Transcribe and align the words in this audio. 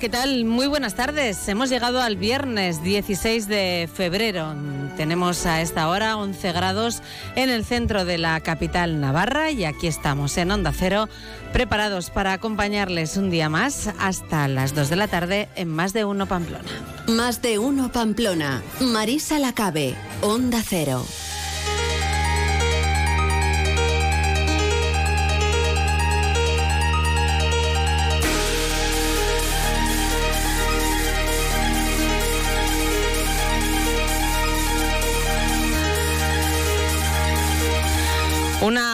¿qué 0.00 0.08
tal? 0.08 0.46
Muy 0.46 0.66
buenas 0.66 0.94
tardes. 0.94 1.46
Hemos 1.46 1.68
llegado 1.68 2.00
al 2.00 2.16
viernes 2.16 2.82
16 2.82 3.46
de 3.48 3.86
febrero. 3.92 4.54
Tenemos 4.96 5.44
a 5.44 5.60
esta 5.60 5.88
hora 5.88 6.16
11 6.16 6.52
grados 6.52 7.02
en 7.36 7.50
el 7.50 7.66
centro 7.66 8.06
de 8.06 8.16
la 8.16 8.40
capital 8.40 8.98
Navarra 8.98 9.50
y 9.50 9.66
aquí 9.66 9.88
estamos 9.88 10.38
en 10.38 10.52
Onda 10.52 10.72
Cero, 10.72 11.06
preparados 11.52 12.08
para 12.08 12.32
acompañarles 12.32 13.18
un 13.18 13.28
día 13.28 13.50
más 13.50 13.90
hasta 13.98 14.48
las 14.48 14.74
2 14.74 14.88
de 14.88 14.96
la 14.96 15.06
tarde 15.06 15.48
en 15.54 15.68
Más 15.68 15.92
de 15.92 16.06
Uno 16.06 16.24
Pamplona. 16.24 16.70
Más 17.06 17.42
de 17.42 17.58
Uno 17.58 17.92
Pamplona. 17.92 18.62
Marisa 18.80 19.38
Lacabe, 19.38 19.94
Onda 20.22 20.62
Cero. 20.66 21.04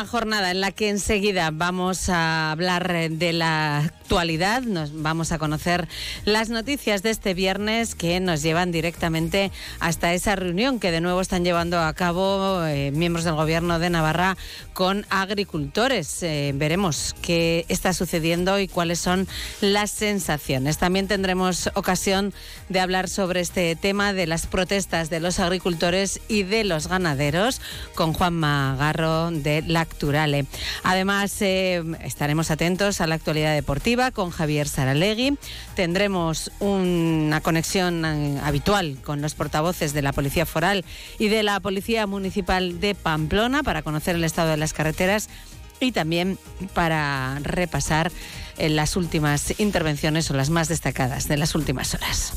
Jornada 0.06 0.50
en 0.50 0.60
la 0.60 0.72
que 0.72 0.88
enseguida 0.88 1.50
vamos 1.52 2.08
a 2.08 2.52
hablar 2.52 3.10
de 3.10 3.32
la 3.32 3.78
actualidad, 3.78 4.62
nos 4.62 5.02
vamos 5.02 5.32
a 5.32 5.38
conocer 5.38 5.88
las 6.24 6.48
noticias 6.48 7.02
de 7.02 7.10
este 7.10 7.34
viernes 7.34 7.94
que 7.94 8.20
nos 8.20 8.42
llevan 8.42 8.70
directamente 8.70 9.50
hasta 9.80 10.14
esa 10.14 10.36
reunión 10.36 10.78
que 10.78 10.92
de 10.92 11.00
nuevo 11.00 11.20
están 11.20 11.44
llevando 11.44 11.80
a 11.80 11.92
cabo 11.92 12.64
eh, 12.64 12.92
miembros 12.92 13.24
del 13.24 13.34
gobierno 13.34 13.78
de 13.78 13.90
Navarra 13.90 14.36
con 14.74 15.06
agricultores. 15.10 16.22
Eh, 16.22 16.52
veremos 16.54 17.16
qué 17.20 17.66
está 17.68 17.92
sucediendo 17.92 18.60
y 18.60 18.68
cuáles 18.68 19.00
son 19.00 19.26
las 19.60 19.91
sensaciones. 19.91 20.78
También 20.78 21.08
tendremos 21.08 21.70
ocasión 21.74 22.32
de 22.68 22.80
hablar 22.80 23.08
sobre 23.08 23.41
este 23.41 23.74
tema 23.74 24.12
de 24.12 24.26
las 24.26 24.46
protestas 24.46 25.10
de 25.10 25.20
los 25.20 25.41
agricultores 25.41 26.20
y 26.28 26.44
de 26.44 26.62
los 26.64 26.86
ganaderos 26.86 27.60
con 27.94 28.12
Juan 28.12 28.34
Magarro 28.34 29.30
de 29.30 29.62
Lacturale. 29.97 30.44
Además, 30.83 31.41
eh, 31.41 31.83
estaremos 32.05 32.50
atentos 32.50 33.00
a 33.00 33.06
la 33.06 33.14
actualidad 33.14 33.55
deportiva 33.55 34.11
con 34.11 34.28
Javier 34.28 34.69
Saralegui. 34.69 35.38
Tendremos 35.75 36.50
una 36.61 37.41
conexión 37.41 38.05
eh, 38.05 38.38
habitual 38.44 38.98
con 39.03 39.22
los 39.22 39.34
portavoces 39.34 39.94
de 39.94 40.03
la 40.03 40.12
Policía 40.12 40.44
Foral 40.44 40.84
y 41.19 41.28
de 41.28 41.42
la 41.42 41.61
Policía 41.61 42.06
Municipal 42.06 42.78
de 42.78 42.94
Pamplona 42.94 43.62
para 43.62 43.80
conocer 43.80 44.16
el 44.16 44.25
estado 44.25 44.50
de 44.50 44.58
las 44.58 44.75
carreteras 44.75 45.30
y 45.80 45.92
también 45.92 46.38
para 46.75 47.38
repasar 47.43 48.12
eh, 48.59 48.69
las 48.69 48.97
últimas 48.97 49.59
intervenciones 49.59 50.31
o 50.31 50.34
las 50.34 50.50
más 50.50 50.69
destacadas 50.69 51.26
de 51.26 51.38
las 51.38 51.54
últimas 51.54 51.94
horas. 51.94 52.34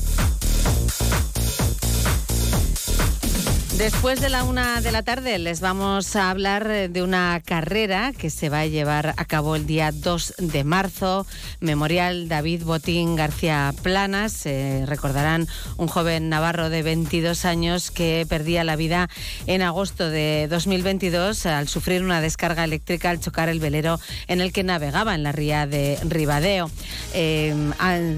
Después 3.80 4.20
de 4.20 4.28
la 4.28 4.44
una 4.44 4.82
de 4.82 4.92
la 4.92 5.02
tarde 5.02 5.38
les 5.38 5.62
vamos 5.62 6.14
a 6.14 6.28
hablar 6.28 6.90
de 6.90 7.02
una 7.02 7.40
carrera 7.42 8.12
que 8.12 8.28
se 8.28 8.50
va 8.50 8.60
a 8.60 8.66
llevar 8.66 9.14
a 9.16 9.24
cabo 9.24 9.56
el 9.56 9.66
día 9.66 9.90
2 9.90 10.34
de 10.36 10.64
marzo. 10.64 11.26
Memorial 11.60 12.28
David 12.28 12.64
Botín 12.64 13.16
García 13.16 13.72
Planas. 13.82 14.44
recordarán 14.84 15.48
un 15.78 15.88
joven 15.88 16.28
navarro 16.28 16.68
de 16.68 16.82
22 16.82 17.46
años 17.46 17.90
que 17.90 18.26
perdía 18.28 18.64
la 18.64 18.76
vida 18.76 19.08
en 19.46 19.62
agosto 19.62 20.10
de 20.10 20.46
2022 20.50 21.46
al 21.46 21.66
sufrir 21.66 22.02
una 22.02 22.20
descarga 22.20 22.64
eléctrica 22.64 23.08
al 23.08 23.20
chocar 23.20 23.48
el 23.48 23.60
velero 23.60 23.98
en 24.28 24.42
el 24.42 24.52
que 24.52 24.62
navegaba 24.62 25.14
en 25.14 25.22
la 25.22 25.32
ría 25.32 25.66
de 25.66 25.98
Ribadeo. 26.04 26.70
Eh, 27.14 27.54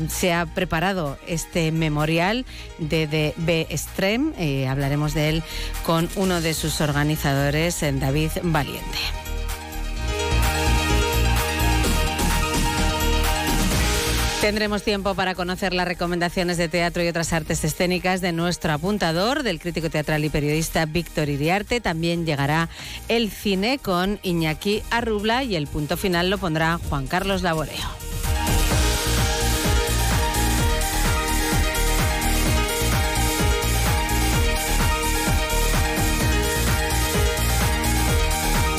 se 0.09 0.33
ha 0.33 0.45
preparado 0.45 1.19
este 1.28 1.71
memorial 1.71 2.47
de 2.78 3.06
DB 3.06 3.78
Stream. 3.78 4.34
Eh, 4.39 4.67
hablaremos 4.67 5.15
de 5.15 5.28
él 5.28 5.45
con 5.85 6.09
uno 6.17 6.41
de 6.41 6.55
sus 6.55 6.81
organizadores, 6.81 7.81
David 7.81 8.31
Valiente. 8.43 8.99
Tendremos 14.43 14.83
tiempo 14.83 15.15
para 15.15 15.37
conocer 15.37 15.73
las 15.73 15.87
recomendaciones 15.87 16.57
de 16.57 16.69
teatro 16.69 17.01
y 17.05 17.07
otras 17.07 17.33
artes 17.33 17.63
escénicas 17.63 18.21
de 18.21 18.33
nuestro 18.33 18.73
apuntador, 18.73 19.45
del 19.45 19.61
crítico 19.61 19.89
teatral 19.89 20.25
y 20.25 20.31
periodista 20.31 20.85
Víctor 20.85 21.29
Iriarte. 21.29 21.81
También 21.81 22.27
llegará 22.27 22.69
el 23.07 23.31
cine 23.31 23.79
con 23.79 24.19
Iñaki 24.25 24.83
Arrubla 24.91 25.45
y 25.45 25.55
el 25.55 25.69
punto 25.69 25.97
final 25.97 26.29
lo 26.29 26.39
pondrá 26.39 26.81
Juan 26.89 27.07
Carlos 27.07 27.43
Laboreo. 27.43 28.12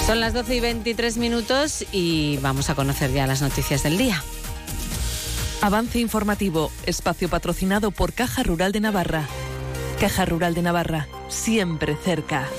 Son 0.06 0.20
las 0.20 0.34
12 0.34 0.56
y 0.56 0.60
23 0.60 1.18
minutos 1.18 1.86
y 1.94 2.38
vamos 2.42 2.70
a 2.70 2.76
conocer 2.76 3.14
ya 3.14 3.26
las 3.26 3.42
noticias 3.42 3.84
del 3.84 3.98
día. 3.98 4.22
Avance 5.62 5.98
informativo, 6.00 6.72
espacio 6.86 7.30
patrocinado 7.30 7.92
por 7.92 8.12
Caja 8.12 8.44
Rural 8.44 8.74
de 8.74 8.82
Navarra. 8.82 9.26
Caja 10.02 10.26
Rural 10.26 10.56
de 10.56 10.62
Navarra, 10.62 11.08
siempre 11.30 11.96
cerca. 11.96 12.50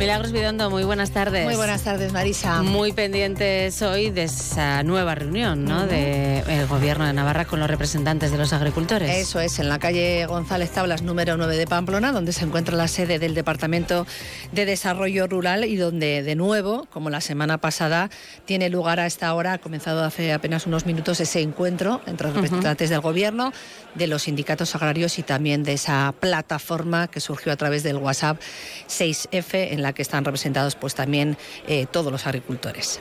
Milagros 0.00 0.32
Vidondo, 0.32 0.70
muy 0.70 0.84
buenas 0.84 1.10
tardes. 1.10 1.44
Muy 1.44 1.56
buenas 1.56 1.82
tardes, 1.82 2.10
Marisa. 2.10 2.62
Muy 2.62 2.92
pendientes 2.92 3.82
hoy 3.82 4.08
de 4.08 4.22
esa 4.22 4.82
nueva 4.82 5.14
reunión 5.14 5.66
¿no? 5.66 5.86
del 5.86 6.66
Gobierno 6.68 7.04
de 7.04 7.12
Navarra 7.12 7.44
con 7.44 7.60
los 7.60 7.68
representantes 7.68 8.32
de 8.32 8.38
los 8.38 8.54
agricultores. 8.54 9.14
Eso 9.14 9.40
es, 9.40 9.58
en 9.58 9.68
la 9.68 9.78
calle 9.78 10.24
González 10.24 10.70
Tablas 10.70 11.02
número 11.02 11.36
9 11.36 11.54
de 11.54 11.66
Pamplona, 11.66 12.12
donde 12.12 12.32
se 12.32 12.46
encuentra 12.46 12.76
la 12.76 12.88
sede 12.88 13.18
del 13.18 13.34
Departamento 13.34 14.06
de 14.52 14.64
Desarrollo 14.64 15.26
Rural 15.26 15.66
y 15.66 15.76
donde, 15.76 16.22
de 16.22 16.34
nuevo, 16.34 16.86
como 16.90 17.10
la 17.10 17.20
semana 17.20 17.58
pasada, 17.58 18.08
tiene 18.46 18.70
lugar 18.70 19.00
a 19.00 19.06
esta 19.06 19.34
hora, 19.34 19.52
ha 19.52 19.58
comenzado 19.58 20.02
hace 20.02 20.32
apenas 20.32 20.66
unos 20.66 20.86
minutos 20.86 21.20
ese 21.20 21.42
encuentro 21.42 22.00
entre 22.06 22.28
los 22.28 22.36
representantes 22.36 22.88
del 22.88 23.00
Gobierno, 23.00 23.52
de 23.94 24.06
los 24.06 24.22
sindicatos 24.22 24.74
agrarios 24.74 25.18
y 25.18 25.22
también 25.24 25.62
de 25.62 25.74
esa 25.74 26.14
plataforma 26.18 27.08
que 27.08 27.20
surgió 27.20 27.52
a 27.52 27.56
través 27.56 27.82
del 27.82 27.98
WhatsApp 27.98 28.40
6F 28.88 29.72
en 29.72 29.82
la 29.82 29.89
que 29.92 30.02
están 30.02 30.24
representados 30.24 30.74
pues 30.74 30.94
también 30.94 31.36
eh, 31.66 31.86
todos 31.90 32.12
los 32.12 32.26
agricultores. 32.26 33.00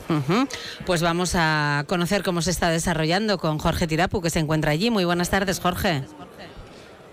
Pues 0.85 1.01
vamos 1.01 1.33
a 1.35 1.83
conocer 1.87 2.23
cómo 2.23 2.41
se 2.41 2.51
está 2.51 2.69
desarrollando 2.69 3.37
con 3.37 3.57
Jorge 3.57 3.87
Tirapu, 3.87 4.21
que 4.21 4.29
se 4.29 4.39
encuentra 4.39 4.71
allí. 4.71 4.89
Muy 4.89 5.05
buenas 5.05 5.29
tardes, 5.29 5.59
Jorge. 5.59 6.03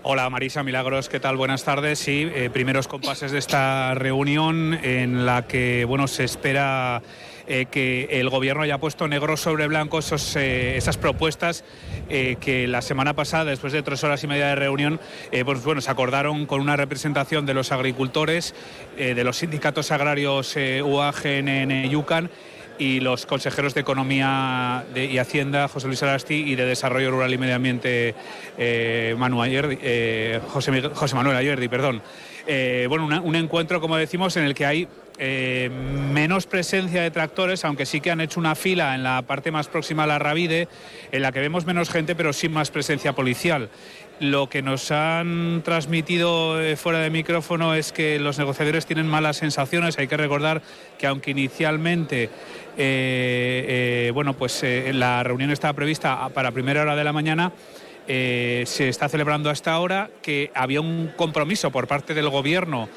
Hola 0.09 0.29
Marisa 0.29 0.63
Milagros, 0.63 1.09
¿qué 1.09 1.19
tal? 1.19 1.35
Buenas 1.35 1.65
tardes. 1.65 1.99
Sí, 1.99 2.31
eh, 2.33 2.49
primeros 2.49 2.87
compases 2.87 3.33
de 3.33 3.39
esta 3.39 3.93
reunión 3.93 4.73
en 4.81 5.25
la 5.25 5.47
que 5.47 5.83
bueno 5.83 6.07
se 6.07 6.23
espera 6.23 7.01
eh, 7.47 7.65
que 7.69 8.07
el 8.11 8.29
gobierno 8.29 8.63
haya 8.63 8.77
puesto 8.77 9.07
negro 9.07 9.37
sobre 9.37 9.67
blanco 9.67 9.99
esas 9.99 10.97
propuestas 10.97 11.63
que 12.07 12.67
la 12.67 12.81
semana 12.81 13.13
pasada, 13.13 13.45
después 13.45 13.73
de 13.73 13.83
tres 13.83 14.03
horas 14.03 14.23
y 14.23 14.27
media 14.27 14.47
de 14.47 14.55
reunión, 14.55 14.99
pues 15.45 15.63
bueno, 15.63 15.81
se 15.81 15.91
acordaron 15.91 16.45
con 16.45 16.61
una 16.61 16.77
representación 16.77 17.45
de 17.45 17.53
los 17.53 17.71
agricultores 17.71 18.53
eh, 18.97 19.13
de 19.13 19.23
los 19.23 19.37
sindicatos 19.37 19.91
agrarios 19.91 20.55
eh, 20.57 20.81
UAGN 20.81 21.47
en 21.47 21.89
Yucan 21.89 22.29
y 22.79 22.99
los 22.99 23.25
consejeros 23.25 23.73
de 23.73 23.81
Economía 23.81 24.85
y 24.95 25.17
Hacienda, 25.17 25.67
José 25.67 25.87
Luis 25.87 26.03
Arasti, 26.03 26.35
y 26.35 26.55
de 26.55 26.65
Desarrollo 26.65 27.09
Rural 27.09 27.33
y 27.33 27.37
Medio 27.39 27.55
Ambiente, 27.55 28.13
eh, 28.57 29.15
eh 29.17 30.39
José, 30.47 31.15
Manuel 31.15 31.37
Ayerdi. 31.37 31.67
Perdón. 31.67 32.03
bueno, 32.87 33.21
un 33.23 33.35
encuentro, 33.35 33.81
como 33.81 33.97
decimos, 33.97 34.37
en 34.37 34.43
el 34.43 34.53
que 34.53 34.65
hay 34.67 34.87
menos 35.19 36.45
presencia 36.45 37.01
de 37.01 37.11
tractores, 37.11 37.65
aunque 37.65 37.85
sí 37.85 38.01
que 38.01 38.11
han 38.11 38.21
hecho 38.21 38.39
una 38.39 38.55
fila 38.55 38.93
en 38.93 39.03
la 39.03 39.23
parte 39.23 39.51
más 39.51 39.67
próxima 39.67 40.03
a 40.03 40.07
la 40.07 40.19
Ravide, 40.19 40.67
en 41.11 41.21
la 41.21 41.31
que 41.31 41.39
vemos 41.39 41.65
menos 41.65 41.89
gente, 41.89 42.15
pero 42.15 42.33
sin 42.33 42.53
más 42.53 42.69
presencia 42.69 43.13
policial. 43.13 43.69
Lo 44.19 44.49
que 44.49 44.63
nos 44.63 44.89
han 44.89 45.61
transmitido 45.63 46.59
eh, 46.59 46.75
fuera 46.75 46.99
de 46.99 47.11
micrófono 47.11 47.75
es 47.75 47.91
que 47.91 48.17
los 48.17 48.39
negociadores 48.39 48.87
tienen 48.87 49.07
malas 49.07 49.37
sensaciones. 49.37 49.99
Hay 49.99 50.07
que 50.07 50.17
recordar 50.17 50.63
que 50.97 51.05
aunque 51.05 51.31
inicialmente 51.31 52.23
eh, 52.23 52.29
eh, 52.77 54.11
bueno, 54.15 54.33
pues, 54.33 54.65
la 54.91 55.21
reunión 55.21 55.51
estaba 55.51 55.73
prevista 55.73 56.29
para 56.29 56.51
primera 56.51 56.81
hora 56.81 56.95
de 56.95 57.03
la 57.03 57.13
mañana, 57.13 57.51
se 58.07 58.87
está 58.87 59.09
celebrando 59.09 59.49
hasta 59.49 59.73
ahora, 59.73 60.09
que 60.21 60.49
había 60.55 60.79
un 60.79 61.11
compromiso 61.15 61.71
por 61.71 61.87
parte 61.87 62.13
del 62.13 62.29
Gobierno 62.29 62.87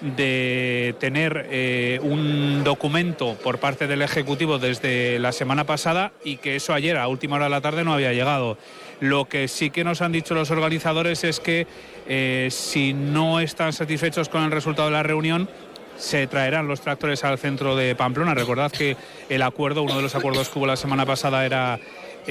de 0.00 0.94
tener 0.98 2.00
un 2.02 2.62
documento 2.64 3.36
por 3.42 3.58
parte 3.58 3.86
del 3.86 4.02
Ejecutivo 4.02 4.58
desde 4.58 5.18
la 5.18 5.32
semana 5.32 5.64
pasada 5.64 6.12
y 6.24 6.36
que 6.36 6.56
eso 6.56 6.72
ayer 6.72 6.96
a 6.96 7.08
última 7.08 7.36
hora 7.36 7.46
de 7.46 7.50
la 7.50 7.60
tarde 7.60 7.84
no 7.84 7.92
había 7.92 8.12
llegado. 8.12 8.56
Lo 9.00 9.24
que 9.24 9.48
sí 9.48 9.70
que 9.70 9.82
nos 9.82 10.02
han 10.02 10.12
dicho 10.12 10.34
los 10.34 10.50
organizadores 10.50 11.24
es 11.24 11.40
que 11.40 11.66
eh, 12.06 12.48
si 12.50 12.92
no 12.92 13.40
están 13.40 13.72
satisfechos 13.72 14.28
con 14.28 14.42
el 14.42 14.50
resultado 14.50 14.88
de 14.88 14.94
la 14.94 15.02
reunión, 15.02 15.48
se 15.96 16.26
traerán 16.26 16.68
los 16.68 16.80
tractores 16.80 17.24
al 17.24 17.38
centro 17.38 17.76
de 17.76 17.94
Pamplona. 17.94 18.34
Recordad 18.34 18.70
que 18.70 18.96
el 19.28 19.42
acuerdo, 19.42 19.82
uno 19.82 19.96
de 19.96 20.02
los 20.02 20.14
acuerdos 20.14 20.48
que 20.48 20.58
hubo 20.58 20.66
la 20.66 20.76
semana 20.76 21.06
pasada 21.06 21.44
era 21.44 21.78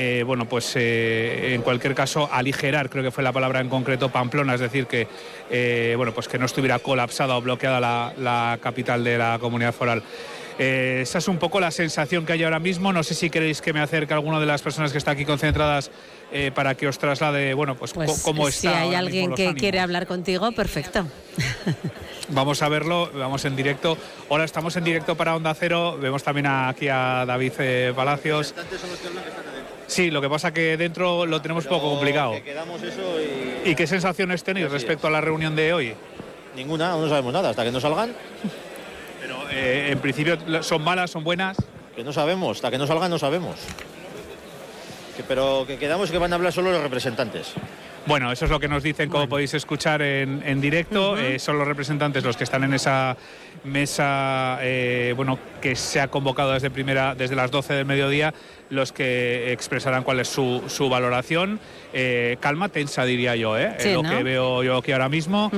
eh, 0.02 0.24
bueno, 0.24 0.48
pues 0.48 0.78
eh, 0.78 1.54
en 1.54 1.62
cualquier 1.62 1.94
caso 1.94 2.30
aligerar, 2.32 2.90
creo 2.90 3.04
que 3.04 3.12
fue 3.12 3.22
la 3.22 3.34
palabra 3.34 3.60
en 3.60 3.68
concreto, 3.68 4.08
Pamplona, 4.08 4.54
es 4.54 4.62
decir, 4.62 4.86
que 4.86 5.10
eh, 5.52 5.94
bueno, 5.98 6.14
pues 6.14 6.30
que 6.30 6.40
no 6.40 6.46
estuviera 6.46 6.80
colapsada 6.80 7.36
o 7.36 7.42
bloqueada 7.42 7.82
la, 7.82 8.58
capital 8.62 9.04
de 9.04 9.18
la 9.18 9.40
comunidad 9.42 9.74
foral. 9.74 10.02
esa 10.58 11.18
es 11.18 11.28
un 11.28 11.38
poco 11.38 11.60
la 11.60 11.70
sensación 11.70 12.26
que 12.26 12.32
hay 12.32 12.46
ahora 12.46 12.60
mismo. 12.60 12.94
No 12.94 13.04
sé 13.04 13.14
si 13.14 13.30
queréis 13.30 13.62
que 13.62 13.74
me 13.74 13.82
acerque 13.82 14.14
a 14.14 14.16
alguna 14.16 14.40
de 14.40 14.46
las 14.46 14.62
personas 14.62 14.94
que 14.94 15.00
está 15.00 15.12
aquí 15.12 15.26
concentradas 15.26 15.92
para 16.54 16.76
que 16.76 16.88
os 16.88 16.98
traslade, 17.00 17.54
bueno, 17.54 17.76
pues, 17.76 17.94
pues 17.94 18.22
cómo 18.24 18.48
está. 18.48 18.62
Si 18.62 18.68
hay 18.68 18.96
alguien 18.96 19.34
que 19.34 19.54
quiere 19.56 19.80
hablar 19.80 20.08
contigo, 20.08 20.52
perfecto. 20.52 21.06
Vamos 22.32 22.62
a 22.62 22.70
verlo, 22.70 23.10
vamos 23.12 23.44
en 23.46 23.56
directo. 23.56 23.98
Ahora 24.30 24.44
estamos 24.44 24.76
en 24.76 24.84
directo 24.84 25.16
para 25.16 25.36
Onda 25.36 25.54
Cero. 25.56 25.98
Vemos 26.00 26.22
también 26.24 26.46
aquí 26.46 26.88
a 26.88 27.26
David 27.26 27.54
Palacios. 27.96 28.54
Sí, 29.88 30.12
lo 30.12 30.22
que 30.22 30.30
pasa 30.30 30.54
que 30.54 30.78
dentro 30.78 31.26
lo 31.26 31.42
tenemos 31.42 31.66
un 31.66 31.70
poco 31.72 31.90
complicado. 31.90 32.36
y... 33.66 33.74
qué 33.74 33.88
sensaciones 33.88 34.44
tenéis 34.44 34.70
respecto 34.70 35.08
a 35.08 35.10
la 35.10 35.22
reunión 35.22 35.56
de 35.56 35.74
hoy? 35.74 35.94
Ninguna, 36.56 36.92
no 36.92 37.10
sabemos 37.10 37.34
nada, 37.34 37.50
hasta 37.50 37.64
que 37.64 37.72
no 37.72 37.80
salgan. 37.80 38.12
Pero 39.22 39.50
eh, 39.50 39.90
en 39.92 40.00
principio 40.00 40.38
son 40.62 40.84
malas, 40.84 41.10
son 41.10 41.24
buenas. 41.24 41.58
Que 41.96 42.04
no 42.04 42.14
sabemos, 42.14 42.58
hasta 42.58 42.70
que 42.70 42.78
no 42.78 42.86
salgan 42.86 43.10
no 43.10 43.18
sabemos. 43.18 43.56
Pero 45.28 45.66
que 45.68 45.78
quedamos 45.78 46.12
que 46.12 46.18
van 46.18 46.32
a 46.34 46.36
hablar 46.36 46.54
solo 46.54 46.72
los 46.72 46.82
representantes. 46.82 47.54
Bueno, 48.06 48.32
eso 48.32 48.46
es 48.46 48.52
lo 48.52 48.60
que 48.60 48.68
nos 48.68 48.82
dicen, 48.82 49.10
como 49.10 49.28
podéis 49.30 49.54
escuchar 49.54 50.02
en, 50.02 50.62
directo. 50.62 51.18
Eh, 51.18 51.38
son 51.38 51.60
los 51.60 51.68
representantes 51.68 52.24
los 52.24 52.38
que 52.38 52.44
están 52.44 52.64
en 52.64 52.74
esa 52.74 53.16
mesa 53.64 54.58
eh, 54.62 55.14
bueno, 55.16 55.38
que 55.62 55.76
se 55.76 56.00
ha 56.00 56.08
convocado 56.08 56.54
desde, 56.54 56.72
primera, 56.72 57.14
desde 57.14 57.36
las 57.36 57.52
12 57.52 57.74
del 57.74 57.86
mediodía, 57.86 58.34
los 58.70 58.92
que 58.92 59.52
expresarán 59.52 60.04
cuál 60.04 60.22
es 60.22 60.28
su, 60.28 60.88
valoración. 60.90 61.60
Eh, 61.94 62.38
calma 62.40 62.70
tensa, 62.70 63.06
diría 63.06 63.36
yo, 63.36 63.56
lo 63.58 64.04
que 64.04 64.24
veo 64.24 64.64
yo 64.64 64.78
aquí 64.78 64.92
ahora 64.92 65.10
mismo. 65.10 65.52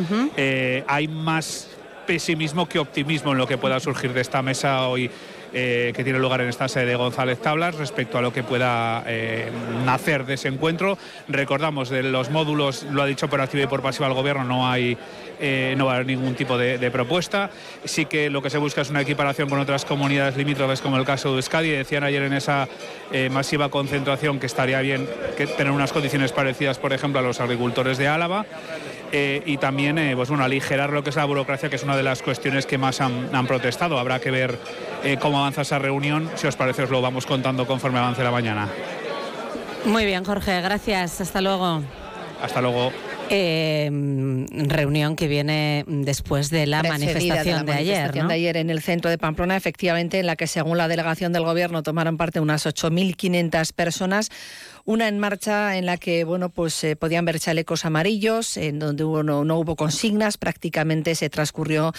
hay 0.87 1.07
más 1.07 1.69
pesimismo 2.05 2.67
que 2.67 2.79
optimismo 2.79 3.31
en 3.31 3.37
lo 3.37 3.47
que 3.47 3.57
pueda 3.57 3.79
surgir 3.79 4.11
de 4.11 4.19
esta 4.21 4.41
mesa 4.41 4.87
hoy 4.87 5.09
eh, 5.53 5.91
que 5.93 6.03
tiene 6.05 6.17
lugar 6.19 6.39
en 6.39 6.47
esta 6.47 6.69
sede 6.69 6.85
de 6.85 6.95
González 6.95 7.39
Tablas 7.39 7.75
respecto 7.75 8.17
a 8.17 8.21
lo 8.21 8.31
que 8.31 8.41
pueda 8.41 9.03
eh, 9.05 9.51
nacer 9.85 10.25
de 10.25 10.35
ese 10.35 10.47
encuentro. 10.47 10.97
Recordamos, 11.27 11.89
de 11.89 12.03
los 12.03 12.29
módulos, 12.29 12.83
lo 12.83 13.01
ha 13.01 13.05
dicho 13.05 13.29
por 13.29 13.41
activa 13.41 13.63
y 13.63 13.67
por 13.67 13.81
pasiva 13.81 14.07
el 14.07 14.13
Gobierno, 14.13 14.45
no 14.45 14.69
hay 14.69 14.97
eh, 15.41 15.73
no 15.75 15.87
va 15.87 15.93
a 15.93 15.95
haber 15.95 16.07
ningún 16.07 16.35
tipo 16.35 16.57
de, 16.57 16.91
propuesta. 16.91 17.49
Sí 17.83 18.05
que 18.05 18.29
lo 18.29 18.41
que 18.41 18.49
se 18.49 18.59
busca 18.59 18.81
es 18.81 18.91
una 18.91 19.01
equiparación 19.01 19.49
con 19.49 19.59
otras 19.59 19.85
comunidades 19.85 20.37
limítrofes, 20.37 20.81
como 20.81 20.97
el 20.97 21.05
caso 21.05 21.31
de 21.31 21.37
Euskadi. 21.37 21.71
Decían 21.71 22.03
ayer 22.03 22.21
en 22.23 22.33
esa 22.33 22.67
masiva 23.31 23.69
concentración 23.69 24.39
que 24.39 24.45
estaría 24.45 24.79
bien 24.81 25.09
tener 25.57 25.71
unas 25.71 25.91
condiciones 25.91 26.31
parecidas, 26.31 26.77
por 26.77 26.93
ejemplo, 26.93 27.19
a 27.19 27.23
los 27.23 27.39
agricultores 27.41 27.97
de 27.97 28.07
Álava. 28.07 28.45
Y 29.11 29.57
también 29.57 29.99
pues 30.15 30.29
bueno, 30.29 30.43
aligerar 30.43 30.91
lo 30.91 31.03
que 31.03 31.09
es 31.09 31.15
la 31.15 31.25
burocracia, 31.25 31.69
que 31.69 31.75
es 31.75 31.83
una 31.83 31.97
de 31.97 32.03
las 32.03 32.21
cuestiones 32.21 32.65
que 32.65 32.77
más 32.77 33.01
han, 33.01 33.29
han 33.33 33.47
protestado. 33.47 33.99
Habrá 33.99 34.19
que 34.19 34.31
ver 34.31 34.57
cómo 35.19 35.39
avanza 35.39 35.61
esa 35.61 35.79
reunión. 35.79 36.29
Si 36.35 36.47
os 36.47 36.55
parece, 36.55 36.83
os 36.83 36.89
lo 36.89 37.01
vamos 37.01 37.25
contando 37.25 37.67
conforme 37.67 37.99
avance 37.99 38.23
la 38.23 38.31
mañana. 38.31 38.69
Muy 39.85 40.05
bien, 40.05 40.23
Jorge, 40.23 40.61
gracias. 40.61 41.21
Hasta 41.21 41.41
luego. 41.41 41.81
Hasta 42.41 42.61
luego. 42.61 42.91
Eh, 43.33 43.89
reunión 44.67 45.15
que 45.15 45.27
viene 45.27 45.85
después 45.87 46.49
de 46.49 46.67
la 46.67 46.83
manifestación 46.83 47.65
de, 47.65 47.71
ayer. 47.71 48.11
de 48.11 48.33
ayer 48.33 48.57
en 48.57 48.69
el 48.69 48.81
centro 48.81 49.09
de 49.09 49.17
Pamplona, 49.17 49.55
efectivamente, 49.55 50.19
en 50.19 50.25
la 50.25 50.35
que 50.35 50.47
según 50.47 50.77
la 50.77 50.89
delegación 50.89 51.31
del 51.31 51.45
gobierno 51.45 51.81
tomaron 51.81 52.17
parte 52.17 52.41
unas 52.41 52.65
8.500 52.65 53.71
personas 53.73 54.29
una 54.85 55.07
en 55.07 55.19
marcha 55.19 55.77
en 55.77 55.85
la 55.85 55.97
que 55.97 56.23
bueno 56.23 56.49
pues 56.49 56.73
se 56.73 56.95
podían 56.95 57.25
ver 57.25 57.39
chalecos 57.39 57.85
amarillos, 57.85 58.57
en 58.57 58.79
donde 58.79 59.03
no, 59.03 59.57
hubo 59.57 59.75
consignas, 59.75 60.37
prácticamente 60.37 61.15
se 61.15 61.29
transcurrió 61.29 61.93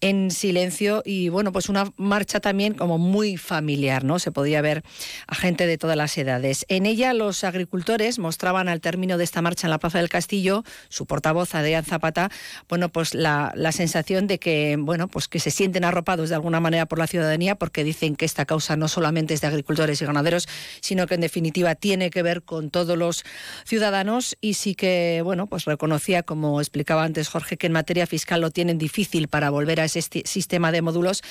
en 0.00 0.30
silencio 0.30 1.02
y 1.04 1.28
bueno 1.28 1.52
pues 1.52 1.68
una 1.68 1.92
marcha 1.96 2.40
también 2.40 2.74
como 2.74 2.98
muy 2.98 3.36
familiar, 3.36 4.04
¿no? 4.04 4.18
Se 4.18 4.32
podía 4.32 4.60
ver 4.62 4.82
a 5.26 5.34
gente 5.34 5.66
de 5.66 5.78
todas 5.78 5.96
las 5.96 6.16
edades. 6.18 6.64
En 6.68 6.86
ella 6.86 7.12
los 7.12 7.44
agricultores 7.44 8.18
mostraban 8.18 8.68
al 8.68 8.80
término 8.80 9.18
de 9.18 9.24
esta 9.24 9.42
marcha 9.42 9.66
en 9.66 9.70
la 9.70 9.78
Plaza 9.78 9.98
del 9.98 10.08
Castillo, 10.08 10.64
su 10.88 11.06
portavoz 11.06 11.54
Adrián 11.54 11.84
Zapata, 11.84 12.30
bueno 12.68 12.88
pues 12.88 13.14
la, 13.14 13.52
la 13.54 13.72
sensación 13.72 14.26
de 14.26 14.38
que 14.38 14.76
bueno 14.78 15.08
pues 15.08 15.28
que 15.28 15.40
se 15.40 15.50
sienten 15.50 15.84
arropados 15.84 16.28
de 16.28 16.34
alguna 16.34 16.60
manera 16.60 16.86
por 16.86 16.98
la 16.98 17.06
ciudadanía 17.06 17.56
porque 17.56 17.84
dicen 17.84 18.16
que 18.16 18.24
esta 18.24 18.44
causa 18.44 18.76
no 18.76 18.88
solamente 18.88 19.34
es 19.34 19.40
de 19.40 19.46
agricultores 19.46 20.00
y 20.00 20.04
ganaderos, 20.06 20.48
sino 20.80 21.06
que 21.06 21.14
en 21.14 21.20
definitiva 21.20 21.74
tiene 21.74 22.10
que 22.10 22.21
ver 22.22 22.42
con 22.42 22.70
todos 22.70 22.96
los 22.96 23.24
ciudadanos 23.64 24.36
y 24.40 24.54
sí 24.54 24.74
que, 24.74 25.20
bueno, 25.24 25.46
pues 25.46 25.64
reconocía, 25.64 26.22
como 26.22 26.60
explicaba 26.60 27.04
antes 27.04 27.28
Jorge, 27.28 27.56
que 27.56 27.66
en 27.66 27.72
materia 27.72 28.06
fiscal 28.06 28.40
lo 28.40 28.50
tienen 28.50 28.78
difícil 28.78 29.28
para 29.28 29.50
volver 29.50 29.80
a 29.80 29.84
ese 29.84 30.02
sistema 30.24 30.72
de 30.72 30.82
módulos, 30.82 31.22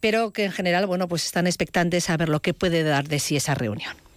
pero 0.00 0.32
que 0.32 0.44
en 0.44 0.52
general, 0.52 0.86
bueno, 0.86 1.08
pues 1.08 1.24
están 1.24 1.46
expectantes 1.46 2.10
a 2.10 2.16
ver 2.16 2.28
lo 2.28 2.40
que 2.40 2.54
puede 2.54 2.82
dar 2.82 3.08
de 3.08 3.18
sí 3.18 3.36
esa 3.36 3.54
reunión. 3.54 4.07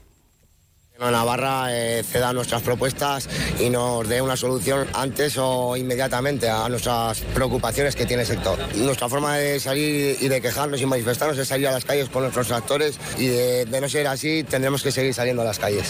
Navarra 1.09 1.75
eh, 1.75 2.03
ceda 2.03 2.33
nuestras 2.33 2.61
propuestas 2.61 3.27
y 3.59 3.69
nos 3.69 4.07
dé 4.07 4.21
una 4.21 4.37
solución 4.37 4.87
antes 4.93 5.37
o 5.39 5.75
inmediatamente 5.75 6.49
a 6.49 6.69
nuestras 6.69 7.21
preocupaciones 7.33 7.95
que 7.95 8.05
tiene 8.05 8.21
el 8.21 8.27
sector. 8.27 8.59
Nuestra 8.75 9.09
forma 9.09 9.37
de 9.37 9.59
salir 9.59 10.17
y 10.21 10.27
de 10.27 10.41
quejarnos 10.41 10.81
y 10.81 10.85
manifestarnos 10.85 11.37
es 11.37 11.47
salir 11.47 11.67
a 11.67 11.71
las 11.71 11.85
calles 11.85 12.09
con 12.09 12.21
nuestros 12.21 12.51
actores 12.51 12.99
y 13.17 13.27
de 13.27 13.79
no 13.81 13.89
ser 13.89 14.07
así 14.07 14.43
tendremos 14.43 14.83
que 14.83 14.91
seguir 14.91 15.13
saliendo 15.13 15.41
a 15.41 15.45
las 15.45 15.57
calles. 15.57 15.89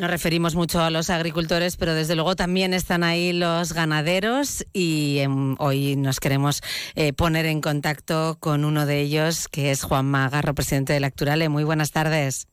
Nos 0.00 0.08
referimos 0.08 0.54
mucho 0.54 0.80
a 0.80 0.88
los 0.88 1.10
agricultores, 1.10 1.76
pero 1.76 1.92
desde 1.92 2.14
luego 2.14 2.34
también 2.34 2.72
están 2.72 3.04
ahí 3.04 3.34
los 3.34 3.74
ganaderos 3.74 4.64
y 4.72 5.18
em, 5.18 5.56
hoy 5.58 5.94
nos 5.96 6.20
queremos 6.20 6.62
eh, 6.94 7.12
poner 7.12 7.44
en 7.44 7.60
contacto 7.60 8.38
con 8.40 8.64
uno 8.64 8.86
de 8.86 9.02
ellos, 9.02 9.46
que 9.48 9.70
es 9.70 9.82
Juan 9.82 10.06
Magarro, 10.06 10.54
presidente 10.54 10.94
de 10.94 11.00
Lacturale. 11.00 11.50
Muy 11.50 11.64
buenas 11.64 11.90
tardes. 11.90 12.49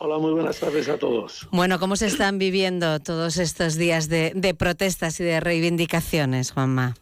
Hola, 0.00 0.18
muy 0.18 0.30
buenas 0.30 0.60
tardes 0.60 0.88
a 0.88 0.96
todos. 0.96 1.48
Bueno, 1.50 1.80
¿cómo 1.80 1.96
se 1.96 2.06
están 2.06 2.38
viviendo 2.38 3.00
todos 3.00 3.36
estos 3.36 3.74
días 3.74 4.08
de, 4.08 4.54
protestas 4.56 5.18
y 5.18 5.24
de 5.24 5.40
reivindicaciones, 5.40 6.52
Juanma? 6.52 6.94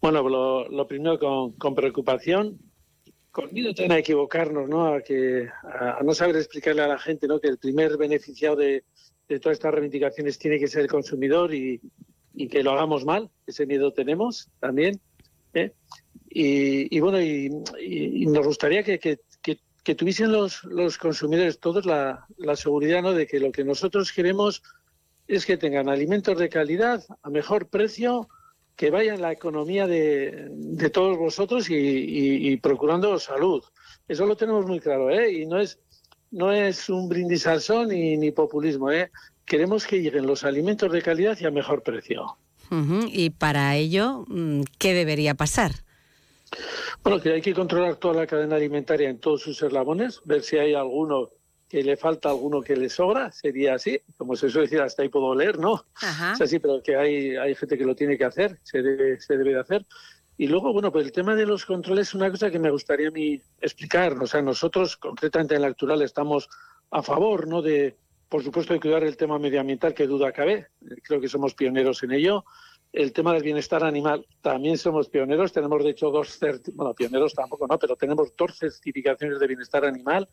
Bueno, 0.00 0.22
lo, 0.28 0.86
primero 0.86 1.18
con, 1.18 1.52
con 1.52 1.74
preocupación, 1.74 2.60
con 3.32 3.52
miedo 3.52 3.72
a 3.76 3.98
equivocarnos, 3.98 4.68
¿no? 4.68 4.86
A, 4.86 5.02
que, 5.02 5.48
a, 5.64 6.00
no 6.04 6.14
saber 6.14 6.36
explicarle 6.36 6.82
a 6.82 6.86
la 6.86 6.98
gente 6.98 7.26
¿no? 7.26 7.40
que 7.40 7.48
el 7.48 7.58
primer 7.58 7.96
beneficiado 7.96 8.54
de, 8.54 8.84
todas 9.40 9.56
estas 9.56 9.72
reivindicaciones 9.72 10.38
tiene 10.38 10.60
que 10.60 10.68
ser 10.68 10.82
el 10.82 10.88
consumidor 10.88 11.52
y, 11.52 11.80
que 12.48 12.62
lo 12.62 12.70
hagamos 12.70 13.04
mal. 13.04 13.30
Ese 13.48 13.66
miedo 13.66 13.92
tenemos 13.92 14.48
también. 14.60 15.00
¿eh? 15.54 15.72
Y, 16.28 17.00
bueno, 17.00 17.20
y, 17.20 17.50
nos 18.26 18.46
gustaría 18.46 18.84
que, 18.84 19.00
que, 19.00 19.18
tuviesen 19.94 20.32
los, 20.32 20.64
los 20.64 20.98
consumidores 20.98 21.58
todos 21.58 21.86
la, 21.86 22.26
la 22.36 22.56
seguridad 22.56 23.02
¿no? 23.02 23.12
de 23.12 23.26
que 23.26 23.40
lo 23.40 23.50
que 23.50 23.64
nosotros 23.64 24.12
queremos 24.12 24.62
es 25.26 25.46
que 25.46 25.56
tengan 25.56 25.88
alimentos 25.88 26.38
de 26.38 26.48
calidad 26.48 27.04
a 27.22 27.30
mejor 27.30 27.68
precio 27.68 28.28
que 28.80 28.90
vaya 28.90 29.12
en 29.12 29.20
la 29.20 29.30
economía 29.30 29.86
de, 29.86 30.90
todos 30.90 31.18
vosotros 31.18 31.66
y, 31.68 32.56
procurando 32.56 33.18
salud. 33.18 33.62
Eso 34.08 34.24
lo 34.24 34.38
tenemos 34.38 34.64
muy 34.64 34.80
claro, 34.80 35.10
¿eh? 35.10 35.30
Y 35.30 35.44
no 35.44 35.60
es, 35.60 35.78
no 36.30 36.50
es 36.50 36.88
un 36.88 37.06
brindis 37.06 37.46
al 37.46 37.60
sol 37.60 37.88
ni, 37.88 38.30
populismo, 38.30 38.90
¿eh? 38.90 39.10
Queremos 39.44 39.86
que 39.86 40.00
lleguen 40.00 40.26
los 40.26 40.44
alimentos 40.44 40.90
de 40.92 41.02
calidad 41.02 41.36
y 41.38 41.44
a 41.44 41.50
mejor 41.50 41.82
precio. 41.82 42.38
Y 43.12 43.30
para 43.30 43.76
ello, 43.76 44.24
mm, 44.28 44.62
¿qué 44.78 44.94
debería 44.94 45.34
pasar? 45.34 45.72
Bueno, 47.02 47.20
que 47.20 47.32
hay 47.32 47.42
que 47.42 47.54
controlar 47.54 47.96
toda 47.96 48.14
la 48.14 48.26
cadena 48.26 48.56
alimentaria 48.56 49.08
en 49.08 49.18
todos 49.18 49.42
sus 49.42 49.62
eslabones, 49.62 50.20
ver 50.24 50.42
si 50.42 50.58
hay 50.58 50.74
alguno 50.74 51.30
que 51.68 51.84
le 51.84 51.96
falta 51.96 52.28
alguno 52.28 52.62
que 52.62 52.76
le 52.76 52.88
sobra, 52.88 53.30
sería 53.30 53.74
así, 53.74 54.00
como 54.16 54.34
se 54.34 54.50
suele 54.50 54.66
decir, 54.66 54.80
hasta 54.80 55.02
ahí 55.02 55.08
puedo 55.08 55.34
leer, 55.36 55.58
¿no? 55.58 55.84
Es 56.34 56.40
así, 56.40 56.58
pero 56.58 56.82
que 56.82 56.96
hay, 56.96 57.36
hay 57.36 57.54
gente 57.54 57.78
que 57.78 57.84
lo 57.84 57.94
tiene 57.94 58.18
que 58.18 58.24
hacer, 58.24 58.58
se 58.64 58.82
debe, 58.82 59.20
se 59.20 59.36
debe 59.36 59.52
de 59.52 59.60
hacer. 59.60 59.86
Y 60.36 60.48
luego, 60.48 60.72
bueno, 60.72 60.90
pues 60.90 61.04
el 61.04 61.12
tema 61.12 61.36
de 61.36 61.46
los 61.46 61.64
controles 61.66 62.08
es 62.08 62.14
una 62.14 62.30
cosa 62.30 62.50
que 62.50 62.58
me 62.58 62.70
gustaría 62.70 63.08
a 63.08 63.10
mí 63.12 63.40
explicar. 63.60 64.14
O 64.20 64.26
sea, 64.26 64.42
nosotros, 64.42 64.96
concretamente 64.96 65.54
en 65.54 65.60
la 65.60 65.68
actual, 65.68 66.02
estamos 66.02 66.48
a 66.90 67.02
favor, 67.02 67.46
¿no? 67.46 67.62
De, 67.62 67.96
por 68.28 68.42
supuesto, 68.42 68.72
de 68.72 68.80
cuidar 68.80 69.04
el 69.04 69.16
tema 69.16 69.38
medioambiental, 69.38 69.92
que 69.92 70.06
duda 70.06 70.32
cabe. 70.32 70.68
Creo 71.02 71.20
que 71.20 71.28
somos 71.28 71.54
pioneros 71.54 72.02
en 72.02 72.12
ello. 72.12 72.44
El 72.92 73.12
tema 73.12 73.32
del 73.32 73.42
bienestar 73.42 73.84
animal, 73.84 74.26
también 74.40 74.76
somos 74.76 75.08
pioneros. 75.08 75.52
Tenemos, 75.52 75.84
de 75.84 75.90
hecho, 75.90 76.10
dos, 76.10 76.38
bueno, 76.74 76.94
pioneros 76.94 77.34
tampoco, 77.34 77.66
¿no? 77.66 77.78
Pero 77.78 77.96
tenemos 77.96 78.34
dos 78.36 78.58
certificaciones 78.58 79.38
de 79.38 79.46
bienestar 79.46 79.84
animal 79.84 80.28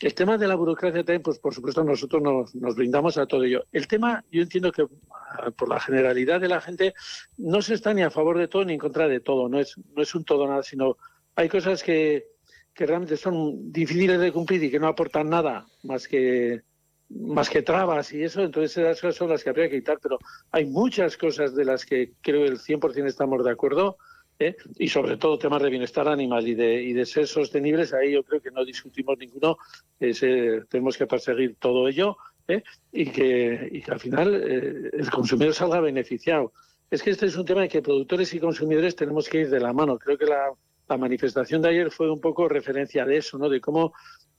el 0.00 0.14
tema 0.14 0.38
de 0.38 0.48
la 0.48 0.54
burocracia 0.54 1.04
también, 1.04 1.22
pues 1.22 1.38
por 1.38 1.54
supuesto 1.54 1.84
nosotros 1.84 2.22
nos, 2.22 2.54
nos 2.54 2.74
brindamos 2.74 3.18
a 3.18 3.26
todo 3.26 3.44
ello. 3.44 3.66
El 3.70 3.86
tema, 3.86 4.24
yo 4.30 4.40
entiendo 4.40 4.72
que 4.72 4.86
ah, 5.12 5.50
por 5.50 5.68
la 5.68 5.78
generalidad 5.78 6.40
de 6.40 6.48
la 6.48 6.60
gente 6.60 6.94
no 7.36 7.60
se 7.60 7.74
está 7.74 7.92
ni 7.92 8.02
a 8.02 8.10
favor 8.10 8.38
de 8.38 8.48
todo 8.48 8.64
ni 8.64 8.72
en 8.72 8.78
contra 8.78 9.08
de 9.08 9.20
todo, 9.20 9.48
no 9.48 9.60
es, 9.60 9.76
no 9.94 10.02
es 10.02 10.14
un 10.14 10.24
todo 10.24 10.48
nada, 10.48 10.62
sino 10.62 10.96
hay 11.36 11.50
cosas 11.50 11.82
que, 11.82 12.28
que 12.72 12.86
realmente 12.86 13.18
son 13.18 13.70
difíciles 13.70 14.18
de 14.20 14.32
cumplir 14.32 14.64
y 14.64 14.70
que 14.70 14.80
no 14.80 14.88
aportan 14.88 15.28
nada 15.28 15.66
más 15.82 16.08
que 16.08 16.62
más 17.10 17.50
que 17.50 17.62
trabas 17.62 18.12
y 18.12 18.22
eso, 18.22 18.42
entonces 18.42 18.78
esas 18.78 19.00
cosas 19.00 19.16
son 19.16 19.30
las 19.30 19.42
que 19.42 19.50
habría 19.50 19.68
que 19.68 19.78
quitar, 19.78 19.98
pero 20.00 20.18
hay 20.52 20.66
muchas 20.66 21.16
cosas 21.16 21.54
de 21.54 21.64
las 21.64 21.84
que 21.84 22.12
creo 22.20 22.44
el 22.44 22.58
100% 22.58 23.06
estamos 23.06 23.44
de 23.44 23.50
acuerdo, 23.50 23.98
¿eh? 24.38 24.56
y 24.78 24.88
sobre 24.88 25.16
todo 25.16 25.38
temas 25.38 25.62
de 25.62 25.70
bienestar 25.70 26.08
animal 26.08 26.46
y 26.46 26.54
de, 26.54 26.82
y 26.82 26.92
de 26.92 27.04
ser 27.06 27.26
sostenibles, 27.26 27.92
ahí 27.92 28.12
yo 28.12 28.22
creo 28.22 28.40
que 28.40 28.50
no 28.50 28.64
discutimos 28.64 29.18
ninguno, 29.18 29.58
eh, 29.98 30.62
tenemos 30.68 30.96
que 30.96 31.06
perseguir 31.06 31.56
todo 31.58 31.88
ello 31.88 32.16
¿eh? 32.48 32.62
y, 32.92 33.06
que, 33.10 33.68
y 33.70 33.82
que 33.82 33.90
al 33.90 34.00
final 34.00 34.34
eh, 34.34 34.90
el 34.92 35.10
consumidor 35.10 35.54
salga 35.54 35.80
beneficiado. 35.80 36.52
Es 36.90 37.02
que 37.02 37.10
este 37.10 37.26
es 37.26 37.36
un 37.36 37.44
tema 37.44 37.62
de 37.62 37.68
que 37.68 37.82
productores 37.82 38.34
y 38.34 38.40
consumidores 38.40 38.96
tenemos 38.96 39.28
que 39.28 39.42
ir 39.42 39.50
de 39.50 39.60
la 39.60 39.72
mano. 39.72 39.96
Creo 39.96 40.18
que 40.18 40.26
la, 40.26 40.50
la 40.90 40.98
manifestación 40.98 41.62
de 41.62 41.68
ayer 41.68 41.90
fue 41.90 42.10
un 42.10 42.20
poco 42.20 42.48
referencia 42.48 43.04
de 43.04 43.16
eso, 43.16 43.38
¿no? 43.38 43.48
De 43.48 43.60
cómo 43.60 43.92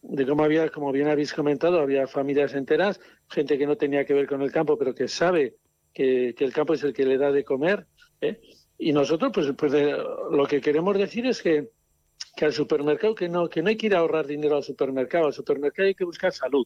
de 0.03 0.25
cómo 0.25 0.43
había, 0.43 0.69
como 0.69 0.91
bien 0.91 1.07
habéis 1.07 1.31
comentado, 1.31 1.79
había 1.79 2.07
familias 2.07 2.55
enteras, 2.55 2.99
gente 3.29 3.57
que 3.57 3.67
no 3.67 3.77
tenía 3.77 4.03
que 4.03 4.15
ver 4.15 4.27
con 4.27 4.41
el 4.41 4.51
campo, 4.51 4.77
pero 4.77 4.95
que 4.95 5.07
sabe 5.07 5.57
que, 5.93 6.35
el 6.37 6.53
campo 6.53 6.73
es 6.73 6.83
el 6.83 6.91
que 6.91 7.05
le 7.05 7.19
da 7.19 7.31
de 7.31 7.43
comer. 7.43 7.85
¿eh? 8.19 8.41
Y 8.79 8.93
nosotros, 8.93 9.31
pues, 9.31 9.53
pues 9.55 9.71
lo 9.73 10.45
que 10.47 10.59
queremos 10.59 10.97
decir 10.97 11.27
es 11.27 11.41
que, 11.41 11.69
que 12.35 12.45
al 12.45 12.53
supermercado, 12.53 13.13
que 13.13 13.29
no, 13.29 13.47
que 13.47 13.61
no 13.61 13.69
hay 13.69 13.77
que 13.77 13.85
ir 13.87 13.95
a 13.95 13.99
ahorrar 13.99 14.25
dinero 14.25 14.55
al 14.55 14.63
supermercado, 14.63 15.27
al 15.27 15.33
supermercado 15.33 15.87
hay 15.87 15.95
que 15.95 16.05
buscar 16.05 16.33
salud. 16.33 16.65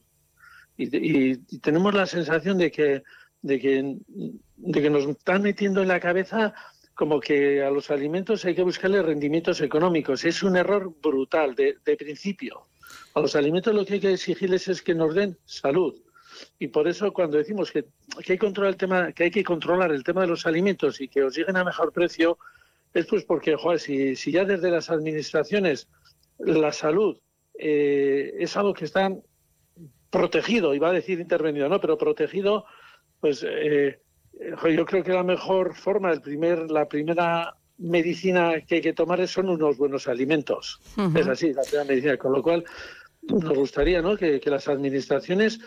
Y, 0.77 1.35
tenemos 1.59 1.93
la 1.93 2.05
sensación 2.05 2.57
de 2.57 2.71
que, 2.71 3.03
de, 3.41 3.59
que, 3.59 3.97
de 4.07 4.81
que 4.81 4.89
nos 4.89 5.05
están 5.05 5.41
metiendo 5.41 5.81
en 5.81 5.89
la 5.89 5.99
cabeza 5.99 6.53
como 6.95 7.19
que 7.19 7.61
a 7.61 7.69
los 7.69 7.91
alimentos 7.91 8.45
hay 8.45 8.55
que 8.55 8.63
buscarle 8.63 9.03
rendimientos 9.03 9.61
económicos. 9.61 10.23
Es 10.23 10.41
un 10.41 10.55
error 10.55 10.93
brutal 11.01 11.53
de, 11.53 11.77
de 11.85 11.97
principio. 11.97 12.67
A 13.13 13.19
los 13.19 13.35
alimentos 13.35 13.75
lo 13.75 13.85
que 13.85 13.95
hay 13.95 13.99
que 13.99 14.13
exigirles 14.13 14.67
es 14.69 14.81
que 14.81 14.95
nos 14.95 15.13
den 15.13 15.37
salud. 15.45 15.95
Y 16.59 16.67
por 16.67 16.87
eso 16.87 17.11
cuando 17.13 17.37
decimos 17.37 17.71
que, 17.71 17.85
hay, 18.27 18.37
controlar 18.37 18.73
el 18.73 18.77
tema, 18.77 19.11
que 19.11 19.25
hay 19.25 19.31
que 19.31 19.43
controlar 19.43 19.91
el 19.91 20.03
tema 20.03 20.21
de 20.21 20.27
los 20.27 20.45
alimentos 20.45 21.01
y 21.01 21.07
que 21.07 21.23
os 21.23 21.35
lleguen 21.35 21.57
a 21.57 21.63
mejor 21.63 21.91
precio, 21.91 22.37
es 22.93 23.05
pues 23.07 23.25
porque, 23.25 23.55
joder, 23.55 23.79
si, 23.79 24.15
si 24.15 24.31
ya 24.31 24.45
desde 24.45 24.71
las 24.71 24.89
administraciones 24.89 25.87
la 26.39 26.71
salud 26.71 27.17
eh, 27.57 28.33
es 28.39 28.55
algo 28.57 28.73
que 28.73 28.85
está 28.85 29.13
protegido, 30.09 30.73
iba 30.73 30.89
a 30.89 30.93
decir 30.93 31.19
intervenido, 31.19 31.67
no, 31.67 31.79
pero 31.81 31.97
protegido, 31.97 32.65
pues 33.19 33.45
eh, 33.47 33.99
yo 34.73 34.85
creo 34.85 35.03
que 35.03 35.13
la 35.13 35.23
mejor 35.23 35.75
forma, 35.75 36.11
el 36.11 36.21
primer, 36.21 36.69
la 36.69 36.87
primera 36.87 37.55
medicina 37.77 38.61
que 38.61 38.75
hay 38.75 38.81
que 38.81 38.93
tomar 38.93 39.25
son 39.27 39.49
unos 39.49 39.77
buenos 39.77 40.07
alimentos. 40.07 40.79
Es 41.15 41.27
así, 41.27 41.53
la 41.53 41.63
primera 41.63 41.85
medicina. 41.85 42.17
Con 42.17 42.33
lo 42.33 42.41
cual, 42.41 42.63
nos 43.23 43.57
gustaría 43.57 44.01
¿no? 44.01 44.15
que, 44.15 44.41
las 44.45 44.67
administraciones 44.67 45.59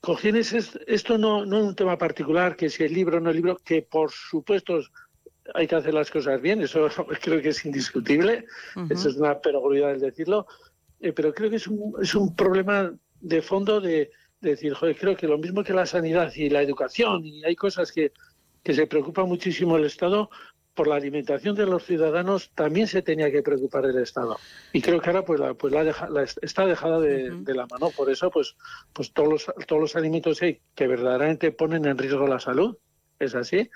cogieran 0.00 0.42
esto 0.86 1.18
no, 1.18 1.44
no 1.44 1.64
un 1.64 1.74
tema 1.74 1.98
particular, 1.98 2.56
que 2.56 2.70
si 2.70 2.84
el 2.84 2.94
libro 2.94 3.18
o 3.18 3.20
no 3.20 3.30
el 3.30 3.36
libro, 3.36 3.58
que 3.64 3.82
por 3.82 4.10
supuesto 4.10 4.80
hay 5.54 5.66
que 5.66 5.74
hacer 5.74 5.94
las 5.94 6.10
cosas 6.10 6.40
bien, 6.40 6.62
eso 6.62 6.88
creo 7.22 7.42
que 7.42 7.50
es 7.50 7.64
indiscutible, 7.64 8.46
eso 8.88 9.08
es 9.08 9.16
una 9.16 9.38
perogruidad 9.40 9.92
el 9.92 10.00
decirlo, 10.00 10.46
eh, 11.00 11.12
pero 11.12 11.34
creo 11.34 11.50
que 11.50 11.56
es 11.56 11.66
un, 11.66 11.94
es 12.00 12.14
un 12.14 12.34
problema 12.34 12.92
de 13.20 13.42
fondo 13.42 13.80
de, 13.80 14.10
decir, 14.40 14.74
joder, 14.74 14.96
creo 14.96 15.16
que 15.16 15.26
lo 15.26 15.38
mismo 15.38 15.64
que 15.64 15.72
la 15.72 15.86
sanidad 15.86 16.32
y 16.34 16.48
la 16.50 16.62
educación, 16.62 17.24
y 17.24 17.44
hay 17.44 17.56
cosas 17.56 17.92
que, 17.92 18.12
que 18.62 18.74
se 18.74 18.86
preocupa 18.86 19.24
muchísimo 19.24 19.76
el 19.76 19.84
Estado, 19.84 20.30
por 20.74 20.86
la 20.86 20.96
alimentación 20.96 21.54
de 21.56 21.66
los 21.66 21.84
ciudadanos 21.84 22.52
también 22.54 22.86
se 22.86 23.02
tenía 23.02 23.30
que 23.30 23.42
preocupar 23.42 23.84
el 23.84 23.98
Estado. 23.98 24.38
Y 24.72 24.80
creo 24.80 25.00
que 25.00 25.10
ahora 25.10 25.24
pues, 25.24 25.40
la, 25.40 25.54
pues 25.54 25.72
la, 25.72 26.22
está 26.40 26.64
dejada 26.64 27.00
de, 27.00 27.54
la 27.54 27.66
mano. 27.66 27.90
Por 27.90 28.10
eso 28.10 28.30
pues, 28.30 28.56
pues 28.92 29.12
todos, 29.12 29.28
los, 29.28 29.44
todos 29.66 29.82
los 29.82 29.96
alimentos 29.96 30.40
que 30.40 30.86
verdaderamente 30.86 31.52
ponen 31.52 31.84
en 31.84 31.98
riesgo 31.98 32.26
la 32.26 32.40
salud, 32.40 32.76
es 33.18 33.34
así. 33.34 33.68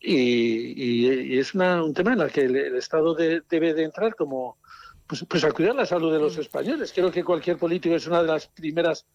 Y, 0.00 1.38
es 1.38 1.54
un 1.54 1.94
tema 1.94 2.14
en 2.14 2.20
el 2.20 2.32
que 2.32 2.42
el, 2.42 2.74
Estado 2.76 3.14
debe 3.14 3.74
de 3.74 3.84
entrar 3.84 4.14
como 4.16 4.58
pues, 5.06 5.24
pues 5.28 5.44
a 5.44 5.52
cuidar 5.52 5.74
la 5.74 5.86
salud 5.86 6.12
de 6.12 6.18
los 6.18 6.38
españoles. 6.38 6.92
Creo 6.92 7.12
que 7.12 7.22
cualquier 7.22 7.58
político 7.58 7.94
es 7.94 8.06
una 8.06 8.22
de 8.22 8.28
las 8.28 8.48
primeras 8.48 9.06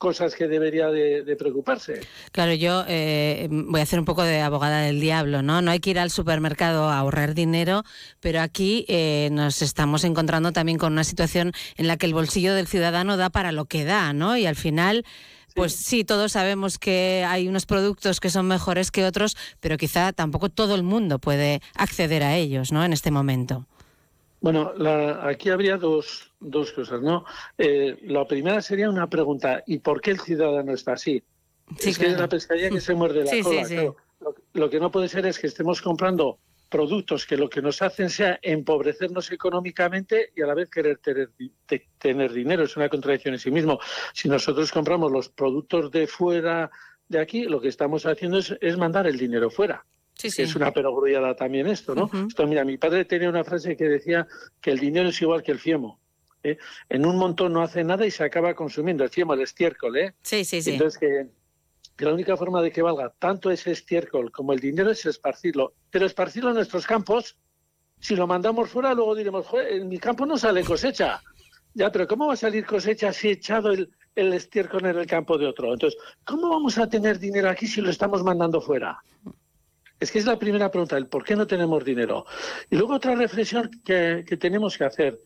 cosas 0.00 0.34
que 0.34 0.48
debería 0.48 0.88
de, 0.88 1.36
preocuparse. 1.38 2.00
Claro, 2.32 2.54
yo 2.54 2.84
eh, 2.88 3.48
voy 3.50 3.80
a 3.80 3.82
hacer 3.82 3.98
un 3.98 4.06
poco 4.06 4.22
de 4.22 4.40
abogada 4.40 4.80
del 4.80 4.98
diablo, 4.98 5.42
¿no? 5.42 5.60
No 5.60 5.70
hay 5.70 5.78
que 5.78 5.90
ir 5.90 5.98
al 5.98 6.10
supermercado 6.10 6.88
a 6.88 6.98
ahorrar 6.98 7.34
dinero, 7.34 7.84
pero 8.18 8.40
aquí 8.40 8.86
eh, 8.88 9.28
nos 9.30 9.60
estamos 9.60 10.04
encontrando 10.04 10.52
también 10.52 10.78
con 10.78 10.94
una 10.94 11.04
situación 11.04 11.52
en 11.76 11.86
la 11.86 11.98
que 11.98 12.06
el 12.06 12.14
bolsillo 12.14 12.54
del 12.54 12.66
ciudadano 12.66 13.18
da 13.18 13.28
para 13.28 13.52
lo 13.52 13.66
que 13.66 13.84
da, 13.84 14.12
¿no? 14.12 14.36
Y 14.36 14.46
al 14.46 14.56
final... 14.56 15.04
Pues 15.56 15.74
sí, 15.74 16.04
todos 16.04 16.30
sabemos 16.30 16.78
que 16.78 17.26
hay 17.28 17.48
unos 17.48 17.66
productos 17.66 18.20
que 18.20 18.30
son 18.30 18.46
mejores 18.46 18.92
que 18.92 19.04
otros, 19.04 19.36
pero 19.58 19.76
quizá 19.78 20.12
tampoco 20.12 20.48
todo 20.48 20.76
el 20.76 20.84
mundo 20.84 21.18
puede 21.18 21.60
acceder 21.74 22.22
a 22.22 22.36
ellos, 22.36 22.70
¿no? 22.70 22.84
En 22.84 22.92
este 22.92 23.10
momento. 23.10 23.66
Bueno, 24.40 24.72
aquí 25.22 25.50
habría 25.50 25.76
dos, 25.76 26.32
dos 26.40 26.72
cosas, 26.72 27.02
¿no? 27.02 27.24
Eh, 27.58 27.98
la 28.02 28.26
primera 28.26 28.62
sería 28.62 28.88
una 28.88 29.08
pregunta, 29.08 29.62
¿y 29.66 29.78
por 29.78 30.00
qué 30.00 30.12
el 30.12 30.20
ciudadano 30.20 30.72
está 30.72 30.92
así? 30.94 31.22
es 31.78 31.98
que 31.98 32.06
es 32.06 32.18
la 32.18 32.28
pescadilla 32.28 32.70
que 32.70 32.80
se 32.80 32.94
muerde 32.94 33.24
la 33.24 33.42
cola. 33.42 33.94
Lo, 34.52 34.68
que 34.68 34.80
no 34.80 34.90
puede 34.90 35.08
ser 35.08 35.24
es 35.26 35.38
que 35.38 35.46
estemos 35.46 35.80
comprando 35.80 36.38
productos 36.68 37.26
que 37.26 37.36
lo 37.36 37.48
que 37.48 37.62
nos 37.62 37.80
hacen 37.80 38.10
sea 38.10 38.38
empobrecernos 38.42 39.30
económicamente 39.32 40.30
y 40.36 40.42
a 40.42 40.46
la 40.46 40.54
vez 40.54 40.68
querer 40.68 40.98
tener, 40.98 41.30
tener 41.98 42.32
dinero. 42.32 42.64
Es 42.64 42.76
una 42.76 42.88
contradicción 42.88 43.34
en 43.34 43.40
sí 43.40 43.50
mismo. 43.50 43.78
Si 44.12 44.28
nosotros 44.28 44.70
compramos 44.70 45.10
los 45.10 45.28
productos 45.28 45.90
de 45.90 46.06
fuera 46.06 46.70
de 47.08 47.18
aquí, 47.18 47.44
lo 47.44 47.60
que 47.60 47.68
estamos 47.68 48.04
haciendo 48.06 48.38
es, 48.38 48.54
es 48.60 48.76
mandar 48.76 49.06
el 49.06 49.16
dinero 49.16 49.50
fuera. 49.50 49.84
Es 50.24 50.54
una 50.56 50.72
perogrullada 50.72 51.34
también 51.34 51.66
esto, 51.66 51.94
¿no? 51.94 52.10
Esto, 52.26 52.46
mira, 52.46 52.64
mi 52.64 52.76
padre 52.76 53.04
tenía 53.04 53.28
una 53.28 53.44
frase 53.44 53.76
que 53.76 53.84
decía 53.84 54.26
que 54.60 54.70
el 54.70 54.78
dinero 54.78 55.08
es 55.08 55.20
igual 55.22 55.42
que 55.42 55.52
el 55.52 55.58
fiemo. 55.58 56.00
¿eh? 56.42 56.58
En 56.88 57.06
un 57.06 57.16
montón 57.16 57.52
no 57.52 57.62
hace 57.62 57.84
nada 57.84 58.06
y 58.06 58.10
se 58.10 58.24
acaba 58.24 58.54
consumiendo. 58.54 59.04
El 59.04 59.10
fiemo, 59.10 59.34
el 59.34 59.40
estiércol, 59.40 59.96
¿eh? 59.96 60.14
Sí, 60.22 60.44
sí, 60.44 60.62
sí. 60.62 60.72
Entonces, 60.72 60.98
que, 60.98 61.26
la 62.04 62.14
única 62.14 62.36
forma 62.36 62.62
de 62.62 62.72
que 62.72 62.82
valga 62.82 63.12
tanto 63.18 63.50
ese 63.50 63.72
estiércol 63.72 64.32
como 64.32 64.52
el 64.52 64.60
dinero 64.60 64.90
es 64.90 65.04
esparcirlo. 65.06 65.74
Pero 65.90 66.06
esparcirlo 66.06 66.50
en 66.50 66.56
nuestros 66.56 66.86
campos, 66.86 67.36
si 67.98 68.16
lo 68.16 68.26
mandamos 68.26 68.70
fuera, 68.70 68.94
luego 68.94 69.14
diremos, 69.14 69.46
en 69.68 69.88
mi 69.88 69.98
campo 69.98 70.24
no 70.24 70.38
sale 70.38 70.64
cosecha. 70.64 71.20
Ya, 71.74 71.92
pero 71.92 72.08
¿cómo 72.08 72.26
va 72.26 72.34
a 72.34 72.36
salir 72.36 72.64
cosecha 72.64 73.12
si 73.12 73.28
he 73.28 73.32
echado 73.32 73.70
el, 73.70 73.90
el 74.16 74.32
estiércol 74.32 74.86
en 74.86 74.98
el 74.98 75.06
campo 75.06 75.38
de 75.38 75.46
otro? 75.46 75.72
Entonces, 75.72 76.00
¿cómo 76.24 76.48
vamos 76.48 76.78
a 76.78 76.88
tener 76.88 77.18
dinero 77.18 77.48
aquí 77.48 77.66
si 77.66 77.80
lo 77.80 77.90
estamos 77.90 78.24
mandando 78.24 78.60
fuera? 78.60 78.98
Es 80.00 80.10
que 80.10 80.18
es 80.18 80.24
la 80.24 80.38
primera 80.38 80.70
pregunta, 80.70 80.96
el 80.96 81.06
por 81.06 81.24
qué 81.24 81.36
no 81.36 81.46
tenemos 81.46 81.84
dinero. 81.84 82.24
Y 82.70 82.76
luego 82.76 82.94
otra 82.94 83.14
reflexión 83.14 83.70
que, 83.84 84.24
tenemos 84.40 84.78
que 84.78 84.84
hacer. 84.84 85.20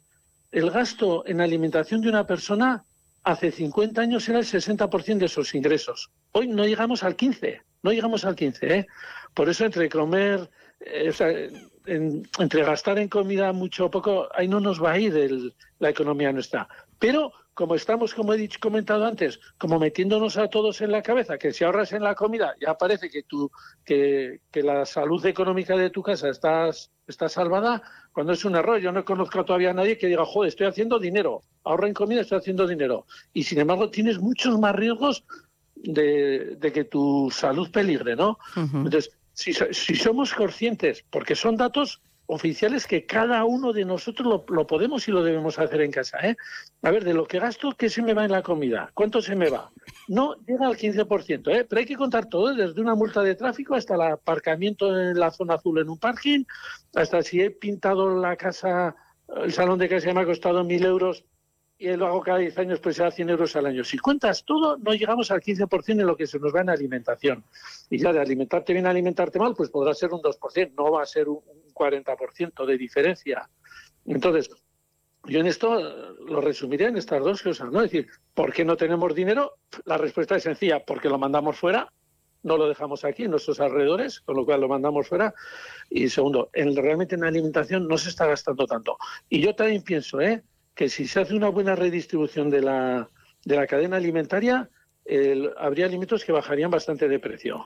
El 0.51 0.71
gasto 0.71 1.25
en 1.27 1.41
alimentación 1.41 2.01
de 2.01 2.09
una 2.09 2.27
persona 2.27 2.85
hace 3.23 3.53
50 3.53 4.01
años 4.01 4.29
era 4.29 4.41
el 4.41 4.45
60% 4.45 5.19
de 5.19 5.29
sus 5.29 5.55
ingresos. 5.55 6.11
Hoy 6.33 6.49
no 6.49 6.67
llegamos 6.67 7.05
al 7.05 7.15
15, 7.15 7.63
no 7.83 7.93
llegamos 7.93 8.25
al 8.25 8.35
15. 8.35 8.75
¿eh? 8.75 8.87
Por 9.33 9.49
eso 9.49 9.65
entre 9.65 9.89
comer, 9.89 10.51
eh, 10.81 11.53
entre 11.87 12.65
gastar 12.65 12.99
en 12.99 13.09
comida 13.09 13.53
mucho 13.53 13.87
o 13.87 13.91
poco, 13.91 14.29
ahí 14.35 14.49
no 14.49 14.59
nos 14.59 14.83
va 14.83 14.93
a 14.93 14.99
ir 14.99 15.55
la 15.79 15.91
economía 15.91 16.33
nuestra. 16.33 16.69
Pero 16.99 17.33
como 17.55 17.77
estamos, 17.77 18.15
como 18.15 18.35
he 18.35 18.37
dicho, 18.37 18.59
comentado 18.61 19.07
antes, 19.07 19.41
como 19.59 19.79
metiéndonos 19.79 20.37
a 20.37 20.49
todos 20.49 20.81
en 20.81 20.91
la 20.91 21.03
cabeza, 21.03 21.39
que 21.39 21.53
si 21.53 21.65
ahorras 21.65 21.93
en 21.93 22.03
la 22.03 22.15
comida, 22.15 22.55
ya 22.61 22.75
parece 22.75 23.09
que, 23.09 23.23
tú, 23.23 23.51
que, 23.85 24.41
la 24.55 24.85
salud 24.85 25.25
económica 25.25 25.77
de 25.77 25.91
tu 25.91 26.03
casa 26.03 26.29
está, 26.29 26.71
está 27.07 27.29
salvada, 27.29 27.83
cuando 28.13 28.33
es 28.33 28.45
un 28.45 28.57
error. 28.57 28.81
Yo 28.81 28.91
no 28.93 29.05
conozco 29.05 29.45
todavía 29.45 29.71
a 29.71 29.75
nadie 29.75 29.97
que 29.97 30.09
diga, 30.09 30.25
joder, 30.25 30.49
estoy 30.49 30.67
haciendo 30.67 30.99
dinero, 30.99 31.43
ahorra 31.63 31.87
en 31.87 31.95
comida, 31.95 32.23
estoy 32.23 32.39
haciendo 32.39 32.67
dinero. 32.67 33.07
Y 33.33 33.45
sin 33.45 33.61
embargo, 33.61 33.89
tienes 33.89 34.19
muchos 34.19 34.59
más 34.59 34.75
riesgos 34.75 35.25
de, 35.77 36.59
que 36.75 36.85
tu 36.85 37.31
salud 37.33 37.71
peligre, 37.71 38.17
¿no? 38.17 38.39
Entonces, 38.57 39.11
si, 39.33 39.53
si 39.53 39.95
somos 39.95 40.35
conscientes, 40.35 41.05
porque 41.11 41.37
son 41.37 41.57
datos 41.57 42.01
oficiales 42.35 42.87
que 42.87 43.07
cada 43.07 43.45
uno 43.45 43.73
de 43.73 43.85
nosotros 43.85 44.43
lo, 44.49 44.67
podemos 44.67 45.07
y 45.07 45.13
lo 45.13 45.23
debemos 45.23 45.59
hacer 45.59 45.81
en 45.81 45.93
casa. 45.93 46.19
¿eh? 46.19 46.37
A 46.83 46.91
ver, 46.91 47.05
de 47.05 47.15
lo 47.15 47.27
que 47.27 47.39
gasto, 47.39 47.73
¿qué 47.79 47.89
se 47.89 48.03
me 48.03 48.13
va 48.13 48.25
en 48.25 48.33
la 48.33 48.43
comida? 48.43 48.91
¿Cuánto 48.93 49.23
se 49.23 49.37
me 49.37 49.49
va? 49.49 49.71
No 50.09 50.35
llega 50.47 50.67
al 50.67 50.77
15%, 50.77 51.55
¿eh? 51.55 51.65
pero 51.65 51.81
hay 51.81 51.87
que 51.87 51.97
contar 51.97 52.27
todo, 52.27 52.55
desde 52.55 52.81
una 52.81 52.95
multa 52.95 53.23
de 53.23 53.37
tráfico 53.37 53.75
hasta 53.75 53.95
el 53.95 54.03
aparcamiento 54.03 54.89
en 54.99 55.19
la 55.19 55.31
zona 55.31 55.55
azul 55.55 55.79
en 55.79 55.89
un 55.89 55.99
parking, 55.99 56.45
hasta 56.95 57.23
si 57.23 57.41
he 57.41 57.51
pintado 57.51 58.19
la 58.19 58.37
casa, 58.37 58.97
el 59.37 59.53
salón 59.53 59.79
de 59.79 59.89
casa 59.89 60.13
me 60.13 60.21
ha 60.21 60.27
costado 60.27 60.65
mil 60.65 60.85
euros 60.85 61.25
y 61.79 61.89
lo 61.97 62.07
hago 62.07 62.21
cada 62.21 62.39
10 62.39 62.57
años, 62.59 62.81
pues 62.81 62.97
será 62.97 63.11
100 63.11 63.31
euros 63.31 63.57
al 63.57 63.67
año. 63.67 63.85
Si 63.85 63.99
cuentas 63.99 64.45
todo, 64.45 64.77
no 64.79 64.93
llegamos 64.93 65.31
al 65.31 65.41
15% 65.41 66.01
en 66.01 66.07
lo 66.07 66.17
que 66.17 66.27
se 66.27 66.39
nos 66.39 66.55
va 66.55 66.61
en 66.61 66.71
alimentación. 66.71 67.45
Y 67.91 67.99
ya 67.99 68.13
de 68.13 68.21
alimentarte 68.21 68.73
bien, 68.73 68.87
alimentarte 68.87 69.39
mal, 69.39 69.55
pues 69.55 69.71
podrá 69.71 69.93
ser 69.93 70.13
un 70.13 70.21
2%, 70.23 70.73
no 70.77 70.93
va 70.93 71.03
a 71.03 71.07
ser 71.07 71.29
un 71.29 71.43
40% 71.75 72.65
de 72.65 72.79
diferencia. 72.79 73.51
Entonces, 74.07 74.51
yo 75.27 75.41
en 75.41 75.47
esto 75.47 76.15
lo 76.27 76.41
resumiría 76.41 76.89
en 76.89 76.97
estas 76.97 77.23
dos 77.23 77.43
cosas, 77.43 77.71
¿no? 77.71 77.83
Es 77.83 77.91
decir, 77.91 78.11
¿por 78.35 78.53
qué 78.53 78.65
no 78.65 78.77
tenemos 78.77 79.15
dinero? 79.15 79.55
La 79.85 79.97
respuesta 79.97 80.37
es 80.37 80.43
sencilla, 80.43 80.85
porque 80.85 81.09
lo 81.09 81.19
mandamos 81.19 81.59
fuera, 81.59 81.91
no 82.43 82.59
lo 82.59 82.69
dejamos 82.69 83.05
aquí 83.05 83.25
en 83.25 83.31
nuestros 83.31 83.59
alrededores, 83.59 84.21
con 84.21 84.37
lo 84.37 84.45
cual 84.45 84.61
lo 84.61 84.69
mandamos 84.69 85.09
fuera. 85.09 85.35
Y 85.89 86.09
segundo, 86.11 86.51
en, 86.53 86.77
realmente 86.77 87.15
en 87.15 87.25
alimentación 87.25 87.89
no 87.89 87.97
se 87.97 88.11
está 88.11 88.27
gastando 88.27 88.67
tanto. 88.67 88.99
Y 89.29 89.41
yo 89.41 89.55
también 89.55 89.83
pienso, 89.83 90.21
¿eh? 90.21 90.43
que 90.75 90.89
si 90.89 91.07
se 91.07 91.21
hace 91.21 91.35
una 91.35 91.49
buena 91.49 91.75
redistribución 91.75 92.51
de 92.51 92.61
la, 92.61 93.09
de 93.45 93.57
la 93.57 93.67
cadena 93.67 93.97
alimentaria, 93.97 94.69
habría 95.57 95.87
alimentos 95.87 96.25
que 96.25 96.33
bajarían 96.33 96.71
bastante 96.71 97.09
de 97.09 97.19
precio. 97.19 97.65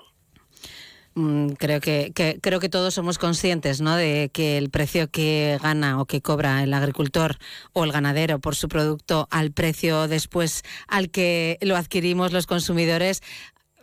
Mm, 1.18 1.54
creo 1.58 1.80
que, 1.80 2.12
creo 2.40 2.60
que 2.60 2.68
todos 2.68 2.94
somos 2.94 3.18
conscientes 3.18 3.80
¿no? 3.80 3.96
de 3.96 4.30
que 4.32 4.56
el 4.56 4.70
precio 4.70 5.10
que 5.10 5.58
gana 5.60 6.00
o 6.00 6.04
que 6.04 6.22
cobra 6.22 6.62
el 6.62 6.72
agricultor 6.72 7.38
o 7.72 7.82
el 7.82 7.90
ganadero 7.90 8.38
por 8.38 8.54
su 8.54 8.68
producto 8.68 9.26
al 9.32 9.50
precio 9.50 10.06
después 10.06 10.62
al 10.86 11.10
que 11.10 11.58
lo 11.60 11.76
adquirimos 11.76 12.32
los 12.32 12.46
consumidores, 12.46 13.20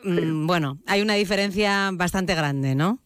mm, 0.05 0.47
bueno, 0.47 0.79
hay 0.87 1.01
una 1.01 1.15
diferencia 1.15 1.89
bastante 1.91 2.35
grande, 2.35 2.73
¿no? 2.73 2.99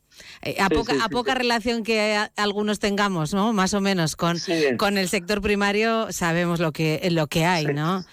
Eh, 0.43 0.57
a, 0.59 0.69
poca, 0.69 0.93
a 1.03 1.09
poca 1.09 1.33
relación 1.33 1.81
que 1.81 2.15
algunos 2.35 2.77
tengamos, 2.77 3.33
¿no? 3.33 3.51
Más 3.51 3.73
o 3.73 3.81
menos 3.81 4.15
con, 4.15 4.37
con 4.77 4.99
el 4.99 5.09
sector 5.09 5.41
primario 5.41 6.11
sabemos 6.11 6.59
lo 6.59 6.71
que, 6.71 7.07
lo 7.09 7.25
que 7.25 7.45
hay, 7.45 7.65
¿no? 7.65 8.05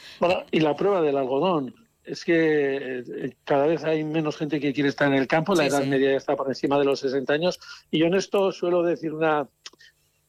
y 0.50 0.60
la 0.60 0.76
prueba 0.76 1.02
del 1.02 1.18
algodón 1.18 1.74
es 2.06 2.24
que 2.24 2.98
eh, 2.98 3.36
cada 3.44 3.66
vez 3.66 3.84
hay 3.84 4.04
menos 4.04 4.36
gente 4.36 4.60
que 4.60 4.72
quiere 4.72 4.88
estar 4.88 5.08
en 5.08 5.14
el 5.14 5.26
campo, 5.26 5.54
la 5.54 5.66
edad 5.66 5.84
media 5.84 6.12
ya 6.12 6.16
está 6.16 6.36
por 6.36 6.48
encima 6.48 6.78
de 6.78 6.84
los 6.84 7.00
60 7.00 7.32
años, 7.32 7.58
y 7.90 7.98
yo 7.98 8.06
en 8.06 8.14
esto 8.14 8.52
suelo 8.52 8.82
decir 8.82 9.12
una, 9.12 9.48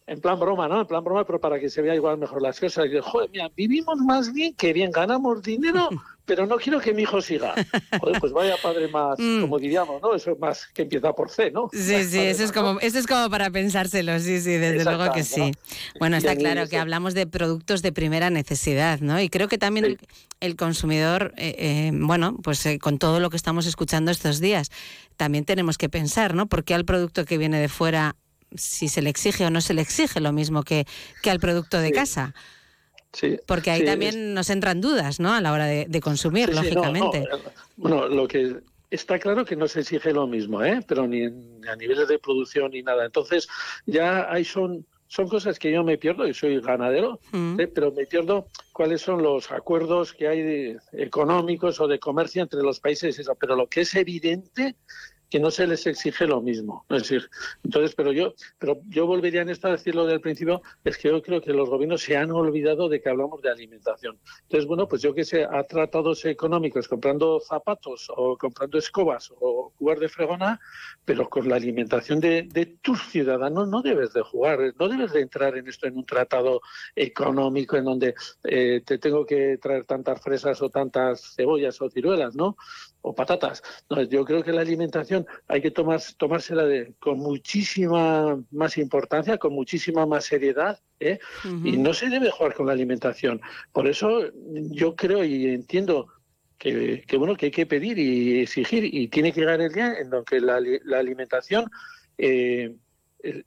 en 0.08 0.22
plan 0.22 0.40
broma, 0.40 0.70
¿no? 0.70 0.80
En 0.80 0.88
plan 0.88 1.04
broma, 1.04 1.26
pero 1.26 1.40
para 1.40 1.60
que 1.60 1.70
se 1.70 1.82
vea 1.82 1.94
igual 1.94 2.18
mejor 2.18 2.42
las 2.42 2.58
cosas. 2.60 2.88
Joder, 3.04 3.30
mira, 3.30 3.52
vivimos 3.56 3.98
más 3.98 4.32
bien 4.32 4.56
que 4.56 4.72
bien, 4.72 4.90
ganamos 4.90 5.44
dinero, 5.44 5.90
pero 6.26 6.46
no 6.46 6.56
quiero 6.56 6.80
que 6.80 6.94
mi 6.94 7.02
hijo 7.02 7.22
siga. 7.22 7.54
Joder, 8.00 8.20
pues 8.22 8.32
vaya 8.32 8.56
padre 8.64 8.88
más, 8.88 9.20
mm. 9.20 9.42
como 9.42 9.60
diríamos, 9.60 10.02
¿no? 10.02 10.16
Eso 10.16 10.32
es 10.32 10.40
más 10.40 10.66
que 10.74 10.84
empieza 10.84 11.12
por 11.12 11.30
C, 11.30 11.52
¿no? 11.52 11.70
Sí, 11.74 12.06
sí, 12.06 12.20
eso 12.20 12.46
es, 12.46 12.54
como, 12.54 12.80
eso 12.80 12.98
es 13.00 13.06
como 13.06 13.30
para 13.30 13.50
pensárselo, 13.50 14.18
sí, 14.20 14.40
sí, 14.40 14.52
desde 14.52 14.86
luego 14.86 15.12
que 15.12 15.24
sí. 15.24 15.52
Bueno, 16.00 16.16
está 16.16 16.38
claro 16.38 16.70
que 16.70 16.78
hablamos 16.78 17.14
de 17.14 17.28
productos 17.28 17.82
de 17.82 17.92
primera 17.92 18.30
necesidad, 18.30 19.02
¿no? 19.02 19.20
Y 19.20 19.28
creo 19.28 19.50
que 19.50 19.58
también 19.58 19.98
el, 20.40 20.56
consumidor, 20.56 21.34
eh, 21.36 21.56
eh, 21.58 21.92
bueno, 21.94 22.38
pues 22.42 22.66
eh, 22.66 22.80
con 22.80 22.98
todo 22.98 23.20
lo 23.20 23.30
que 23.30 23.36
estamos 23.36 23.66
escuchando 23.66 24.10
estos 24.10 24.40
días, 24.40 24.72
también 25.18 25.44
tenemos 25.44 25.78
que 25.78 25.90
pensar, 25.90 26.34
¿no? 26.34 26.48
¿Por 26.48 26.64
qué 26.64 26.76
al 26.76 26.86
producto 26.86 27.26
que 27.26 27.38
viene 27.38 27.60
de 27.60 27.68
fuera 27.68 28.16
si 28.56 28.88
se 28.88 29.02
le 29.02 29.10
exige 29.10 29.46
o 29.46 29.50
no 29.50 29.62
se 29.62 29.74
le 29.74 29.82
exige 29.82 30.20
lo 30.20 30.32
mismo 30.32 30.64
que, 30.64 30.86
que 31.22 31.30
al 31.30 31.40
producto 31.40 31.80
de 31.80 31.92
casa. 31.92 32.34
Sí, 33.14 33.40
Porque 33.46 33.72
ahí 33.72 33.86
también 33.86 34.34
nos 34.34 34.50
entran 34.50 34.82
dudas, 34.82 35.20
¿no? 35.20 35.34
A 35.34 35.42
la 35.42 35.52
hora 35.52 35.66
de, 35.66 36.02
consumir, 36.02 36.54
lógicamente. 36.54 37.24
Bueno, 37.76 38.08
lo 38.08 38.28
que 38.28 38.58
está 38.92 39.18
claro 39.18 39.46
que 39.46 39.56
no 39.56 39.68
se 39.68 39.80
exige 39.80 40.14
lo 40.14 40.28
mismo, 40.28 40.64
¿eh? 40.64 40.82
Pero 40.88 41.08
ni, 41.08 41.24
a 41.26 41.76
niveles 41.78 42.08
de 42.08 42.20
producción 42.20 42.72
ni 42.72 42.84
nada. 42.84 43.06
Entonces, 43.06 43.48
ya 43.86 44.32
hay 44.32 44.44
son 44.44 44.86
son 45.08 45.30
cosas 45.30 45.58
que 45.58 45.72
yo 45.72 45.84
me 45.84 45.98
pierdo, 45.98 46.28
y 46.28 46.34
soy 46.34 46.60
ganadero, 46.60 47.20
mm. 47.32 47.62
¿eh? 47.62 47.68
pero 47.68 47.92
me 47.92 48.06
pierdo 48.06 48.48
cuáles 48.74 49.02
son 49.02 49.24
los 49.24 49.52
acuerdos 49.52 50.14
que 50.14 50.28
hay 50.28 50.76
económicos 50.92 51.80
o 51.80 51.88
de 51.88 51.98
comercio 51.98 52.44
entre 52.44 52.62
los 52.62 52.80
países. 52.80 53.18
Eso. 53.18 53.36
Pero 53.36 53.56
lo 53.56 53.68
que 53.68 53.82
es 53.82 53.96
evidente 53.96 54.76
que 55.30 55.40
no 55.40 55.52
se 55.52 55.68
les 55.68 55.86
exige 55.88 56.26
lo 56.26 56.42
mismo. 56.42 56.86
Es 56.90 57.04
decir, 57.04 57.30
entonces, 57.64 57.96
pero 57.96 58.12
yo, 58.12 58.34
pero 58.60 58.80
yo 58.88 59.06
volvería 59.06 59.42
en 59.42 59.50
esto 59.50 59.68
a 59.68 59.72
decirlo 59.72 60.06
del 60.06 60.22
principio, 60.22 60.62
es 60.84 60.98
que 60.98 61.10
yo 61.10 61.22
creo 61.22 61.42
que 61.42 61.54
los 61.54 61.70
gobiernos 61.70 62.02
se 62.02 62.16
han 62.16 62.32
olvidado 62.32 62.90
de 62.90 63.02
que 63.02 63.10
hablamos 63.10 63.42
de 63.42 63.50
alimentación. 63.50 64.18
Entonces, 64.44 64.68
bueno, 64.68 64.88
pues 64.88 65.02
yo 65.02 65.14
que 65.14 65.26
sé, 65.26 65.44
a 65.44 65.64
tratados 65.64 66.24
económicos 66.26 66.88
comprando 66.88 67.40
zapatos 67.40 68.08
o 68.16 68.38
comprando 68.38 68.78
escobas 68.78 69.32
o 69.40 69.74
jugar 69.78 70.00
de 70.00 70.10
fregona, 70.10 70.60
pero 71.06 71.30
con 71.30 71.48
la 71.50 71.56
alimentación 71.56 72.20
de, 72.20 72.48
tus 72.82 73.02
ciudadanos 73.10 73.68
no 73.68 73.82
debes 73.82 74.14
de 74.14 74.22
jugar, 74.22 74.74
no 74.78 74.88
debes 74.88 75.14
de 75.14 75.22
entrar 75.22 75.58
en 75.58 75.68
esto 75.68 75.88
en 75.88 75.98
un 75.98 76.06
tratado 76.06 76.62
económico 76.96 77.78
en 77.78 77.86
donde 77.86 78.16
eh, 78.44 78.82
te 78.86 78.98
tengo 78.98 79.26
que 79.26 79.58
traer 79.58 79.86
tantas 79.86 80.22
fresas 80.22 80.62
o 80.62 80.70
tantas 80.70 81.36
cebollas 81.36 81.82
o 81.82 81.90
ciruelas, 81.90 82.36
¿no? 82.36 82.58
O 83.02 83.16
patatas. 83.16 83.64
yo 84.10 84.26
creo 84.26 84.44
que 84.44 84.52
la 84.52 84.62
alimentación 84.62 85.26
hay 85.48 85.62
que 85.62 85.72
tomar, 85.72 86.02
tomársela 86.18 86.66
de, 86.66 86.94
con 87.00 87.20
muchísima 87.20 88.42
más 88.52 88.78
importancia, 88.78 89.38
con 89.38 89.54
muchísima 89.54 90.06
más 90.06 90.26
seriedad, 90.26 90.80
¿eh? 91.00 91.20
y 91.64 91.78
no 91.78 91.94
se 91.94 92.10
debe 92.10 92.32
jugar 92.32 92.54
con 92.54 92.68
la 92.68 92.74
alimentación. 92.74 93.42
Por 93.72 93.88
eso 93.88 94.22
yo 94.72 94.96
creo 94.96 95.24
y 95.24 95.48
entiendo 95.48 96.08
que, 96.58 97.04
bueno 97.18 97.36
que 97.36 97.48
hay 97.48 97.52
que 97.52 97.66
pedir 97.66 97.98
y 98.00 98.42
exigir 98.42 98.84
y 98.84 99.08
tiene 99.08 99.32
que 99.32 99.42
llegar 99.42 99.62
el 99.62 99.72
día 99.72 99.94
en 100.00 100.10
donde 100.10 100.42
la, 100.42 100.60
la 100.84 101.00
alimentación 101.00 101.70
eh, 102.18 102.76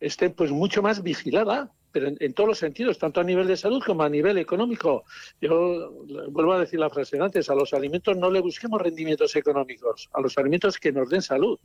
esté 0.00 0.30
pues 0.30 0.50
mucho 0.50 0.82
más 0.82 1.02
vigilada 1.02 1.70
pero 1.92 2.08
en, 2.18 2.34
todos 2.34 2.48
los 2.48 2.58
sentidos, 2.58 2.98
tanto 2.98 3.20
a 3.20 3.24
nivel 3.24 3.46
de 3.46 3.56
salud 3.56 3.82
como 3.84 4.02
a 4.02 4.08
nivel 4.08 4.38
económico. 4.38 5.04
Yo 5.40 5.92
vuelvo 6.30 6.52
a 6.52 6.60
decir 6.60 6.78
la 6.80 6.90
frase 6.90 7.16
de 7.16 7.24
antes, 7.24 7.50
a 7.50 7.54
los 7.54 7.72
alimentos 7.72 8.16
no 8.16 8.30
le 8.30 8.40
busquemos 8.40 8.80
rendimientos 8.80 9.34
económicos, 9.36 10.08
a 10.12 10.20
los 10.20 10.36
alimentos 10.38 10.78
que 10.78 10.92
nos 10.92 11.08
den 11.10 11.22
salud. 11.22 11.58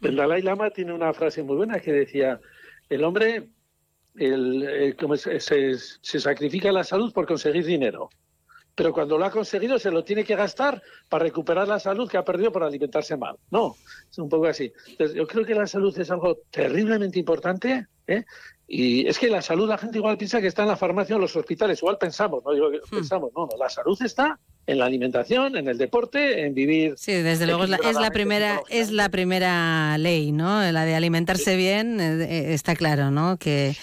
El 0.00 0.16
Dalai 0.16 0.42
Lama 0.42 0.70
tiene 0.70 0.92
una 0.92 1.12
frase 1.12 1.42
muy 1.42 1.56
buena 1.56 1.78
que 1.80 1.92
decía, 1.92 2.40
el 2.88 3.04
hombre 3.04 3.48
el, 4.16 4.96
se, 5.16 5.74
se 5.78 6.20
sacrifica 6.20 6.72
la 6.72 6.84
salud 6.84 7.12
por 7.12 7.26
conseguir 7.26 7.64
dinero 7.64 8.10
pero 8.74 8.92
cuando 8.92 9.18
lo 9.18 9.24
ha 9.24 9.30
conseguido 9.30 9.78
se 9.78 9.90
lo 9.90 10.04
tiene 10.04 10.24
que 10.24 10.36
gastar 10.36 10.82
para 11.08 11.24
recuperar 11.24 11.68
la 11.68 11.78
salud 11.78 12.08
que 12.08 12.16
ha 12.16 12.24
perdido 12.24 12.52
por 12.52 12.62
alimentarse 12.62 13.16
mal. 13.16 13.36
No, 13.50 13.76
es 14.10 14.18
un 14.18 14.28
poco 14.28 14.46
así. 14.46 14.72
Entonces, 14.88 15.16
yo 15.16 15.26
creo 15.26 15.44
que 15.44 15.54
la 15.54 15.66
salud 15.66 15.96
es 15.98 16.10
algo 16.10 16.38
terriblemente 16.50 17.18
importante 17.18 17.86
¿eh? 18.06 18.24
Y 18.68 19.06
es 19.06 19.18
que 19.18 19.28
la 19.28 19.42
salud, 19.42 19.68
la 19.68 19.76
gente 19.76 19.98
igual 19.98 20.16
piensa 20.16 20.40
que 20.40 20.46
está 20.46 20.62
en 20.62 20.68
la 20.68 20.76
farmacia 20.76 21.14
o 21.14 21.18
en 21.18 21.22
los 21.22 21.36
hospitales, 21.36 21.80
igual 21.80 21.98
pensamos, 21.98 22.42
¿no? 22.44 22.52
Hmm. 22.52 22.90
Pensamos, 22.90 23.30
no, 23.36 23.46
no, 23.46 23.58
la 23.58 23.68
salud 23.68 24.00
está 24.02 24.38
en 24.66 24.78
la 24.78 24.86
alimentación, 24.86 25.56
en 25.56 25.68
el 25.68 25.76
deporte, 25.76 26.46
en 26.46 26.54
vivir. 26.54 26.94
Sí, 26.96 27.12
desde 27.12 27.46
luego 27.46 27.64
es 27.64 27.70
la, 27.70 28.10
primera 28.10 28.62
es 28.70 28.90
la 28.90 29.10
primera 29.10 29.98
ley, 29.98 30.32
¿no? 30.32 30.62
La 30.72 30.84
de 30.86 30.94
alimentarse 30.94 31.56
bien 31.56 32.00
eh, 32.00 32.22
eh, 32.22 32.54
está 32.54 32.74
claro, 32.74 33.10
¿no? 33.10 33.36
Que, 33.36 33.76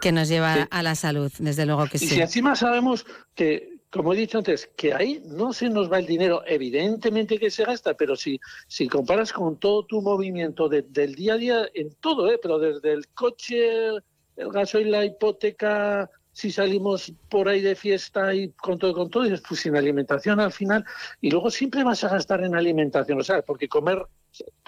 que 0.00 0.12
nos 0.12 0.28
lleva 0.28 0.66
a 0.70 0.82
la 0.82 0.96
salud, 0.96 1.30
desde 1.38 1.66
luego 1.66 1.86
que 1.86 1.98
sí. 1.98 2.06
Y 2.06 2.08
si 2.08 2.20
encima 2.20 2.56
sabemos 2.56 3.06
que 3.34 3.75
como 3.96 4.12
he 4.12 4.16
dicho 4.16 4.38
antes, 4.38 4.70
que 4.76 4.92
ahí 4.92 5.22
no 5.24 5.52
se 5.52 5.68
nos 5.68 5.90
va 5.90 5.98
el 5.98 6.06
dinero, 6.06 6.42
evidentemente 6.46 7.38
que 7.38 7.50
se 7.50 7.64
gasta, 7.64 7.94
pero 7.94 8.16
si, 8.16 8.40
si 8.66 8.88
comparas 8.88 9.32
con 9.32 9.56
todo 9.56 9.84
tu 9.84 10.02
movimiento 10.02 10.68
del 10.68 11.14
día 11.14 11.34
a 11.34 11.36
día, 11.36 11.68
en 11.74 11.94
todo, 11.94 12.30
¿eh? 12.30 12.38
pero 12.40 12.58
desde 12.58 12.92
el 12.92 13.08
coche, 13.08 13.88
el 14.36 14.52
gasoil, 14.52 14.90
la 14.90 15.04
hipoteca, 15.04 16.10
si 16.32 16.50
salimos 16.50 17.12
por 17.28 17.48
ahí 17.48 17.60
de 17.60 17.74
fiesta 17.74 18.34
y 18.34 18.50
con 18.50 18.78
todo, 18.78 18.92
con 18.92 19.10
todo, 19.10 19.24
y 19.26 19.36
pues 19.38 19.60
sin 19.60 19.76
alimentación 19.76 20.38
al 20.40 20.52
final, 20.52 20.84
y 21.20 21.30
luego 21.30 21.50
siempre 21.50 21.82
vas 21.82 22.04
a 22.04 22.08
gastar 22.08 22.44
en 22.44 22.54
alimentación, 22.54 23.20
o 23.20 23.24
sea, 23.24 23.42
porque 23.42 23.68
comer, 23.68 24.02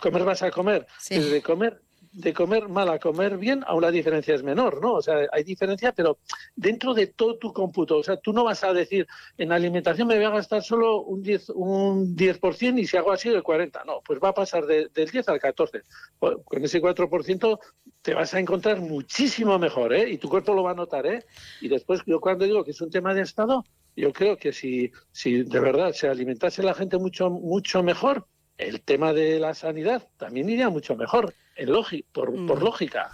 comer 0.01 0.25
vas 0.25 0.43
a 0.43 0.51
comer, 0.51 0.87
desde 1.09 1.43
comer 1.43 1.81
de 2.19 2.35
comer 2.35 2.69
mal 2.69 2.89
a 2.89 2.99
comer 2.99 3.39
bien, 3.39 3.63
aún 3.67 3.83
la 3.83 3.93
diferencia 3.93 4.35
es 4.35 4.43
menor, 4.43 4.83
¿no? 4.83 4.95
O 4.95 5.03
sea, 5.03 5.29
hay 5.31 5.45
diferencia, 5.45 5.93
pero 5.93 6.19
dentro 6.57 6.93
de 6.93 7.07
todo 7.07 7.39
tu 7.39 7.53
cómputo. 7.53 7.99
O 7.99 8.03
sea, 8.03 8.17
tú 8.17 8.33
no 8.33 8.43
vas 8.43 8.65
a 8.65 8.73
decir, 8.73 9.07
en 9.37 9.53
alimentación 9.53 10.09
me 10.09 10.17
voy 10.17 10.25
a 10.25 10.31
gastar 10.31 10.63
solo 10.63 11.03
un 11.03 11.23
10%, 11.23 11.53
un 11.55 12.17
10 12.17 12.41
y 12.77 12.87
si 12.87 12.97
hago 12.97 13.13
así 13.13 13.29
el 13.29 13.43
40%. 13.43 13.85
No, 13.87 14.01
pues 14.05 14.19
va 14.23 14.31
a 14.31 14.35
pasar 14.35 14.67
del 14.67 14.91
10 14.93 15.29
al 15.29 15.39
14. 15.39 15.83
Con 16.19 16.65
ese 16.65 16.83
4% 16.83 17.59
te 18.03 18.15
vas 18.15 18.35
a 18.35 18.41
encontrar 18.41 18.81
muchísimo 18.81 19.57
mejor, 19.59 19.95
¿eh? 19.95 20.11
Y 20.11 20.19
tu 20.19 20.29
cuerpo 20.29 20.55
lo 20.55 20.65
va 20.65 20.73
a 20.73 20.75
notar, 20.75 21.07
¿eh? 21.07 21.25
Y 21.61 21.69
después, 21.69 22.03
yo 22.05 22.21
cuando 22.21 22.45
digo 22.45 22.65
que 22.65 22.73
es 22.73 22.81
un 22.81 22.91
tema 22.91 23.15
de 23.15 23.23
Estado, 23.23 23.65
yo 23.95 24.13
creo 24.13 24.37
que 24.37 24.53
si, 24.53 24.91
si 25.13 25.45
de 25.45 25.61
verdad 25.61 25.93
se 25.93 26.09
alimentase 26.09 26.65
la 26.65 26.75
gente 26.75 26.99
mucho, 26.99 27.31
mucho 27.31 27.85
mejor, 27.85 28.27
el 28.59 28.81
tema 28.81 29.13
de 29.13 29.39
la 29.39 29.55
sanidad 29.55 30.07
también 30.19 30.49
iría 30.51 30.69
mucho 30.69 30.97
mejor, 30.97 31.33
en 31.57 31.69
por, 32.13 32.37
mm. 32.37 32.47
por, 32.47 32.63
lógica. 32.63 33.11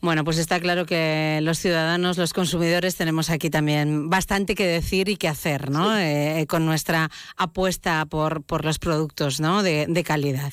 Bueno, 0.00 0.24
pues 0.24 0.38
está 0.38 0.58
claro 0.60 0.86
que 0.86 1.40
los 1.42 1.58
ciudadanos, 1.58 2.18
los 2.18 2.32
consumidores, 2.32 2.96
tenemos 2.96 3.30
aquí 3.30 3.50
también 3.50 4.10
bastante 4.10 4.54
que 4.54 4.66
decir 4.66 5.08
y 5.08 5.16
que 5.16 5.28
hacer, 5.28 5.70
¿no? 5.70 5.96
Eh, 5.96 6.46
con 6.48 6.66
nuestra 6.66 7.10
apuesta 7.36 8.06
por, 8.06 8.42
por 8.42 8.64
los 8.64 8.78
productos, 8.78 9.40
¿no? 9.40 9.62
De, 9.62 10.04
calidad. 10.04 10.52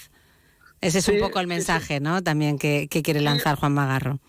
Ese 0.80 1.00
es 1.00 1.08
un 1.08 1.20
poco 1.20 1.40
el 1.40 1.48
mensaje, 1.48 2.00
¿no? 2.00 2.24
También 2.24 2.58
que, 2.58 2.88
que 2.90 3.04
quiere 3.04 3.22
lanzar 3.22 3.58
Juan 3.58 3.74
Magarro. 3.74 4.20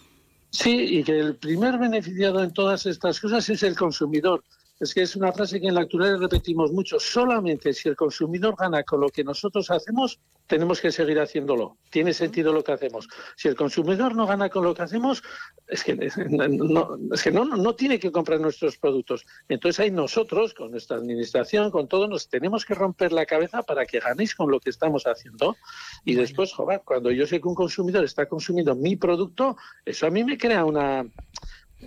Sí, 0.50 0.98
y 0.98 1.04
que 1.04 1.18
el 1.18 1.36
primer 1.36 1.78
beneficiado 1.78 2.42
en 2.42 2.52
todas 2.52 2.84
estas 2.84 3.20
cosas 3.20 3.48
es 3.48 3.62
el 3.62 3.74
consumidor. 3.74 4.44
Es 4.82 4.94
que 4.94 5.02
es 5.02 5.14
una 5.14 5.32
frase 5.32 5.60
que 5.60 5.68
en 5.68 5.76
la 5.76 5.82
actualidad 5.82 6.18
repetimos 6.18 6.72
mucho. 6.72 6.98
Solamente 6.98 7.72
si 7.72 7.88
el 7.88 7.94
consumidor 7.94 8.56
gana 8.58 8.82
con 8.82 9.00
lo 9.00 9.08
que 9.10 9.22
nosotros 9.22 9.70
hacemos, 9.70 10.18
tenemos 10.48 10.80
que 10.80 10.90
seguir 10.90 11.20
haciéndolo. 11.20 11.78
Tiene 11.88 12.12
sentido 12.12 12.52
lo 12.52 12.64
que 12.64 12.72
hacemos. 12.72 13.08
Si 13.36 13.46
el 13.46 13.54
consumidor 13.54 14.16
no 14.16 14.26
gana 14.26 14.48
con 14.48 14.64
lo 14.64 14.74
que 14.74 14.82
hacemos, 14.82 15.22
es 15.68 15.84
que 15.84 15.94
no, 15.94 16.98
es 17.12 17.22
que 17.22 17.30
no, 17.30 17.44
no 17.44 17.74
tiene 17.76 18.00
que 18.00 18.10
comprar 18.10 18.40
nuestros 18.40 18.76
productos. 18.76 19.24
Entonces 19.48 19.78
ahí 19.78 19.92
nosotros, 19.92 20.52
con 20.52 20.72
nuestra 20.72 20.96
administración, 20.96 21.70
con 21.70 21.86
todo, 21.86 22.08
nos 22.08 22.28
tenemos 22.28 22.64
que 22.64 22.74
romper 22.74 23.12
la 23.12 23.24
cabeza 23.24 23.62
para 23.62 23.86
que 23.86 24.00
ganéis 24.00 24.34
con 24.34 24.50
lo 24.50 24.58
que 24.58 24.70
estamos 24.70 25.04
haciendo. 25.06 25.56
Y 26.04 26.16
después, 26.16 26.52
joder, 26.52 26.82
cuando 26.84 27.12
yo 27.12 27.24
sé 27.24 27.40
que 27.40 27.46
un 27.46 27.54
consumidor 27.54 28.04
está 28.04 28.26
consumiendo 28.26 28.74
mi 28.74 28.96
producto, 28.96 29.56
eso 29.84 30.08
a 30.08 30.10
mí 30.10 30.24
me 30.24 30.36
crea 30.36 30.64
una 30.64 31.06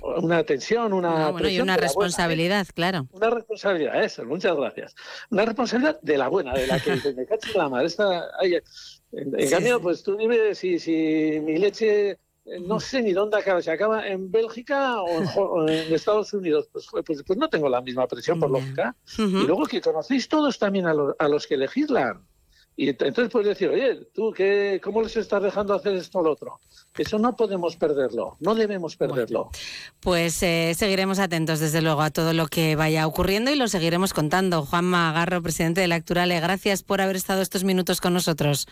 una 0.01 0.43
tensión, 0.43 0.93
una 0.93 1.33
y 1.49 1.59
una 1.59 1.77
responsabilidad, 1.77 2.67
claro. 2.73 3.07
Una 3.11 3.29
responsabilidad, 3.29 4.03
eso, 4.03 4.25
muchas 4.25 4.55
gracias. 4.55 4.95
Una 5.29 5.45
responsabilidad 5.45 5.99
de 6.01 6.17
la 6.17 6.27
buena, 6.27 6.53
de 6.53 6.67
la 6.67 6.79
que 6.79 6.95
me 7.13 7.25
cacho 7.25 7.57
la 7.57 7.69
madre. 7.69 7.87
en, 9.11 9.49
cambio, 9.49 9.81
pues 9.81 10.03
tú 10.03 10.15
dime 10.17 10.55
si, 10.55 10.79
si 10.79 11.39
mi 11.43 11.57
leche 11.57 12.17
eh, 12.45 12.59
no 12.59 12.79
sé 12.79 13.01
ni 13.01 13.13
dónde 13.13 13.37
acaba, 13.37 13.61
si 13.61 13.69
acaba 13.69 14.07
en 14.07 14.29
Bélgica 14.29 15.01
o 15.01 15.67
en, 15.67 15.93
Estados 15.93 16.31
Unidos, 16.33 16.69
pues, 16.71 16.87
pues, 16.91 17.23
pues, 17.25 17.39
no 17.39 17.49
tengo 17.49 17.69
la 17.69 17.81
misma 17.81 18.07
presión 18.07 18.39
por 18.39 18.51
lógica. 18.51 18.95
Y 19.17 19.47
luego 19.47 19.65
que 19.65 19.81
conocéis 19.81 20.27
todos 20.27 20.59
también 20.59 20.85
a, 20.85 20.93
a 21.17 21.27
los 21.27 21.47
que 21.47 21.57
legislan. 21.57 22.23
Y 22.77 22.89
entonces 22.89 23.29
puedes 23.29 23.47
decir, 23.47 23.69
oye, 23.69 24.07
tú, 24.13 24.33
qué, 24.35 24.81
¿cómo 24.83 25.01
les 25.01 25.15
estás 25.15 25.41
dejando 25.41 25.73
hacer 25.73 25.95
esto 25.95 26.19
o 26.19 26.23
lo 26.23 26.31
otro? 26.31 26.59
Eso 26.97 27.17
no 27.17 27.35
podemos 27.35 27.77
perderlo, 27.77 28.35
no 28.41 28.53
debemos 28.53 28.97
perderlo. 28.97 29.49
pues 30.01 30.43
eh, 30.43 30.73
seguiremos 30.75 31.19
atentos, 31.19 31.59
desde 31.61 31.81
luego, 31.81 32.01
a 32.01 32.09
todo 32.09 32.33
lo 32.33 32.47
que 32.47 32.75
vaya 32.75 33.07
ocurriendo 33.07 33.49
y 33.49 33.55
lo 33.55 33.69
seguiremos 33.69 34.13
contando. 34.13 34.65
Juan 34.65 34.85
Magarro, 34.85 35.41
presidente 35.41 35.79
de 35.81 35.87
la 35.87 35.95
Acturale, 35.95 36.39
gracias 36.41 36.83
por 36.83 36.99
haber 36.99 37.15
estado 37.15 37.41
estos 37.41 37.63
minutos 37.63 38.01
con 38.01 38.13
nosotros. 38.13 38.67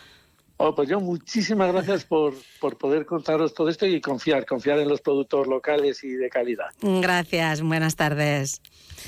Oh, 0.56 0.74
pues 0.74 0.88
yo 0.88 1.00
muchísimas 1.00 1.72
gracias 1.72 2.04
por, 2.04 2.34
por 2.60 2.78
poder 2.78 3.06
contaros 3.06 3.54
todo 3.54 3.68
esto 3.68 3.86
y 3.86 4.00
confiar, 4.00 4.46
confiar 4.46 4.78
en 4.78 4.88
los 4.88 5.00
productos 5.00 5.48
locales 5.48 6.04
y 6.04 6.10
de 6.10 6.28
calidad. 6.28 6.66
Gracias, 6.80 7.60
buenas 7.62 7.96
tardes. 7.96 8.60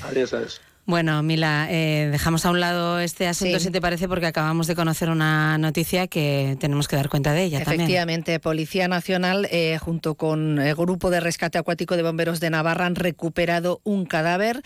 Adiós, 0.03 0.33
adiós. 0.33 0.61
Bueno, 0.87 1.21
Mila, 1.21 1.67
eh, 1.69 2.07
dejamos 2.09 2.45
a 2.45 2.49
un 2.49 2.61
lado 2.61 3.01
este 3.01 3.27
asunto, 3.27 3.59
si 3.59 3.71
te 3.71 3.81
parece, 3.81 4.07
porque 4.07 4.25
acabamos 4.25 4.67
de 4.67 4.75
conocer 4.75 5.09
una 5.09 5.57
noticia 5.57 6.07
que 6.07 6.55
tenemos 6.61 6.87
que 6.87 6.95
dar 6.95 7.09
cuenta 7.09 7.33
de 7.33 7.43
ella 7.43 7.59
Efectivamente, 7.59 8.39
Policía 8.39 8.87
Nacional, 8.87 9.49
eh, 9.51 9.77
junto 9.81 10.15
con 10.15 10.59
el 10.59 10.73
Grupo 10.75 11.09
de 11.09 11.19
Rescate 11.19 11.57
Acuático 11.57 11.97
de 11.97 12.03
Bomberos 12.03 12.39
de 12.39 12.51
Navarra, 12.51 12.85
han 12.85 12.95
recuperado 12.95 13.81
un 13.83 14.05
cadáver 14.05 14.61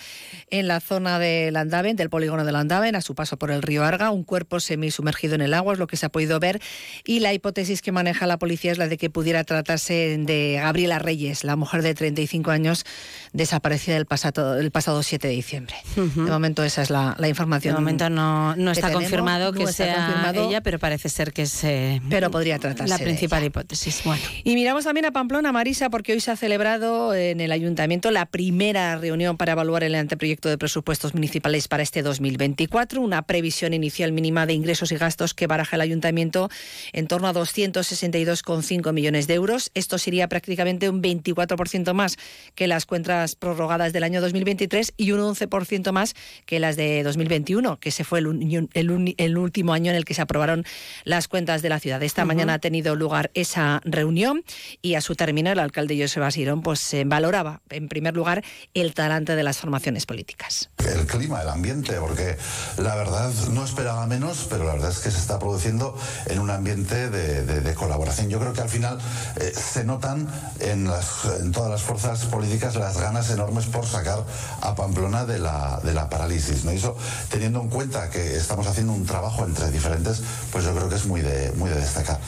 en 0.52 0.68
la 0.68 0.80
zona 0.80 1.18
de 1.18 1.50
Landaven, 1.52 1.96
del 1.96 2.12
polígono 2.12 2.46
de 2.46 2.52
Landaven, 2.52 2.96
a 2.96 3.02
su 3.02 3.16
paso 3.16 3.38
por 3.38 3.50
el 3.50 3.64
río 3.64 3.84
Arga. 3.84 4.12
Un 4.12 4.24
cuerpo 4.24 4.60
semisumergido 4.60 5.34
en 5.34 5.42
el 5.42 5.56
agua, 5.56 5.74
es 5.74 5.80
lo 5.80 5.88
que 5.88 5.98
se 5.98 6.06
ha 6.06 6.10
podido 6.10 6.40
ver. 6.40 6.62
Y 7.04 7.22
la 7.22 7.34
hipótesis 7.34 7.82
que 7.82 7.92
maneja 7.92 8.28
la 8.28 8.38
policía 8.38 8.72
es 8.72 8.78
la 8.78 8.88
de 8.88 9.00
que 9.00 9.10
pudiera 9.10 9.44
tratarse 9.44 10.20
de 10.20 10.60
Gabriela 10.62 11.00
Reyes, 11.00 11.44
la 11.44 11.56
mujer 11.56 11.82
de 11.82 11.96
35 11.96 12.52
años 12.52 12.86
desaparecida 13.34 13.98
el 13.98 14.06
pasado, 14.06 14.60
el 14.60 14.70
pasado 14.70 15.02
7 15.02 15.28
de 15.28 15.34
diciembre. 15.34 15.76
De 16.16 16.32
momento 16.32 16.64
esa 16.64 16.82
es 16.82 16.90
la, 16.90 17.16
información. 17.28 17.76
De 17.76 17.80
momento 17.80 18.10
no, 18.10 18.56
no 18.56 18.72
está 18.72 18.92
confirmado 18.92 19.54
que 19.54 19.68
sea 19.68 20.32
ella, 20.34 20.62
pero 20.62 20.80
parece 20.80 21.10
ser 21.10 21.34
que 21.34 21.44
es 21.44 21.64
eh, 21.64 22.02
pero 22.10 22.32
podría 22.32 22.60
tratarse 22.60 22.90
la 22.90 22.98
principal 22.98 23.44
hipótesis. 23.44 24.02
Bueno. 24.04 24.22
Y 24.44 24.56
miramos 24.56 24.84
también 24.84 25.06
a 25.06 25.12
Pamplona, 25.12 25.52
Marisa, 25.52 25.90
porque 25.90 26.14
hoy 26.14 26.20
se 26.20 26.32
ha 26.32 26.36
celebrado 26.36 27.14
en 27.14 27.40
el 27.40 27.52
ayuntamiento 27.52 28.12
la 28.12 28.26
primera 28.26 28.98
reunión 28.98 29.38
para 29.38 29.54
evaluar 29.54 29.84
el 29.84 29.96
anteproyecto 29.96 30.50
de 30.50 30.58
presupuestos 30.58 31.14
municipales 31.14 31.68
para 31.68 31.84
este 31.84 32.02
2024, 32.02 33.02
una 33.02 33.22
previsión 33.24 33.74
inicial 33.74 34.12
mínima 34.12 34.46
de 34.46 34.54
ingresos 34.54 34.92
y 34.92 34.98
gastos 34.98 35.34
que 35.34 35.48
baraja 35.48 35.76
el 35.76 35.82
ayuntamiento 35.82 36.50
en 36.94 37.08
torno 37.08 37.28
a 37.28 37.34
262,5 37.34 38.94
millones 38.94 39.28
de 39.28 39.34
euros. 39.36 39.72
Esto 39.74 39.98
sería 39.98 40.28
prácticamente 40.28 40.90
un 40.90 41.02
24% 41.02 41.94
más 41.94 42.18
que 42.56 42.68
las 42.68 42.86
cuentas 42.86 43.36
prorrogadas 43.36 43.94
del 43.94 44.04
año 44.04 44.22
2023 44.22 44.94
y 44.98 45.12
un 45.12 45.20
11% 45.22 45.92
más 45.92 46.01
que 46.46 46.60
las 46.60 46.76
de 46.76 47.04
2021, 47.04 47.80
que 47.80 47.92
se 47.92 48.04
fue 48.04 48.20
el, 48.20 48.70
el, 48.74 49.38
último 49.38 49.74
año 49.74 49.92
en 49.92 49.98
el 49.98 50.06
que 50.06 50.14
se 50.14 50.22
aprobaron 50.22 50.66
las 51.04 51.28
cuentas 51.28 51.62
de 51.62 51.70
la 51.70 51.80
ciudad. 51.80 52.02
Esta 52.04 52.26
mañana 52.26 52.56
ha 52.56 52.60
tenido 52.60 52.96
lugar 52.96 53.32
esa 53.34 53.82
reunión 53.86 54.44
y 54.82 54.96
a 54.96 55.02
su 55.02 55.16
término 55.16 55.52
el 55.52 55.60
alcalde 55.60 55.98
Joseba 56.00 56.32
Sirón 56.32 56.62
pues, 56.62 56.96
valoraba, 57.06 57.62
en 57.70 57.88
primer 57.88 58.16
lugar, 58.16 58.44
el 58.74 58.94
talante 58.94 59.36
de 59.36 59.44
las 59.44 59.58
formaciones 59.58 60.06
políticas. 60.06 60.70
El 60.78 61.06
clima, 61.06 61.42
el 61.42 61.50
ambiente, 61.50 61.94
porque 62.00 62.38
la 62.78 62.96
verdad 62.96 63.32
no 63.52 63.64
esperaba 63.64 64.06
menos, 64.08 64.48
pero 64.50 64.66
la 64.66 64.74
verdad 64.74 64.92
es 64.92 65.00
que 65.00 65.12
se 65.12 65.20
está 65.20 65.40
produciendo 65.40 65.98
en 66.28 66.40
un 66.40 66.50
ambiente 66.50 67.10
de, 67.10 67.72
colaboración. 67.76 68.30
Yo 68.30 68.40
creo 68.40 68.54
que 68.54 68.62
al 68.62 68.70
final 68.70 69.00
eh, 69.40 69.54
se 69.56 69.86
notan 69.86 70.28
en, 70.60 70.86
las, 70.86 71.26
en 71.40 71.52
todas 71.52 71.72
las 71.72 71.82
fuerzas 71.82 72.26
políticas 72.26 72.76
las 72.76 73.00
ganas 73.00 73.30
enormes 73.30 73.66
por 73.66 73.86
sacar 73.86 74.24
a 74.62 74.76
Pamplona 74.76 75.26
de 75.26 75.40
la, 75.40 75.80
de 75.84 75.91
la 75.94 76.10
parálisis. 76.10 76.66
¿no? 76.66 76.72
eso, 76.72 76.98
teniendo 77.30 77.62
en 77.62 77.70
cuenta 77.70 78.10
que 78.10 78.36
estamos 78.36 78.68
haciendo 78.68 78.94
un 78.94 79.06
trabajo 79.06 79.46
entre 79.46 79.70
diferentes, 79.72 80.22
pues 80.52 80.66
yo 80.66 80.74
creo 80.76 80.90
que 80.90 80.96
es 80.96 81.06
muy 81.06 81.22
de, 81.22 81.52
muy 81.54 81.70
de 81.70 81.76
destacar. 81.76 82.20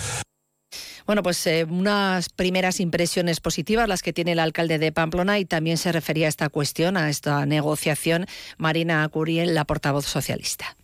Bueno, 1.05 1.21
pues 1.21 1.45
eh, 1.47 1.65
unas 1.69 2.29
primeras 2.29 2.79
impresiones 2.79 3.41
positivas 3.41 3.89
las 3.89 4.01
que 4.01 4.13
tiene 4.13 4.33
el 4.33 4.39
alcalde 4.39 4.79
de 4.79 4.93
Pamplona 4.93 5.37
y 5.37 5.45
también 5.45 5.77
se 5.77 5.91
refería 5.91 6.27
a 6.27 6.29
esta 6.29 6.47
cuestión, 6.47 6.95
a 6.95 7.09
esta 7.09 7.45
negociación, 7.45 8.25
Marina 8.57 9.07
Curiel, 9.09 9.53
la 9.53 9.65
portavoz 9.65 10.05
socialista. 10.05 10.77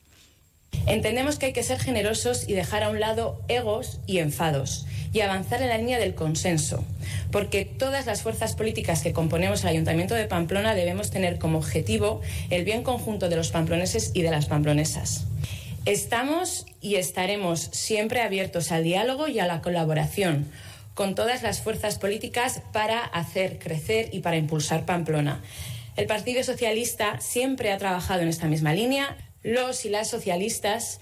Entendemos 0.85 1.37
que 1.37 1.47
hay 1.47 1.53
que 1.53 1.63
ser 1.63 1.79
generosos 1.79 2.49
y 2.49 2.53
dejar 2.53 2.83
a 2.83 2.89
un 2.89 2.99
lado 2.99 3.41
egos 3.47 3.99
y 4.07 4.19
enfados 4.19 4.87
y 5.13 5.21
avanzar 5.21 5.61
en 5.61 5.69
la 5.69 5.77
línea 5.77 5.99
del 5.99 6.15
consenso, 6.15 6.83
porque 7.31 7.65
todas 7.65 8.05
las 8.05 8.21
fuerzas 8.21 8.55
políticas 8.55 9.01
que 9.01 9.13
componemos 9.13 9.61
el 9.61 9.69
Ayuntamiento 9.69 10.15
de 10.15 10.25
Pamplona 10.25 10.75
debemos 10.75 11.11
tener 11.11 11.39
como 11.39 11.59
objetivo 11.59 12.21
el 12.49 12.65
bien 12.65 12.83
conjunto 12.83 13.29
de 13.29 13.35
los 13.35 13.49
pamploneses 13.49 14.11
y 14.13 14.21
de 14.21 14.31
las 14.31 14.47
pamplonesas. 14.47 15.25
Estamos 15.85 16.65
y 16.81 16.95
estaremos 16.95 17.59
siempre 17.71 18.21
abiertos 18.21 18.71
al 18.71 18.83
diálogo 18.83 19.27
y 19.27 19.39
a 19.39 19.47
la 19.47 19.61
colaboración 19.61 20.51
con 20.93 21.15
todas 21.15 21.43
las 21.43 21.61
fuerzas 21.61 21.97
políticas 21.97 22.61
para 22.73 22.99
hacer 22.99 23.57
crecer 23.57 24.09
y 24.11 24.19
para 24.19 24.37
impulsar 24.37 24.85
Pamplona. 24.85 25.41
El 25.95 26.07
Partido 26.07 26.43
Socialista 26.43 27.19
siempre 27.21 27.71
ha 27.71 27.77
trabajado 27.77 28.21
en 28.21 28.27
esta 28.27 28.47
misma 28.47 28.73
línea 28.73 29.15
los 29.43 29.85
y 29.85 29.89
las 29.89 30.09
socialistas. 30.09 30.99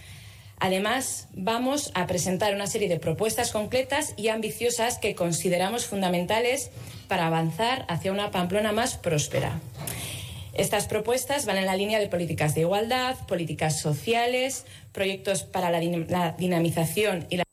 Además, 0.60 1.28
vamos 1.34 1.91
a 1.93 2.08
presentar 2.08 2.56
una 2.56 2.67
serie 2.67 2.89
de 2.89 3.00
propuestas 3.00 3.52
concretas 3.52 4.13
y 4.17 4.30
ambiciosas 4.30 4.97
que 4.97 5.15
consideramos 5.15 5.86
fundamentales 5.86 6.71
para 7.08 7.28
avanzar 7.28 7.86
hacia 7.89 8.12
una 8.12 8.32
Pamplona 8.32 8.71
más 8.71 8.97
próspera. 8.97 9.60
Estas 10.58 10.88
propuestas 10.88 11.45
van 11.45 11.58
en 11.58 11.67
la 11.67 11.76
línea 11.76 12.00
de 12.00 12.08
políticas 12.08 12.56
de 12.56 12.62
igualdad, 12.62 13.15
políticas 13.28 13.80
sociales, 13.80 14.65
proyectos 14.91 15.43
para 15.43 15.69
la, 15.69 16.34
dinamización 16.36 17.28
y 17.30 17.38
la 17.38 17.43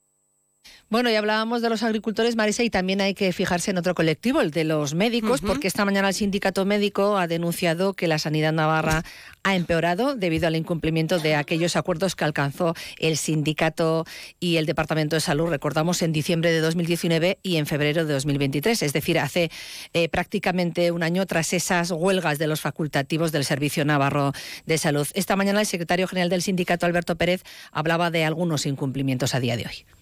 bueno, 0.91 1.11
ya 1.11 1.19
hablábamos 1.19 1.63
de 1.63 1.71
los 1.71 1.83
agricultores, 1.83 2.37
Marisa, 2.37 2.63
y 2.63 2.71
también 2.71 3.01
hay 3.01 3.15
que 3.15 3.33
fijarse 3.33 3.71
en 3.71 3.79
otro 3.79 3.95
colectivo, 3.95 4.41
el 4.41 4.51
de 4.51 4.65
los 4.65 4.95
médicos, 4.95 5.41
porque 5.41 5.67
esta 5.67 5.85
mañana 5.85 6.09
el 6.09 6.15
sindicato 6.15 6.65
médico 6.65 7.17
ha 7.17 7.27
denunciado 7.27 7.95
que 7.95 8.07
la 8.07 8.19
sanidad 8.19 8.53
navarra 8.53 9.03
ha 9.43 9.57
empeorado 9.57 10.15
debido 10.15 10.47
al 10.47 10.57
incumplimiento 10.57 11.19
de 11.19 11.35
aquellos 11.35 11.77
acuerdos 11.77 12.15
que 12.17 12.25
alcanzó 12.25 12.75
el 12.99 13.17
sindicato 13.17 14.05
y 14.41 14.57
el 14.57 14.67
Departamento 14.67 15.17
de 15.17 15.21
Salud, 15.21 15.49
recordamos, 15.49 16.03
en 16.03 16.13
diciembre 16.13 16.53
de 16.53 16.61
2019 16.61 17.39
y 17.43 17.57
en 17.57 17.67
febrero 17.67 18.05
de 18.05 18.13
2023, 18.13 18.83
es 18.83 18.93
decir, 18.93 19.19
hace 19.19 19.51
eh, 19.95 20.09
prácticamente 20.09 20.91
un 20.91 21.03
año 21.03 21.27
tras 21.27 21.53
esas 21.53 21.91
huelgas 21.91 22.39
de 22.39 22.47
los 22.47 22.61
facultativos 22.61 23.33
del 23.33 23.45
Servicio 23.45 23.85
Navarro 23.85 24.33
de 24.67 24.79
Salud. 24.79 25.07
Esta 25.15 25.37
mañana 25.37 25.61
el 25.61 25.67
secretario 25.67 26.07
general 26.09 26.29
del 26.29 26.43
sindicato, 26.43 26.87
Alberto 26.87 27.17
Pérez, 27.17 27.43
hablaba 27.73 28.11
de 28.11 28.25
algunos 28.25 28.67
incumplimientos 28.67 29.35
a 29.35 29.41
día 29.41 29.57
de 29.57 29.67
hoy 29.67 29.94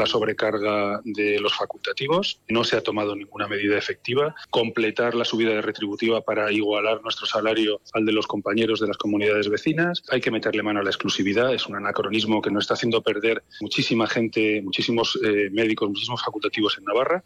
la 0.00 0.06
sobrecarga 0.06 1.00
de 1.04 1.38
los 1.38 1.54
facultativos, 1.54 2.40
no 2.48 2.64
se 2.64 2.76
ha 2.76 2.82
tomado 2.82 3.14
ninguna 3.14 3.46
medida 3.46 3.78
efectiva, 3.78 4.34
completar 4.50 5.14
la 5.14 5.24
subida 5.24 5.50
de 5.50 5.62
retributiva 5.62 6.22
para 6.22 6.50
igualar 6.50 7.02
nuestro 7.02 7.26
salario 7.26 7.80
al 7.92 8.06
de 8.06 8.12
los 8.12 8.26
compañeros 8.26 8.80
de 8.80 8.88
las 8.88 8.96
comunidades 8.96 9.48
vecinas, 9.48 10.02
hay 10.10 10.20
que 10.20 10.30
meterle 10.30 10.62
mano 10.62 10.80
a 10.80 10.82
la 10.82 10.90
exclusividad, 10.90 11.54
es 11.54 11.66
un 11.66 11.76
anacronismo 11.76 12.42
que 12.42 12.50
nos 12.50 12.64
está 12.64 12.74
haciendo 12.74 13.02
perder 13.02 13.44
muchísima 13.60 14.06
gente, 14.06 14.62
muchísimos 14.62 15.18
eh, 15.22 15.50
médicos, 15.52 15.88
muchísimos 15.88 16.22
facultativos 16.24 16.78
en 16.78 16.84
Navarra. 16.84 17.22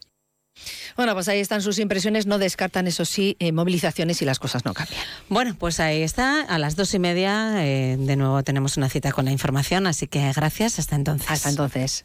Bueno, 0.97 1.15
pues 1.15 1.29
ahí 1.29 1.41
están 1.41 1.63
sus 1.63 1.79
impresiones. 1.79 2.27
No 2.27 2.39
descartan, 2.39 2.87
eso 2.87 3.05
sí, 3.05 3.37
eh, 3.41 3.53
movilizaciones 3.53 4.23
y 4.23 4.25
las 4.25 4.39
cosas 4.39 4.65
no 4.65 4.73
cambian. 4.73 5.01
Bueno, 5.29 5.57
pues 5.59 5.81
ahí 5.81 6.03
está. 6.03 6.43
A 6.43 6.59
las 6.59 6.77
dos 6.77 6.95
y 6.95 6.99
media, 6.99 7.65
eh, 7.65 7.97
de 7.99 8.17
nuevo 8.17 8.43
tenemos 8.45 8.77
una 8.77 8.89
cita 8.89 9.11
con 9.13 9.25
la 9.25 9.33
información. 9.33 9.87
Así 9.87 10.07
que 10.07 10.33
gracias. 10.33 10.79
Hasta 10.79 10.97
entonces. 10.97 11.31
Hasta 11.31 11.51
entonces. 11.51 12.05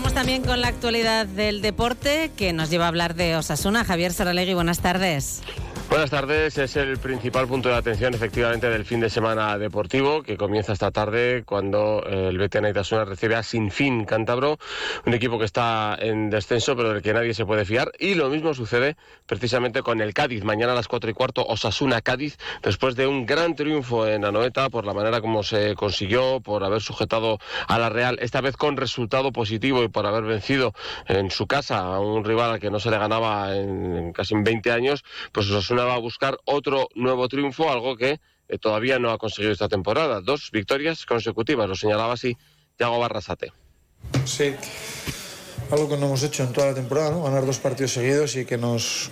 vamos 0.00 0.14
también 0.14 0.42
con 0.42 0.62
la 0.62 0.68
actualidad 0.68 1.26
del 1.26 1.60
deporte 1.60 2.30
que 2.34 2.54
nos 2.54 2.70
lleva 2.70 2.86
a 2.86 2.88
hablar 2.88 3.14
de 3.14 3.36
Osasuna. 3.36 3.84
Javier 3.84 4.14
Saralegui, 4.14 4.54
buenas 4.54 4.80
tardes. 4.80 5.42
Buenas 5.90 6.10
tardes, 6.10 6.56
es 6.56 6.76
el 6.76 6.98
principal 6.98 7.48
punto 7.48 7.68
de 7.68 7.74
atención 7.74 8.14
efectivamente 8.14 8.70
del 8.70 8.84
fin 8.84 9.00
de 9.00 9.10
semana 9.10 9.58
deportivo 9.58 10.22
que 10.22 10.36
comienza 10.36 10.72
esta 10.72 10.92
tarde 10.92 11.42
cuando 11.44 12.04
el 12.06 12.38
BT 12.38 12.60
Naitasuna 12.62 13.04
recibe 13.04 13.34
a 13.34 13.42
Sinfín 13.42 14.04
Cántabro, 14.04 14.56
un 15.04 15.14
equipo 15.14 15.36
que 15.40 15.46
está 15.46 15.98
en 16.00 16.30
descenso 16.30 16.76
pero 16.76 16.92
del 16.92 17.02
que 17.02 17.12
nadie 17.12 17.34
se 17.34 17.44
puede 17.44 17.64
fiar. 17.64 17.90
Y 17.98 18.14
lo 18.14 18.28
mismo 18.28 18.54
sucede 18.54 18.96
precisamente 19.26 19.82
con 19.82 20.00
el 20.00 20.14
Cádiz, 20.14 20.44
mañana 20.44 20.72
a 20.72 20.74
las 20.76 20.86
4 20.86 21.10
y 21.10 21.12
cuarto 21.12 21.44
Osasuna 21.44 22.00
Cádiz, 22.02 22.38
después 22.62 22.94
de 22.94 23.08
un 23.08 23.26
gran 23.26 23.56
triunfo 23.56 24.06
en 24.06 24.24
Anoeta 24.24 24.70
por 24.70 24.86
la 24.86 24.94
manera 24.94 25.20
como 25.20 25.42
se 25.42 25.74
consiguió, 25.74 26.40
por 26.40 26.62
haber 26.62 26.82
sujetado 26.82 27.40
a 27.66 27.80
la 27.80 27.88
Real, 27.88 28.16
esta 28.22 28.40
vez 28.40 28.56
con 28.56 28.76
resultado 28.76 29.32
positivo 29.32 29.82
y 29.82 29.88
por 29.88 30.06
haber 30.06 30.22
vencido 30.22 30.72
en 31.08 31.32
su 31.32 31.48
casa 31.48 31.80
a 31.80 31.98
un 31.98 32.24
rival 32.24 32.52
al 32.52 32.60
que 32.60 32.70
no 32.70 32.78
se 32.78 32.92
le 32.92 32.98
ganaba 32.98 33.56
en 33.56 34.12
casi 34.12 34.36
20 34.36 34.70
años, 34.70 35.04
pues 35.32 35.50
Osasuna 35.50 35.79
va 35.84 35.94
a 35.94 35.98
buscar 35.98 36.38
otro 36.44 36.88
nuevo 36.94 37.28
triunfo, 37.28 37.70
algo 37.70 37.96
que 37.96 38.20
eh, 38.48 38.58
todavía 38.58 38.98
no 38.98 39.10
ha 39.10 39.18
conseguido 39.18 39.52
esta 39.52 39.68
temporada. 39.68 40.20
Dos 40.20 40.50
victorias 40.52 41.06
consecutivas, 41.06 41.68
lo 41.68 41.74
señalaba 41.74 42.14
así 42.14 42.36
Thiago 42.76 42.98
Barrasate. 42.98 43.52
Sí, 44.24 44.54
algo 45.70 45.88
que 45.88 45.96
no 45.96 46.06
hemos 46.06 46.22
hecho 46.22 46.42
en 46.42 46.52
toda 46.52 46.68
la 46.68 46.74
temporada, 46.74 47.10
¿no? 47.10 47.22
ganar 47.22 47.46
dos 47.46 47.58
partidos 47.58 47.92
seguidos 47.92 48.36
y 48.36 48.44
que 48.44 48.56
nos 48.56 49.10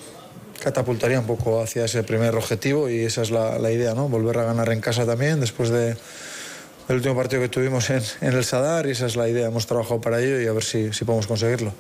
catapultaría 0.63 1.21
un 1.21 1.27
poco 1.27 1.61
hacia 1.63 1.85
ese 1.85 2.03
primer 2.03 2.35
objetivo 2.35 2.91
y 2.91 3.01
esa 3.01 3.23
es 3.23 3.31
la, 3.31 3.59
la 3.59 3.71
idea, 3.71 3.95
¿no? 3.95 4.09
volver 4.09 4.39
a 4.39 4.45
ganar 4.45 4.73
en 4.73 4.81
casa 4.81 5.07
también 5.07 5.39
después 5.39 5.69
de, 5.69 5.97
del 6.89 6.97
último 6.97 7.15
partido 7.15 7.43
que 7.43 7.49
tuvimos 7.49 7.91
en, 7.91 8.03
en 8.23 8.33
el 8.33 8.45
Sadar 8.45 8.87
y 8.87 8.91
esa 8.91 9.07
es 9.07 9.15
la 9.15 9.29
idea, 9.29 9.47
hemos 9.47 9.67
trabajado 9.67 10.01
para 10.01 10.21
ello 10.21 10.41
y 10.41 10.47
a 10.47 10.53
ver 10.53 10.65
si, 10.65 10.93
si 10.93 11.05
podemos 11.05 11.27
conseguirlo. 11.29 11.73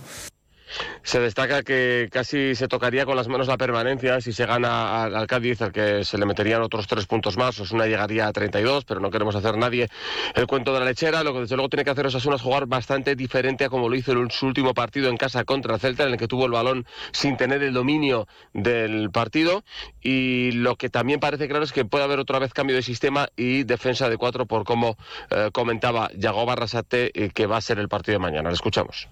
Se 1.02 1.20
destaca 1.20 1.62
que 1.62 2.09
casi 2.11 2.54
se 2.54 2.68
tocaría 2.68 3.07
con 3.07 3.16
las 3.16 3.28
manos 3.28 3.46
la 3.46 3.57
permanencia 3.57 4.20
si 4.20 4.33
se 4.33 4.46
gana 4.46 5.04
al, 5.04 5.26
Cádiz, 5.26 5.62
al 5.62 5.72
que 5.72 6.04
se 6.04 6.18
le 6.18 6.26
meterían 6.26 6.62
otros 6.62 6.87
tres 6.87 7.07
puntos 7.07 7.37
más. 7.37 7.59
Osuna 7.61 7.87
llegaría 7.87 8.26
a 8.26 8.33
32, 8.33 8.85
pero 8.85 9.00
no 9.00 9.11
queremos 9.11 9.35
hacer 9.35 9.57
nadie 9.57 9.88
el 10.35 10.46
cuento 10.46 10.72
de 10.72 10.81
la 10.81 10.87
lechera. 10.87 11.22
Lo 11.22 11.33
que 11.33 11.40
desde 11.40 11.57
luego 11.57 11.68
tiene 11.68 11.85
que 11.85 11.90
hacer 11.90 12.07
Osasuna 12.07 12.37
es 12.37 12.42
jugar 12.42 12.66
bastante 12.66 13.16
diferente 13.16 13.64
a 13.64 13.68
como 13.68 13.88
lo 13.88 13.96
hizo 13.96 14.12
en 14.12 14.31
su 14.31 14.46
último 14.46 14.74
partido 14.74 15.09
en 15.09 15.16
casa 15.16 15.44
contra 15.44 15.74
el 15.74 15.81
Celta, 15.81 16.04
en 16.04 16.12
el 16.12 16.18
que 16.18 16.28
tuvo 16.28 16.46
el 16.46 16.52
balón 16.52 16.87
sin 17.12 17.37
tener 17.37 17.62
el 17.62 17.72
dominio 17.72 18.26
del 18.52 19.11
partido. 19.11 19.64
Y 20.02 20.52
lo 20.52 20.76
que 20.76 20.88
también 20.90 21.20
parece 21.20 21.48
claro 21.48 21.64
es 21.64 21.72
que 21.72 21.85
puede 21.85 22.04
haber 22.04 22.18
otra 22.18 22.38
vez 22.38 22.52
cambio 22.52 22.76
de 22.76 22.83
sistema 22.83 23.28
y 23.37 23.64
defensa 23.64 24.09
de 24.09 24.16
cuatro, 24.16 24.46
por 24.46 24.64
como 24.64 24.96
eh, 25.31 25.50
comentaba 25.52 26.11
Yago 26.14 26.44
Barrasate, 26.46 27.11
eh, 27.14 27.31
que 27.31 27.46
va 27.46 27.57
a 27.57 27.61
ser 27.61 27.78
el 27.78 27.88
partido 27.88 28.14
de 28.14 28.20
mañana. 28.20 28.50
Escuchamos. 28.50 29.09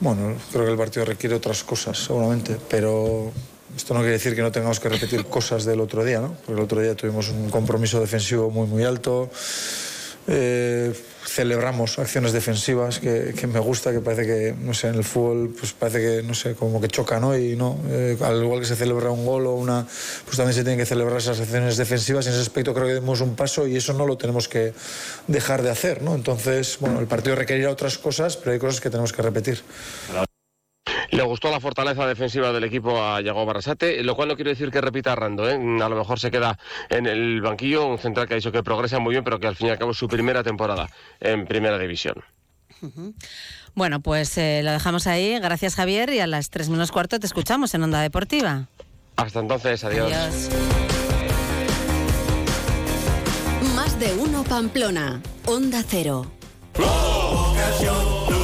Bueno, 0.00 0.36
creo 0.52 0.64
que 0.64 0.70
el 0.72 0.78
partido 0.78 1.04
requiere 1.04 1.34
otras 1.34 1.64
cosas, 1.64 1.98
seguramente, 1.98 2.56
pero 2.68 3.32
esto 3.76 3.94
no 3.94 4.00
quiere 4.00 4.14
decir 4.14 4.34
que 4.34 4.42
no 4.42 4.52
tengamos 4.52 4.78
que 4.78 4.88
repetir 4.88 5.24
cosas 5.26 5.64
del 5.64 5.80
otro 5.80 6.04
día, 6.04 6.20
¿no? 6.20 6.34
Porque 6.46 6.52
el 6.52 6.64
otro 6.64 6.80
día 6.80 6.94
tuvimos 6.94 7.28
un 7.30 7.50
compromiso 7.50 8.00
defensivo 8.00 8.50
muy, 8.50 8.66
muy 8.66 8.84
alto. 8.84 9.30
Eh, 10.26 10.92
celebramos 11.26 11.98
acciones 11.98 12.32
defensivas 12.32 12.98
que, 12.98 13.46
me 13.46 13.58
gusta, 13.58 13.92
que 13.92 14.00
parece 14.00 14.26
que, 14.26 14.54
no 14.58 14.72
sé, 14.72 14.88
en 14.88 14.96
el 14.96 15.04
fútbol, 15.04 15.54
pues 15.58 15.72
parece 15.72 15.98
que, 15.98 16.22
no 16.22 16.34
sé, 16.34 16.54
como 16.54 16.80
que 16.80 16.88
choca, 16.88 17.18
¿no? 17.18 17.36
Y 17.36 17.56
no, 17.56 17.78
eh, 17.88 18.16
al 18.22 18.42
igual 18.42 18.60
que 18.60 18.66
se 18.66 18.76
celebra 18.76 19.10
un 19.10 19.26
gol 19.26 19.46
o 19.46 19.54
una, 19.54 19.86
pues 20.24 20.36
también 20.36 20.54
se 20.54 20.62
tienen 20.62 20.78
que 20.78 20.86
celebrar 20.86 21.18
esas 21.18 21.40
acciones 21.40 21.76
defensivas. 21.76 22.26
En 22.26 22.32
ese 22.32 22.42
aspecto 22.42 22.72
creo 22.72 22.86
que 22.86 22.94
demos 22.94 23.20
un 23.20 23.34
paso 23.36 23.66
y 23.66 23.76
eso 23.76 23.92
no 23.92 24.06
lo 24.06 24.16
tenemos 24.16 24.48
que 24.48 24.74
dejar 25.26 25.62
de 25.62 25.70
hacer, 25.70 26.02
¿no? 26.02 26.14
Entonces, 26.14 26.76
bueno, 26.80 27.00
el 27.00 27.06
partido 27.06 27.36
requerirá 27.36 27.70
otras 27.70 27.98
cosas, 27.98 28.36
pero 28.36 28.52
hay 28.52 28.58
cosas 28.58 28.80
que 28.80 28.90
tenemos 28.90 29.12
que 29.12 29.22
repetir. 29.22 29.62
Le 31.10 31.22
gustó 31.22 31.50
la 31.50 31.60
fortaleza 31.60 32.06
defensiva 32.06 32.52
del 32.52 32.64
equipo 32.64 33.02
a 33.02 33.20
Yago 33.20 33.44
Barrasate, 33.46 34.02
lo 34.02 34.14
cual 34.16 34.28
no 34.28 34.36
quiere 34.36 34.50
decir 34.50 34.70
que 34.70 34.80
repita 34.80 35.12
a 35.12 35.16
Rando. 35.16 35.48
¿eh? 35.48 35.54
A 35.54 35.88
lo 35.88 35.96
mejor 35.96 36.18
se 36.20 36.30
queda 36.30 36.58
en 36.88 37.06
el 37.06 37.40
banquillo, 37.40 37.86
un 37.86 37.98
central 37.98 38.26
que 38.26 38.34
ha 38.34 38.36
dicho 38.36 38.52
que 38.52 38.62
progresa 38.62 38.98
muy 38.98 39.12
bien, 39.12 39.24
pero 39.24 39.38
que 39.38 39.46
al 39.46 39.56
fin 39.56 39.68
y 39.68 39.70
al 39.70 39.78
cabo 39.78 39.92
es 39.92 39.98
su 39.98 40.08
primera 40.08 40.42
temporada 40.42 40.88
en 41.20 41.46
primera 41.46 41.78
división. 41.78 42.16
Bueno, 43.74 44.00
pues 44.00 44.36
eh, 44.38 44.60
lo 44.62 44.70
dejamos 44.72 45.06
ahí. 45.06 45.38
Gracias, 45.38 45.74
Javier. 45.74 46.10
Y 46.10 46.20
a 46.20 46.26
las 46.26 46.50
3 46.50 46.68
menos 46.68 46.92
cuarto 46.92 47.18
te 47.18 47.26
escuchamos 47.26 47.74
en 47.74 47.82
Onda 47.82 48.00
Deportiva. 48.00 48.68
Hasta 49.16 49.40
entonces, 49.40 49.84
adiós. 49.84 50.12
adiós. 50.12 50.50
Más 53.74 53.98
de 53.98 54.12
uno 54.14 54.44
Pamplona. 54.44 55.20
Onda 55.46 55.82
Cero. 55.86 56.26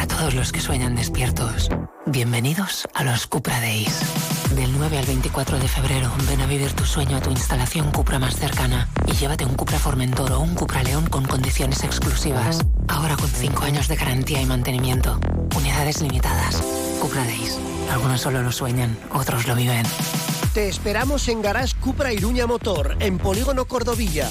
A 0.00 0.06
todos 0.06 0.32
los 0.32 0.50
que 0.50 0.62
sueñan 0.62 0.96
despiertos, 0.96 1.68
bienvenidos 2.06 2.88
a 2.94 3.04
los 3.04 3.26
Cupra 3.26 3.60
Days. 3.60 4.00
Del 4.56 4.72
9 4.78 4.96
al 4.96 5.04
24 5.04 5.58
de 5.58 5.68
febrero, 5.68 6.10
ven 6.26 6.40
a 6.40 6.46
vivir 6.46 6.72
tu 6.72 6.86
sueño 6.86 7.18
a 7.18 7.20
tu 7.20 7.30
instalación 7.30 7.90
Cupra 7.90 8.18
más 8.18 8.34
cercana 8.34 8.88
y 9.06 9.12
llévate 9.12 9.44
un 9.44 9.56
Cupra 9.56 9.78
Formentor 9.78 10.32
o 10.32 10.40
un 10.40 10.54
Cupra 10.54 10.82
León 10.82 11.06
con 11.10 11.26
condiciones 11.26 11.84
exclusivas. 11.84 12.60
Ahora 12.88 13.14
con 13.18 13.28
5 13.28 13.62
años 13.62 13.88
de 13.88 13.96
garantía 13.96 14.40
y 14.40 14.46
mantenimiento. 14.46 15.20
Unidades 15.54 16.00
limitadas. 16.00 16.62
Cupra 16.98 17.22
Days. 17.24 17.58
Algunos 17.92 18.22
solo 18.22 18.40
lo 18.42 18.52
sueñan, 18.52 18.96
otros 19.12 19.46
lo 19.46 19.54
viven. 19.54 19.84
Te 20.54 20.70
esperamos 20.70 21.28
en 21.28 21.42
Garage 21.42 21.76
Cupra 21.78 22.10
Iruña 22.10 22.46
Motor, 22.46 22.96
en 23.00 23.18
Polígono 23.18 23.66
Cordovilla. 23.66 24.30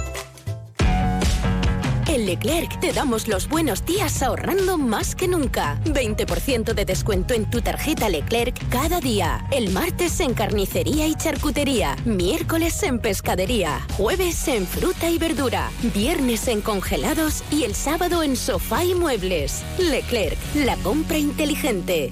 En 2.11 2.25
Leclerc 2.25 2.77
te 2.81 2.91
damos 2.91 3.29
los 3.29 3.47
buenos 3.47 3.85
días 3.85 4.21
ahorrando 4.21 4.77
más 4.77 5.15
que 5.15 5.29
nunca. 5.29 5.79
20% 5.85 6.73
de 6.73 6.83
descuento 6.83 7.33
en 7.33 7.49
tu 7.49 7.61
tarjeta 7.61 8.09
Leclerc 8.09 8.67
cada 8.67 8.99
día. 8.99 9.47
El 9.49 9.69
martes 9.71 10.19
en 10.19 10.33
carnicería 10.33 11.07
y 11.07 11.15
charcutería. 11.15 11.95
Miércoles 12.03 12.83
en 12.83 12.99
pescadería. 12.99 13.87
Jueves 13.95 14.45
en 14.49 14.67
fruta 14.67 15.09
y 15.09 15.19
verdura. 15.19 15.71
Viernes 15.95 16.49
en 16.49 16.59
congelados 16.59 17.45
y 17.49 17.63
el 17.63 17.75
sábado 17.75 18.23
en 18.23 18.35
sofá 18.35 18.83
y 18.83 18.93
muebles. 18.93 19.63
Leclerc, 19.77 20.37
la 20.53 20.75
compra 20.83 21.17
inteligente. 21.17 22.11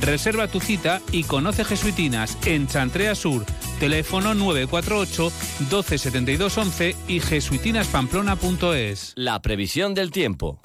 Reserva 0.00 0.48
tu 0.48 0.60
cita 0.60 1.00
y 1.12 1.24
conoce 1.24 1.64
Jesuitinas 1.64 2.36
en 2.44 2.66
Chantrea 2.66 3.14
Sur. 3.14 3.44
Teléfono 3.78 4.34
948 4.34 5.32
1272 5.60 6.58
11 6.58 6.96
y 7.08 7.20
jesuitinaspamplona.es. 7.20 9.12
La 9.16 9.40
previsión 9.42 9.94
del 9.94 10.10
tiempo. 10.10 10.60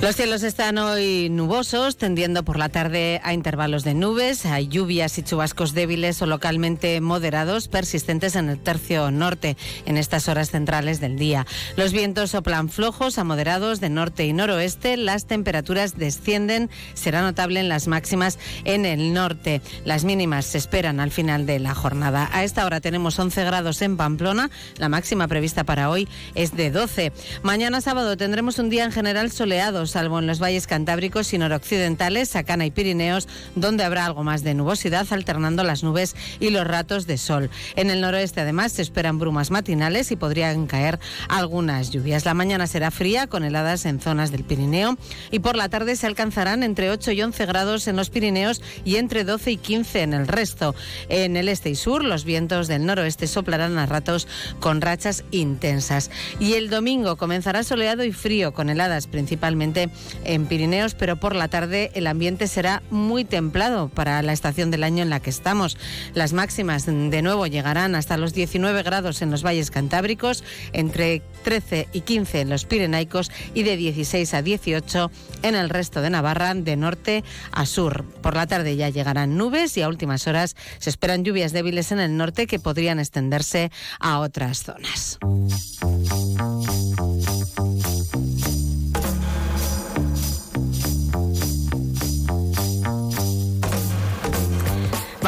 Los 0.00 0.14
cielos 0.14 0.44
están 0.44 0.78
hoy 0.78 1.28
nubosos, 1.28 1.96
tendiendo 1.96 2.44
por 2.44 2.56
la 2.56 2.68
tarde 2.68 3.20
a 3.24 3.34
intervalos 3.34 3.82
de 3.82 3.94
nubes. 3.94 4.46
Hay 4.46 4.68
lluvias 4.68 5.18
y 5.18 5.24
chubascos 5.24 5.74
débiles 5.74 6.22
o 6.22 6.26
localmente 6.26 7.00
moderados, 7.00 7.66
persistentes 7.66 8.36
en 8.36 8.48
el 8.48 8.60
tercio 8.60 9.10
norte 9.10 9.56
en 9.86 9.96
estas 9.96 10.28
horas 10.28 10.52
centrales 10.52 11.00
del 11.00 11.18
día. 11.18 11.48
Los 11.76 11.92
vientos 11.92 12.30
soplan 12.30 12.68
flojos 12.68 13.18
a 13.18 13.24
moderados 13.24 13.80
de 13.80 13.90
norte 13.90 14.24
y 14.24 14.32
noroeste. 14.32 14.96
Las 14.96 15.26
temperaturas 15.26 15.98
descienden. 15.98 16.70
Será 16.94 17.22
notable 17.22 17.58
en 17.58 17.68
las 17.68 17.88
máximas 17.88 18.38
en 18.62 18.86
el 18.86 19.12
norte. 19.12 19.62
Las 19.84 20.04
mínimas 20.04 20.46
se 20.46 20.58
esperan 20.58 21.00
al 21.00 21.10
final 21.10 21.44
de 21.44 21.58
la 21.58 21.74
jornada. 21.74 22.30
A 22.32 22.44
esta 22.44 22.64
hora 22.64 22.80
tenemos 22.80 23.18
11 23.18 23.42
grados 23.42 23.82
en 23.82 23.96
Pamplona. 23.96 24.48
La 24.76 24.88
máxima 24.88 25.26
prevista 25.26 25.64
para 25.64 25.90
hoy 25.90 26.06
es 26.36 26.54
de 26.54 26.70
12. 26.70 27.12
Mañana 27.42 27.80
sábado 27.80 28.16
tendremos 28.16 28.60
un 28.60 28.70
día 28.70 28.84
en 28.84 28.92
general 28.92 29.32
soleado 29.32 29.87
salvo 29.88 30.18
en 30.18 30.26
los 30.26 30.40
valles 30.40 30.66
cantábricos 30.66 31.32
y 31.32 31.38
noroccidentales, 31.38 32.28
Sacana 32.28 32.66
y 32.66 32.70
Pirineos, 32.70 33.28
donde 33.56 33.84
habrá 33.84 34.06
algo 34.06 34.22
más 34.22 34.42
de 34.42 34.54
nubosidad, 34.54 35.06
alternando 35.10 35.64
las 35.64 35.82
nubes 35.82 36.14
y 36.40 36.50
los 36.50 36.66
ratos 36.66 37.06
de 37.06 37.18
sol. 37.18 37.50
En 37.76 37.90
el 37.90 38.00
noroeste, 38.00 38.40
además, 38.40 38.72
se 38.72 38.82
esperan 38.82 39.18
brumas 39.18 39.50
matinales 39.50 40.10
y 40.12 40.16
podrían 40.16 40.66
caer 40.66 40.98
algunas 41.28 41.90
lluvias. 41.90 42.24
La 42.24 42.34
mañana 42.34 42.66
será 42.66 42.90
fría, 42.90 43.26
con 43.26 43.44
heladas 43.44 43.84
en 43.86 44.00
zonas 44.00 44.30
del 44.30 44.44
Pirineo, 44.44 44.96
y 45.30 45.40
por 45.40 45.56
la 45.56 45.68
tarde 45.68 45.96
se 45.96 46.06
alcanzarán 46.06 46.62
entre 46.62 46.90
8 46.90 47.12
y 47.12 47.22
11 47.22 47.46
grados 47.46 47.88
en 47.88 47.96
los 47.96 48.10
Pirineos 48.10 48.62
y 48.84 48.96
entre 48.96 49.24
12 49.24 49.52
y 49.52 49.56
15 49.56 50.02
en 50.02 50.14
el 50.14 50.28
resto. 50.28 50.74
En 51.08 51.36
el 51.36 51.48
este 51.48 51.70
y 51.70 51.74
sur, 51.74 52.04
los 52.04 52.24
vientos 52.24 52.68
del 52.68 52.86
noroeste 52.86 53.26
soplarán 53.26 53.78
a 53.78 53.86
ratos 53.86 54.28
con 54.60 54.80
rachas 54.80 55.24
intensas. 55.30 56.10
Y 56.38 56.54
el 56.54 56.70
domingo 56.70 57.16
comenzará 57.16 57.62
soleado 57.62 58.04
y 58.04 58.12
frío, 58.12 58.52
con 58.52 58.70
heladas 58.70 59.06
principalmente 59.06 59.77
en 60.24 60.46
Pirineos, 60.46 60.94
pero 60.94 61.16
por 61.16 61.34
la 61.34 61.48
tarde 61.48 61.90
el 61.94 62.06
ambiente 62.06 62.48
será 62.48 62.82
muy 62.90 63.24
templado 63.24 63.88
para 63.88 64.20
la 64.22 64.32
estación 64.32 64.70
del 64.70 64.84
año 64.84 65.02
en 65.02 65.10
la 65.10 65.20
que 65.20 65.30
estamos. 65.30 65.76
Las 66.14 66.32
máximas 66.32 66.86
de 66.86 67.22
nuevo 67.22 67.46
llegarán 67.46 67.94
hasta 67.94 68.16
los 68.16 68.32
19 68.32 68.82
grados 68.82 69.22
en 69.22 69.30
los 69.30 69.44
valles 69.44 69.70
cantábricos, 69.70 70.42
entre 70.72 71.22
13 71.44 71.88
y 71.92 72.00
15 72.00 72.40
en 72.40 72.50
los 72.50 72.64
pirenaicos 72.64 73.30
y 73.54 73.62
de 73.62 73.76
16 73.76 74.34
a 74.34 74.42
18 74.42 75.10
en 75.42 75.54
el 75.54 75.70
resto 75.70 76.00
de 76.00 76.10
Navarra, 76.10 76.54
de 76.54 76.76
norte 76.76 77.24
a 77.52 77.66
sur. 77.66 78.04
Por 78.22 78.34
la 78.34 78.46
tarde 78.46 78.76
ya 78.76 78.88
llegarán 78.88 79.36
nubes 79.36 79.76
y 79.76 79.82
a 79.82 79.88
últimas 79.88 80.26
horas 80.26 80.56
se 80.78 80.90
esperan 80.90 81.24
lluvias 81.24 81.52
débiles 81.52 81.92
en 81.92 82.00
el 82.00 82.16
norte 82.16 82.46
que 82.46 82.58
podrían 82.58 82.98
extenderse 82.98 83.70
a 84.00 84.20
otras 84.20 84.62
zonas. 84.62 85.18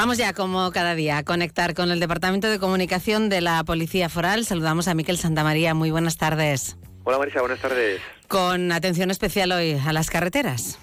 Vamos 0.00 0.16
ya, 0.16 0.32
como 0.32 0.72
cada 0.72 0.94
día, 0.94 1.18
a 1.18 1.24
conectar 1.24 1.74
con 1.74 1.90
el 1.90 2.00
Departamento 2.00 2.48
de 2.48 2.58
Comunicación 2.58 3.28
de 3.28 3.42
la 3.42 3.62
Policía 3.64 4.08
Foral. 4.08 4.46
Saludamos 4.46 4.88
a 4.88 4.94
Miquel 4.94 5.18
Santamaría. 5.18 5.74
Muy 5.74 5.90
buenas 5.90 6.16
tardes. 6.16 6.78
Hola 7.04 7.18
Marisa, 7.18 7.40
buenas 7.40 7.60
tardes. 7.60 8.00
Con 8.26 8.72
atención 8.72 9.10
especial 9.10 9.52
hoy 9.52 9.76
a 9.86 9.92
las 9.92 10.08
carreteras. 10.08 10.80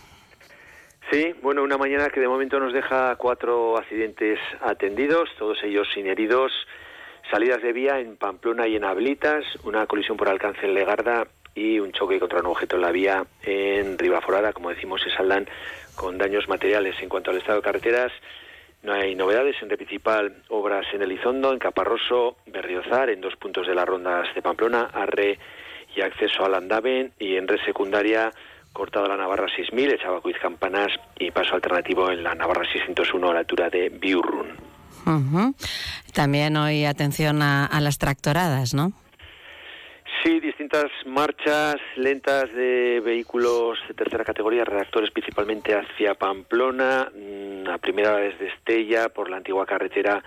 Sí, 1.12 1.34
bueno, 1.42 1.64
una 1.64 1.80
mañana 1.80 2.12
que 2.12 2.20
de 2.20 2.28
momento 2.28 2.60
nos 2.60 2.74
deja 2.74 3.16
cuatro 3.16 3.80
accidentes 3.80 4.38
atendidos, 4.62 5.30
todos 5.40 5.58
ellos 5.64 5.88
sin 5.96 6.06
heridos. 6.06 6.52
Salidas 7.32 7.64
de 7.64 7.74
vía 7.74 8.00
en 8.00 8.18
Pamplona 8.18 8.68
y 8.68 8.76
en 8.76 8.84
Ablitas, 8.84 9.44
una 9.64 9.88
colisión 9.88 10.16
por 10.16 10.30
alcance 10.30 10.64
en 10.64 10.76
Legarda 10.76 11.28
y 11.56 11.80
un 11.80 11.92
choque 11.92 12.20
contra 12.20 12.42
un 12.42 12.46
objeto 12.46 12.76
en 12.76 12.84
la 12.84 12.92
vía 12.92 13.26
en 13.42 13.98
Ribaforada, 13.98 14.54
como 14.54 14.70
decimos, 14.70 15.02
se 15.02 15.10
saldan 15.10 15.50
con 15.96 16.20
daños 16.20 16.48
materiales. 16.48 16.94
En 17.02 17.10
cuanto 17.10 17.32
al 17.32 17.38
estado 17.38 17.58
de 17.58 17.64
carreteras, 17.64 18.12
no 18.88 18.94
hay 18.94 19.16
novedades. 19.16 19.58
En 19.62 19.68
principal, 19.68 20.34
obras 20.48 20.86
en 20.94 21.02
Elizondo, 21.02 21.52
en 21.52 21.60
Caparroso, 21.60 22.38
Berriozar, 22.48 23.10
en 23.10 23.20
dos 23.20 23.36
puntos 23.36 23.68
de 23.68 23.76
las 23.76 23.86
rondas 23.86 24.34
de 24.34 24.42
Pamplona, 24.42 24.90
Arre 24.94 25.38
y 25.94 26.02
acceso 26.02 26.46
al 26.46 26.56
Andaven, 26.56 27.12
y 27.20 27.36
en 27.36 27.50
red 27.50 27.60
secundaria, 27.66 28.32
cortado 28.72 29.08
la 29.08 29.18
Navarra 29.18 29.48
6000, 29.54 29.92
Echabacuiz 29.92 30.38
Campanas, 30.42 30.94
y 31.20 31.32
paso 31.32 31.56
alternativo 31.56 32.10
en 32.10 32.24
la 32.24 32.34
Navarra 32.34 32.64
601 32.72 33.30
a 33.30 33.34
la 33.34 33.40
altura 33.40 33.70
de 33.70 33.90
Biurrun. 33.90 34.56
También 36.14 36.56
hoy 36.56 36.86
atención 36.86 37.42
a 37.42 37.80
las 37.82 37.98
tractoradas, 37.98 38.74
¿no? 38.74 38.94
Sí, 40.28 40.42
distintas 40.42 40.92
marchas 41.06 41.78
lentas 41.96 42.54
de 42.54 43.00
vehículos 43.00 43.80
de 43.88 43.94
tercera 43.94 44.26
categoría, 44.26 44.66
redactores 44.66 45.10
principalmente 45.12 45.74
hacia 45.74 46.16
Pamplona, 46.16 47.10
mm, 47.16 47.70
a 47.70 47.78
primera 47.78 48.10
hora 48.10 48.24
desde 48.24 48.50
Estella, 48.50 49.08
por 49.08 49.30
la 49.30 49.38
antigua 49.38 49.66
carretera, 49.66 50.22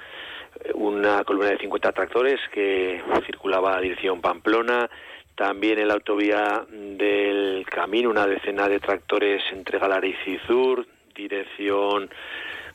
eh, 0.65 0.71
una 0.73 1.23
columna 1.25 1.51
de 1.51 1.59
50 1.59 1.93
tractores 1.93 2.41
que 2.51 3.03
circulaba 3.27 3.77
a 3.77 3.81
dirección 3.83 4.23
Pamplona, 4.23 4.89
también 5.35 5.79
en 5.79 5.89
la 5.89 5.95
autovía 5.95 6.65
del 6.71 7.67
camino, 7.67 8.09
una 8.09 8.27
decena 8.27 8.71
de 8.71 8.81
tractores 8.81 9.43
entre 9.53 9.79
Galariz 9.79 10.17
y 10.25 10.39
Zur, 10.47 10.87
dirección 11.15 12.09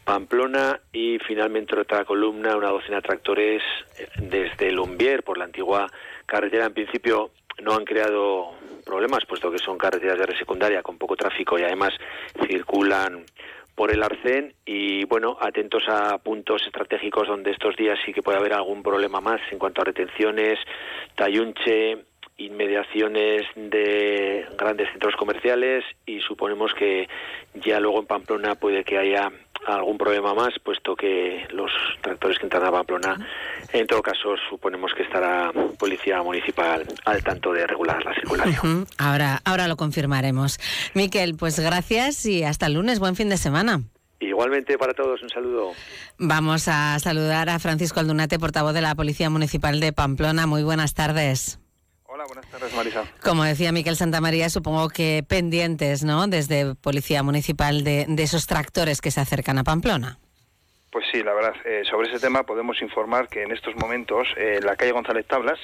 Pamplona 0.04 0.80
y 0.94 1.18
finalmente 1.26 1.76
otra 1.76 2.06
columna, 2.06 2.56
una 2.56 2.70
docena 2.70 2.98
de 2.98 3.02
tractores 3.02 3.64
eh, 3.98 4.08
desde 4.18 4.72
Lumbier 4.72 5.24
por 5.24 5.40
la 5.40 5.46
antigua 5.46 5.92
carretera. 6.26 6.66
En 6.66 6.74
principio 6.74 7.32
no 7.62 7.74
han 7.74 7.86
creado 7.86 8.52
problemas, 8.86 9.26
puesto 9.26 9.52
que 9.52 9.58
son 9.58 9.78
carreteras 9.78 10.18
de 10.18 10.26
red 10.26 10.38
secundaria 10.38 10.84
con 10.84 10.98
poco 10.98 11.16
tráfico 11.16 11.58
y 11.58 11.64
además 11.64 11.94
circulan 12.48 13.26
por 13.76 13.92
el 13.92 14.02
arcén 14.02 14.54
y 14.66 15.04
bueno, 15.06 15.38
atentos 15.40 15.84
a 15.90 16.18
puntos 16.20 16.64
estratégicos 16.66 17.28
donde 17.28 17.52
estos 17.52 17.76
días 17.76 18.00
sí 18.06 18.14
que 18.14 18.22
puede 18.22 18.38
haber 18.38 18.54
algún 18.54 18.82
problema 18.82 19.20
más 19.20 19.42
en 19.52 19.60
cuanto 19.60 19.82
a 19.82 19.86
retenciones, 19.86 20.58
Tayunche, 21.16 22.06
inmediaciones 22.38 23.44
de 23.56 24.46
grandes 24.58 24.90
centros 24.92 25.16
comerciales 25.16 25.84
y 26.06 26.20
suponemos 26.20 26.74
que 26.74 27.08
ya 27.54 27.80
luego 27.80 28.00
en 28.00 28.06
Pamplona 28.06 28.56
puede 28.56 28.84
que 28.84 28.98
haya 28.98 29.32
algún 29.66 29.98
problema 29.98 30.34
más, 30.34 30.54
puesto 30.64 30.96
que 30.96 31.48
los 31.52 31.72
tractores 32.02 32.38
que 32.38 32.46
entran 32.46 32.66
a 32.66 32.72
Pamplona, 32.72 33.16
en 33.74 33.88
todo 33.88 34.02
caso, 34.02 34.36
suponemos 34.50 34.94
que 34.94 35.04
estará 35.04 35.52
Policía 35.80 36.22
Municipal 36.22 36.86
al 37.06 37.24
tanto 37.24 37.52
de 37.52 37.66
regular 37.66 38.04
la 38.04 38.14
circulación. 38.14 38.86
Ahora, 38.98 39.42
ahora 39.46 39.68
lo 39.68 39.76
confirmaremos. 39.76 40.60
Miquel, 40.94 41.36
pues 41.36 41.60
gracias 41.60 42.26
y 42.26 42.44
hasta 42.44 42.68
el 42.68 42.74
lunes. 42.74 43.00
Buen 43.00 43.16
fin 43.16 43.30
de 43.30 43.38
semana. 43.38 43.82
Igualmente 44.20 44.78
para 44.78 44.94
todos, 44.94 45.22
un 45.22 45.30
saludo. 45.30 45.72
Vamos 46.18 46.68
a 46.68 46.98
saludar 47.00 47.50
a 47.50 47.60
Francisco 47.60 48.00
Aldunate, 48.00 48.40
portavoz 48.40 48.74
de 48.74 48.82
la 48.82 48.96
Policía 48.96 49.30
Municipal 49.30 49.80
de 49.80 49.94
Pamplona. 49.94 50.48
Muy 50.48 50.64
buenas 50.64 50.94
tardes. 50.94 51.60
Hola, 52.26 52.42
buenas 52.42 52.52
tardes, 52.52 52.74
Marisa. 52.74 53.04
Como 53.24 53.44
decía 53.44 53.72
Miquel 53.72 53.96
Santamaría, 53.96 54.50
supongo 54.50 54.90
que 54.90 55.24
pendientes, 55.28 56.04
¿no?, 56.04 56.26
desde 56.28 56.74
Policía 56.74 57.22
Municipal 57.22 57.84
de, 57.84 58.06
de 58.08 58.24
esos 58.24 58.48
tractores 58.48 59.00
que 59.00 59.12
se 59.12 59.22
acercan 59.22 59.60
a 59.60 59.64
Pamplona. 59.64 60.18
Pues 60.90 61.06
sí, 61.12 61.22
la 61.22 61.34
verdad, 61.34 61.54
eh, 61.66 61.84
sobre 61.92 62.08
ese 62.08 62.22
tema 62.22 62.44
podemos 62.44 62.82
informar 62.82 63.28
que 63.28 63.44
en 63.44 63.52
estos 63.52 63.76
momentos 63.76 64.30
eh, 64.38 64.62
la 64.64 64.78
calle 64.78 64.94
González 64.94 65.28
Tablas, 65.28 65.60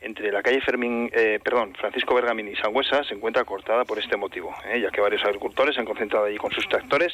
entre 0.00 0.32
la 0.32 0.42
calle 0.42 0.60
Fermín, 0.60 1.08
eh, 1.14 1.38
perdón, 1.42 1.72
Francisco 1.78 2.16
Bergamín 2.16 2.48
y 2.48 2.56
Sangüesa, 2.56 3.04
se 3.04 3.14
encuentra 3.14 3.44
cortada 3.44 3.84
por 3.84 4.00
este 4.00 4.16
motivo, 4.16 4.52
ya 4.82 4.90
que 4.90 5.00
varios 5.00 5.24
agricultores 5.24 5.76
se 5.76 5.80
han 5.80 5.86
concentrado 5.86 6.26
allí 6.26 6.36
con 6.36 6.50
sus 6.50 6.68
tractores. 6.68 7.12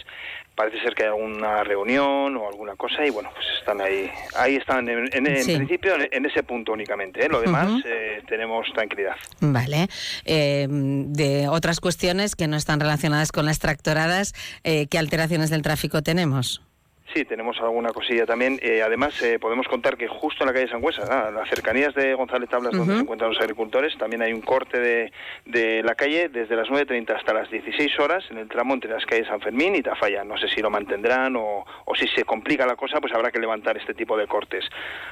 Parece 0.59 0.81
ser 0.83 0.95
que 0.95 1.05
hay 1.05 1.11
alguna 1.11 1.63
reunión 1.63 2.37
o 2.37 2.49
alguna 2.49 2.75
cosa 2.75 3.07
y 3.07 3.11
bueno, 3.11 3.31
pues 3.33 3.47
están 3.61 3.81
ahí, 3.81 4.11
ahí 4.37 4.57
están 4.57 4.89
en, 4.89 5.09
principio 5.09 5.95
en, 6.11 6.27
ese 6.27 6.43
punto 6.43 6.73
únicamente. 6.73 7.29
Lo 7.29 7.41
demás 7.41 7.81
tenemos 8.29 8.67
tranquilidad. 8.75 9.15
Vale. 9.41 9.87
de 10.25 11.49
otras 11.49 11.79
cuestiones 11.79 12.35
que 12.35 12.49
no 12.49 12.57
están 12.57 12.81
relacionadas 12.81 13.31
con 13.31 13.47
las 13.47 13.61
tractoradas, 13.61 14.35
¿qué 14.65 14.99
alteraciones 14.99 15.49
del 15.51 15.63
tráfico 15.63 16.03
tenemos? 16.03 16.68
Sí, 17.15 17.25
tenemos 17.25 17.59
alguna 17.61 17.91
cosilla 17.91 18.27
también. 18.27 18.59
Eh, 18.61 18.83
además, 18.83 19.21
eh, 19.23 19.39
podemos 19.39 19.67
contar 19.67 19.97
que 19.97 20.09
justo 20.09 20.45
en 20.45 20.49
la 20.49 20.53
calle 20.53 20.69
Sangüesa, 20.69 21.05
ah, 21.09 21.31
las 21.31 21.49
cercanías 21.49 21.95
de 21.95 22.13
González 22.13 22.51
Tablas, 22.51 22.73
donde 22.73 22.95
se 22.95 23.01
encuentran 23.01 23.31
los 23.31 23.41
agricultores, 23.41 23.97
también 23.97 24.21
hay 24.21 24.35
un 24.35 24.43
corte 24.43 24.79
de, 24.79 25.13
de 25.47 25.83
la 25.83 25.95
calle 25.95 26.29
desde 26.29 26.55
las 26.55 26.69
9.30 26.69 27.17
hasta 27.17 27.33
las 27.33 27.51
16 27.51 27.99
horas 27.99 28.25
en 28.31 28.37
el 28.37 28.49
tramo 28.49 28.75
entre 28.75 28.91
las 28.91 29.07
calles 29.07 29.27
San 29.27 29.41
Fermín 29.41 29.75
y 29.75 29.83
Tafalla. 29.83 30.23
No 30.23 30.37
sé 30.37 30.49
si 30.49 30.61
lo 30.61 30.69
mantendrán 30.69 31.35
o, 31.37 31.65
o 31.87 31.95
si 31.95 32.07
se 32.09 32.25
complica 32.25 32.67
la 32.67 32.77
cosa, 32.77 33.01
pues 33.01 33.15
habrá 33.15 33.31
que 33.31 33.41
levantar 33.41 33.79
este 33.79 33.95
tipo 33.95 34.15
de 34.17 34.27
cortes. 34.27 34.65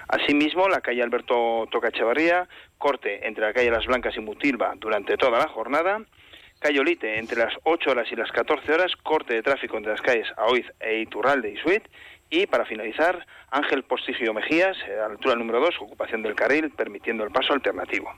Asimismo, 0.09 0.69
la 0.69 0.83
calle 0.83 1.03
Alberto 1.03 1.67
Toca 1.71 1.89
Echevarría, 1.89 2.47
corte 2.77 3.27
entre 3.27 3.47
la 3.47 3.55
calle 3.55 3.71
Las 3.71 3.87
Blancas 3.87 4.15
y 4.17 4.21
Mutilva 4.21 4.75
durante 4.77 5.17
toda 5.17 5.39
la 5.39 5.49
jornada. 5.49 6.01
Cayolite 6.67 7.21
entre 7.21 7.39
las 7.39 7.55
8 7.63 7.93
horas 7.93 8.09
y 8.11 8.17
las 8.17 8.33
14 8.33 8.73
horas, 8.73 8.91
corte 9.05 9.35
de 9.35 9.43
tráfico 9.45 9.77
entre 9.77 9.93
las 9.93 10.01
calles 10.01 10.27
Aoiz 10.37 10.67
e 10.81 10.99
Iturralde 10.99 11.53
y 11.53 11.57
Suit. 11.59 11.85
Y 12.29 12.49
para 12.49 12.65
finalizar, 12.65 13.25
Ángel 13.53 13.85
Postigio 13.85 14.35
Mejías, 14.35 14.77
eh, 14.89 14.99
a 15.01 15.07
altura 15.07 15.37
número 15.37 15.61
2, 15.61 15.77
ocupación 15.83 16.23
del 16.23 16.35
carril, 16.35 16.71
permitiendo 16.71 17.23
el 17.23 17.31
paso 17.31 17.53
alternativo. 17.53 18.13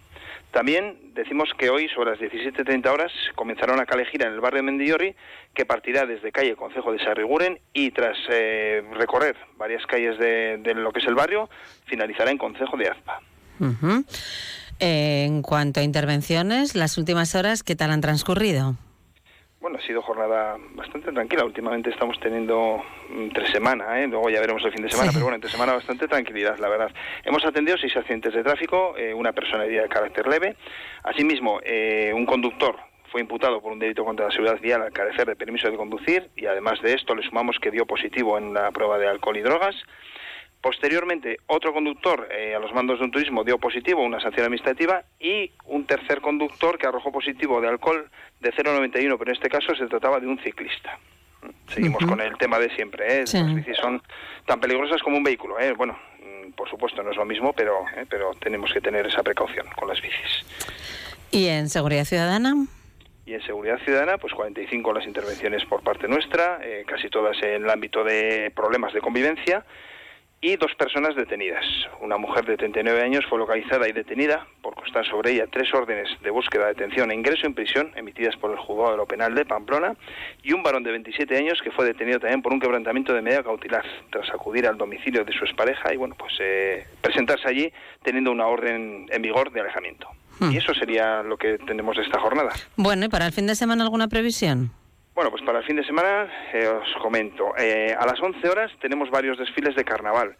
También 0.50 1.12
decimos 1.12 1.50
que 1.58 1.68
hoy, 1.68 1.90
sobre 1.90 2.12
las 2.12 2.20
17.30 2.20 2.90
horas, 2.90 3.12
comenzará 3.34 3.74
una 3.74 3.84
calejira 3.84 4.26
en 4.26 4.32
el 4.32 4.40
barrio 4.40 4.62
de 4.62 5.14
que 5.52 5.66
partirá 5.66 6.06
desde 6.06 6.32
calle 6.32 6.56
Concejo 6.56 6.90
de 6.90 7.00
Sarriguren 7.00 7.58
y 7.74 7.90
tras 7.90 8.16
eh, 8.30 8.82
recorrer 8.94 9.36
varias 9.58 9.84
calles 9.84 10.18
de, 10.18 10.72
lo 10.74 10.90
que 10.90 11.00
es 11.00 11.06
el 11.06 11.14
barrio, 11.14 11.50
finalizará 11.84 12.30
en 12.30 12.38
Concejo 12.38 12.78
de 12.78 12.88
Azpa. 12.88 13.20
En 14.80 15.42
cuanto 15.42 15.80
a 15.80 15.82
intervenciones, 15.82 16.74
las 16.74 16.98
últimas 16.98 17.34
horas, 17.34 17.62
¿qué 17.62 17.74
tal 17.74 17.90
han 17.90 18.00
transcurrido? 18.00 18.76
Bueno, 19.60 19.78
ha 19.78 19.86
sido 19.86 20.02
jornada 20.02 20.56
bastante 20.74 21.10
tranquila. 21.10 21.44
Últimamente 21.44 21.90
estamos 21.90 22.18
teniendo 22.20 22.80
tres 23.34 23.50
semanas, 23.50 23.88
¿eh? 23.96 24.06
luego 24.06 24.30
ya 24.30 24.40
veremos 24.40 24.64
el 24.64 24.72
fin 24.72 24.82
de 24.82 24.90
semana, 24.90 25.10
pero 25.12 25.24
bueno, 25.24 25.34
entre 25.34 25.50
semana 25.50 25.72
bastante 25.72 26.06
tranquilidad, 26.06 26.58
la 26.58 26.68
verdad. 26.68 26.92
Hemos 27.24 27.44
atendido 27.44 27.76
seis 27.76 27.96
accidentes 27.96 28.34
de 28.34 28.44
tráfico, 28.44 28.96
eh, 28.96 29.12
una 29.12 29.32
persona 29.32 29.64
herida 29.64 29.82
de 29.82 29.88
carácter 29.88 30.28
leve. 30.28 30.56
Asimismo, 31.02 31.58
eh, 31.64 32.12
un 32.14 32.24
conductor 32.24 32.76
fue 33.10 33.20
imputado 33.20 33.60
por 33.60 33.72
un 33.72 33.80
delito 33.80 34.04
contra 34.04 34.26
la 34.26 34.30
seguridad 34.30 34.60
vial 34.60 34.82
al 34.82 34.92
carecer 34.92 35.26
de 35.26 35.34
permiso 35.34 35.68
de 35.68 35.76
conducir 35.76 36.30
y 36.36 36.46
además 36.46 36.80
de 36.80 36.94
esto 36.94 37.16
le 37.16 37.22
sumamos 37.22 37.56
que 37.60 37.72
dio 37.72 37.84
positivo 37.84 38.38
en 38.38 38.54
la 38.54 38.70
prueba 38.70 38.96
de 38.98 39.08
alcohol 39.08 39.38
y 39.38 39.42
drogas. 39.42 39.74
Posteriormente, 40.60 41.38
otro 41.46 41.72
conductor 41.72 42.28
eh, 42.32 42.54
a 42.54 42.58
los 42.58 42.72
mandos 42.72 42.98
de 42.98 43.04
un 43.04 43.10
turismo 43.12 43.44
dio 43.44 43.58
positivo 43.58 44.02
una 44.02 44.20
sanción 44.20 44.44
administrativa 44.44 45.04
y 45.20 45.52
un 45.66 45.84
tercer 45.86 46.20
conductor 46.20 46.78
que 46.78 46.86
arrojó 46.86 47.12
positivo 47.12 47.60
de 47.60 47.68
alcohol 47.68 48.10
de 48.40 48.52
0,91, 48.52 49.16
pero 49.18 49.30
en 49.30 49.36
este 49.36 49.48
caso 49.48 49.74
se 49.76 49.86
trataba 49.86 50.18
de 50.18 50.26
un 50.26 50.38
ciclista. 50.40 50.98
Seguimos 51.68 52.04
con 52.04 52.20
el 52.20 52.36
tema 52.38 52.58
de 52.58 52.74
siempre. 52.74 53.20
¿eh? 53.20 53.24
Las 53.32 53.54
bicis 53.54 53.76
son 53.76 54.02
tan 54.46 54.60
peligrosas 54.60 55.02
como 55.02 55.16
un 55.16 55.22
vehículo. 55.22 55.60
¿eh? 55.60 55.72
Bueno, 55.72 55.98
mm, 56.18 56.52
por 56.52 56.68
supuesto 56.68 57.02
no 57.02 57.10
es 57.10 57.16
lo 57.16 57.24
mismo, 57.24 57.52
pero, 57.52 57.84
¿eh? 57.96 58.04
pero 58.08 58.32
tenemos 58.40 58.72
que 58.72 58.80
tener 58.80 59.06
esa 59.06 59.22
precaución 59.22 59.66
con 59.76 59.88
las 59.88 60.00
bicis. 60.00 60.44
¿Y 61.30 61.46
en 61.46 61.68
seguridad 61.68 62.04
ciudadana? 62.04 62.54
y 63.26 63.34
en 63.34 63.42
seguridad 63.42 63.78
ciudadana, 63.84 64.16
pues 64.16 64.32
45 64.32 64.90
las 64.94 65.06
intervenciones 65.06 65.62
por 65.66 65.82
parte 65.82 66.08
nuestra, 66.08 66.60
casi 66.86 67.10
todas 67.10 67.36
en 67.42 67.62
el 67.62 67.68
ámbito 67.68 68.02
de 68.02 68.50
problemas 68.56 68.94
de 68.94 69.02
convivencia 69.02 69.66
y 70.40 70.56
dos 70.56 70.74
personas 70.76 71.16
detenidas. 71.16 71.64
Una 72.00 72.16
mujer 72.16 72.44
de 72.46 72.56
39 72.56 73.02
años 73.02 73.24
fue 73.28 73.38
localizada 73.38 73.88
y 73.88 73.92
detenida 73.92 74.46
por 74.62 74.74
constar 74.74 75.04
sobre 75.06 75.32
ella 75.32 75.46
tres 75.50 75.72
órdenes 75.74 76.08
de 76.22 76.30
búsqueda, 76.30 76.68
detención 76.68 77.10
e 77.10 77.14
ingreso 77.14 77.46
en 77.46 77.54
prisión 77.54 77.92
emitidas 77.96 78.36
por 78.36 78.52
el 78.52 78.58
juzgado 78.58 78.92
de 78.92 78.96
lo 78.98 79.06
penal 79.06 79.34
de 79.34 79.44
Pamplona 79.44 79.96
y 80.42 80.52
un 80.52 80.62
varón 80.62 80.84
de 80.84 80.92
27 80.92 81.36
años 81.36 81.60
que 81.62 81.72
fue 81.72 81.84
detenido 81.84 82.20
también 82.20 82.42
por 82.42 82.52
un 82.52 82.60
quebrantamiento 82.60 83.12
de 83.14 83.22
medida 83.22 83.42
cautelar 83.42 83.84
tras 84.10 84.30
acudir 84.30 84.66
al 84.66 84.78
domicilio 84.78 85.24
de 85.24 85.32
su 85.32 85.44
expareja 85.44 85.92
y 85.92 85.96
bueno 85.96 86.14
pues 86.16 86.32
eh, 86.40 86.86
presentarse 87.00 87.48
allí 87.48 87.72
teniendo 88.02 88.30
una 88.30 88.46
orden 88.46 89.06
en 89.10 89.22
vigor 89.22 89.50
de 89.50 89.60
alejamiento. 89.60 90.08
Hmm. 90.38 90.52
Y 90.52 90.58
eso 90.58 90.72
sería 90.72 91.22
lo 91.24 91.36
que 91.36 91.58
tenemos 91.58 91.96
de 91.96 92.02
esta 92.02 92.20
jornada. 92.20 92.52
Bueno, 92.76 93.06
¿y 93.06 93.08
para 93.08 93.26
el 93.26 93.32
fin 93.32 93.48
de 93.48 93.56
semana 93.56 93.82
alguna 93.82 94.06
previsión? 94.06 94.70
Bueno, 95.18 95.32
pues 95.32 95.42
para 95.42 95.58
el 95.58 95.64
fin 95.64 95.74
de 95.74 95.82
semana 95.82 96.32
eh, 96.52 96.68
os 96.68 97.02
comento. 97.02 97.52
Eh, 97.58 97.92
a 97.98 98.06
las 98.06 98.22
11 98.22 98.48
horas 98.48 98.70
tenemos 98.80 99.10
varios 99.10 99.36
desfiles 99.36 99.74
de 99.74 99.84
carnaval 99.84 100.36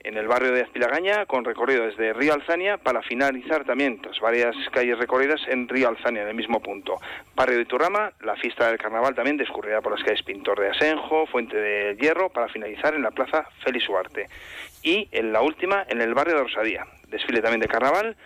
en 0.00 0.18
el 0.18 0.28
barrio 0.28 0.52
de 0.52 0.60
Azpilagaña 0.60 1.24
con 1.24 1.42
recorrido 1.42 1.86
desde 1.86 2.12
Río 2.12 2.34
Alzania 2.34 2.76
para 2.76 3.00
finalizar 3.00 3.64
también 3.64 3.98
varias 4.20 4.54
calles 4.72 4.98
recorridas 4.98 5.40
en 5.48 5.66
Río 5.66 5.88
Alzania, 5.88 6.20
en 6.20 6.28
el 6.28 6.34
mismo 6.34 6.60
punto. 6.60 7.00
Barrio 7.34 7.56
de 7.56 7.64
Turrama, 7.64 8.12
la 8.20 8.36
fiesta 8.36 8.68
del 8.68 8.76
carnaval 8.76 9.14
también 9.14 9.38
discurrirá 9.38 9.80
por 9.80 9.92
las 9.92 10.04
calles 10.04 10.22
Pintor 10.22 10.60
de 10.60 10.68
Asenjo, 10.68 11.24
Fuente 11.26 11.56
de 11.56 11.96
Hierro 11.96 12.28
para 12.28 12.48
finalizar 12.48 12.94
en 12.94 13.02
la 13.02 13.12
plaza 13.12 13.48
Félix 13.64 13.88
Huarte. 13.88 14.26
Y 14.82 15.08
en 15.12 15.32
la 15.32 15.40
última 15.40 15.86
en 15.88 16.02
el 16.02 16.12
barrio 16.12 16.34
de 16.36 16.42
Rosadía. 16.42 16.84
Desfile 17.08 17.40
también 17.40 17.60
de 17.60 17.68
carnaval 17.68 18.16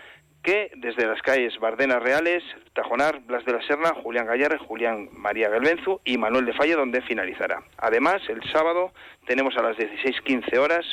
que 0.44 0.70
desde 0.76 1.06
las 1.06 1.20
calles 1.22 1.58
Bardenas 1.58 2.02
Reales, 2.02 2.44
Tajonar, 2.74 3.20
Blas 3.20 3.44
de 3.46 3.54
la 3.54 3.62
Serna, 3.62 3.94
Julián 4.02 4.26
Gallarre, 4.26 4.58
Julián 4.58 5.08
María 5.12 5.48
Galbenzu 5.48 6.00
y 6.04 6.18
Manuel 6.18 6.44
de 6.44 6.52
Falla, 6.52 6.76
donde 6.76 7.00
finalizará. 7.02 7.62
Además, 7.78 8.22
el 8.28 8.42
sábado 8.52 8.92
tenemos 9.26 9.56
a 9.56 9.62
las 9.62 9.76
16.15 9.76 10.58
horas 10.58 10.84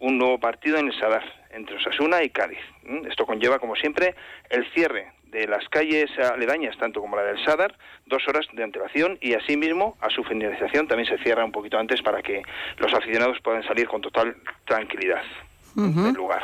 un 0.00 0.18
nuevo 0.18 0.40
partido 0.40 0.78
en 0.78 0.86
el 0.86 0.98
Sadar, 0.98 1.22
entre 1.50 1.76
Osasuna 1.76 2.22
y 2.22 2.30
Cádiz. 2.30 2.58
¿Mm? 2.82 3.06
Esto 3.06 3.26
conlleva, 3.26 3.58
como 3.58 3.76
siempre, 3.76 4.14
el 4.48 4.66
cierre 4.72 5.12
de 5.24 5.46
las 5.48 5.68
calles 5.68 6.10
aledañas, 6.18 6.76
tanto 6.78 7.00
como 7.00 7.16
la 7.16 7.24
del 7.24 7.44
Sadar, 7.44 7.76
dos 8.06 8.26
horas 8.26 8.46
de 8.54 8.64
antelación 8.64 9.18
y 9.20 9.34
asimismo 9.34 9.96
a 10.00 10.08
su 10.08 10.24
finalización 10.24 10.88
también 10.88 11.08
se 11.08 11.22
cierra 11.22 11.44
un 11.44 11.52
poquito 11.52 11.78
antes 11.78 12.00
para 12.02 12.22
que 12.22 12.42
los 12.78 12.92
aficionados 12.94 13.38
puedan 13.42 13.64
salir 13.64 13.86
con 13.86 14.00
total 14.00 14.36
tranquilidad 14.64 15.22
del 15.74 16.14
lugar. 16.14 16.42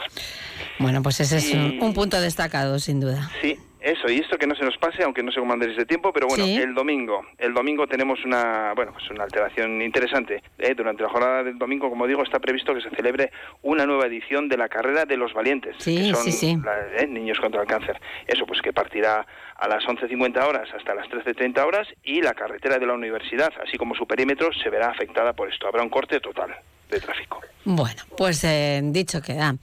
Bueno, 0.79 1.03
pues 1.03 1.21
ese 1.21 1.39
es 1.39 1.55
un, 1.55 1.93
punto 1.95 2.21
destacado, 2.21 2.79
sin 2.79 3.01
duda. 3.01 3.31
Sí, 3.41 3.59
eso, 3.81 4.11
y 4.11 4.19
esto 4.19 4.37
que 4.37 4.47
no 4.47 4.55
se 4.55 4.65
nos 4.65 4.77
pase, 4.77 5.03
aunque 5.03 5.23
no 5.23 5.33
se 5.33 5.41
cómo 5.41 5.75
de 5.77 5.87
tiempo, 5.87 6.13
pero 6.13 6.27
bueno, 6.27 6.45
el 6.45 6.75
domingo, 6.75 7.25
el 7.39 7.55
domingo 7.55 7.87
tenemos 7.87 8.23
una, 8.27 8.75
bueno, 8.75 8.93
pues 8.93 9.11
una 9.11 9.25
alteración 9.25 9.81
interesante. 9.81 10.43
¿eh? 10.59 10.75
Durante 10.75 11.03
la 11.03 11.09
jornada 11.09 11.43
del 11.45 11.59
domingo, 11.59 11.89
como 11.89 12.07
digo, 12.07 12.23
está 12.23 12.39
previsto 12.39 12.75
que 12.75 12.83
se 12.83 12.91
celebre 12.91 13.31
una 13.63 13.87
nueva 13.87 14.07
edición 14.07 14.49
de 14.49 14.59
la 14.59 14.69
carrera 14.69 15.07
de 15.07 15.17
los 15.17 15.33
valientes, 15.33 15.77
que 15.83 16.13
son 16.13 16.61
¿eh? 16.97 17.07
niños 17.07 17.41
contra 17.41 17.63
el 17.63 17.67
cáncer. 17.67 17.99
Eso, 18.27 18.45
pues 18.45 18.61
que 18.61 18.73
partirá 18.73 19.27
a 19.61 19.69
las 19.69 19.85
11.50 19.85 20.43
horas 20.43 20.69
hasta 20.75 20.95
las 20.95 21.07
13.30 21.09 21.65
horas 21.65 21.87
y 22.03 22.23
la 22.23 22.33
carretera 22.33 22.79
de 22.79 22.87
la 22.87 22.95
universidad, 22.95 23.51
así 23.65 23.77
como 23.77 23.95
su 23.95 24.07
perímetro, 24.07 24.51
se 24.53 24.71
verá 24.71 24.91
afectada 24.91 25.35
por 25.35 25.53
esto. 25.53 25.69
Habrá 25.69 25.83
un 25.83 25.91
corte 25.91 26.19
total 26.19 26.57
de 26.91 26.99
tráfico. 26.99 27.41
Bueno, 27.65 28.03
pues 28.17 28.43
eh, 28.45 28.81
dicho 28.83 29.21
queda. 29.21 29.57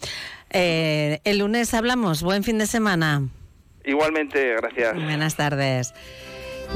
Eh, 0.52 1.20
el 1.24 1.40
lunes 1.40 1.74
hablamos. 1.74 2.22
Buen 2.22 2.44
fin 2.44 2.60
de 2.60 2.68
semana. 2.68 3.24
Igualmente, 3.84 4.56
gracias. 4.56 4.94
Buenas 4.94 5.36
tardes. 5.36 5.94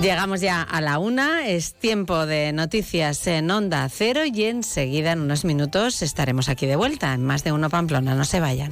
Llegamos 0.01 0.41
ya 0.41 0.63
a 0.63 0.81
la 0.81 0.97
una, 0.97 1.47
es 1.47 1.75
tiempo 1.75 2.25
de 2.25 2.53
noticias 2.53 3.27
en 3.27 3.51
Onda 3.51 3.87
Cero 3.89 4.21
y 4.25 4.45
enseguida, 4.45 5.11
en 5.11 5.19
unos 5.19 5.45
minutos, 5.45 6.01
estaremos 6.01 6.49
aquí 6.49 6.65
de 6.65 6.77
vuelta 6.77 7.13
en 7.13 7.23
Más 7.23 7.43
de 7.43 7.51
Uno 7.51 7.69
Pamplona. 7.69 8.15
No 8.15 8.23
se 8.23 8.39
vayan. 8.39 8.71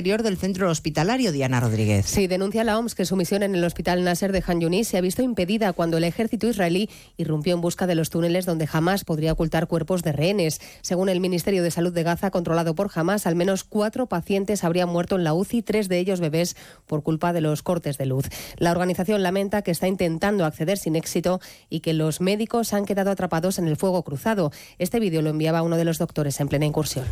del 0.00 0.38
centro 0.38 0.70
hospitalario, 0.70 1.30
Diana 1.30 1.60
Rodríguez. 1.60 2.06
Sí, 2.06 2.26
denuncia 2.26 2.64
la 2.64 2.78
OMS 2.78 2.94
que 2.94 3.04
su 3.04 3.16
misión 3.16 3.42
en 3.42 3.54
el 3.54 3.62
hospital 3.64 4.02
Nasser 4.02 4.32
de 4.32 4.42
Han 4.46 4.58
Yunis 4.58 4.88
se 4.88 4.96
ha 4.96 5.02
visto 5.02 5.20
impedida 5.20 5.74
cuando 5.74 5.98
el 5.98 6.04
ejército 6.04 6.48
israelí 6.48 6.88
irrumpió 7.18 7.54
en 7.54 7.60
busca 7.60 7.86
de 7.86 7.94
los 7.94 8.08
túneles 8.08 8.46
donde 8.46 8.66
jamás 8.66 9.04
podría 9.04 9.32
ocultar 9.32 9.66
cuerpos 9.66 10.02
de 10.02 10.12
rehenes. 10.12 10.58
Según 10.80 11.10
el 11.10 11.20
Ministerio 11.20 11.62
de 11.62 11.70
Salud 11.70 11.92
de 11.92 12.02
Gaza, 12.02 12.30
controlado 12.30 12.74
por 12.74 12.90
Hamas, 12.94 13.26
al 13.26 13.36
menos 13.36 13.62
cuatro 13.62 14.06
pacientes 14.06 14.64
habrían 14.64 14.88
muerto 14.88 15.16
en 15.16 15.24
la 15.24 15.34
UCI, 15.34 15.60
tres 15.60 15.90
de 15.90 15.98
ellos 15.98 16.18
bebés, 16.18 16.56
por 16.86 17.02
culpa 17.02 17.34
de 17.34 17.42
los 17.42 17.62
cortes 17.62 17.98
de 17.98 18.06
luz. 18.06 18.24
La 18.56 18.70
organización 18.70 19.22
lamenta 19.22 19.60
que 19.60 19.70
está 19.70 19.86
intentando 19.86 20.46
acceder 20.46 20.78
sin 20.78 20.96
éxito 20.96 21.40
y 21.68 21.80
que 21.80 21.92
los 21.92 22.22
médicos 22.22 22.72
han 22.72 22.86
quedado 22.86 23.10
atrapados 23.10 23.58
en 23.58 23.68
el 23.68 23.76
fuego 23.76 24.02
cruzado. 24.02 24.50
Este 24.78 24.98
vídeo 24.98 25.20
lo 25.20 25.28
enviaba 25.28 25.60
uno 25.60 25.76
de 25.76 25.84
los 25.84 25.98
doctores 25.98 26.40
en 26.40 26.48
plena 26.48 26.64
incursión. 26.64 27.04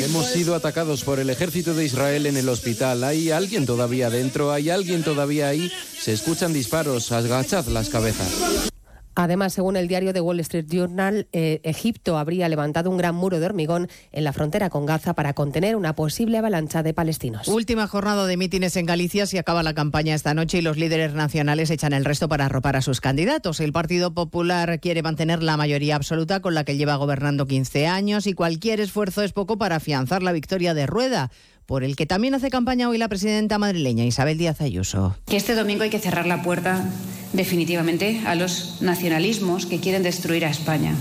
Hemos 0.00 0.26
sido 0.26 0.54
atacados 0.54 1.04
por 1.04 1.20
el 1.20 1.30
ejército 1.30 1.74
de 1.74 1.81
Israel 1.84 2.26
en 2.26 2.36
el 2.36 2.48
hospital. 2.48 3.04
¿Hay 3.04 3.30
alguien 3.30 3.66
todavía 3.66 4.10
dentro? 4.10 4.52
¿Hay 4.52 4.70
alguien 4.70 5.02
todavía 5.02 5.48
ahí? 5.48 5.70
Se 5.98 6.12
escuchan 6.12 6.52
disparos. 6.52 7.12
Agachad 7.12 7.66
las 7.66 7.88
cabezas. 7.88 8.70
Además, 9.14 9.52
según 9.52 9.76
el 9.76 9.88
diario 9.88 10.14
The 10.14 10.22
Wall 10.22 10.40
Street 10.40 10.66
Journal, 10.70 11.28
eh, 11.32 11.60
Egipto 11.64 12.16
habría 12.16 12.48
levantado 12.48 12.88
un 12.88 12.96
gran 12.96 13.14
muro 13.14 13.40
de 13.40 13.46
hormigón 13.46 13.88
en 14.10 14.24
la 14.24 14.32
frontera 14.32 14.70
con 14.70 14.86
Gaza 14.86 15.12
para 15.12 15.34
contener 15.34 15.76
una 15.76 15.94
posible 15.94 16.38
avalancha 16.38 16.82
de 16.82 16.94
palestinos. 16.94 17.46
Última 17.48 17.86
jornada 17.86 18.26
de 18.26 18.38
mítines 18.38 18.74
en 18.76 18.86
Galicia. 18.86 19.26
Si 19.26 19.36
acaba 19.36 19.62
la 19.62 19.74
campaña 19.74 20.14
esta 20.14 20.32
noche 20.32 20.58
y 20.58 20.62
los 20.62 20.78
líderes 20.78 21.12
nacionales 21.12 21.70
echan 21.70 21.92
el 21.92 22.06
resto 22.06 22.28
para 22.28 22.46
arropar 22.46 22.76
a 22.76 22.82
sus 22.82 23.02
candidatos. 23.02 23.60
El 23.60 23.72
Partido 23.72 24.14
Popular 24.14 24.80
quiere 24.80 25.02
mantener 25.02 25.42
la 25.42 25.58
mayoría 25.58 25.96
absoluta 25.96 26.40
con 26.40 26.54
la 26.54 26.64
que 26.64 26.78
lleva 26.78 26.96
gobernando 26.96 27.46
15 27.46 27.86
años 27.86 28.26
y 28.26 28.32
cualquier 28.32 28.80
esfuerzo 28.80 29.22
es 29.22 29.32
poco 29.32 29.58
para 29.58 29.76
afianzar 29.76 30.22
la 30.22 30.32
victoria 30.32 30.72
de 30.72 30.86
Rueda 30.86 31.30
por 31.72 31.84
el 31.84 31.96
que 31.96 32.04
también 32.04 32.34
hace 32.34 32.50
campaña 32.50 32.90
hoy 32.90 32.98
la 32.98 33.08
presidenta 33.08 33.56
madrileña 33.56 34.04
Isabel 34.04 34.36
Díaz 34.36 34.60
Ayuso. 34.60 35.16
Que 35.26 35.38
este 35.38 35.54
domingo 35.54 35.84
hay 35.84 35.88
que 35.88 35.98
cerrar 35.98 36.26
la 36.26 36.42
puerta 36.42 36.84
definitivamente 37.32 38.20
a 38.26 38.34
los 38.34 38.82
nacionalismos 38.82 39.64
que 39.64 39.80
quieren 39.80 40.02
destruir 40.02 40.44
a 40.44 40.50
España. 40.50 40.94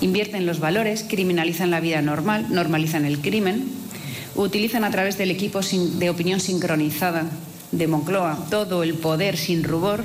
Invierten 0.00 0.46
los 0.46 0.60
valores, 0.60 1.04
criminalizan 1.08 1.72
la 1.72 1.80
vida 1.80 2.02
normal, 2.02 2.46
normalizan 2.50 3.04
el 3.04 3.18
crimen, 3.18 3.64
utilizan 4.36 4.84
a 4.84 4.92
través 4.92 5.18
del 5.18 5.32
equipo 5.32 5.58
de 5.60 6.10
opinión 6.10 6.38
sincronizada 6.38 7.28
de 7.72 7.88
Moncloa 7.88 8.46
todo 8.48 8.84
el 8.84 8.94
poder 8.94 9.36
sin 9.36 9.64
rubor 9.64 10.04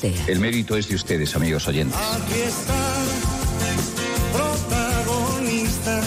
El 0.03 0.39
mérito 0.39 0.75
es 0.75 0.87
de 0.89 0.95
ustedes, 0.95 1.35
amigos 1.35 1.67
oyentes. 1.67 1.99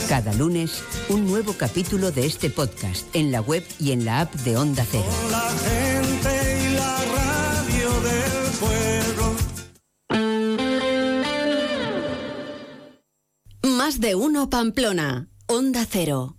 Cada 0.09 0.33
lunes, 0.35 0.83
un 1.09 1.27
nuevo 1.27 1.53
capítulo 1.53 2.11
de 2.11 2.27
este 2.27 2.51
podcast 2.51 3.07
en 3.15 3.31
la 3.31 3.41
web 3.41 3.65
y 3.79 3.93
en 3.93 4.05
la 4.05 4.23
app 4.23 4.35
de 4.35 4.57
Onda 4.57 4.85
Cero. 4.91 5.05
La 5.31 5.49
gente 5.51 6.61
y 6.61 6.75
la 6.75 6.99
radio 7.15 7.91
del 8.01 8.51
pueblo. 8.59 9.37
Más 13.77 14.01
de 14.01 14.15
uno 14.17 14.51
Pamplona. 14.51 15.29
Onda 15.47 15.87
Cero. 15.89 16.39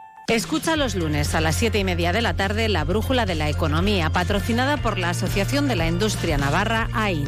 Escucha 0.31 0.77
los 0.77 0.95
lunes 0.95 1.35
a 1.35 1.41
las 1.41 1.57
siete 1.57 1.77
y 1.77 1.83
media 1.83 2.13
de 2.13 2.21
la 2.21 2.33
tarde 2.33 2.69
la 2.69 2.85
Brújula 2.85 3.25
de 3.25 3.35
la 3.35 3.49
Economía, 3.49 4.11
patrocinada 4.11 4.77
por 4.77 4.97
la 4.97 5.09
Asociación 5.09 5.67
de 5.67 5.75
la 5.75 5.87
Industria 5.87 6.37
Navarra, 6.37 6.87
AIN. 6.93 7.27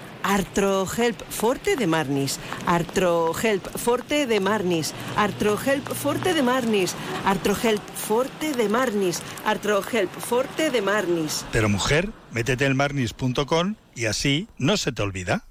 Artrohelp 0.23 1.21
Forte 1.29 1.75
de 1.75 1.87
Marnis, 1.87 2.39
Artrohelp 2.65 3.67
Forte 3.77 4.27
de 4.27 4.39
Marnis, 4.39 4.93
Artrohelp 5.15 5.87
Forte 5.93 6.33
de 6.33 6.43
Marnis, 6.43 6.95
Artrohelp 7.25 7.81
Forte 7.95 8.53
de 8.53 8.69
Marnis, 8.69 9.21
Artrohelp 9.45 10.11
Forte 10.11 10.69
de 10.71 10.81
Marnis. 10.81 11.45
Pero 11.51 11.69
mujer, 11.69 12.09
métete 12.31 12.65
en 12.65 12.75
marnis.com 12.75 13.75
y 13.95 14.05
así 14.05 14.47
no 14.57 14.77
se 14.77 14.91
te 14.91 15.01
olvida. 15.01 15.43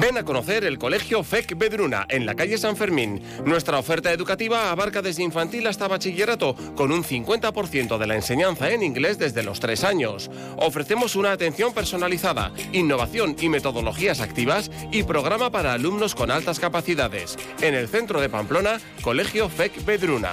Ven 0.00 0.18
a 0.18 0.24
conocer 0.24 0.64
el 0.64 0.78
Colegio 0.78 1.22
FEC 1.22 1.56
Bedruna 1.56 2.06
en 2.08 2.26
la 2.26 2.34
calle 2.34 2.58
San 2.58 2.76
Fermín. 2.76 3.22
Nuestra 3.44 3.78
oferta 3.78 4.12
educativa 4.12 4.70
abarca 4.70 5.02
desde 5.02 5.22
infantil 5.22 5.66
hasta 5.66 5.88
bachillerato, 5.88 6.56
con 6.74 6.92
un 6.92 7.04
50% 7.04 7.98
de 7.98 8.06
la 8.06 8.14
enseñanza 8.14 8.70
en 8.70 8.82
inglés 8.82 9.18
desde 9.18 9.42
los 9.42 9.60
3 9.60 9.84
años. 9.84 10.30
Ofrecemos 10.56 11.16
una 11.16 11.32
atención 11.32 11.72
personalizada, 11.72 12.52
innovación 12.72 13.36
y 13.40 13.48
metodologías 13.48 14.20
activas 14.20 14.70
y 14.90 15.02
programa 15.02 15.50
para 15.50 15.72
alumnos 15.72 16.14
con 16.14 16.30
altas 16.30 16.58
capacidades. 16.58 17.36
En 17.60 17.74
el 17.74 17.88
centro 17.88 18.20
de 18.20 18.28
Pamplona, 18.28 18.80
Colegio 19.02 19.48
FEC 19.48 19.84
Bedruna. 19.84 20.32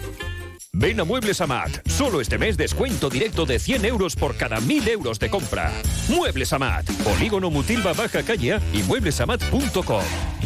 Ven 0.73 0.99
a 1.01 1.03
Muebles 1.03 1.41
Amat. 1.41 1.85
Solo 1.85 2.21
este 2.21 2.37
mes 2.37 2.55
descuento 2.55 3.09
directo 3.09 3.45
de 3.45 3.59
100 3.59 3.85
euros 3.85 4.15
por 4.15 4.37
cada 4.37 4.61
1000 4.61 4.87
euros 4.87 5.19
de 5.19 5.29
compra. 5.29 5.71
Muebles 6.07 6.53
Amat. 6.53 6.89
Polígono 7.03 7.51
Mutilva 7.51 7.91
Baja 7.91 8.23
Calle 8.23 8.57
y 8.73 8.81
mueblesamat.com. 8.83 10.40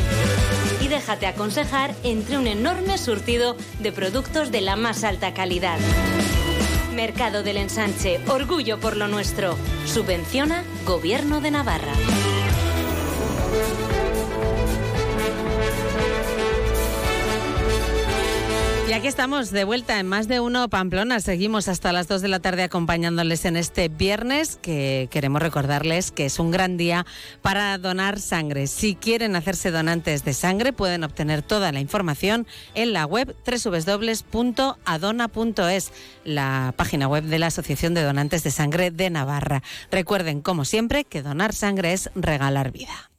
y 0.79 0.87
déjate 0.87 1.27
aconsejar 1.27 1.93
entre 2.03 2.37
un 2.37 2.47
enorme 2.47 2.97
surtido 2.97 3.57
de 3.81 3.91
productos 3.91 4.53
de 4.53 4.61
la 4.61 4.77
más 4.77 5.03
alta 5.03 5.33
calidad. 5.33 5.79
Mercado 6.93 7.43
del 7.43 7.57
Ensanche, 7.57 8.21
orgullo 8.29 8.79
por 8.79 8.95
lo 8.95 9.09
nuestro. 9.09 9.57
Subvenciona 9.85 10.63
Gobierno 10.85 11.41
de 11.41 11.51
Navarra. 11.51 11.91
Aquí 18.95 19.07
estamos 19.07 19.51
de 19.51 19.65
vuelta 19.65 19.99
en 19.99 20.07
más 20.07 20.29
de 20.29 20.39
uno 20.39 20.69
Pamplona. 20.69 21.19
Seguimos 21.19 21.67
hasta 21.67 21.91
las 21.91 22.07
2 22.07 22.21
de 22.21 22.29
la 22.29 22.39
tarde 22.39 22.63
acompañándoles 22.63 23.43
en 23.43 23.57
este 23.57 23.89
viernes 23.89 24.57
que 24.61 25.09
queremos 25.11 25.41
recordarles 25.41 26.11
que 26.11 26.25
es 26.25 26.39
un 26.39 26.49
gran 26.49 26.77
día 26.77 27.05
para 27.41 27.77
donar 27.77 28.21
sangre. 28.21 28.67
Si 28.67 28.95
quieren 28.95 29.35
hacerse 29.35 29.69
donantes 29.71 30.23
de 30.23 30.33
sangre 30.33 30.71
pueden 30.71 31.03
obtener 31.03 31.41
toda 31.41 31.73
la 31.73 31.81
información 31.81 32.47
en 32.73 32.93
la 32.93 33.05
web 33.05 33.35
www.adona.es, 33.45 34.31
la 36.23 36.73
página 36.77 37.09
web 37.09 37.25
de 37.25 37.39
la 37.39 37.47
Asociación 37.47 37.95
de 37.95 38.03
Donantes 38.03 38.43
de 38.43 38.51
Sangre 38.51 38.91
de 38.91 39.09
Navarra. 39.09 39.61
Recuerden, 39.91 40.39
como 40.41 40.63
siempre, 40.63 41.03
que 41.03 41.21
donar 41.21 41.53
sangre 41.53 41.91
es 41.91 42.09
regalar 42.15 42.71
vida. 42.71 43.11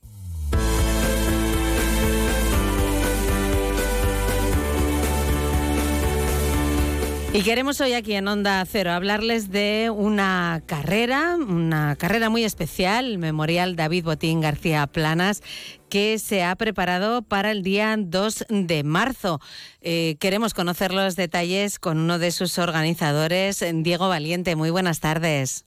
Y 7.37 7.43
queremos 7.43 7.83
hoy 7.83 7.93
aquí 7.93 8.15
en 8.15 8.29
Onda 8.29 8.65
Cero 8.65 8.93
hablarles 8.93 9.51
de 9.51 9.93
una 9.95 10.63
carrera, 10.65 11.37
una 11.37 11.95
carrera 11.97 12.31
muy 12.31 12.45
especial, 12.45 13.19
Memorial 13.19 13.77
David 13.77 14.05
Botín 14.05 14.41
García 14.41 14.87
Planas, 14.87 15.43
que 15.91 16.19
se 16.19 16.43
ha 16.43 16.57
preparado 16.57 17.21
para 17.21 17.51
el 17.51 17.63
día 17.63 17.95
2 17.99 18.47
de 18.49 18.85
marzo. 18.85 19.39
Eh, 19.83 20.17
queremos 20.19 20.55
conocer 20.55 20.95
los 20.95 21.15
detalles 21.15 21.79
con 21.79 21.99
uno 21.99 22.19
de 22.19 22.31
sus 22.31 22.59
organizadores, 22.59 23.63
Diego 23.83 24.09
Valiente. 24.09 24.57
Muy 24.57 24.71
buenas 24.71 25.01
tardes. 25.01 25.67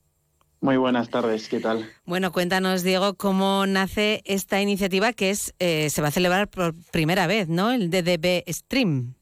Muy 0.61 0.77
buenas 0.77 1.11
tardes, 1.11 1.49
¿qué 1.49 1.59
tal? 1.59 1.87
Bueno, 2.03 2.31
cuéntanos, 2.31 2.81
Diego, 2.81 3.13
cómo 3.13 3.67
nace 3.67 4.23
esta 4.25 4.59
iniciativa 4.59 5.13
que 5.13 5.29
es 5.29 5.53
eh, 5.59 5.91
se 5.91 6.01
va 6.01 6.07
a 6.07 6.11
celebrar 6.11 6.49
por 6.49 6.73
primera 6.91 7.27
vez, 7.27 7.47
¿no? 7.47 7.71
El 7.71 7.91
DDB 7.91 8.43
Stream. 8.51 9.18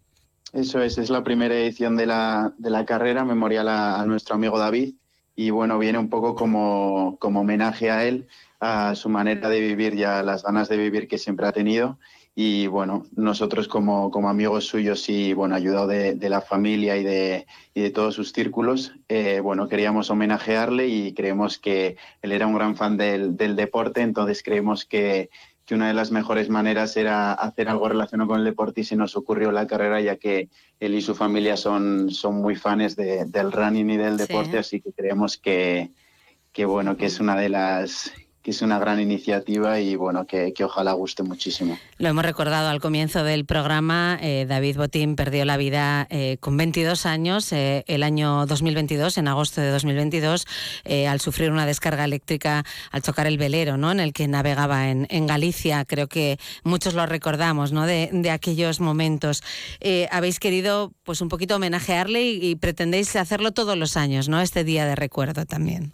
Eso 0.57 0.81
es, 0.81 0.97
es 0.97 1.11
la 1.11 1.23
primera 1.23 1.53
edición 1.53 1.95
de 1.95 2.07
la, 2.07 2.51
de 2.57 2.71
la 2.71 2.83
carrera 2.83 3.23
memorial 3.23 3.69
a, 3.69 4.03
nuestro 4.07 4.33
amigo 4.33 4.57
David. 4.57 4.95
Y 5.35 5.51
bueno, 5.51 5.77
viene 5.77 5.99
un 5.99 6.09
poco 6.09 6.33
como, 6.33 7.17
como 7.19 7.41
homenaje 7.41 7.91
a 7.91 8.05
él, 8.05 8.27
a 8.59 8.95
su 8.95 9.07
manera 9.07 9.49
de 9.49 9.61
vivir 9.61 9.93
y 9.93 10.03
a 10.03 10.23
las 10.23 10.41
ganas 10.41 10.67
de 10.67 10.77
vivir 10.77 11.07
que 11.07 11.19
siempre 11.19 11.45
ha 11.45 11.51
tenido. 11.51 11.99
Y 12.33 12.65
bueno, 12.65 13.05
nosotros 13.15 13.67
como, 13.67 14.09
como 14.09 14.29
amigos 14.29 14.65
suyos 14.65 15.07
y 15.09 15.33
bueno, 15.33 15.53
ayudado 15.53 15.85
de, 15.85 16.17
la 16.27 16.41
familia 16.41 16.97
y 16.97 17.03
de, 17.03 17.45
y 17.75 17.81
de 17.81 17.91
todos 17.91 18.15
sus 18.15 18.31
círculos, 18.31 18.93
eh, 19.09 19.41
bueno, 19.41 19.67
queríamos 19.67 20.09
homenajearle 20.09 20.87
y 20.87 21.13
creemos 21.13 21.59
que 21.59 21.97
él 22.23 22.31
era 22.31 22.47
un 22.47 22.55
gran 22.55 22.75
fan 22.75 22.97
del, 22.97 23.37
del 23.37 23.55
deporte, 23.55 24.01
entonces 24.01 24.41
creemos 24.41 24.85
que, 24.85 25.29
que 25.67 25.75
una 25.75 25.89
de 25.89 25.93
las 25.93 26.11
mejores 26.11 26.49
maneras 26.49 26.95
era 26.95 27.33
hacer 27.33 27.67
algo 27.67 27.89
relacionado 27.89 28.29
con 28.29 28.39
el 28.39 28.45
deporte 28.45 28.81
y 28.81 28.83
se 28.85 28.95
nos 28.95 29.17
ocurrió 29.17 29.51
la 29.51 29.67
carrera 29.67 29.99
ya 29.99 30.15
que 30.15 30.47
él 30.79 30.95
y 30.95 31.01
su 31.01 31.13
familia 31.13 31.57
son, 31.57 32.09
son 32.09 32.35
muy 32.35 32.55
fans 32.55 32.95
de, 32.95 33.25
del 33.25 33.51
running 33.51 33.89
y 33.89 33.97
del 33.97 34.15
deporte, 34.15 34.57
así 34.57 34.79
que 34.79 34.93
creemos 34.93 35.37
que, 35.37 35.91
que, 36.53 36.63
bueno, 36.63 36.95
que 36.95 37.07
es 37.07 37.19
una 37.19 37.35
de 37.35 37.49
las 37.49 38.13
es 38.51 38.61
una 38.61 38.79
gran 38.79 39.01
iniciativa 39.01 39.79
y 39.79 39.95
bueno, 39.95 40.25
que, 40.25 40.53
ojalá 40.63 40.93
guste 40.93 41.21
muchísimo. 41.21 41.77
Lo 41.97 42.07
hemos 42.07 42.23
recordado 42.23 42.69
al 42.69 42.79
comienzo 42.79 43.23
del 43.23 43.45
programa, 43.45 44.17
eh, 44.21 44.45
David 44.47 44.77
Botín 44.77 45.15
perdió 45.17 45.43
la 45.43 45.57
vida 45.57 46.07
eh, 46.09 46.37
con 46.39 46.55
22 46.55 47.05
años 47.05 47.51
eh, 47.51 47.83
el 47.87 48.03
año 48.03 48.45
2022, 48.45 49.17
en 49.17 49.27
agosto 49.27 49.59
de 49.59 49.69
2022, 49.71 50.45
eh, 50.85 51.07
al 51.07 51.19
sufrir 51.19 51.51
una 51.51 51.65
descarga 51.65 52.05
eléctrica 52.05 52.63
al 52.91 53.01
chocar 53.01 53.27
el 53.27 53.37
velero 53.37 53.75
¿no? 53.77 53.91
en 53.91 53.99
el 53.99 54.13
que 54.13 54.27
navegaba 54.27 54.89
en, 54.89 55.27
Galicia. 55.27 55.83
Creo 55.83 56.07
que 56.07 56.39
muchos 56.63 56.93
lo 56.93 57.05
recordamos 57.05 57.73
¿no? 57.73 57.85
de, 57.85 58.29
aquellos 58.31 58.79
momentos. 58.79 59.43
Habéis 60.09 60.39
querido 60.39 60.93
pues 61.03 61.19
un 61.19 61.27
poquito 61.27 61.57
homenajearle 61.57 62.23
y, 62.23 62.45
y 62.51 62.55
pretendéis 62.55 63.15
hacerlo 63.17 63.51
todos 63.51 63.77
los 63.77 63.97
años, 63.97 64.29
¿no? 64.29 64.39
este 64.39 64.63
día 64.63 64.85
de 64.85 64.95
recuerdo 64.95 65.45
también. 65.45 65.93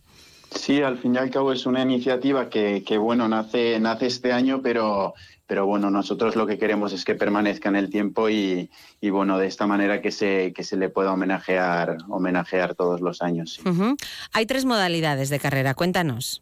Sí, 0.55 0.81
al 0.81 0.97
fin 0.97 1.15
y 1.15 1.17
al 1.17 1.29
cabo 1.29 1.51
es 1.51 1.65
una 1.65 1.81
iniciativa 1.81 2.49
que, 2.49 2.83
que, 2.83 2.97
bueno, 2.97 3.27
nace, 3.27 3.79
nace 3.79 4.07
este 4.07 4.31
año, 4.31 4.61
pero, 4.61 5.13
pero 5.47 5.65
bueno, 5.65 5.89
nosotros 5.89 6.35
lo 6.35 6.47
que 6.47 6.57
queremos 6.57 6.93
es 6.93 7.03
que 7.05 7.15
permanezca 7.15 7.69
en 7.69 7.75
el 7.75 7.89
tiempo 7.89 8.29
y, 8.29 8.69
y 9.01 9.09
bueno, 9.09 9.37
de 9.37 9.47
esta 9.47 9.67
manera 9.67 10.01
que 10.01 10.11
se, 10.11 10.53
que 10.53 10.63
se 10.63 10.77
le 10.77 10.89
pueda 10.89 11.13
homenajear, 11.13 11.97
homenajear 12.09 12.75
todos 12.75 13.01
los 13.01 13.21
años. 13.21 13.55
Sí. 13.55 13.61
Uh 13.67 13.71
-huh. 13.71 13.95
Hay 14.31 14.45
tres 14.45 14.65
modalidades 14.65 15.29
de 15.29 15.39
carrera, 15.39 15.73
cuéntanos. 15.73 16.41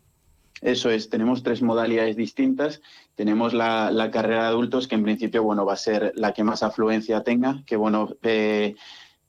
Eso 0.61 0.91
es, 0.91 1.09
tenemos 1.09 1.41
tres 1.41 1.63
modalidades 1.63 2.15
distintas. 2.15 2.81
Tenemos 3.15 3.53
la, 3.53 3.89
la, 3.89 4.11
carrera 4.11 4.43
de 4.43 4.49
adultos, 4.49 4.87
que 4.87 4.95
en 4.95 5.03
principio, 5.03 5.41
bueno, 5.41 5.65
va 5.65 5.73
a 5.73 5.77
ser 5.77 6.13
la 6.15 6.33
que 6.33 6.43
más 6.43 6.61
afluencia 6.61 7.23
tenga, 7.23 7.63
que 7.65 7.75
bueno, 7.75 8.15
eh, 8.21 8.75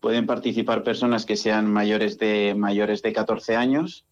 pueden 0.01 0.26
participar 0.26 0.83
personas 0.83 1.24
que 1.24 1.37
sean 1.37 1.72
mayores 1.72 2.18
de, 2.18 2.55
mayores 2.55 3.01
de 3.01 3.14
14 3.14 3.57
años, 3.57 4.05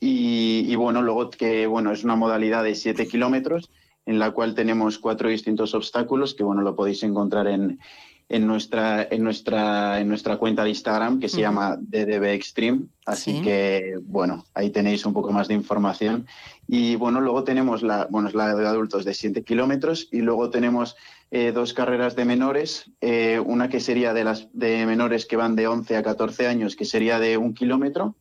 y, 0.00 0.64
y, 0.68 0.76
bueno, 0.76 1.02
luego 1.02 1.30
que 1.30 1.66
bueno, 1.66 1.92
es 1.92 2.04
una 2.04 2.16
modalidad 2.16 2.64
de 2.64 2.74
7 2.74 3.08
kilómetros 3.08 3.70
en 4.06 4.18
la 4.18 4.30
cual 4.30 4.54
tenemos 4.54 4.98
cuatro 4.98 5.28
distintos 5.28 5.74
obstáculos 5.74 6.34
que 6.34 6.42
bueno, 6.42 6.62
lo 6.62 6.74
podéis 6.74 7.02
encontrar 7.02 7.46
en, 7.46 7.78
en, 8.28 8.46
nuestra, 8.46 9.06
en, 9.10 9.22
nuestra, 9.22 10.00
en 10.00 10.08
nuestra 10.08 10.36
cuenta 10.36 10.64
de 10.64 10.70
Instagram 10.70 11.20
que 11.20 11.28
se 11.28 11.36
uh 11.36 11.40
-huh. 11.40 11.42
llama 11.42 11.76
DDB 11.78 12.24
Extreme. 12.32 12.86
Así 13.06 13.32
sí. 13.32 13.42
que 13.42 13.98
bueno, 14.02 14.44
ahí 14.54 14.70
tenéis 14.70 15.04
un 15.04 15.12
poco 15.12 15.30
más 15.32 15.48
de 15.48 15.54
información. 15.54 16.26
Y 16.66 16.96
bueno, 16.96 17.20
luego 17.20 17.44
tenemos 17.44 17.82
la, 17.82 18.06
bueno, 18.10 18.28
es 18.28 18.34
la 18.34 18.54
de 18.54 18.66
adultos 18.66 19.04
de 19.04 19.14
7 19.14 19.42
kilómetros 19.44 20.08
y 20.10 20.20
luego 20.20 20.50
tenemos 20.50 20.96
eh, 21.30 21.52
dos 21.52 21.72
carreras 21.74 22.16
de 22.16 22.24
menores. 22.24 22.90
Eh, 23.00 23.40
una 23.44 23.68
que 23.68 23.80
sería 23.80 24.14
de 24.14 24.24
las 24.24 24.48
de 24.52 24.86
menores 24.86 25.26
que 25.26 25.36
van 25.36 25.56
de 25.56 25.66
11 25.66 25.96
a 25.96 26.02
14 26.02 26.46
años, 26.46 26.76
que 26.76 26.84
sería 26.84 27.18
de 27.18 27.36
un 27.36 27.52
kilómetro 27.52 28.14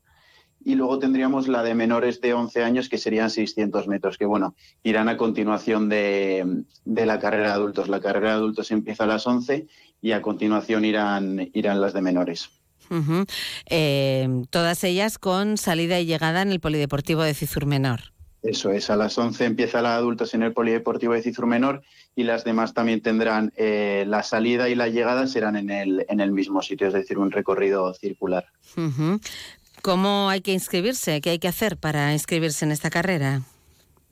y 0.67 0.75
luego 0.75 0.99
tendríamos 0.99 1.47
la 1.47 1.63
de 1.63 1.73
menores 1.75 2.19
de 2.19 2.33
11 2.33 2.61
años 2.61 2.89
que 2.89 2.97
serían 2.97 3.29
600 3.29 3.87
metros, 3.87 4.17
que 4.17 4.25
bueno, 4.25 4.53
irán 4.83 5.07
a 5.07 5.15
continuación 5.15 5.87
de, 5.87 6.65
de, 6.83 7.05
la 7.05 7.19
carrera 7.19 7.47
de 7.47 7.53
adultos. 7.53 7.87
La 7.87 8.01
carrera 8.01 8.31
de 8.31 8.35
adultos 8.35 8.69
empieza 8.71 9.05
a 9.05 9.07
las 9.07 9.25
11 9.25 9.65
y 10.01 10.11
a 10.11 10.21
continuación 10.21 10.83
irán, 10.83 11.49
irán 11.53 11.79
las 11.79 11.93
de 11.93 12.01
menores. 12.01 12.49
Uh 12.89 12.95
-huh. 12.95 13.29
eh, 13.69 14.27
todas 14.49 14.83
ellas 14.83 15.17
con 15.17 15.55
salida 15.55 16.01
y 16.01 16.05
llegada 16.05 16.41
en 16.41 16.51
el 16.51 16.59
Polideportivo 16.59 17.23
de 17.23 17.33
Cizur 17.33 17.65
Menor. 17.65 18.01
Eso 18.43 18.69
es, 18.71 18.89
a 18.89 18.97
las 18.97 19.17
11 19.17 19.45
empieza 19.45 19.81
la 19.81 19.91
de 19.91 19.95
adultos 19.95 20.33
en 20.33 20.43
el 20.43 20.51
Polideportivo 20.51 21.13
de 21.13 21.21
Cizur 21.21 21.47
Menor 21.47 21.81
y 22.13 22.23
las 22.23 22.43
demás 22.43 22.73
también 22.73 23.01
tendrán 23.01 23.53
eh, 23.55 24.03
la 24.05 24.21
salida 24.21 24.67
y 24.67 24.75
la 24.75 24.89
llegada 24.89 25.27
serán 25.27 25.55
en 25.55 25.69
el, 25.69 26.05
en 26.09 26.19
el 26.19 26.33
mismo 26.33 26.61
sitio, 26.61 26.87
es 26.87 26.93
decir, 26.93 27.17
un 27.17 27.31
recorrido 27.31 27.93
circular. 27.93 28.45
Uh 28.75 28.81
-huh. 28.81 29.19
¿Cómo 29.87 30.27
hay 30.27 30.41
que 30.41 30.51
inscribirse? 30.51 31.21
¿Qué 31.21 31.29
hay 31.29 31.39
que 31.39 31.47
hacer 31.47 31.77
para 31.77 32.11
inscribirse 32.11 32.65
en 32.65 32.73
esta 32.73 32.89
carrera? 32.89 33.43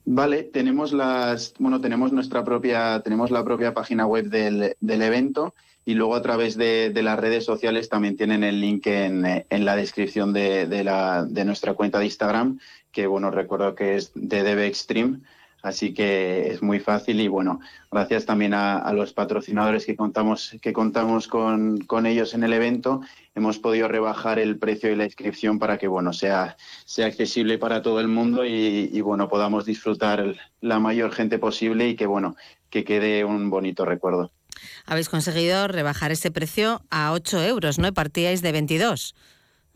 Vale, 0.06 0.42
tenemos 0.42 0.94
las, 0.94 1.52
bueno, 1.58 1.82
tenemos 1.82 2.12
nuestra 2.12 2.42
propia, 2.44 3.02
tenemos 3.04 3.30
la 3.30 3.44
propia 3.44 3.74
página 3.74 4.06
web 4.06 4.30
del, 4.30 4.74
del 4.80 5.02
evento 5.02 5.52
y 5.84 5.92
luego 5.92 6.14
a 6.14 6.22
través 6.22 6.56
de, 6.56 6.90
las 6.94 7.18
redes 7.18 7.44
sociales 7.44 7.90
también 7.90 8.16
tienen 8.16 8.42
el 8.42 8.58
link 8.58 8.86
en, 8.86 9.20
la 9.50 9.76
descripción 9.76 10.32
de, 10.32 10.66
de, 10.66 11.44
nuestra 11.44 11.74
cuenta 11.74 11.98
de 11.98 12.06
Instagram, 12.06 12.58
que 12.90 13.06
bueno, 13.06 13.30
recuerdo 13.30 13.74
que 13.74 13.96
es 13.96 14.12
de 14.14 14.44
DB 14.44 14.60
Extreme. 14.60 15.18
Así 15.66 15.92
que 15.92 16.46
es 16.46 16.62
muy 16.62 16.78
fácil 16.78 17.20
y 17.20 17.26
bueno, 17.26 17.58
gracias 17.90 18.24
también 18.24 18.54
a, 18.54 18.92
los 18.92 19.12
patrocinadores 19.12 19.84
que 19.84 19.96
contamos, 19.96 20.56
que 20.62 20.72
contamos 20.72 21.26
con, 21.26 22.06
ellos 22.06 22.34
en 22.34 22.44
el 22.44 22.52
evento, 22.52 23.00
hemos 23.34 23.58
podido 23.58 23.88
rebajar 23.88 24.38
el 24.38 24.60
precio 24.60 24.90
de 24.90 24.94
la 24.94 25.06
inscripción 25.06 25.58
para 25.58 25.76
que 25.76 25.88
bueno 25.88 26.12
sea, 26.12 26.56
sea 26.84 27.06
accesible 27.08 27.58
para 27.58 27.82
todo 27.82 27.98
el 27.98 28.06
mundo 28.06 28.44
y, 28.46 28.90
y 28.92 29.00
bueno 29.00 29.28
podamos 29.28 29.64
disfrutar 29.64 30.36
la 30.60 30.78
mayor 30.78 31.10
gente 31.10 31.40
posible 31.40 31.88
y 31.88 31.96
que 31.96 32.06
bueno 32.06 32.36
que 32.70 32.84
quede 32.84 33.24
un 33.24 33.50
bonito 33.50 33.84
recuerdo. 33.84 34.30
Habéis 34.84 35.08
conseguido 35.08 35.66
rebajar 35.66 36.12
ese 36.12 36.30
precio 36.30 36.82
a 36.90 37.10
8 37.10 37.42
euros, 37.42 37.80
¿no? 37.80 37.92
Partíais 37.92 38.40
de 38.40 38.52
22. 38.52 39.16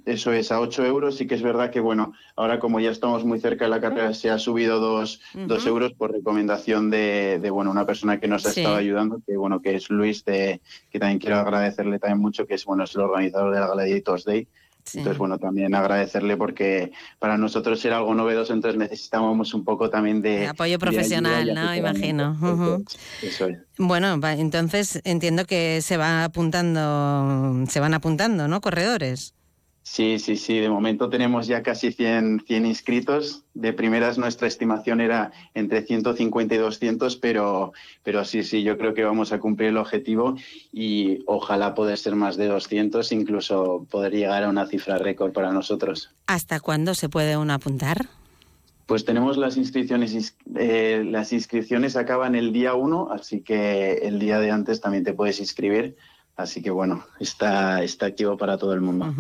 Eso 0.04 0.32
es, 0.32 0.50
a 0.52 0.60
8 0.60 0.84
euros. 0.86 1.16
Sí 1.16 1.26
que 1.26 1.34
es 1.34 1.42
verdad 1.42 1.70
que, 1.70 1.80
bueno, 1.80 2.12
ahora 2.36 2.58
como 2.58 2.80
ya 2.80 2.90
estamos 2.90 3.24
muy 3.24 3.40
cerca 3.40 3.64
de 3.64 3.70
la 3.70 3.80
carrera, 3.80 4.14
se 4.14 4.30
ha 4.30 4.38
subido 4.38 4.80
dos, 4.80 5.20
euros 5.66 5.92
por 5.92 6.12
recomendación 6.12 6.90
de, 6.90 7.48
bueno, 7.52 7.70
una 7.70 7.86
persona 7.86 8.20
que 8.20 8.28
nos 8.28 8.46
ha 8.46 8.50
estado 8.50 8.76
ayudando, 8.76 9.20
que, 9.26 9.36
bueno, 9.36 9.60
que 9.60 9.74
es 9.74 9.90
Luis, 9.90 10.24
de, 10.24 10.60
que 10.90 10.98
también 10.98 11.18
quiero 11.18 11.36
agradecerle 11.36 11.98
también 11.98 12.20
mucho, 12.20 12.46
que 12.46 12.54
es, 12.54 12.64
bueno, 12.64 12.84
es 12.84 12.94
el 12.94 13.02
organizador 13.02 13.54
de 13.54 13.60
la 13.60 13.68
Gladiators 13.68 14.24
Day. 14.24 14.48
Entonces, 14.94 15.18
bueno, 15.18 15.38
también 15.38 15.74
agradecerle 15.74 16.36
porque 16.36 16.90
para 17.18 17.36
nosotros 17.36 17.84
era 17.84 17.98
algo 17.98 18.14
novedoso, 18.14 18.54
entonces 18.54 18.78
necesitábamos 18.78 19.52
un 19.54 19.62
poco 19.62 19.90
también 19.90 20.22
de... 20.22 20.48
apoyo 20.48 20.78
profesional, 20.78 21.54
¿no? 21.54 21.74
Imagino. 21.74 22.82
Eso 23.22 23.46
es. 23.48 23.58
Bueno, 23.78 24.18
entonces 24.26 25.00
entiendo 25.04 25.44
que 25.44 25.80
se 25.82 25.96
va 25.96 26.24
apuntando, 26.24 27.66
se 27.68 27.78
van 27.78 27.94
apuntando, 27.94 28.48
¿no? 28.48 28.60
Corredores. 28.60 29.34
Sí, 29.82 30.18
sí, 30.18 30.36
sí. 30.36 30.58
De 30.58 30.68
momento 30.68 31.08
tenemos 31.08 31.46
ya 31.46 31.62
casi 31.62 31.90
100, 31.90 32.44
100 32.46 32.66
inscritos. 32.66 33.44
De 33.54 33.72
primeras 33.72 34.18
nuestra 34.18 34.46
estimación 34.46 35.00
era 35.00 35.32
entre 35.54 35.82
150 35.82 36.54
y 36.54 36.58
200, 36.58 37.16
pero, 37.16 37.72
pero 38.02 38.24
sí, 38.24 38.42
sí, 38.42 38.62
yo 38.62 38.76
creo 38.78 38.94
que 38.94 39.04
vamos 39.04 39.32
a 39.32 39.40
cumplir 39.40 39.70
el 39.70 39.78
objetivo 39.78 40.36
y 40.72 41.20
ojalá 41.26 41.74
poder 41.74 41.98
ser 41.98 42.14
más 42.14 42.36
de 42.36 42.48
200, 42.48 43.10
incluso 43.12 43.86
poder 43.90 44.12
llegar 44.12 44.44
a 44.44 44.48
una 44.48 44.66
cifra 44.66 44.98
récord 44.98 45.32
para 45.32 45.50
nosotros. 45.50 46.10
¿Hasta 46.26 46.60
cuándo 46.60 46.94
se 46.94 47.08
puede 47.08 47.36
uno 47.36 47.54
apuntar? 47.54 48.06
Pues 48.90 49.04
tenemos 49.04 49.36
las 49.36 49.56
inscripciones, 49.56 50.36
eh, 50.56 51.04
las 51.06 51.32
inscripciones 51.32 51.94
acaban 51.94 52.34
el 52.34 52.52
día 52.52 52.74
1, 52.74 53.10
así 53.12 53.40
que 53.40 53.92
el 54.02 54.18
día 54.18 54.40
de 54.40 54.50
antes 54.50 54.80
también 54.80 55.04
te 55.04 55.12
puedes 55.12 55.38
inscribir. 55.38 55.96
Así 56.40 56.62
que 56.62 56.70
bueno, 56.70 57.04
está, 57.18 57.82
está 57.82 58.06
activo 58.06 58.36
para 58.36 58.58
todo 58.58 58.72
el 58.72 58.80
mundo. 58.80 59.14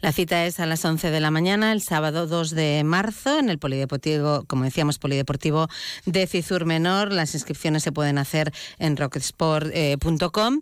La 0.00 0.12
cita 0.12 0.46
es 0.46 0.60
a 0.60 0.66
las 0.66 0.84
11 0.84 1.10
de 1.10 1.20
la 1.20 1.30
mañana, 1.30 1.72
el 1.72 1.82
sábado 1.82 2.26
2 2.26 2.50
de 2.50 2.82
marzo, 2.84 3.38
en 3.38 3.50
el 3.50 3.58
Polideportivo, 3.58 4.44
como 4.46 4.64
decíamos, 4.64 4.98
Polideportivo 4.98 5.68
de 6.06 6.26
Cizur 6.26 6.64
Menor. 6.64 7.12
Las 7.12 7.34
inscripciones 7.34 7.82
se 7.82 7.92
pueden 7.92 8.18
hacer 8.18 8.52
en 8.78 8.96
rocketsport.com. 8.96 10.60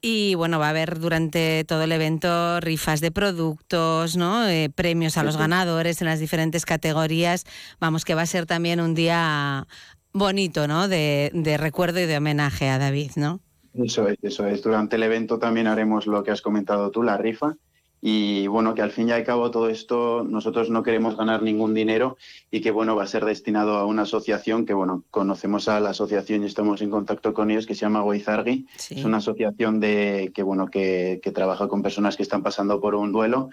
Y 0.00 0.36
bueno, 0.36 0.60
va 0.60 0.66
a 0.66 0.70
haber 0.70 1.00
durante 1.00 1.64
todo 1.64 1.82
el 1.82 1.90
evento 1.90 2.60
rifas 2.60 3.00
de 3.00 3.10
productos, 3.10 4.16
¿no? 4.16 4.46
Eh, 4.46 4.70
premios 4.72 5.16
a 5.16 5.24
los 5.24 5.36
ganadores 5.36 6.00
en 6.00 6.06
las 6.06 6.20
diferentes 6.20 6.64
categorías. 6.64 7.44
Vamos, 7.80 8.04
que 8.04 8.14
va 8.14 8.22
a 8.22 8.26
ser 8.26 8.46
también 8.46 8.80
un 8.80 8.94
día 8.94 9.66
bonito, 10.12 10.68
¿no? 10.68 10.86
De, 10.86 11.32
de 11.34 11.56
recuerdo 11.56 11.98
y 11.98 12.06
de 12.06 12.16
homenaje 12.16 12.68
a 12.68 12.78
David, 12.78 13.12
¿no? 13.16 13.40
Eso 13.82 14.08
es, 14.08 14.18
eso 14.22 14.46
es. 14.46 14.62
Durante 14.62 14.96
el 14.96 15.02
evento 15.02 15.38
también 15.38 15.66
haremos 15.66 16.06
lo 16.06 16.22
que 16.22 16.30
has 16.30 16.42
comentado 16.42 16.90
tú, 16.90 17.02
la 17.02 17.16
rifa. 17.16 17.56
Y 18.00 18.46
bueno, 18.46 18.74
que 18.74 18.82
al 18.82 18.92
fin 18.92 19.08
y 19.08 19.12
al 19.12 19.24
cabo 19.24 19.50
todo 19.50 19.68
esto 19.68 20.22
nosotros 20.22 20.70
no 20.70 20.84
queremos 20.84 21.16
ganar 21.16 21.42
ningún 21.42 21.74
dinero 21.74 22.16
y 22.48 22.60
que 22.60 22.70
bueno, 22.70 22.94
va 22.94 23.02
a 23.02 23.08
ser 23.08 23.24
destinado 23.24 23.76
a 23.76 23.86
una 23.86 24.02
asociación 24.02 24.66
que 24.66 24.74
bueno, 24.74 25.02
conocemos 25.10 25.68
a 25.68 25.80
la 25.80 25.90
asociación 25.90 26.44
y 26.44 26.46
estamos 26.46 26.80
en 26.80 26.90
contacto 26.90 27.34
con 27.34 27.50
ellos 27.50 27.66
que 27.66 27.74
se 27.74 27.80
llama 27.80 28.02
Goizargui. 28.02 28.66
Es 28.90 29.04
una 29.04 29.16
asociación 29.16 29.80
de 29.80 30.30
que 30.32 30.44
bueno, 30.44 30.68
que, 30.68 31.18
que 31.22 31.32
trabaja 31.32 31.66
con 31.66 31.82
personas 31.82 32.16
que 32.16 32.22
están 32.22 32.44
pasando 32.44 32.80
por 32.80 32.94
un 32.94 33.10
duelo 33.10 33.50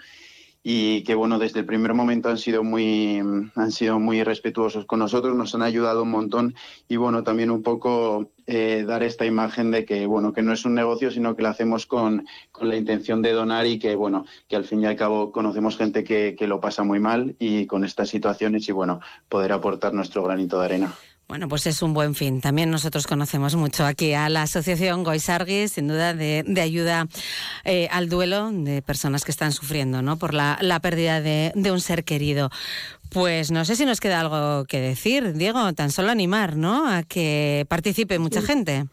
y 0.68 1.04
que 1.04 1.14
bueno 1.14 1.38
desde 1.38 1.60
el 1.60 1.64
primer 1.64 1.94
momento 1.94 2.28
han 2.28 2.38
sido 2.38 2.64
muy 2.64 3.22
han 3.54 3.70
sido 3.70 4.00
muy 4.00 4.24
respetuosos 4.24 4.84
con 4.84 4.98
nosotros 4.98 5.36
nos 5.36 5.54
han 5.54 5.62
ayudado 5.62 6.02
un 6.02 6.10
montón 6.10 6.56
y 6.88 6.96
bueno 6.96 7.22
también 7.22 7.52
un 7.52 7.62
poco 7.62 8.32
eh, 8.48 8.82
dar 8.84 9.04
esta 9.04 9.24
imagen 9.24 9.70
de 9.70 9.84
que 9.84 10.06
bueno 10.06 10.32
que 10.32 10.42
no 10.42 10.52
es 10.52 10.64
un 10.64 10.74
negocio 10.74 11.12
sino 11.12 11.36
que 11.36 11.44
lo 11.44 11.50
hacemos 11.50 11.86
con, 11.86 12.26
con, 12.50 12.68
la 12.68 12.74
intención 12.74 13.22
de 13.22 13.30
donar 13.30 13.64
y 13.64 13.78
que 13.78 13.94
bueno 13.94 14.24
que 14.48 14.56
al 14.56 14.64
fin 14.64 14.82
y 14.82 14.86
al 14.86 14.96
cabo 14.96 15.30
conocemos 15.30 15.76
gente 15.76 16.02
que, 16.02 16.34
que 16.36 16.48
lo 16.48 16.60
pasa 16.60 16.82
muy 16.82 16.98
mal 16.98 17.36
y 17.38 17.66
con 17.66 17.84
estas 17.84 18.08
situaciones 18.08 18.68
y 18.68 18.72
bueno 18.72 18.98
poder 19.28 19.52
aportar 19.52 19.94
nuestro 19.94 20.24
granito 20.24 20.58
de 20.58 20.64
arena 20.64 20.92
bueno, 21.28 21.48
pues 21.48 21.66
es 21.66 21.82
un 21.82 21.92
buen 21.92 22.14
fin. 22.14 22.40
También 22.40 22.70
nosotros 22.70 23.06
conocemos 23.06 23.56
mucho 23.56 23.84
aquí 23.84 24.12
a 24.12 24.28
la 24.28 24.42
Asociación 24.42 25.02
Goisargui, 25.02 25.66
sin 25.66 25.88
duda, 25.88 26.14
de, 26.14 26.44
ayuda 26.60 27.08
eh, 27.64 27.88
al 27.90 28.08
duelo 28.08 28.50
de 28.52 28.80
personas 28.80 29.24
que 29.24 29.32
están 29.32 29.50
sufriendo 29.50 30.02
¿no? 30.02 30.18
por 30.18 30.34
la, 30.34 30.56
pérdida 30.80 31.20
de, 31.20 31.52
un 31.56 31.80
ser 31.80 32.04
querido. 32.04 32.50
Pues 33.10 33.50
no 33.50 33.64
sé 33.64 33.74
si 33.74 33.84
nos 33.84 34.00
queda 34.00 34.20
algo 34.20 34.66
que 34.66 34.80
decir, 34.80 35.32
Diego, 35.32 35.72
tan 35.72 35.90
solo 35.90 36.10
animar 36.10 36.56
¿no? 36.56 36.88
a 36.88 37.02
que 37.02 37.66
participe 37.68 38.20
mucha 38.20 38.40
gente. 38.40 38.86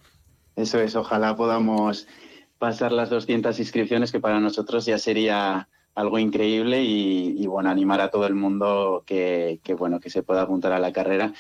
Eso 0.56 0.80
es, 0.80 0.96
ojalá 0.96 1.36
podamos 1.36 2.08
pasar 2.58 2.92
las 2.92 3.12
200 3.12 3.60
inscripciones, 3.60 4.12
que 4.12 4.20
para 4.20 4.40
nosotros 4.40 4.86
ya 4.86 4.98
sería 4.98 5.68
algo 5.94 6.18
increíble 6.18 6.82
y, 6.84 7.46
bueno, 7.46 7.70
animar 7.70 8.02
a 8.02 8.10
todo 8.10 8.26
el 8.26 8.34
mundo 8.34 9.04
que, 9.06 9.60
que, 9.64 9.76
bueno, 9.76 10.00
que 10.00 10.10
se 10.10 10.24
pueda 10.24 10.42
apuntar 10.42 10.74
a 10.74 10.80
la 10.80 10.92
carrera 10.92 11.34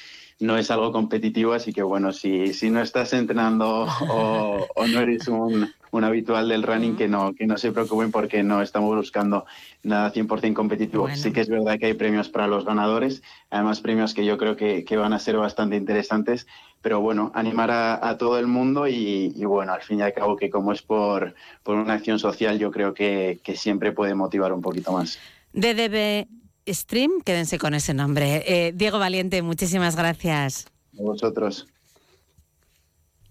no 0.43 0.57
es 0.57 0.69
algo 0.71 0.91
competitivo, 0.91 1.53
así 1.53 1.71
que 1.71 1.81
bueno, 1.81 2.11
si, 2.11 2.53
si 2.53 2.69
no 2.69 2.81
estás 2.81 3.13
entrenando 3.13 3.87
o, 4.09 4.67
no 4.87 4.99
eres 4.99 5.27
un, 5.29 5.71
habitual 6.03 6.49
del 6.49 6.63
running, 6.63 6.97
que 6.97 7.07
no, 7.07 7.33
que 7.33 7.47
no 7.47 7.57
se 7.57 7.71
preocupen 7.71 8.11
porque 8.11 8.43
no 8.43 8.61
estamos 8.61 8.93
buscando 8.95 9.45
nada 9.83 10.11
100% 10.11 10.53
competitivo. 10.53 11.07
Sí 11.15 11.31
que 11.31 11.41
es 11.41 11.49
verdad 11.49 11.79
que 11.79 11.85
hay 11.85 11.93
premios 11.93 12.27
para 12.29 12.47
los 12.47 12.65
ganadores, 12.65 13.23
además 13.49 13.79
premios 13.79 14.13
que 14.13 14.25
yo 14.25 14.37
creo 14.37 14.57
que, 14.57 14.85
van 14.97 15.13
a 15.13 15.19
ser 15.19 15.37
bastante 15.37 15.77
interesantes, 15.77 16.45
pero 16.81 16.99
bueno, 16.99 17.31
animar 17.33 17.71
a, 17.71 18.17
todo 18.17 18.37
el 18.37 18.47
mundo 18.47 18.87
y, 18.87 19.29
bueno, 19.45 19.71
al 19.73 19.81
fin 19.81 19.99
y 19.99 20.01
al 20.01 20.13
cabo 20.13 20.35
que 20.35 20.49
como 20.49 20.73
es 20.73 20.81
por, 20.81 21.35
por 21.63 21.77
una 21.77 21.93
acción 21.93 22.19
social, 22.19 22.59
yo 22.59 22.69
creo 22.69 22.93
que, 22.93 23.39
que 23.43 23.55
siempre 23.55 23.93
puede 23.93 24.13
motivar 24.13 24.51
un 24.51 24.61
poquito 24.61 24.91
más. 24.91 25.17
DDB 25.53 26.42
Stream, 26.67 27.21
quédense 27.25 27.57
con 27.57 27.73
ese 27.73 27.93
nombre. 27.93 28.43
Eh, 28.47 28.73
Diego 28.73 28.99
Valiente, 28.99 29.41
muchísimas 29.41 29.95
gracias. 29.95 30.65
A 30.97 31.01
vosotros. 31.01 31.67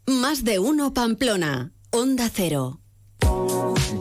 Más 0.06 0.44
de 0.44 0.58
uno 0.58 0.92
Pamplona, 0.92 1.72
Onda 1.90 2.28
Cero. 2.32 2.81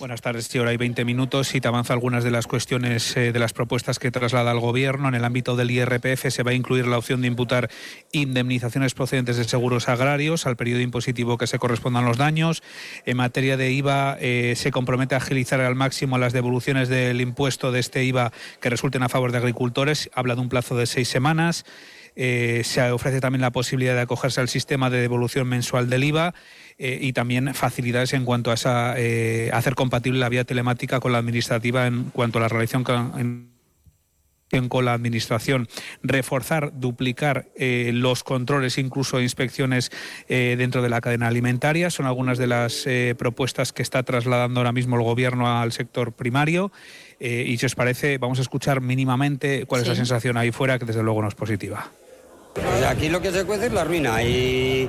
Buenas 0.00 0.22
tardes, 0.22 0.46
sí, 0.46 0.58
hay 0.58 0.78
20 0.78 1.04
minutos 1.04 1.54
y 1.54 1.60
te 1.60 1.68
avanzo 1.68 1.92
algunas 1.92 2.24
de 2.24 2.30
las 2.30 2.46
cuestiones 2.46 3.14
eh, 3.18 3.32
de 3.32 3.38
las 3.38 3.52
propuestas 3.52 3.98
que 3.98 4.10
traslada 4.10 4.50
el 4.50 4.58
Gobierno. 4.58 5.08
En 5.08 5.14
el 5.14 5.26
ámbito 5.26 5.56
del 5.56 5.70
IRPF 5.70 6.30
se 6.30 6.42
va 6.42 6.52
a 6.52 6.54
incluir 6.54 6.86
la 6.86 6.96
opción 6.96 7.20
de 7.20 7.26
imputar 7.26 7.68
indemnizaciones 8.10 8.94
procedentes 8.94 9.36
de 9.36 9.44
seguros 9.44 9.90
agrarios 9.90 10.46
al 10.46 10.56
periodo 10.56 10.80
impositivo 10.80 11.36
que 11.36 11.46
se 11.46 11.58
correspondan 11.58 12.06
los 12.06 12.16
daños. 12.16 12.62
En 13.04 13.18
materia 13.18 13.58
de 13.58 13.72
IVA 13.72 14.16
eh, 14.18 14.54
se 14.56 14.70
compromete 14.70 15.16
a 15.16 15.18
agilizar 15.18 15.60
al 15.60 15.74
máximo 15.74 16.16
las 16.16 16.32
devoluciones 16.32 16.88
del 16.88 17.20
impuesto 17.20 17.70
de 17.70 17.80
este 17.80 18.02
IVA 18.02 18.32
que 18.62 18.70
resulten 18.70 19.02
a 19.02 19.10
favor 19.10 19.32
de 19.32 19.38
agricultores. 19.38 20.08
Habla 20.14 20.34
de 20.34 20.40
un 20.40 20.48
plazo 20.48 20.78
de 20.78 20.86
seis 20.86 21.08
semanas. 21.08 21.66
Eh, 22.16 22.62
se 22.64 22.90
ofrece 22.90 23.20
también 23.20 23.42
la 23.42 23.52
posibilidad 23.52 23.94
de 23.94 24.00
acogerse 24.00 24.40
al 24.40 24.48
sistema 24.48 24.90
de 24.90 25.00
devolución 25.00 25.46
mensual 25.46 25.88
del 25.90 26.04
IVA 26.04 26.34
eh, 26.82 26.98
y 26.98 27.12
también 27.12 27.52
facilidades 27.52 28.14
en 28.14 28.24
cuanto 28.24 28.50
a 28.50 28.54
esa, 28.54 28.94
eh, 28.96 29.50
hacer 29.52 29.74
compatible 29.74 30.18
la 30.18 30.30
vía 30.30 30.44
telemática 30.44 30.98
con 30.98 31.12
la 31.12 31.18
administrativa 31.18 31.86
en 31.86 32.04
cuanto 32.04 32.38
a 32.38 32.40
la 32.40 32.48
relación 32.48 32.84
con, 32.84 33.50
con 34.70 34.84
la 34.86 34.94
Administración, 34.94 35.68
reforzar, 36.02 36.72
duplicar 36.72 37.48
eh, 37.54 37.90
los 37.92 38.24
controles, 38.24 38.78
incluso 38.78 39.20
inspecciones 39.20 39.92
dentro 40.26 40.80
de 40.80 40.88
la 40.88 41.02
cadena 41.02 41.28
alimentaria. 41.28 41.90
Son 41.90 42.06
algunas 42.06 42.38
de 42.38 42.46
las 42.46 42.86
propuestas 43.18 43.74
que 43.74 43.82
está 43.82 44.02
trasladando 44.02 44.60
ahora 44.60 44.72
mismo 44.72 44.96
el 44.96 45.02
Gobierno 45.02 45.60
al 45.60 45.72
sector 45.72 46.12
primario. 46.12 46.72
y 47.20 47.58
si 47.58 47.66
os 47.66 47.74
parece, 47.74 48.16
vamos 48.16 48.38
a 48.38 48.42
escuchar 48.42 48.80
mínimamente 48.80 49.66
cuál 49.66 49.82
es 49.82 49.88
la 49.88 49.94
sensación 49.94 50.38
ahí 50.38 50.50
fuera, 50.50 50.78
que 50.78 50.86
desde 50.86 51.02
luego 51.02 51.20
no 51.20 51.28
es 51.28 51.34
positiva. 51.34 51.90
Pues 52.54 52.84
aquí 52.84 53.08
lo 53.08 53.20
que 53.20 53.30
se 53.30 53.44
cuece 53.44 53.66
es 53.66 53.72
la 53.72 53.84
ruina 53.84 54.22
y, 54.22 54.88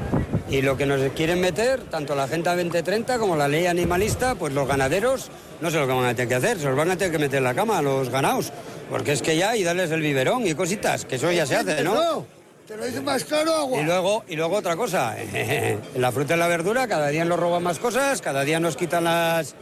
lo 0.64 0.76
que 0.78 0.86
nos 0.86 1.00
quieren 1.14 1.40
meter, 1.40 1.82
tanto 1.82 2.16
la 2.16 2.24
Agenda 2.24 2.56
2030 2.56 3.20
como 3.20 3.36
la 3.36 3.48
ley 3.48 3.68
animalista, 3.68 4.36
pues 4.36 4.54
los 4.54 4.68
ganaderos 4.68 5.30
no 5.62 5.70
sé 5.70 5.78
lo 5.78 5.88
que 5.88 5.94
van 5.94 6.06
a 6.06 6.16
tener 6.16 6.28
que 6.28 6.36
hacer, 6.36 6.60
se 6.60 6.66
los 6.66 6.76
van 6.76 6.90
a 6.92 6.98
tener 6.98 7.12
que 7.12 7.20
meter 7.20 7.38
en 7.38 7.44
la 7.44 7.54
cama 7.54 7.78
a 7.78 7.82
los 7.82 8.10
ganados, 8.10 8.52
porque 8.90 9.12
es 9.12 9.22
que 9.22 9.38
ya 9.38 9.56
y 9.56 9.64
darles 9.64 9.92
el 9.92 10.02
biberón 10.02 10.46
y 10.48 10.56
cositas, 10.56 11.06
que 11.06 11.16
eso 11.16 11.32
ya 11.32 11.46
se 11.46 11.56
hace, 11.56 11.84
¿no? 11.84 12.26
Te 12.68 12.76
lo 12.76 12.86
dice 12.86 13.02
más 13.02 13.24
claro, 13.24 13.54
agua. 13.54 13.80
Y 13.80 13.84
luego, 13.84 14.24
y 14.28 14.36
luego 14.36 14.56
otra 14.56 14.76
cosa, 14.76 15.16
la 15.96 16.12
fruta 16.12 16.36
y 16.36 16.38
la 16.38 16.48
verdura 16.48 16.88
cada 16.88 17.10
día 17.10 17.24
nos 17.26 17.40
roban 17.40 17.62
más 17.64 17.80
cosas, 17.80 18.22
cada 18.22 18.44
día 18.44 18.60
nos 18.60 18.76
quitan 18.76 19.04
las, 19.04 19.56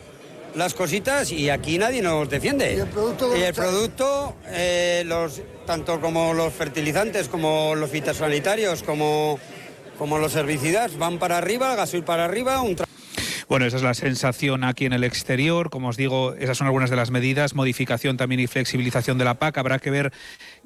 las 0.55 0.73
cositas 0.73 1.31
y 1.31 1.49
aquí 1.49 1.77
nadie 1.77 2.01
nos 2.01 2.29
defiende. 2.29 2.75
Y 2.75 2.79
el 2.79 2.87
producto, 2.87 3.37
y 3.37 3.41
el 3.41 3.53
producto 3.53 4.35
eh, 4.47 5.03
los, 5.05 5.41
tanto 5.65 5.99
como 6.01 6.33
los 6.33 6.53
fertilizantes, 6.53 7.29
como 7.29 7.75
los 7.75 7.89
fitosanitarios, 7.89 8.83
como, 8.83 9.39
como 9.97 10.17
los 10.17 10.35
herbicidas, 10.35 10.97
van 10.97 11.19
para 11.19 11.37
arriba, 11.37 11.71
el 11.71 11.77
gasoil 11.77 12.03
para 12.03 12.25
arriba, 12.25 12.61
un 12.61 12.75
bueno, 13.49 13.65
esa 13.65 13.77
es 13.77 13.83
la 13.83 13.95
sensación 13.95 14.63
aquí 14.63 14.85
en 14.85 14.93
el 14.93 15.03
exterior. 15.03 15.71
Como 15.71 15.87
os 15.87 15.97
digo, 15.97 16.35
esas 16.35 16.55
son 16.55 16.67
algunas 16.67 16.91
de 16.91 16.95
las 16.95 17.09
medidas. 17.09 17.55
Modificación 17.55 18.15
también 18.15 18.39
y 18.41 18.45
flexibilización 18.45 19.17
de 19.17 19.25
la 19.25 19.39
PAC. 19.39 19.57
Habrá 19.57 19.79
que 19.79 19.89
ver 19.89 20.13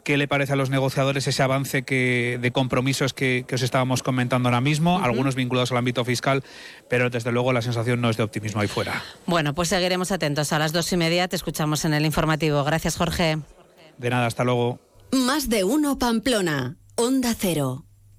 qué 0.04 0.18
le 0.18 0.28
parece 0.28 0.54
a 0.54 0.56
los 0.56 0.70
negociadores 0.70 1.28
ese 1.28 1.43
avance 1.43 1.84
que, 1.84 2.38
de 2.41 2.51
compromisos 2.51 3.14
que, 3.14 3.45
os 3.51 3.62
estábamos 3.62 4.04
comentando 4.04 4.49
ahora 4.49 4.62
mismo, 4.62 4.99
algunos 4.99 5.36
vinculados 5.36 5.72
al 5.72 5.78
ámbito 5.78 6.04
fiscal, 6.06 6.43
pero 6.89 7.10
desde 7.10 7.32
luego 7.32 7.54
la 7.54 7.62
sensación 7.62 8.01
no 8.01 8.10
es 8.10 8.18
de 8.18 8.24
optimismo 8.24 8.62
ahí 8.62 8.68
fuera. 8.68 9.04
Bueno, 9.26 9.54
pues 9.54 9.70
seguiremos 9.70 10.12
atentos. 10.12 10.54
A 10.54 10.60
las 10.60 10.74
dos 10.74 10.91
y 10.91 10.97
media 10.97 11.28
te 11.28 11.36
escuchamos 11.36 11.86
en 11.86 11.93
el 11.93 12.06
informativo. 12.06 12.64
Gracias, 12.64 12.97
Jorge. 12.97 13.39
De 13.97 14.10
nada, 14.10 14.26
hasta 14.26 14.43
luego. 14.43 14.80
Más 15.12 15.49
de 15.49 15.64
uno, 15.64 15.97
Pamplona. 15.99 16.78
Onda 16.95 17.34
Cero. 17.38 17.86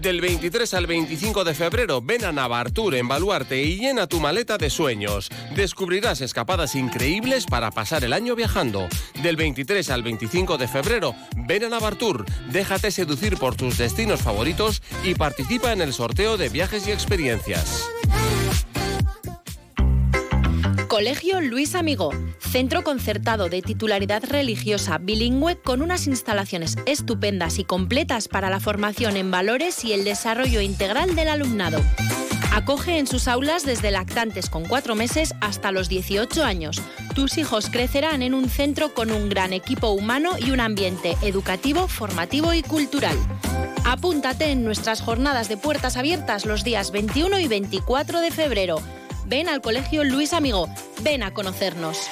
Del 0.00 0.22
23 0.22 0.72
al 0.72 0.86
25 0.86 1.44
de 1.44 1.54
febrero, 1.54 2.00
ven 2.00 2.24
a 2.24 2.32
Navartur 2.32 2.94
en 2.94 3.06
Baluarte 3.06 3.62
y 3.62 3.76
llena 3.76 4.06
tu 4.06 4.18
maleta 4.18 4.56
de 4.56 4.70
sueños. 4.70 5.28
Descubrirás 5.54 6.22
escapadas 6.22 6.74
increíbles 6.74 7.44
para 7.44 7.70
pasar 7.70 8.02
el 8.04 8.14
año 8.14 8.34
viajando. 8.34 8.88
Del 9.22 9.36
23 9.36 9.90
al 9.90 10.02
25 10.02 10.56
de 10.56 10.68
febrero, 10.68 11.14
ven 11.36 11.64
a 11.64 11.68
Navartur, 11.68 12.24
déjate 12.50 12.90
seducir 12.90 13.36
por 13.36 13.56
tus 13.56 13.76
destinos 13.76 14.22
favoritos 14.22 14.80
y 15.04 15.14
participa 15.16 15.70
en 15.72 15.82
el 15.82 15.92
sorteo 15.92 16.38
de 16.38 16.48
viajes 16.48 16.88
y 16.88 16.92
experiencias. 16.92 17.86
Colegio 21.00 21.40
Luis 21.40 21.76
Amigo, 21.76 22.10
centro 22.38 22.84
concertado 22.84 23.48
de 23.48 23.62
titularidad 23.62 24.22
religiosa 24.22 24.98
bilingüe 24.98 25.56
con 25.56 25.80
unas 25.80 26.06
instalaciones 26.06 26.76
estupendas 26.84 27.58
y 27.58 27.64
completas 27.64 28.28
para 28.28 28.50
la 28.50 28.60
formación 28.60 29.16
en 29.16 29.30
valores 29.30 29.82
y 29.82 29.94
el 29.94 30.04
desarrollo 30.04 30.60
integral 30.60 31.14
del 31.14 31.28
alumnado. 31.28 31.80
Acoge 32.52 32.98
en 32.98 33.06
sus 33.06 33.28
aulas 33.28 33.64
desde 33.64 33.90
lactantes 33.90 34.50
con 34.50 34.66
cuatro 34.66 34.94
meses 34.94 35.32
hasta 35.40 35.72
los 35.72 35.88
18 35.88 36.44
años. 36.44 36.82
Tus 37.14 37.38
hijos 37.38 37.70
crecerán 37.70 38.20
en 38.20 38.34
un 38.34 38.50
centro 38.50 38.92
con 38.92 39.10
un 39.10 39.30
gran 39.30 39.54
equipo 39.54 39.88
humano 39.92 40.32
y 40.38 40.50
un 40.50 40.60
ambiente 40.60 41.16
educativo, 41.22 41.88
formativo 41.88 42.52
y 42.52 42.62
cultural. 42.62 43.16
Apúntate 43.86 44.50
en 44.50 44.64
nuestras 44.64 45.00
jornadas 45.00 45.48
de 45.48 45.56
puertas 45.56 45.96
abiertas 45.96 46.44
los 46.44 46.62
días 46.62 46.90
21 46.90 47.40
y 47.40 47.48
24 47.48 48.20
de 48.20 48.30
febrero 48.30 48.82
ven 49.30 49.48
al 49.48 49.60
Colegio 49.60 50.02
Luis 50.02 50.32
Amigo, 50.32 50.68
ven 51.02 51.22
a 51.22 51.32
conocernos. 51.32 52.10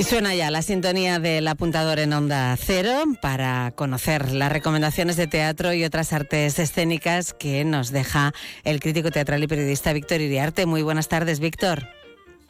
Suena 0.00 0.34
ya 0.34 0.50
la 0.50 0.62
sintonía 0.62 1.20
del 1.20 1.46
apuntador 1.46 2.00
en 2.00 2.12
Onda 2.12 2.56
Cero 2.56 3.04
para 3.22 3.72
conocer 3.76 4.32
las 4.32 4.50
recomendaciones 4.50 5.16
de 5.16 5.28
teatro 5.28 5.72
y 5.72 5.84
otras 5.84 6.12
artes 6.12 6.58
escénicas 6.58 7.32
que 7.32 7.64
nos 7.64 7.92
deja 7.92 8.32
el 8.64 8.80
crítico 8.80 9.12
teatral 9.12 9.40
y 9.44 9.46
periodista 9.46 9.92
Víctor 9.92 10.20
Iriarte. 10.20 10.66
Muy 10.66 10.82
buenas 10.82 11.06
tardes, 11.06 11.38
Víctor. 11.38 11.86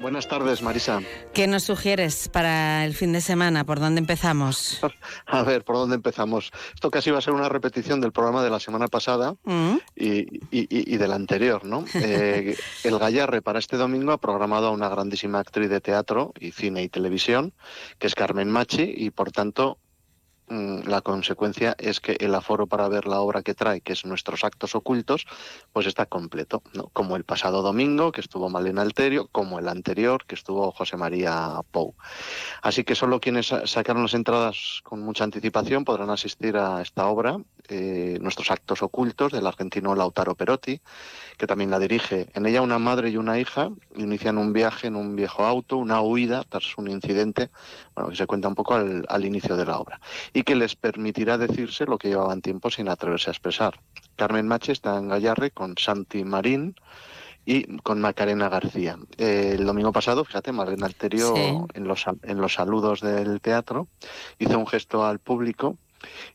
Buenas 0.00 0.28
tardes, 0.28 0.62
Marisa. 0.62 1.02
¿Qué 1.34 1.46
nos 1.46 1.64
sugieres 1.64 2.30
para 2.30 2.86
el 2.86 2.94
fin 2.94 3.12
de 3.12 3.20
semana? 3.20 3.64
¿Por 3.64 3.80
dónde 3.80 4.00
empezamos? 4.00 4.80
A 5.26 5.42
ver, 5.42 5.62
¿por 5.62 5.76
dónde 5.76 5.96
empezamos? 5.96 6.50
Esto 6.74 6.90
casi 6.90 7.10
va 7.10 7.18
a 7.18 7.20
ser 7.20 7.34
una 7.34 7.50
repetición 7.50 8.00
del 8.00 8.10
programa 8.10 8.42
de 8.42 8.48
la 8.48 8.60
semana 8.60 8.88
pasada 8.88 9.34
mm. 9.44 9.76
y, 9.96 10.96
del 10.96 11.12
anterior, 11.12 11.64
¿no? 11.64 11.84
Eh, 12.02 12.56
el 12.82 12.98
Gallarre 12.98 13.42
para 13.42 13.58
este 13.58 13.76
domingo 13.76 14.12
ha 14.12 14.18
programado 14.18 14.68
a 14.68 14.70
una 14.70 14.88
grandísima 14.88 15.38
actriz 15.38 15.68
de 15.68 15.80
teatro 15.80 16.32
y 16.40 16.50
cine 16.52 16.82
y 16.82 16.88
televisión, 16.88 17.52
que 17.98 18.06
es 18.06 18.14
Carmen 18.14 18.50
Machi, 18.50 18.94
y 18.96 19.10
por 19.10 19.30
tanto 19.30 19.78
la 20.50 21.00
consecuencia 21.00 21.76
es 21.78 22.00
que 22.00 22.16
el 22.18 22.34
aforo 22.34 22.66
para 22.66 22.88
ver 22.88 23.06
la 23.06 23.20
obra 23.20 23.42
que 23.42 23.54
trae, 23.54 23.80
que 23.80 23.92
es 23.92 24.04
nuestros 24.04 24.42
actos 24.44 24.74
ocultos, 24.74 25.26
pues 25.72 25.86
está 25.86 26.06
completo, 26.06 26.62
como 26.92 27.16
el 27.16 27.24
pasado 27.24 27.62
domingo, 27.62 28.10
que 28.10 28.20
estuvo 28.20 28.48
Malena 28.48 28.82
Alterio, 28.82 29.28
como 29.28 29.60
el 29.60 29.68
anterior, 29.68 30.24
que 30.26 30.34
estuvo 30.34 30.72
José 30.72 30.96
María 30.96 31.60
Pou. 31.70 31.94
Así 32.62 32.82
que 32.82 32.96
solo 32.96 33.20
quienes 33.20 33.54
sacaron 33.64 34.02
las 34.02 34.14
entradas 34.14 34.80
con 34.82 35.00
mucha 35.00 35.24
anticipación 35.24 35.84
podrán 35.84 36.10
asistir 36.10 36.56
a 36.56 36.82
esta 36.82 37.06
obra, 37.06 37.38
eh, 37.68 38.18
nuestros 38.20 38.50
actos 38.50 38.82
ocultos, 38.82 39.32
del 39.32 39.46
argentino 39.46 39.94
Lautaro 39.94 40.34
Perotti, 40.34 40.80
que 41.36 41.46
también 41.46 41.70
la 41.70 41.78
dirige. 41.78 42.28
En 42.34 42.46
ella 42.46 42.62
una 42.62 42.78
madre 42.78 43.10
y 43.10 43.16
una 43.16 43.38
hija 43.38 43.70
inician 43.96 44.38
un 44.38 44.52
viaje 44.52 44.86
en 44.86 44.96
un 44.96 45.16
viejo 45.16 45.44
auto, 45.44 45.76
una 45.76 46.00
huida 46.00 46.44
tras 46.48 46.76
un 46.78 46.90
incidente, 46.90 47.50
bueno, 47.94 48.10
que 48.10 48.16
se 48.16 48.26
cuenta 48.26 48.48
un 48.48 48.54
poco 48.54 48.74
al, 48.74 49.24
inicio 49.24 49.56
de 49.56 49.66
la 49.66 49.78
obra, 49.78 50.00
y 50.32 50.42
que 50.42 50.54
les 50.54 50.76
permitirá 50.76 51.38
decirse 51.38 51.86
lo 51.86 51.98
que 51.98 52.08
llevaban 52.08 52.42
tiempo 52.42 52.70
sin 52.70 52.88
atreverse 52.88 53.30
a 53.30 53.32
expresar. 53.32 53.80
Carmen 54.16 54.48
Mache 54.48 54.72
está 54.72 54.96
en 54.98 55.08
Gallarre 55.08 55.50
con 55.50 55.76
Santi 55.78 56.24
Marín, 56.24 56.74
y 57.46 57.78
con 57.78 58.00
Macarena 58.00 58.48
García. 58.48 58.98
el 59.16 59.64
domingo 59.64 59.92
pasado, 59.92 60.24
fíjate, 60.24 60.52
Marlene 60.52 60.84
Alterio 60.84 61.34
en, 61.72 61.88
los, 61.88 62.04
en 62.22 62.40
los 62.40 62.54
saludos 62.54 63.00
del 63.00 63.40
teatro 63.40 63.88
hizo 64.38 64.58
un 64.58 64.66
gesto 64.66 65.04
al 65.04 65.18
público 65.20 65.76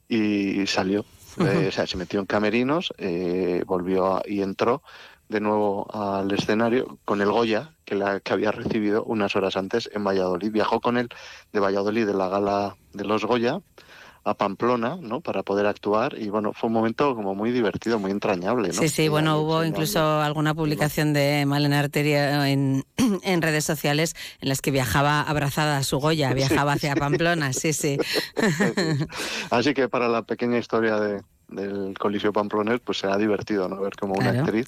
y 0.08 0.66
salió 0.68 1.06
eh, 1.40 1.68
o 1.68 1.72
sea, 1.72 1.88
se 1.88 1.98
metió 1.98 2.20
en 2.20 2.26
camerinos, 2.26 2.94
eh, 2.98 3.64
volvió 3.66 4.22
y 4.26 4.42
entró 4.42 4.82
de 5.30 5.40
nuevo 5.40 5.88
al 5.94 6.32
escenario 6.32 7.00
con 7.04 7.22
el 7.22 7.32
Goya 7.32 7.74
que, 7.84 7.96
la, 7.96 8.20
que 8.20 8.34
había 8.34 8.52
recibido 8.52 9.04
unas 9.04 9.36
horas 9.36 9.58
antes 9.58 9.90
en 9.94 10.04
Valladolid. 10.04 10.52
Viajó 10.52 10.82
con 10.82 10.98
él 10.98 11.10
de 11.52 11.60
Valladolid 11.60 12.06
de 12.06 12.14
la 12.14 12.30
gala 12.30 12.76
de 12.94 13.06
los 13.06 13.26
Goya 13.26 13.60
a 14.26 14.34
Pamplona, 14.34 14.98
¿no? 15.00 15.22
Para 15.22 15.44
poder 15.44 15.68
actuar 15.68 16.18
y 16.20 16.30
bueno, 16.30 16.52
fue 16.52 16.68
un 16.68 16.74
momento 16.74 17.16
como 17.16 17.36
muy 17.36 17.52
divertido, 17.52 18.00
muy 18.00 18.10
entrañable, 18.10 18.70
¿no? 18.70 18.74
Sí, 18.74 18.90
sí, 18.90 19.08
bueno, 19.08 19.40
hubo 19.40 19.64
incluso 19.64 20.20
alguna 20.20 20.56
publicación 20.56 21.14
de 21.14 21.46
Malena 21.46 21.80
Arteria 21.80 22.50
en, 22.50 22.84
en, 23.22 23.42
redes 23.44 23.66
sociales 23.66 24.16
en 24.42 24.50
las 24.50 24.62
que 24.62 24.72
viajaba 24.72 25.22
abrazada 25.22 25.78
a 25.78 25.84
su 25.84 26.00
Goya, 26.00 26.34
viajaba 26.34 26.74
hacia 26.74 26.96
Pamplona, 26.96 27.54
sí, 27.54 27.72
sí. 27.72 27.98
Así 29.52 29.76
que 29.76 29.88
para 29.90 30.08
la 30.08 30.24
pequeña 30.24 30.58
historia 30.58 31.00
de, 31.00 31.22
del 31.48 31.98
Coliseo 31.98 32.34
Pamplones, 32.34 32.80
pues 32.84 33.00
se 33.00 33.08
ha 33.08 33.18
divertido, 33.18 33.70
¿no? 33.70 33.82
Ver 33.82 33.96
cómo 33.96 34.16
una 34.16 34.32
actriz 34.32 34.68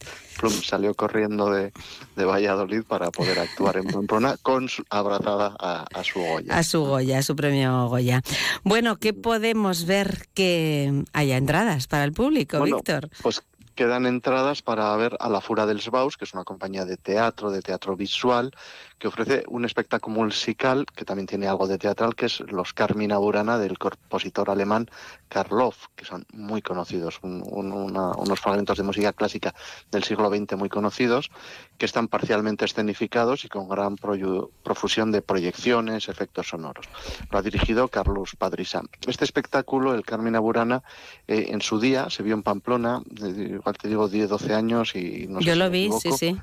salió 0.63 0.93
corriendo 0.93 1.49
de, 1.49 1.71
de, 2.15 2.25
Valladolid 2.25 2.83
para 2.83 3.11
poder 3.11 3.39
actuar 3.39 3.77
en 3.77 3.85
Pamplona 3.85 4.35
con 4.41 4.69
su, 4.69 4.83
abrazada 4.89 5.55
a, 5.59 5.85
a, 5.93 6.03
su 6.03 6.19
Goya. 6.19 6.57
A 6.57 6.63
su 6.63 6.83
Goya, 6.83 7.19
a 7.19 7.23
su 7.23 7.35
premio 7.35 7.87
Goya. 7.87 8.21
Bueno, 8.63 8.97
¿qué 8.97 9.13
podemos 9.13 9.85
ver 9.85 10.27
que 10.33 11.03
haya 11.13 11.37
entradas 11.37 11.87
para 11.87 12.03
el 12.03 12.13
público, 12.13 12.61
Víctor? 12.61 13.09
Pues 13.21 13.41
quedan 13.77 14.07
entradas 14.07 14.61
para 14.61 14.93
ver 14.97 15.15
a 15.19 15.29
La 15.29 15.39
Fura 15.39 15.65
del 15.65 15.79
Sbaus, 15.79 16.17
que 16.17 16.25
es 16.25 16.33
una 16.33 16.43
compañía 16.43 16.83
de 16.83 16.97
teatro, 16.97 17.51
de 17.51 17.61
teatro 17.61 17.95
visual, 17.95 18.51
que 18.99 19.07
ofrece 19.07 19.43
un 19.47 19.65
espectáculo 19.65 20.23
musical 20.23 20.85
que 20.85 21.05
también 21.05 21.27
tiene 21.27 21.47
algo 21.47 21.67
de 21.67 21.77
teatral, 21.77 22.15
que 22.15 22.25
es 22.25 22.39
Los 22.39 22.73
Carmina 22.73 23.17
Burana 23.17 23.57
del 23.57 23.77
compositor 23.77 24.49
alemán 24.49 24.89
Karloff, 25.29 25.87
que 25.95 26.05
son 26.05 26.25
muy 26.33 26.61
conocidos, 26.61 27.19
unos 27.21 28.39
fragmentos 28.39 28.77
de 28.77 28.83
música 28.83 29.13
clásica 29.13 29.53
del 29.91 30.03
siglo 30.03 30.29
XX 30.29 30.57
muy 30.57 30.69
conocidos, 30.69 31.29
que 31.77 31.85
están 31.85 32.07
parcialmente 32.07 32.65
escenificados 32.65 33.45
y 33.45 33.49
con 33.49 33.67
gran 33.69 33.97
profusión 33.97 35.11
de 35.11 35.21
proyecciones, 35.21 36.09
efectos 36.09 36.49
sonoros. 36.49 36.87
Lo 37.29 37.37
ha 37.37 37.41
dirigido 37.41 37.87
Carlos 37.89 38.35
Padrisa. 38.35 38.81
Este 39.05 39.25
espectáculo, 39.25 39.93
el 39.93 40.03
Carmina 40.03 40.39
Burana, 40.39 40.81
eh, 41.27 41.47
en 41.49 41.61
su 41.61 41.79
día 41.79 42.09
se 42.09 42.23
vio 42.23 42.33
en 42.33 42.43
Pamplona, 42.43 43.01
igual 43.19 43.77
te 43.77 43.87
digo, 43.89 44.07
10, 44.07 44.29
12 44.29 44.53
años 44.53 44.95
y 44.95 45.27
no 45.27 45.39
sé 45.39 45.45
Yo 45.45 45.55
lo 45.55 45.69
vi, 45.69 45.91
sí, 46.01 46.11
sí. 46.13 46.37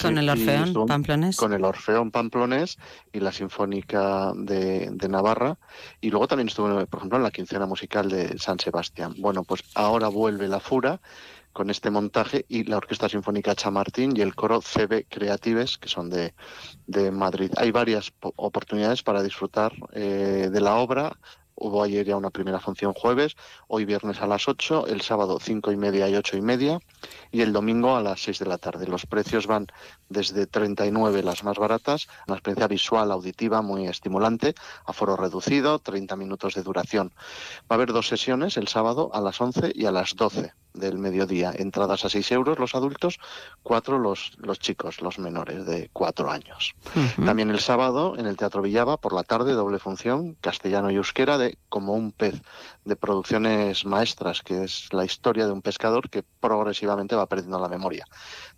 Con 0.00 0.18
el 0.18 0.28
Orfeón 0.28 0.86
Pamplonés. 0.86 1.36
Con 1.36 1.52
el 1.52 1.64
Orfeón 1.64 2.10
Pamplonés 2.10 2.78
y 3.12 3.20
la 3.20 3.32
Sinfónica 3.32 4.32
de, 4.34 4.90
Navarra. 5.08 5.58
Y 6.00 6.10
luego 6.10 6.28
también 6.28 6.48
estuve, 6.48 6.86
por 6.86 6.98
ejemplo, 6.98 7.18
en 7.18 7.24
la 7.24 7.30
quincena 7.30 7.66
musical 7.66 8.08
de 8.08 8.38
San 8.38 8.58
Sebastián. 8.58 9.14
Bueno, 9.18 9.44
pues 9.44 9.62
ahora 9.74 10.08
vuelve 10.08 10.48
la 10.48 10.60
Fura 10.60 11.00
con 11.52 11.70
este 11.70 11.90
montaje 11.90 12.44
y 12.48 12.64
la 12.64 12.76
Orquesta 12.76 13.08
Sinfónica 13.08 13.54
Chamartín 13.54 14.16
y 14.16 14.20
el 14.20 14.34
coro 14.36 14.60
CB 14.60 15.06
Creatives, 15.08 15.78
que 15.78 15.88
son 15.88 16.08
de, 16.10 16.34
de 16.86 17.10
Madrid. 17.10 17.50
Hay 17.56 17.72
varias 17.72 18.12
oportunidades 18.20 19.02
para 19.02 19.22
disfrutar 19.22 19.72
eh, 19.92 20.50
de 20.52 20.60
la 20.60 20.76
obra 20.76 21.18
Hubo 21.60 21.82
ayer 21.82 22.06
ya 22.06 22.16
una 22.16 22.30
primera 22.30 22.60
función 22.60 22.92
jueves, 22.92 23.36
hoy 23.66 23.84
viernes 23.84 24.20
a 24.20 24.28
las 24.28 24.46
8, 24.46 24.86
el 24.86 25.00
sábado 25.00 25.38
5 25.40 25.72
y 25.72 25.76
media 25.76 26.08
y 26.08 26.14
8 26.14 26.36
y 26.36 26.40
media 26.40 26.78
y 27.32 27.40
el 27.40 27.52
domingo 27.52 27.96
a 27.96 28.00
las 28.00 28.22
6 28.22 28.38
de 28.38 28.46
la 28.46 28.58
tarde. 28.58 28.86
Los 28.86 29.06
precios 29.06 29.48
van 29.48 29.66
desde 30.08 30.46
39 30.46 31.24
las 31.24 31.42
más 31.42 31.58
baratas, 31.58 32.06
una 32.28 32.36
experiencia 32.36 32.68
visual, 32.68 33.10
auditiva 33.10 33.60
muy 33.60 33.88
estimulante, 33.88 34.54
aforo 34.84 35.16
reducido, 35.16 35.80
30 35.80 36.14
minutos 36.14 36.54
de 36.54 36.62
duración. 36.62 37.12
Va 37.62 37.70
a 37.70 37.74
haber 37.74 37.92
dos 37.92 38.06
sesiones, 38.06 38.56
el 38.56 38.68
sábado 38.68 39.10
a 39.12 39.20
las 39.20 39.40
11 39.40 39.72
y 39.74 39.86
a 39.86 39.90
las 39.90 40.14
12 40.14 40.52
del 40.74 40.98
mediodía. 40.98 41.52
Entradas 41.56 42.04
a 42.04 42.08
6 42.08 42.32
euros 42.32 42.58
los 42.58 42.74
adultos, 42.74 43.18
4 43.62 43.98
los, 43.98 44.32
los 44.38 44.58
chicos, 44.58 45.00
los 45.02 45.18
menores 45.18 45.66
de 45.66 45.90
4 45.92 46.30
años. 46.30 46.74
También 47.24 47.50
el 47.50 47.60
sábado 47.60 48.16
en 48.16 48.26
el 48.26 48.36
Teatro 48.36 48.62
Villaba, 48.62 48.96
por 48.96 49.12
la 49.12 49.22
tarde, 49.22 49.52
doble 49.52 49.78
función, 49.78 50.36
castellano 50.40 50.90
y 50.90 50.96
euskera, 50.96 51.38
de 51.38 51.58
Como 51.68 51.94
un 51.94 52.12
pez, 52.12 52.40
de 52.88 52.96
producciones 52.96 53.84
maestras, 53.84 54.42
que 54.42 54.64
es 54.64 54.88
la 54.92 55.04
historia 55.04 55.46
de 55.46 55.52
un 55.52 55.62
pescador 55.62 56.10
que 56.10 56.24
progresivamente 56.40 57.14
va 57.14 57.26
perdiendo 57.26 57.60
la 57.60 57.68
memoria 57.68 58.06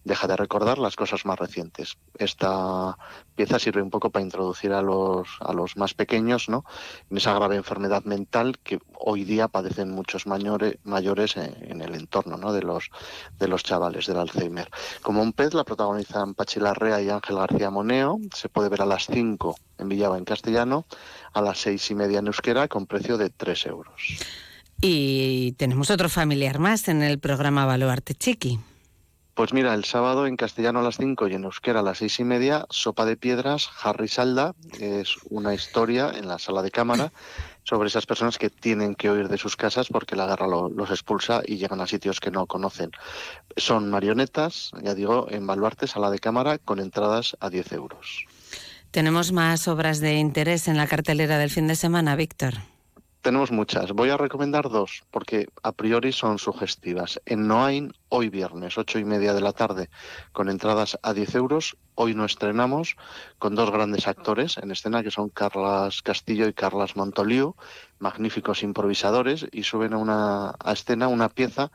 deja 0.04 0.26
de 0.26 0.36
recordar 0.36 0.78
las 0.78 0.96
cosas 0.96 1.24
más 1.26 1.38
recientes. 1.38 1.98
Esta 2.16 2.96
pieza 3.34 3.58
sirve 3.58 3.82
un 3.82 3.90
poco 3.90 4.10
para 4.10 4.24
introducir 4.24 4.72
a 4.72 4.82
los, 4.82 5.28
a 5.40 5.52
los 5.52 5.76
más 5.76 5.94
pequeños 5.94 6.48
¿no? 6.48 6.64
en 7.10 7.18
esa 7.18 7.34
grave 7.34 7.56
enfermedad 7.56 8.04
mental 8.04 8.58
que 8.58 8.78
hoy 8.98 9.24
día 9.24 9.48
padecen 9.48 9.90
muchos 9.90 10.26
mayores, 10.26 10.76
mayores 10.84 11.36
en, 11.36 11.82
el 11.82 11.94
entorno 11.94 12.36
¿no? 12.36 12.52
de, 12.52 12.62
los, 12.62 12.90
de 13.38 13.48
los 13.48 13.62
chavales 13.62 14.06
del 14.06 14.18
Alzheimer. 14.18 14.70
Como 15.02 15.22
un 15.22 15.32
pez 15.32 15.54
la 15.54 15.64
protagonizan 15.64 16.34
Pachi 16.34 16.60
Larrea 16.60 17.00
y 17.02 17.10
Ángel 17.10 17.36
García 17.36 17.70
Moneo. 17.70 18.18
Se 18.34 18.48
puede 18.48 18.68
ver 18.68 18.82
a 18.82 18.86
las 18.86 19.06
5 19.06 19.56
en 19.78 19.88
Villava 19.88 20.18
en 20.18 20.24
castellano, 20.24 20.84
a 21.32 21.40
las 21.40 21.58
seis 21.58 21.90
y 21.90 21.94
media 21.94 22.18
en 22.18 22.26
euskera 22.26 22.68
con 22.68 22.86
precio 22.86 23.16
de 23.16 23.30
3 23.30 23.66
euros. 23.66 24.19
Y 24.80 25.52
tenemos 25.52 25.90
otro 25.90 26.08
familiar 26.08 26.58
más 26.58 26.88
en 26.88 27.02
el 27.02 27.18
programa 27.18 27.66
Baluarte 27.66 28.14
Chiqui. 28.14 28.58
Pues 29.40 29.54
mira, 29.54 29.72
el 29.72 29.84
sábado 29.84 30.26
en 30.26 30.36
castellano 30.36 30.80
a 30.80 30.82
las 30.82 30.98
5 30.98 31.28
y 31.28 31.34
en 31.34 31.44
euskera 31.44 31.80
a 31.80 31.82
las 31.82 31.98
seis 31.98 32.20
y 32.20 32.24
media, 32.24 32.66
Sopa 32.68 33.06
de 33.06 33.16
Piedras, 33.16 33.70
Harry 33.82 34.06
Salda, 34.06 34.54
es 34.78 35.16
una 35.30 35.54
historia 35.54 36.12
en 36.14 36.28
la 36.28 36.38
sala 36.38 36.60
de 36.60 36.70
cámara 36.70 37.10
sobre 37.64 37.88
esas 37.88 38.04
personas 38.04 38.36
que 38.36 38.50
tienen 38.50 38.94
que 38.94 39.10
huir 39.10 39.28
de 39.28 39.38
sus 39.38 39.56
casas 39.56 39.88
porque 39.88 40.14
la 40.14 40.26
guerra 40.26 40.46
los 40.46 40.90
expulsa 40.90 41.40
y 41.46 41.56
llegan 41.56 41.80
a 41.80 41.86
sitios 41.86 42.20
que 42.20 42.30
no 42.30 42.46
conocen. 42.46 42.90
Son 43.56 43.88
marionetas, 43.88 44.72
ya 44.82 44.94
digo, 44.94 45.26
en 45.30 45.46
Baluarte, 45.46 45.86
sala 45.86 46.10
de 46.10 46.18
cámara, 46.18 46.58
con 46.58 46.78
entradas 46.78 47.34
a 47.40 47.48
10 47.48 47.72
euros. 47.72 48.26
Tenemos 48.90 49.32
más 49.32 49.68
obras 49.68 50.00
de 50.00 50.16
interés 50.16 50.68
en 50.68 50.76
la 50.76 50.86
cartelera 50.86 51.38
del 51.38 51.48
fin 51.48 51.66
de 51.66 51.76
semana, 51.76 52.16
Víctor. 52.16 52.54
Tenemos 53.22 53.50
muchas. 53.50 53.92
Voy 53.92 54.08
a 54.08 54.16
recomendar 54.16 54.70
dos, 54.70 55.02
porque 55.10 55.48
a 55.62 55.72
priori 55.72 56.10
son 56.10 56.38
sugestivas. 56.38 57.20
En 57.26 57.46
Noain, 57.46 57.92
hoy 58.08 58.30
viernes, 58.30 58.78
ocho 58.78 58.98
y 58.98 59.04
media 59.04 59.34
de 59.34 59.42
la 59.42 59.52
tarde, 59.52 59.90
con 60.32 60.48
entradas 60.48 60.98
a 61.02 61.12
10 61.12 61.34
euros. 61.34 61.76
Hoy 61.96 62.14
no 62.14 62.24
estrenamos 62.24 62.96
con 63.38 63.54
dos 63.54 63.70
grandes 63.70 64.08
actores 64.08 64.56
en 64.56 64.70
escena, 64.70 65.02
que 65.02 65.10
son 65.10 65.28
Carlas 65.28 66.00
Castillo 66.00 66.48
y 66.48 66.54
Carlas 66.54 66.96
Montoliu, 66.96 67.56
magníficos 67.98 68.62
improvisadores, 68.62 69.46
y 69.52 69.64
suben 69.64 69.92
a, 69.92 69.98
una, 69.98 70.54
a 70.58 70.72
escena 70.72 71.08
una 71.08 71.28
pieza 71.28 71.70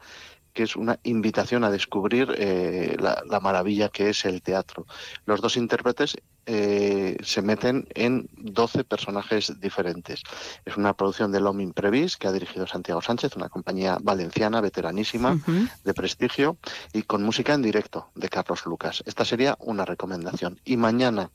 que 0.52 0.64
es 0.64 0.76
una 0.76 1.00
invitación 1.04 1.64
a 1.64 1.70
descubrir 1.70 2.34
eh, 2.38 2.96
la, 2.98 3.22
la, 3.30 3.40
maravilla 3.40 3.90
que 3.90 4.10
es 4.10 4.26
el 4.26 4.42
teatro. 4.42 4.88
Los 5.26 5.42
dos 5.42 5.58
intérpretes 5.58 6.16
eh, 6.46 7.18
se 7.24 7.42
meten 7.42 7.88
en 7.94 8.30
12 8.38 8.84
personajes 8.84 9.60
diferentes. 9.60 10.22
Es 10.66 10.78
una 10.78 10.94
producción 10.94 11.32
de 11.32 11.40
Lomin 11.40 11.74
Previs 11.74 12.18
que 12.18 12.28
ha 12.28 12.32
dirigido 12.32 12.68
Santiago 12.68 13.02
Sánchez, 13.02 13.36
una 13.36 13.50
compañía 13.50 13.98
valenciana 14.02 14.62
veteranísima 14.62 15.40
de 15.84 15.94
prestigio 15.94 16.58
y 16.94 17.04
con 17.04 17.24
música 17.24 17.54
en 17.54 17.62
directo 17.62 18.10
de 18.16 18.30
Carlos 18.30 18.66
Lucas. 18.66 19.04
Esta 19.06 19.26
sería 19.26 19.58
una 19.60 19.86
recomendación. 19.86 20.60
Y 20.66 20.78
mañana 20.78 21.32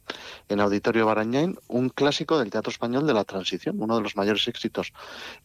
en 0.48 0.60
Auditorio 0.60 1.06
Barañain 1.06 1.58
un 1.68 1.88
clásico 1.88 2.38
del 2.38 2.50
teatro 2.50 2.70
español 2.70 3.06
de 3.06 3.14
la 3.14 3.24
transición, 3.24 3.76
uno 3.80 3.96
de 3.96 4.02
los 4.02 4.16
mayores 4.16 4.46
éxitos 4.48 4.92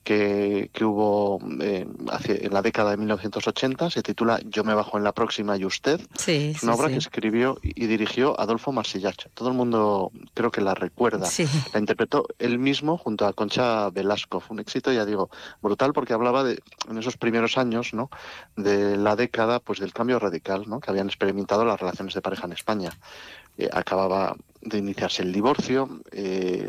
que, 0.04 0.70
que 0.74 0.86
hubo 0.86 1.40
eh, 1.62 1.88
en 2.28 2.54
la 2.54 2.62
década 2.62 2.92
de 2.92 2.98
1980. 2.98 3.90
Se 3.90 4.04
titula 4.04 4.40
Yo 4.46 4.64
me 4.64 4.74
bajo 4.74 4.98
en 4.98 5.04
la 5.04 5.14
próxima 5.14 5.58
y 5.58 5.66
usted. 5.66 6.00
es 6.28 6.64
una 6.64 6.74
obra 6.74 6.90
que 6.90 6.98
escribió 6.98 7.58
y 7.62 7.88
dirigió 7.88 8.40
Adolfo 8.40 8.72
Marsillach. 8.72 9.28
Todo 9.34 9.50
mundo 9.56 10.12
creo 10.34 10.52
que 10.52 10.62
la 10.62 10.74
recuerda. 10.74 11.28
La 11.74 11.80
interpretó 11.80 12.26
él 12.40 12.60
mismo 12.60 12.98
junto 12.98 13.26
a 13.26 13.34
Concha 13.34 13.90
Velasco. 13.90 14.40
Fue 14.40 14.56
un 14.56 14.60
éxito, 14.60 14.92
ya 14.92 15.06
digo, 15.06 15.30
brutal 15.62 15.94
porque 15.94 16.14
hablaba 16.14 16.44
de 16.44 16.60
en 16.90 16.98
esos 16.98 17.18
primeros 17.18 17.58
años, 17.58 17.94
¿no? 17.94 18.10
De 18.56 18.98
la 18.98 19.16
década, 19.16 19.60
pues 19.60 19.80
del 19.80 19.94
cambio 19.94 20.20
radical, 20.20 20.66
¿no? 20.68 20.80
Que 20.80 20.92
habían 20.92 21.08
experimentado 21.08 21.66
las 21.66 21.80
relaciones 21.80 22.14
de 22.14 22.22
pareja 22.22 22.46
en 22.46 22.54
España. 22.54 22.92
Eh, 23.58 23.70
acababa 23.72 24.36
de 24.62 24.80
iniciarse 24.80 25.22
el 25.22 25.32
divorcio, 25.32 26.02
eh, 26.12 26.68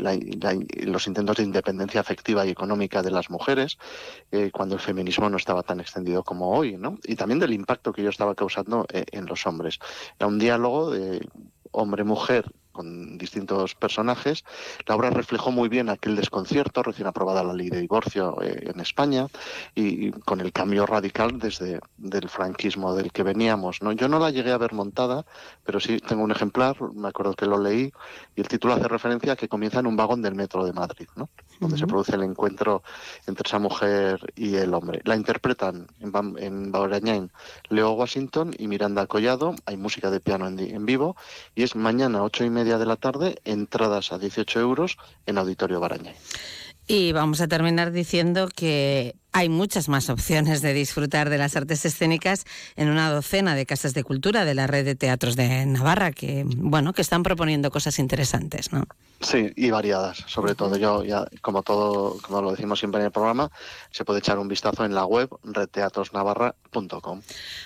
los 0.85 1.06
intentos 1.06 1.39
de 1.39 1.43
independencia 1.43 2.01
afectiva 2.01 2.47
y 2.47 2.51
económica 2.51 3.02
de 3.02 3.10
las 3.10 3.28
mujeres, 3.31 3.78
eh, 4.31 4.51
cuando 4.52 4.77
el 4.77 4.81
feminismo 4.81 5.28
no 5.28 5.36
estaba 5.36 5.62
tan 5.62 5.81
extendido 5.81 6.23
como 6.23 6.51
hoy, 6.51 6.77
¿no? 6.77 6.98
Y 7.05 7.16
también 7.16 7.40
del 7.40 7.55
impacto 7.55 7.93
que 7.93 8.02
ello 8.02 8.10
estaba 8.10 8.35
causando 8.35 8.86
en 8.90 9.27
los 9.27 9.47
hombres. 9.47 9.78
Era 10.19 10.28
un 10.28 10.39
diálogo 10.39 10.90
de 10.90 11.27
hombre-mujer 11.73 12.52
con 12.77 13.16
distintos 13.19 13.74
personajes. 13.74 14.44
La 14.86 14.94
obra 14.94 15.11
reflejó 15.11 15.51
muy 15.51 15.69
bien 15.69 15.89
aquel 15.89 16.15
desconcierto, 16.15 16.82
recién 16.82 17.09
aprobada 17.09 17.43
la 17.43 17.55
ley 17.55 17.70
de 17.70 17.81
divorcio 17.81 18.40
eh, 18.43 18.70
en 18.73 18.81
España, 18.81 19.27
y, 19.74 20.12
con 20.12 20.40
el 20.40 20.53
cambio 20.53 20.86
radical 20.86 21.39
desde 21.39 21.81
del 21.97 22.28
franquismo 22.28 22.94
del 22.94 23.11
que 23.12 23.23
veníamos. 23.23 23.82
¿no? 23.82 23.93
Yo 23.93 24.09
no 24.09 24.19
la 24.19 24.31
llegué 24.31 24.53
a 24.53 24.59
ver 24.59 24.74
montada, 24.74 25.24
pero 25.65 25.81
sí 25.81 25.98
tengo 25.98 26.23
un 26.23 26.31
ejemplar, 26.31 26.77
me 26.94 27.09
acuerdo 27.09 27.35
que 27.35 27.47
lo 27.47 27.59
leí, 27.59 27.93
y 28.35 28.40
el 28.40 28.48
título 28.48 28.74
hace 28.74 28.89
referencia 28.89 29.32
a 29.32 29.36
que 29.36 29.48
comienza 29.48 29.81
en 29.81 29.86
un 29.86 29.97
vagón 29.97 30.23
del 30.23 30.35
metro 30.35 30.65
de 30.65 30.73
Madrid, 30.73 31.09
¿no? 31.16 31.28
donde 31.61 31.78
se 31.78 31.86
produce 31.86 32.15
el 32.15 32.23
encuentro 32.23 32.82
entre 33.27 33.48
esa 33.48 33.59
mujer 33.59 34.20
y 34.36 34.57
el 34.57 34.74
hombre. 34.74 35.01
La 35.05 35.16
interpretan 35.16 35.86
en, 36.01 36.12
en 36.39 37.31
Leo 37.70 37.93
Washington 37.93 38.55
y 38.59 38.69
Miranda 38.69 39.07
Collado, 39.07 39.55
hay 39.65 39.78
música 39.78 40.11
de 40.11 40.20
piano 40.20 40.47
en, 40.47 40.59
en 40.59 40.85
vivo, 40.85 41.16
y 41.55 41.62
es 41.62 41.74
mañana 41.74 42.23
ocho 42.23 42.44
y 42.44 42.51
media 42.51 42.65
de 42.66 42.86
la 42.86 42.97
tarde, 42.97 43.40
entradas 43.44 44.12
a 44.12 44.18
18 44.18 44.60
euros 44.60 44.98
en 45.26 45.38
Auditorio 45.38 45.80
Baraña. 45.80 46.12
Y 46.88 47.10
vamos 47.12 47.40
a 47.40 47.48
terminar 47.48 47.90
diciendo 47.90 48.48
que 48.55 49.16
hay 49.32 49.48
muchas 49.48 49.88
más 49.88 50.09
opciones 50.09 50.62
de 50.62 50.72
disfrutar 50.72 51.30
de 51.30 51.38
las 51.38 51.56
artes 51.56 51.84
escénicas 51.84 52.44
en 52.76 52.88
una 52.88 53.10
docena 53.10 53.56
de 53.56 53.66
casas 53.66 53.93
de 53.93 54.05
cultura 54.05 54.44
de 54.44 54.55
la 54.55 54.68
red 54.68 54.84
de 54.84 54.94
teatros 54.94 55.34
de 55.34 55.66
Navarra 55.66 56.12
que, 56.12 56.44
bueno, 56.47 56.93
que 56.93 57.02
están 57.02 57.24
proponiendo 57.24 57.72
cosas 57.72 57.98
interesantes, 57.98 58.72
¿no? 58.72 58.84
Sí, 59.20 59.52
y 59.56 59.70
variadas, 59.70 60.18
sobre 60.26 60.55
todo. 60.55 60.76
Yo 60.76 61.02
ya, 61.02 61.26
como 61.43 61.64
todo, 61.64 62.18
como 62.22 62.40
lo 62.40 62.52
decimos 62.52 62.78
siempre 62.78 63.01
en 63.01 63.06
el 63.06 63.12
programa, 63.12 63.51
se 63.90 64.05
puede 64.05 64.20
echar 64.20 64.38
un 64.38 64.47
vistazo 64.47 64.84
en 64.84 64.94
la 64.94 65.06
web 65.06 65.28
redteatrosnavarra.com. 65.43 67.22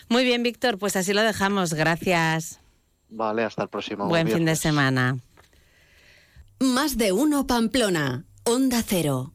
Muy 0.09 0.25
bien, 0.25 0.43
Víctor, 0.43 0.79
pues 0.79 0.97
así 0.97 1.13
lo 1.13 1.23
dejamos. 1.23 1.75
Gracias. 1.75 2.59
Vale, 3.11 3.45
hasta 3.45 3.65
el 3.65 3.69
próximo. 3.69 4.07
Buen 4.07 4.29
fin 4.29 4.45
de 4.45 4.57
semana. 4.57 5.19
Más 6.61 6.97
de 6.97 7.13
uno 7.13 7.47
Pamplona. 7.47 8.25
Onda 8.45 8.83
Cero. 8.87 9.33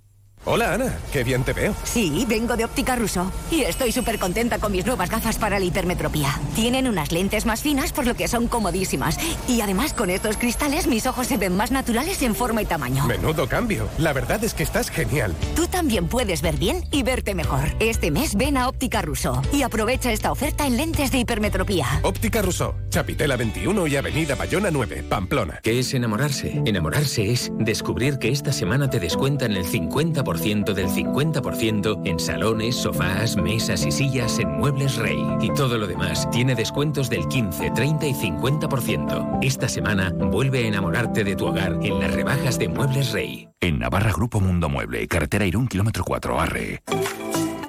Hola 0.48 0.76
Ana, 0.76 1.00
qué 1.12 1.24
bien 1.24 1.44
te 1.44 1.54
veo. 1.54 1.74
Sí, 1.84 2.24
vengo 2.30 2.56
de 2.56 2.66
Óptica 2.66 2.96
Russo 2.96 3.32
y 3.50 3.62
estoy 3.62 3.92
súper 3.92 4.20
contenta 4.20 4.60
con 4.60 4.72
mis 4.72 4.86
nuevas 4.86 5.10
gafas 5.10 5.38
para 5.40 5.58
la 5.58 5.66
hipermetropía. 5.66 6.40
Tienen 6.54 6.88
unas 6.88 7.12
lentes 7.12 7.48
más 7.48 7.64
finas 7.64 7.92
por 7.92 8.06
lo 8.06 8.14
que 8.14 8.28
son 8.28 8.48
comodísimas. 8.48 9.18
Y 9.48 9.62
además 9.62 9.94
con 9.94 10.12
estos 10.12 10.38
cristales 10.38 10.86
mis 10.86 11.08
ojos 11.08 11.26
se 11.26 11.38
ven 11.38 11.58
más 11.58 11.72
naturales 11.72 12.22
en 12.22 12.36
forma 12.36 12.62
y 12.62 12.66
tamaño. 12.66 13.08
Menudo 13.08 13.50
cambio. 13.50 13.90
La 13.98 14.14
verdad 14.14 14.44
es 14.44 14.54
que 14.54 14.62
estás 14.62 14.92
genial. 14.92 15.34
Tú 15.56 15.66
también 15.66 16.08
puedes 16.08 16.44
ver 16.44 16.58
bien 16.58 16.84
y 16.92 17.02
verte 17.02 17.34
mejor. 17.34 17.64
Este 17.80 18.12
mes 18.12 18.36
ven 18.36 18.58
a 18.58 18.70
Óptica 18.70 19.02
Russo 19.02 19.42
y 19.52 19.64
aprovecha 19.64 20.12
esta 20.12 20.32
oferta 20.32 20.68
en 20.68 20.78
lentes 20.78 21.12
de 21.12 21.18
hipermetropía. 21.18 21.88
Óptica 22.04 22.44
Russo, 22.44 22.76
Chapitela 22.90 23.36
21 23.36 23.88
y 23.88 23.96
Avenida 23.96 24.36
Bayona 24.36 24.70
9, 24.70 25.06
Pamplona. 25.10 25.60
¿Qué 25.64 25.80
es 25.80 25.92
enamorarse? 25.96 26.62
Enamorarse 26.66 27.32
es 27.32 27.52
descubrir 27.58 28.20
que 28.20 28.30
esta 28.30 28.54
semana 28.54 28.92
te 28.92 29.00
descuentan 29.00 29.54
el 29.54 29.66
50% 29.66 30.35
del 30.36 30.90
50% 30.90 32.02
en 32.06 32.20
salones, 32.20 32.76
sofás, 32.76 33.36
mesas 33.38 33.86
y 33.86 33.92
sillas 33.92 34.38
en 34.40 34.58
Muebles 34.58 34.98
Rey. 34.98 35.18
Y 35.42 35.54
todo 35.54 35.78
lo 35.78 35.88
demás 35.88 36.30
tiene 36.32 36.56
descuentos 36.56 37.10
del 37.10 37.28
15, 37.28 37.72
30 37.72 38.08
y 38.08 38.14
50%. 38.14 39.40
Esta 39.42 39.70
semana 39.70 40.12
vuelve 40.14 40.66
a 40.66 40.68
enamorarte 40.68 41.24
de 41.24 41.36
tu 41.36 41.48
hogar 41.48 41.80
en 41.82 42.00
las 42.00 42.14
rebajas 42.14 42.60
de 42.60 42.68
Muebles 42.68 43.12
Rey. 43.12 43.48
En 43.62 43.80
Navarra 43.80 44.12
Grupo 44.12 44.40
Mundo 44.40 44.70
Mueble, 44.70 45.08
carretera 45.08 45.46
Irún, 45.46 45.68
kilómetro 45.68 46.04
4, 46.04 46.40
Arre. 46.40 46.82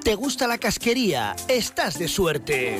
¿Te 0.03 0.15
gusta 0.15 0.47
la 0.47 0.57
casquería? 0.57 1.35
Estás 1.47 1.97
de 1.97 2.07
suerte. 2.07 2.77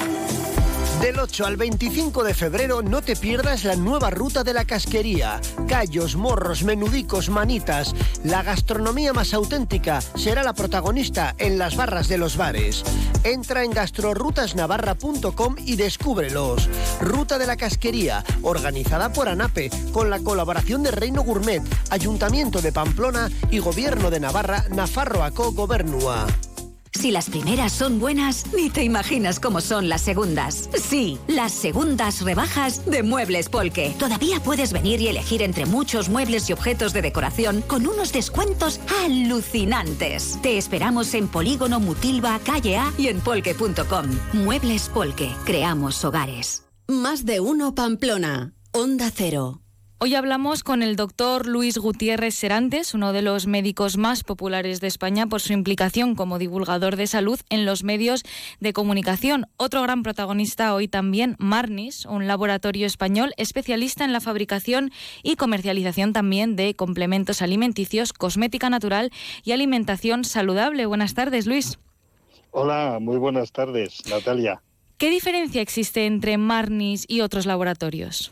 Del 1.01 1.19
8 1.19 1.45
al 1.45 1.57
25 1.57 2.23
de 2.23 2.33
febrero 2.33 2.81
no 2.81 3.03
te 3.03 3.15
pierdas 3.15 3.63
la 3.63 3.75
nueva 3.75 4.09
ruta 4.09 4.43
de 4.43 4.53
la 4.53 4.65
casquería. 4.65 5.39
Callos, 5.67 6.15
morros, 6.15 6.63
menudicos, 6.63 7.29
manitas. 7.29 7.93
La 8.23 8.41
gastronomía 8.41 9.13
más 9.13 9.35
auténtica 9.35 10.01
será 10.01 10.41
la 10.41 10.53
protagonista 10.53 11.35
en 11.37 11.59
las 11.59 11.75
barras 11.75 12.07
de 12.07 12.17
los 12.17 12.35
bares. 12.35 12.83
Entra 13.23 13.63
en 13.63 13.71
gastrorutasnavarra.com 13.71 15.55
y 15.59 15.75
descúbrelos. 15.75 16.67
Ruta 16.99 17.37
de 17.37 17.45
la 17.45 17.57
casquería, 17.57 18.23
organizada 18.41 19.13
por 19.13 19.29
ANAPE, 19.29 19.69
con 19.93 20.09
la 20.09 20.17
colaboración 20.19 20.81
de 20.81 20.89
Reino 20.89 21.21
Gourmet, 21.21 21.61
Ayuntamiento 21.91 22.59
de 22.59 22.71
Pamplona 22.71 23.29
y 23.51 23.59
Gobierno 23.59 24.09
de 24.09 24.19
Navarra, 24.19 24.65
Nafarroaco 24.71 25.51
Gobernua. 25.51 26.25
Si 26.93 27.11
las 27.11 27.29
primeras 27.29 27.71
son 27.71 27.99
buenas, 27.99 28.45
ni 28.55 28.69
te 28.69 28.83
imaginas 28.83 29.39
cómo 29.39 29.61
son 29.61 29.89
las 29.89 30.01
segundas. 30.01 30.69
Sí, 30.73 31.17
las 31.27 31.51
segundas 31.51 32.21
rebajas 32.21 32.85
de 32.85 33.03
Muebles 33.03 33.49
Polke. 33.49 33.93
Todavía 33.99 34.39
puedes 34.39 34.73
venir 34.73 35.01
y 35.01 35.07
elegir 35.07 35.41
entre 35.41 35.65
muchos 35.65 36.09
muebles 36.09 36.49
y 36.49 36.53
objetos 36.53 36.93
de 36.93 37.01
decoración 37.01 37.61
con 37.61 37.87
unos 37.87 38.11
descuentos 38.11 38.79
alucinantes. 39.03 40.39
Te 40.41 40.57
esperamos 40.57 41.13
en 41.13 41.27
Polígono 41.27 41.79
Mutilva, 41.79 42.39
calle 42.39 42.77
A 42.77 42.91
y 42.97 43.07
en 43.07 43.21
polke.com. 43.21 44.05
Muebles 44.33 44.89
Polke. 44.89 45.31
Creamos 45.45 46.03
hogares. 46.03 46.63
Más 46.87 47.25
de 47.25 47.39
uno 47.39 47.75
Pamplona. 47.75 48.53
Onda 48.71 49.11
Cero. 49.13 49.61
Hoy 49.99 50.13
hablamos 50.13 50.63
con 50.63 50.83
el 50.83 50.95
doctor 50.95 51.47
Luis 51.47 51.79
Gutiérrez 51.79 52.35
Serantes, 52.35 52.93
uno 52.93 53.13
de 53.13 53.23
los 53.23 53.47
médicos 53.47 53.97
más 53.97 54.23
populares 54.23 54.79
de 54.79 54.85
España 54.85 55.25
por 55.25 55.41
su 55.41 55.53
implicación 55.53 56.13
como 56.13 56.37
divulgador 56.37 56.97
de 56.97 57.07
salud 57.07 57.39
en 57.49 57.65
los 57.65 57.83
medios 57.83 58.21
de 58.59 58.73
comunicación. 58.73 59.47
Otro 59.57 59.81
gran 59.81 60.03
protagonista 60.03 60.75
hoy 60.75 60.87
también, 60.87 61.35
Marnis, 61.39 62.05
un 62.05 62.27
laboratorio 62.27 62.85
español 62.85 63.33
especialista 63.37 64.05
en 64.05 64.13
la 64.13 64.21
fabricación 64.21 64.91
y 65.23 65.35
comercialización 65.35 66.13
también 66.13 66.55
de 66.55 66.75
complementos 66.75 67.41
alimenticios, 67.41 68.13
cosmética 68.13 68.69
natural 68.69 69.11
y 69.43 69.53
alimentación 69.53 70.25
saludable. 70.25 70.85
Buenas 70.85 71.15
tardes, 71.15 71.47
Luis. 71.47 71.79
Hola, 72.51 72.99
muy 73.01 73.17
buenas 73.17 73.51
tardes, 73.51 74.03
Natalia. 74.07 74.61
¿Qué 74.99 75.09
diferencia 75.09 75.63
existe 75.63 76.05
entre 76.05 76.37
Marnis 76.37 77.03
y 77.07 77.21
otros 77.21 77.47
laboratorios? 77.47 78.31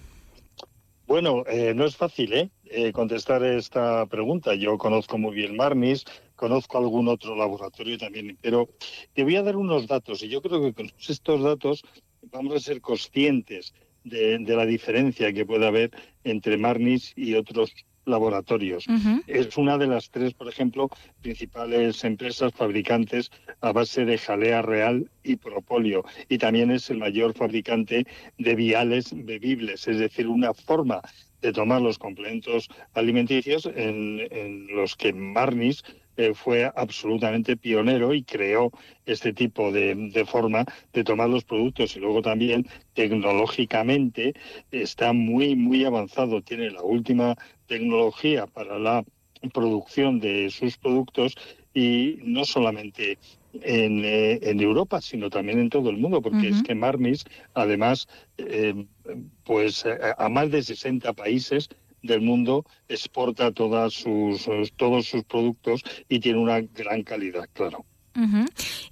Bueno, 1.08 1.44
eh, 1.48 1.76
no 1.76 1.86
es 1.86 1.96
fácil 1.96 2.34
¿eh? 2.34 2.50
¿eh? 2.66 2.92
contestar 2.92 3.44
esta 3.44 4.08
pregunta. 4.08 4.56
Yo 4.56 4.76
conozco 4.80 5.20
muy 5.20 5.36
bien 5.36 5.56
Marnis, 5.56 6.04
conozco 6.36 6.80
algún 6.80 7.08
otro 7.08 7.36
laboratorio 7.36 7.98
también, 8.00 8.40
pero 8.42 8.70
te 9.14 9.24
voy 9.24 9.36
a 9.36 9.44
dar 9.44 9.56
unos 9.56 9.86
datos 9.86 10.24
y 10.24 10.30
yo 10.30 10.42
creo 10.42 10.62
que 10.62 10.74
con 10.74 10.92
estos 11.08 11.44
datos 11.44 11.84
vamos 12.32 12.56
a 12.56 12.60
ser 12.60 12.82
conscientes 12.82 13.76
de, 14.04 14.40
de 14.40 14.56
la 14.56 14.66
diferencia 14.66 15.32
que 15.32 15.46
puede 15.46 15.68
haber 15.68 15.92
entre 16.24 16.58
Marnis 16.58 17.14
y 17.16 17.36
otros 17.36 17.72
laboratorios. 18.06 18.86
Es 19.28 19.58
una 19.58 19.78
de 19.78 19.88
las 19.88 20.10
tres, 20.10 20.34
por 20.34 20.48
ejemplo, 20.48 20.90
principales 21.22 22.04
empresas 22.04 22.54
fabricantes 22.54 23.32
a 23.62 23.72
base 23.72 24.06
de 24.06 24.18
jalea 24.18 24.62
real 24.62 25.10
y 25.24 25.36
propóleo. 25.36 26.06
Y 26.30 26.38
también 26.38 26.72
es 26.72 26.90
el 26.90 26.98
mayor 26.98 27.34
fabricante 27.34 28.06
de 28.38 28.56
viales 28.56 29.12
bebibles, 29.14 29.88
es 29.88 30.00
decir, 30.00 30.28
una 30.28 30.54
forma 30.54 31.02
de 31.42 31.54
tomar 31.54 31.82
los 31.82 32.00
complementos 32.00 32.70
alimenticios 32.94 33.66
en, 33.66 34.22
en 34.32 34.68
los 34.76 34.96
que 34.96 35.14
Marnis 35.14 35.84
eh, 36.18 36.34
fue 36.34 36.72
absolutamente 36.76 37.58
pionero 37.58 38.14
y 38.14 38.24
creó 38.24 38.72
este 39.06 39.34
tipo 39.34 39.72
de, 39.72 40.26
forma 40.28 40.66
de 40.94 41.04
tomar 41.04 41.30
los 41.30 41.44
productos 41.44 41.96
y 41.96 42.00
luego 42.00 42.22
también 42.22 42.68
tecnológicamente 42.94 44.34
está 44.72 45.14
muy, 45.14 45.56
muy 45.56 45.84
avanzado, 45.84 46.42
tiene 46.42 46.72
la 46.72 46.82
última 46.82 47.36
tecnología 47.68 48.48
para 48.48 48.80
la 48.80 49.04
producción 49.54 50.20
de 50.20 50.50
sus 50.50 50.78
productos 50.78 51.36
y 51.74 52.20
no 52.24 52.46
solamente 52.46 53.18
en, 53.62 54.04
eh, 54.06 54.40
Europa, 54.42 55.02
sino 55.02 55.30
también 55.30 55.60
en 55.60 55.70
todo 55.70 55.90
el 55.90 55.98
mundo, 55.98 56.22
porque 56.22 56.50
es 56.50 56.64
que 56.64 56.76
Marmis, 56.76 57.26
además, 57.54 58.08
eh, 58.38 58.86
pues 59.44 59.86
a 60.18 60.30
más 60.30 60.50
de 60.50 60.64
60 60.64 61.14
países 61.14 61.70
del 62.06 62.22
mundo 62.22 62.66
exporta 62.88 63.52
todas 63.52 63.94
sus, 63.94 64.48
todos 64.76 65.08
sus 65.08 65.24
productos 65.24 65.82
y 66.08 66.20
tiene 66.20 66.40
una 66.40 66.62
gran 66.62 67.04
calidad, 67.04 67.50
claro. 67.54 67.86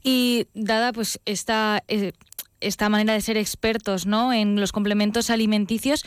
Y 0.03 0.47
dada 0.53 0.91
pues 0.91 1.21
esta, 1.25 1.81
eh, 1.87 2.11
esta 2.59 2.89
manera 2.89 3.13
de 3.13 3.21
ser 3.21 3.37
expertos 3.37 4.05
¿no? 4.05 4.33
en 4.33 4.59
los 4.59 4.73
complementos 4.73 5.29
alimenticios, 5.29 6.03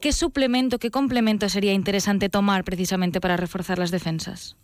¿qué 0.00 0.12
suplemento, 0.12 0.78
qué 0.78 0.90
complemento 0.90 1.48
sería 1.48 1.72
interesante 1.72 2.28
tomar 2.28 2.64
precisamente 2.64 3.20
para 3.20 3.36
reforzar 3.36 3.78
las 3.78 3.92
defensas? 3.92 4.56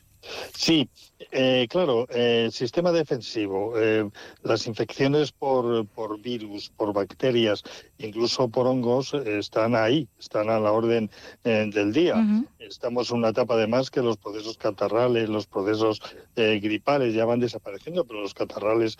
Sí, 0.57 0.89
eh, 1.31 1.67
claro, 1.69 2.09
el 2.09 2.53
sistema 2.53 2.93
defensivo, 2.93 3.75
eh, 3.77 4.09
las 4.43 4.67
infecciones 4.67 5.33
por, 5.33 5.87
por, 5.87 6.21
virus, 6.21 6.71
por 6.71 6.93
bacterias, 6.93 7.63
incluso 7.99 8.49
por 8.49 8.67
hongos, 8.67 9.15
están 9.15 9.75
ahí, 9.75 10.09
están 10.19 10.51
a 10.51 10.61
la 10.61 10.73
orden 10.73 11.11
eh, 11.45 11.71
del 11.73 11.93
día. 11.93 12.17
Estamos 12.59 13.11
en 13.11 13.19
una 13.19 13.29
etapa 13.29 13.55
además 13.55 13.91
que 13.91 14.01
los 14.01 14.17
procesos 14.17 14.57
catarrales, 14.57 15.29
los 15.29 15.47
procesos 15.47 16.01
gripales 16.35 17.15
ya 17.15 17.25
van 17.25 17.41
desapareciendo, 17.41 18.05
pero 18.05 18.21
los 18.21 18.35
catarrales, 18.35 18.97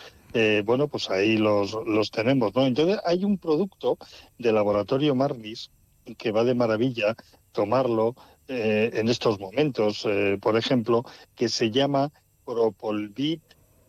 bueno, 0.65 0.87
pues 0.87 1.09
ahí 1.09 1.37
los, 1.37 1.73
los 1.85 2.11
tenemos, 2.11 2.53
¿no? 2.55 2.65
Entonces 2.65 2.99
hay 3.05 3.23
un 3.23 3.37
producto 3.37 3.97
de 4.37 4.51
laboratorio 4.51 5.15
Marnis 5.15 5.71
que 6.17 6.31
va 6.31 6.43
de 6.43 6.53
maravilla 6.53 7.15
tomarlo 7.51 8.15
eh, 8.47 8.91
en 8.93 9.09
estos 9.09 9.39
momentos, 9.39 10.05
eh, 10.05 10.37
por 10.39 10.55
ejemplo, 10.55 11.03
que 11.35 11.49
se 11.49 11.71
llama 11.71 12.11
Propolvit 12.45 13.41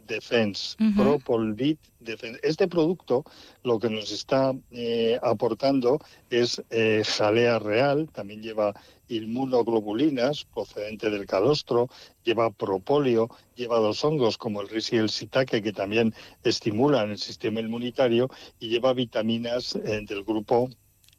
Defense. 0.07 0.77
Propolvit 0.97 1.79
Defense. 2.01 2.41
Este 2.43 2.67
producto 2.67 3.25
lo 3.65 3.79
que 3.79 3.91
nos 3.91 4.13
está 4.13 4.55
eh, 4.71 5.19
aportando 5.23 5.99
es 6.31 6.63
jalea 7.05 7.59
real, 7.59 8.09
también 8.13 8.41
lleva 8.41 8.73
inmunoglobulinas 9.09 10.45
procedente 10.47 11.11
del 11.11 11.27
calostro, 11.27 11.89
lleva 12.25 12.51
propóleo, 12.51 13.29
lleva 13.57 13.79
dos 13.79 14.03
hongos 14.05 14.39
como 14.39 14.63
el 14.63 14.69
risi 14.69 14.97
y 14.97 15.01
el 15.01 15.11
sitaque 15.11 15.61
que 15.61 15.73
también 15.73 16.15
estimulan 16.45 17.11
el 17.11 17.19
sistema 17.19 17.61
inmunitario 17.61 18.31
y 18.59 18.69
lleva 18.69 18.95
vitaminas 18.95 19.79
del 19.83 20.25
grupo 20.25 20.71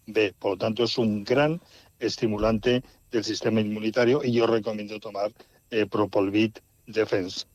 B. 0.08 0.34
Por 0.40 0.52
lo 0.52 0.58
tanto, 0.58 0.86
es 0.86 0.98
un 0.98 1.24
gran 1.24 1.62
estimulante 2.00 2.84
del 3.12 3.24
sistema 3.24 3.62
inmunitario 3.62 4.22
y 4.24 4.32
yo 4.32 4.48
recomiendo 4.48 5.00
tomar 5.00 5.32
eh, 5.72 5.86
Propolvit 5.86 6.60
Defense. 6.86 7.46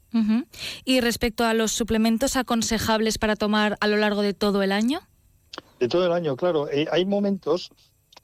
Y 0.85 1.01
respecto 1.01 1.45
a 1.45 1.55
los 1.55 1.73
suplementos 1.73 2.37
aconsejables 2.37 3.17
para 3.17 3.35
tomar 3.35 3.79
a 3.81 3.87
lo 3.87 3.97
largo 3.97 4.21
de 4.21 4.35
todo 4.35 4.63
el 4.63 4.71
año. 4.71 5.01
De 5.81 5.89
todo 5.89 6.05
el 6.05 6.13
año, 6.13 6.37
claro. 6.37 6.69
Eh, 6.71 6.87
hay 6.93 7.07
momentos 7.07 7.71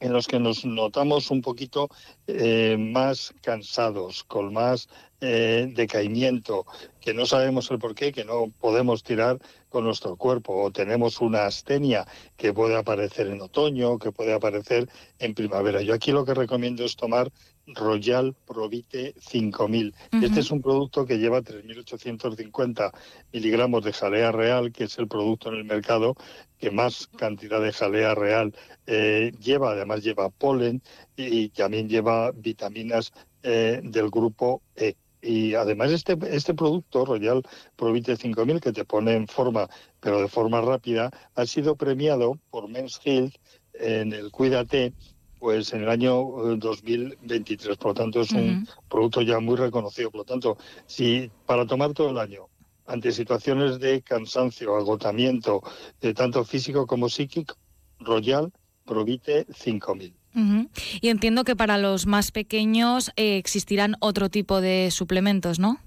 en 0.01 0.13
los 0.13 0.27
que 0.27 0.39
nos 0.39 0.65
notamos 0.65 1.31
un 1.31 1.43
poquito 1.43 1.89
eh, 2.27 2.77
más 2.79 3.35
cansados, 3.41 4.23
con 4.25 4.53
más 4.53 4.89
eh, 5.21 5.73
decaimiento, 5.75 6.67
que 7.09 7.15
no 7.15 7.25
sabemos 7.25 7.71
el 7.71 7.79
por 7.79 7.95
qué, 7.95 8.13
que 8.13 8.27
no 8.27 8.53
podemos 8.61 9.03
tirar 9.03 9.39
con 9.71 9.85
nuestro 9.85 10.17
cuerpo, 10.17 10.63
o 10.63 10.71
tenemos 10.71 11.23
una 11.23 11.47
astenia 11.47 12.07
que 12.37 12.53
puede 12.53 12.77
aparecer 12.77 13.29
en 13.29 13.41
otoño, 13.41 13.99
que 13.99 14.13
puede 14.13 14.35
aparecer 14.35 14.91
en 15.19 15.33
primavera. 15.33 15.81
Yo 15.81 15.95
aquí 15.95 16.13
lo 16.13 16.27
que 16.27 16.35
recomiendo 16.35 16.85
es 16.85 16.97
tomar 16.97 17.33
Royal 17.67 18.37
Provite 18.47 19.15
5000. 19.21 19.95
Ujú. 20.13 20.27
Este 20.27 20.41
es 20.41 20.51
un 20.51 20.61
producto 20.61 21.07
que 21.07 21.17
lleva 21.17 21.41
3.850 21.41 22.93
miligramos 23.33 23.85
de 23.85 23.95
jalea 23.95 24.31
real, 24.31 24.71
que 24.71 24.85
es 24.85 24.99
el 24.99 25.09
producto 25.09 25.49
en 25.49 25.55
el 25.55 25.65
mercado 25.65 26.15
que 26.59 26.71
más 26.71 27.07
cantidad 27.17 27.63
de 27.63 27.73
jalea 27.73 28.15
real 28.15 28.55
eh, 28.87 29.33
lleva. 29.41 29.71
Además 29.71 30.05
lleva 30.05 30.29
polen 30.29 30.83
y 31.17 31.49
también 31.49 31.89
lleva 31.89 32.33
vitaminas 32.33 33.15
eh, 33.43 33.81
del 33.83 34.11
grupo 34.11 34.61
E. 34.77 34.95
Y 35.21 35.55
además 35.55 35.91
este, 35.91 36.17
este 36.31 36.55
producto, 36.55 37.05
Royal 37.05 37.43
Provite 37.77 38.17
5000, 38.17 38.61
que 38.61 38.73
te 38.73 38.85
pone 38.85 39.15
en 39.15 39.27
forma, 39.27 39.69
pero 40.01 40.21
de 40.21 40.29
forma 40.29 40.61
rápida, 40.61 41.11
ha 41.35 41.47
sido 41.47 41.77
premiado 41.77 42.39
por 42.51 42.69
Men's 42.69 43.01
Health 43.05 43.35
en 43.75 44.13
el 44.13 44.31
Cuídate, 44.31 44.93
pues 45.39 45.73
en 45.73 45.83
el 45.83 45.89
año 45.89 46.53
eh, 46.53 46.57
2023. 46.59 47.77
Por 47.77 47.89
lo 47.89 47.95
tanto, 47.95 48.21
es 48.21 48.33
un 48.33 48.67
producto 48.89 49.23
ya 49.23 49.41
muy 49.41 49.57
reconocido. 49.57 50.11
Por 50.11 50.21
lo 50.21 50.25
tanto, 50.25 50.59
si 50.87 51.31
para 51.47 51.67
tomar 51.67 51.93
todo 51.93 52.11
el 52.11 52.19
año, 52.19 52.49
ante 52.87 53.13
situaciones 53.13 53.79
de 53.79 54.03
cansancio, 54.03 54.77
agotamiento, 54.77 55.63
eh, 56.01 56.15
tanto 56.15 56.45
físico 56.45 56.87
como 56.87 57.09
psíquico, 57.09 57.55
Royal 58.01 58.53
Provite 58.85 59.47
5000. 59.53 60.18
Y 60.35 61.09
entiendo 61.09 61.45
que 61.45 61.57
para 61.57 61.79
los 61.79 62.07
más 62.07 62.31
pequeños 62.31 63.11
eh, 63.17 63.39
existirán 63.39 63.97
otro 64.01 64.29
tipo 64.29 64.61
de 64.61 64.91
suplementos, 64.91 65.59
¿no? 65.59 65.79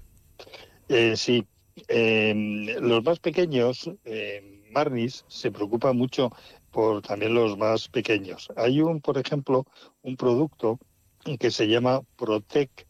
Eh, 0.88 1.16
sí, 1.16 1.46
Eh, 1.88 2.34
los 2.80 3.02
más 3.02 3.18
pequeños, 3.18 3.90
eh, 4.04 4.62
Marnis, 4.72 5.24
se 5.28 5.50
preocupa 5.50 5.92
mucho 5.94 6.30
por 6.70 7.00
también 7.02 7.34
los 7.34 7.56
más 7.56 7.88
pequeños. 7.88 8.48
Hay 8.56 8.80
un, 8.82 9.00
por 9.00 9.16
ejemplo, 9.18 9.64
un 10.02 10.16
producto 10.16 10.78
que 11.40 11.50
se 11.50 11.66
llama 11.68 12.02
Protect 12.16 12.82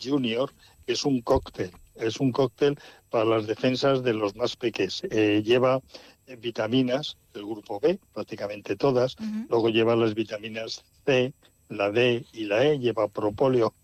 Junior, 0.00 0.52
que 0.86 0.92
es 0.92 1.04
un 1.04 1.20
cóctel. 1.22 1.72
Es 1.96 2.20
un 2.20 2.30
cóctel 2.32 2.78
para 3.10 3.24
las 3.24 3.46
defensas 3.46 4.02
de 4.02 4.12
los 4.14 4.36
más 4.36 4.56
pequeños. 4.56 5.02
Eh, 5.10 5.42
lleva 5.44 5.80
vitaminas 6.36 7.16
del 7.32 7.44
grupo 7.46 7.80
B, 7.80 7.98
prácticamente 8.12 8.76
todas. 8.76 9.16
Luego 9.48 9.68
lleva 9.68 9.96
las 9.96 10.14
vitaminas 10.14 10.84
C, 11.06 11.32
la 11.68 11.90
D 11.90 12.24
y 12.32 12.44
la 12.44 12.64
E. 12.64 12.78
Lleva 12.78 13.08
propóleo 13.08 13.74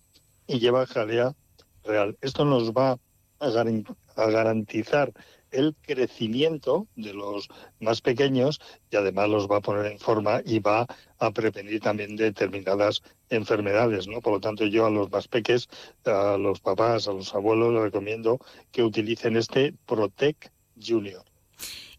y 0.46 0.58
lleva 0.58 0.86
jalea 0.86 1.34
real. 1.84 2.16
Esto 2.20 2.44
nos 2.44 2.72
va 2.72 2.98
a, 3.40 3.48
garan- 3.48 3.84
a 4.16 4.26
garantizar 4.30 5.12
el 5.50 5.76
crecimiento 5.82 6.88
de 6.96 7.14
los 7.14 7.48
más 7.78 8.00
pequeños 8.00 8.60
y 8.90 8.96
además 8.96 9.28
los 9.28 9.48
va 9.48 9.58
a 9.58 9.60
poner 9.60 9.86
en 9.86 10.00
forma 10.00 10.42
y 10.44 10.58
va 10.58 10.84
a 11.18 11.30
prevenir 11.30 11.80
también 11.80 12.16
determinadas 12.16 13.02
enfermedades, 13.30 14.08
¿no? 14.08 14.20
Por 14.20 14.32
lo 14.34 14.40
tanto, 14.40 14.66
yo 14.66 14.84
a 14.86 14.90
los 14.90 15.10
más 15.12 15.28
peques, 15.28 15.68
a 16.04 16.36
los 16.38 16.60
papás, 16.60 17.06
a 17.06 17.12
los 17.12 17.32
abuelos, 17.34 17.72
les 17.72 17.82
recomiendo 17.82 18.38
que 18.72 18.82
utilicen 18.82 19.36
este 19.36 19.74
Protect 19.86 20.48
Junior. 20.84 21.22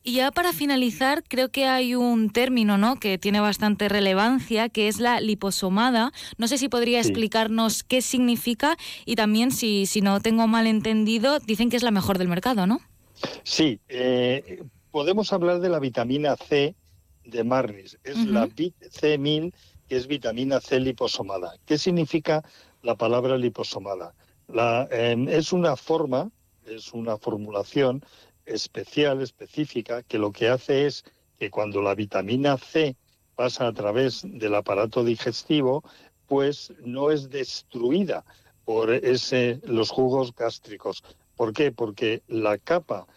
Y 0.07 0.14
ya 0.14 0.30
para 0.32 0.53
finalizar, 0.53 1.23
creo 1.27 1.49
que 1.49 1.65
hay 1.65 1.95
un 1.95 2.30
término 2.30 2.77
¿no? 2.77 2.98
que 2.98 3.18
tiene 3.18 3.40
bastante 3.40 3.90
relevancia, 3.90 4.69
que 4.69 4.88
es 4.88 4.99
la 4.99 5.19
liposomada. 5.19 6.11
No 6.38 6.48
sé 6.48 6.60
si 6.60 6.69
podría 6.69 7.02
Sí. 7.02 7.10
explicarnos 7.10 7.84
qué 7.84 8.03
significa 8.03 8.77
y 9.07 9.15
también, 9.15 9.49
si, 9.49 9.88
si 9.88 10.02
no 10.02 10.19
tengo 10.19 10.45
mal 10.45 10.68
entendido, 10.68 11.40
dicen 11.40 11.72
que 11.72 11.77
es 11.77 11.82
la 11.82 11.90
mejor 11.90 12.19
del 12.19 12.27
mercado, 12.27 12.68
¿no? 12.68 12.82
Sí, 13.41 13.80
eh, 13.88 14.61
podemos 14.91 15.34
hablar 15.34 15.60
de 15.60 15.69
la 15.69 15.80
vitamina 15.80 16.36
C 16.36 16.76
de 17.23 17.44
Marnis. 17.44 17.98
Es 18.03 18.18
Ujú. 18.18 18.30
la 18.30 18.45
Vit 18.45 18.76
C1000, 18.80 19.52
que 19.88 19.95
es 19.95 20.06
vitamina 20.06 20.61
C 20.61 20.80
liposomada. 20.80 21.56
¿Qué 21.65 21.80
significa 21.80 22.44
la 22.84 22.94
palabra 22.95 23.40
liposomada? 23.40 24.14
La, 24.48 24.88
eh, 24.91 25.15
es 25.30 25.52
una 25.52 25.76
forma, 25.76 26.30
es 26.64 26.94
una 26.94 27.18
formulación 27.18 28.03
especial, 28.45 29.22
específica, 29.22 30.03
que 30.03 30.17
lo 30.17 30.31
que 30.31 30.49
hace 30.49 30.85
es 30.85 31.03
que 31.38 31.49
cuando 31.49 31.81
la 31.81 31.95
vitamina 31.95 32.57
C 32.57 32.95
pasa 33.35 33.67
a 33.67 33.73
través 33.73 34.22
del 34.23 34.55
aparato 34.55 35.03
digestivo, 35.03 35.84
pues 36.27 36.73
no 36.84 37.11
es 37.11 37.30
destruida 37.30 38.26
por 38.63 38.91
ese, 38.91 39.59
los 39.63 39.89
jugos 39.91 40.34
gástricos. 40.34 41.03
¿Por 41.35 41.53
qué? 41.53 41.72
Porque 41.72 42.23
la 42.27 42.57
capa, 42.57 43.07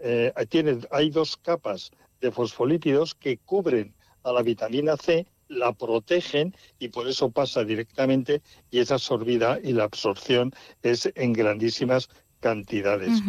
eh, 0.00 0.32
tiene, 0.48 0.78
hay 0.90 1.10
dos 1.10 1.36
capas 1.36 1.90
de 2.20 2.30
fosfolípidos 2.30 3.14
que 3.14 3.38
cubren 3.38 3.94
a 4.24 4.32
la 4.32 4.42
vitamina 4.42 4.96
C, 4.96 5.26
la 5.48 5.72
protegen 5.72 6.54
y 6.78 6.88
por 6.88 7.08
eso 7.08 7.30
pasa 7.30 7.64
directamente 7.64 8.42
y 8.70 8.80
es 8.80 8.90
absorbida 8.90 9.58
y 9.62 9.72
la 9.72 9.84
absorción 9.84 10.52
es 10.82 11.10
en 11.14 11.32
grandísimas 11.32 12.10
cantidades. 12.40 13.22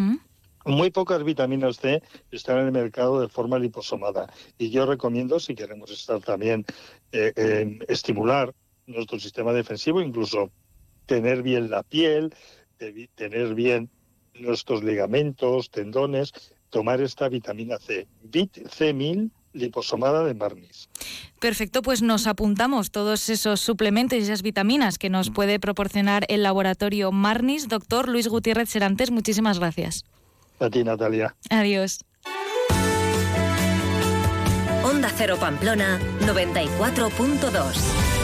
Muy 0.70 0.92
pocas 0.92 1.24
vitaminas 1.24 1.78
C 1.78 2.02
están 2.32 2.60
en 2.60 2.66
el 2.68 2.72
mercado 2.72 3.22
de 3.22 3.28
forma 3.28 3.58
liposomada 3.60 4.32
y 4.58 4.70
yo 4.70 4.86
recomiendo, 4.86 5.40
si 5.40 5.56
queremos 5.56 5.92
estar 5.92 6.20
también 6.22 6.66
eh, 7.12 7.34
eh, 7.36 7.80
estimular 7.88 8.54
nuestro 8.86 9.20
sistema 9.20 9.54
defensivo, 9.54 10.02
incluso 10.02 10.52
tener 11.06 11.42
bien 11.42 11.70
la 11.70 11.84
piel, 11.84 12.34
tener 13.16 13.56
bien 13.56 13.90
nuestros 14.36 14.84
ligamentos, 14.84 15.70
tendones, 15.70 16.34
tomar 16.70 17.02
esta 17.02 17.30
vitamina 17.30 17.78
C, 17.80 18.08
Vit 18.24 18.58
C1000 18.58 19.32
liposomada 19.54 20.24
de 20.24 20.34
Marnis. 20.34 20.90
Perfecto, 21.40 21.82
pues 21.82 22.02
nos 22.02 22.28
apuntamos 22.28 22.92
todos 22.92 23.30
esos 23.30 23.60
suplementos 23.62 24.20
y 24.20 24.22
esas 24.22 24.42
vitaminas 24.42 24.98
que 24.98 25.10
nos 25.10 25.32
puede 25.32 25.60
proporcionar 25.60 26.26
el 26.30 26.44
laboratorio 26.44 27.12
Marnis. 27.12 27.68
Doctor 27.68 28.10
Luis 28.10 28.28
Gutiérrez 28.28 28.70
Serantes, 28.70 29.10
muchísimas 29.10 29.58
gracias. 29.58 30.06
A 30.60 30.70
ti, 30.70 30.84
Natalia. 30.84 31.36
Adiós. 31.50 32.00
Onda 34.84 35.10
Cero 35.16 35.38
Pamplona 35.40 36.00
94.2. 36.22 38.20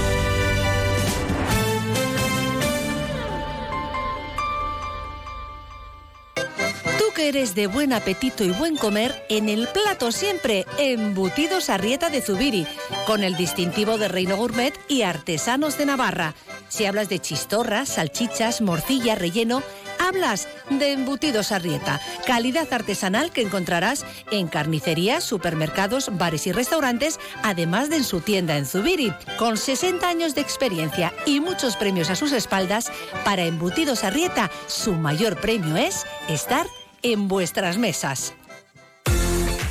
Tú 6.98 7.06
que 7.16 7.30
eres 7.30 7.56
de 7.56 7.68
buen 7.68 7.94
apetito 7.94 8.44
y 8.44 8.50
buen 8.50 8.76
comer, 8.76 9.26
en 9.30 9.48
el 9.48 9.68
plato 9.70 10.12
siempre 10.12 10.66
embutidos 10.78 11.70
Arrieta 11.70 12.10
de 12.10 12.22
Zubiri, 12.22 12.68
con 13.08 13.24
el 13.24 13.38
distintivo 13.38 13.98
de 13.98 14.10
Reino 14.10 14.36
Gourmet 14.36 14.74
y 14.90 15.04
artesanos 15.04 15.78
de 15.78 15.86
Navarra. 15.86 16.36
Si 16.68 16.86
hablas 16.86 17.08
de 17.08 17.20
chistorras, 17.20 17.90
salchichas, 17.90 18.60
morcilla, 18.60 19.16
relleno, 19.16 19.64
hablas 20.08 20.48
de 20.70 20.92
embutidos 20.92 21.52
Arrieta, 21.52 22.00
calidad 22.26 22.72
artesanal 22.72 23.32
que 23.32 23.42
encontrarás 23.42 24.06
en 24.32 24.48
carnicerías, 24.48 25.24
supermercados, 25.24 26.10
bares 26.18 26.48
y 26.48 26.52
restaurantes, 26.52 27.20
además 27.44 27.90
de 27.90 27.98
en 27.98 28.04
su 28.04 28.22
tienda 28.22 28.58
en 28.58 28.66
Zubiri. 28.66 29.14
Con 29.38 29.58
60 29.58 30.08
años 30.08 30.36
de 30.36 30.42
experiencia 30.42 31.14
y 31.26 31.40
muchos 31.40 31.76
premios 31.76 32.10
a 32.10 32.16
sus 32.16 32.32
espaldas, 32.32 32.92
para 33.24 33.44
Embutidos 33.46 34.04
Arrieta, 34.04 34.52
su 34.68 34.94
mayor 34.94 35.40
premio 35.40 35.76
es 35.76 36.06
estar 36.28 36.68
en 37.02 37.28
vuestras 37.28 37.78
mesas. 37.78 38.34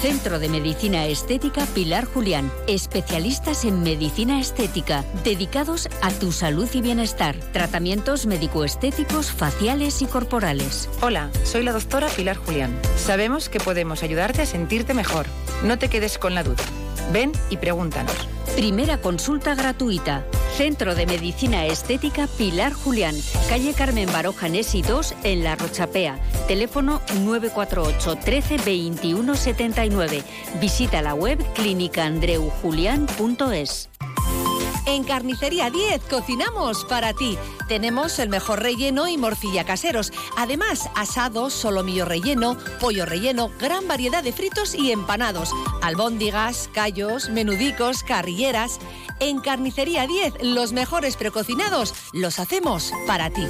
Centro 0.00 0.38
de 0.38 0.48
Medicina 0.48 1.06
Estética 1.06 1.66
Pilar 1.74 2.04
Julián. 2.04 2.52
Especialistas 2.68 3.64
en 3.64 3.82
medicina 3.82 4.38
estética, 4.38 5.04
dedicados 5.24 5.88
a 6.02 6.12
tu 6.12 6.30
salud 6.30 6.68
y 6.72 6.80
bienestar. 6.80 7.34
Tratamientos 7.52 8.24
médico-estéticos, 8.24 9.32
faciales 9.32 10.00
y 10.00 10.06
corporales. 10.06 10.88
Hola, 11.02 11.30
soy 11.42 11.64
la 11.64 11.72
doctora 11.72 12.06
Pilar 12.10 12.36
Julián. 12.36 12.78
Sabemos 12.96 13.48
que 13.48 13.58
podemos 13.58 14.04
ayudarte 14.04 14.42
a 14.42 14.46
sentirte 14.46 14.94
mejor. 14.94 15.26
No 15.64 15.78
te 15.78 15.88
quedes 15.88 16.16
con 16.16 16.32
la 16.32 16.44
duda. 16.44 16.62
Ven 17.12 17.32
y 17.50 17.56
pregúntanos. 17.56 18.14
Primera 18.56 18.98
consulta 18.98 19.54
gratuita. 19.54 20.24
Centro 20.56 20.94
de 20.94 21.06
Medicina 21.06 21.66
Estética 21.66 22.26
Pilar 22.26 22.72
Julián. 22.72 23.14
Calle 23.48 23.74
Carmen 23.74 24.10
Baroja 24.12 24.48
Nesi 24.48 24.82
2 24.82 25.14
en 25.22 25.44
La 25.44 25.54
Rochapea. 25.54 26.18
Teléfono 26.48 27.00
948 27.20 28.16
13 28.16 28.58
21 28.58 29.34
79. 29.34 30.24
Visita 30.60 31.00
la 31.02 31.14
web 31.14 31.38
clínicaandreujulián.es. 31.54 33.88
En 34.86 35.04
Carnicería 35.04 35.70
10 35.70 36.02
cocinamos 36.08 36.84
para 36.84 37.12
ti. 37.12 37.38
Tenemos 37.68 38.18
el 38.18 38.28
mejor 38.28 38.62
relleno 38.62 39.08
y 39.08 39.18
morcilla 39.18 39.64
caseros. 39.64 40.12
Además, 40.36 40.88
asados, 40.94 41.52
solomillo 41.52 42.04
relleno, 42.04 42.56
pollo 42.80 43.06
relleno, 43.06 43.50
gran 43.58 43.86
variedad 43.86 44.22
de 44.22 44.32
fritos 44.32 44.74
y 44.74 44.92
empanados. 44.92 45.50
Albóndigas, 45.82 46.70
callos, 46.72 47.28
menudicos, 47.28 48.02
carrilleras. 48.02 48.78
En 49.20 49.40
Carnicería 49.40 50.06
10, 50.06 50.34
los 50.42 50.72
mejores 50.72 51.16
precocinados 51.16 51.94
los 52.12 52.38
hacemos 52.38 52.92
para 53.06 53.30
ti. 53.30 53.46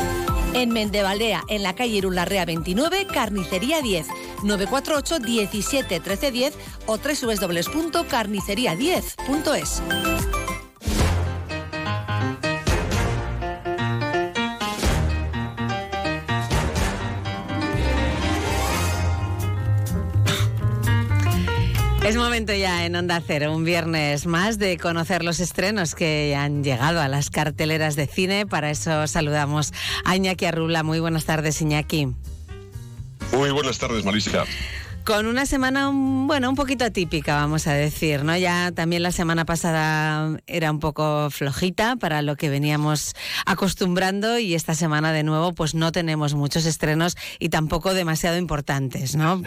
En 0.54 0.70
Mendevaldea, 0.70 1.44
en 1.48 1.62
la 1.62 1.74
calle 1.74 1.96
Irularrea 1.96 2.46
29, 2.46 3.06
Carnicería 3.06 3.82
10, 3.82 4.06
948 4.42 5.18
17 5.18 6.00
13 6.00 6.30
10 6.30 6.54
o 6.86 6.96
www.carnicería10.es. 6.96 9.82
Es 22.08 22.16
momento 22.16 22.54
ya 22.54 22.86
en 22.86 22.96
Onda 22.96 23.20
Cero, 23.20 23.54
un 23.54 23.64
viernes 23.64 24.24
más, 24.24 24.58
de 24.58 24.78
conocer 24.78 25.22
los 25.22 25.40
estrenos 25.40 25.94
que 25.94 26.34
han 26.34 26.64
llegado 26.64 27.02
a 27.02 27.08
las 27.08 27.28
carteleras 27.28 27.96
de 27.96 28.06
cine. 28.06 28.46
Para 28.46 28.70
eso 28.70 29.06
saludamos 29.06 29.74
a 30.06 30.16
Iñaki 30.16 30.46
Arrula. 30.46 30.82
Muy 30.82 31.00
buenas 31.00 31.26
tardes, 31.26 31.60
Iñaki. 31.60 32.08
Muy 33.34 33.50
buenas 33.50 33.78
tardes, 33.78 34.06
Marisa. 34.06 34.44
Con 35.04 35.26
una 35.26 35.44
semana, 35.44 35.90
bueno, 35.92 36.48
un 36.48 36.56
poquito 36.56 36.86
atípica, 36.86 37.34
vamos 37.34 37.66
a 37.66 37.74
decir, 37.74 38.24
¿no? 38.24 38.34
Ya 38.38 38.72
también 38.72 39.02
la 39.02 39.12
semana 39.12 39.44
pasada 39.44 40.40
era 40.46 40.70
un 40.70 40.80
poco 40.80 41.28
flojita 41.28 41.96
para 41.96 42.22
lo 42.22 42.36
que 42.36 42.48
veníamos 42.48 43.16
acostumbrando 43.44 44.38
y 44.38 44.54
esta 44.54 44.74
semana 44.74 45.12
de 45.12 45.24
nuevo 45.24 45.52
pues 45.52 45.74
no 45.74 45.92
tenemos 45.92 46.32
muchos 46.32 46.64
estrenos 46.64 47.18
y 47.38 47.50
tampoco 47.50 47.92
demasiado 47.92 48.38
importantes, 48.38 49.14
¿no? 49.14 49.42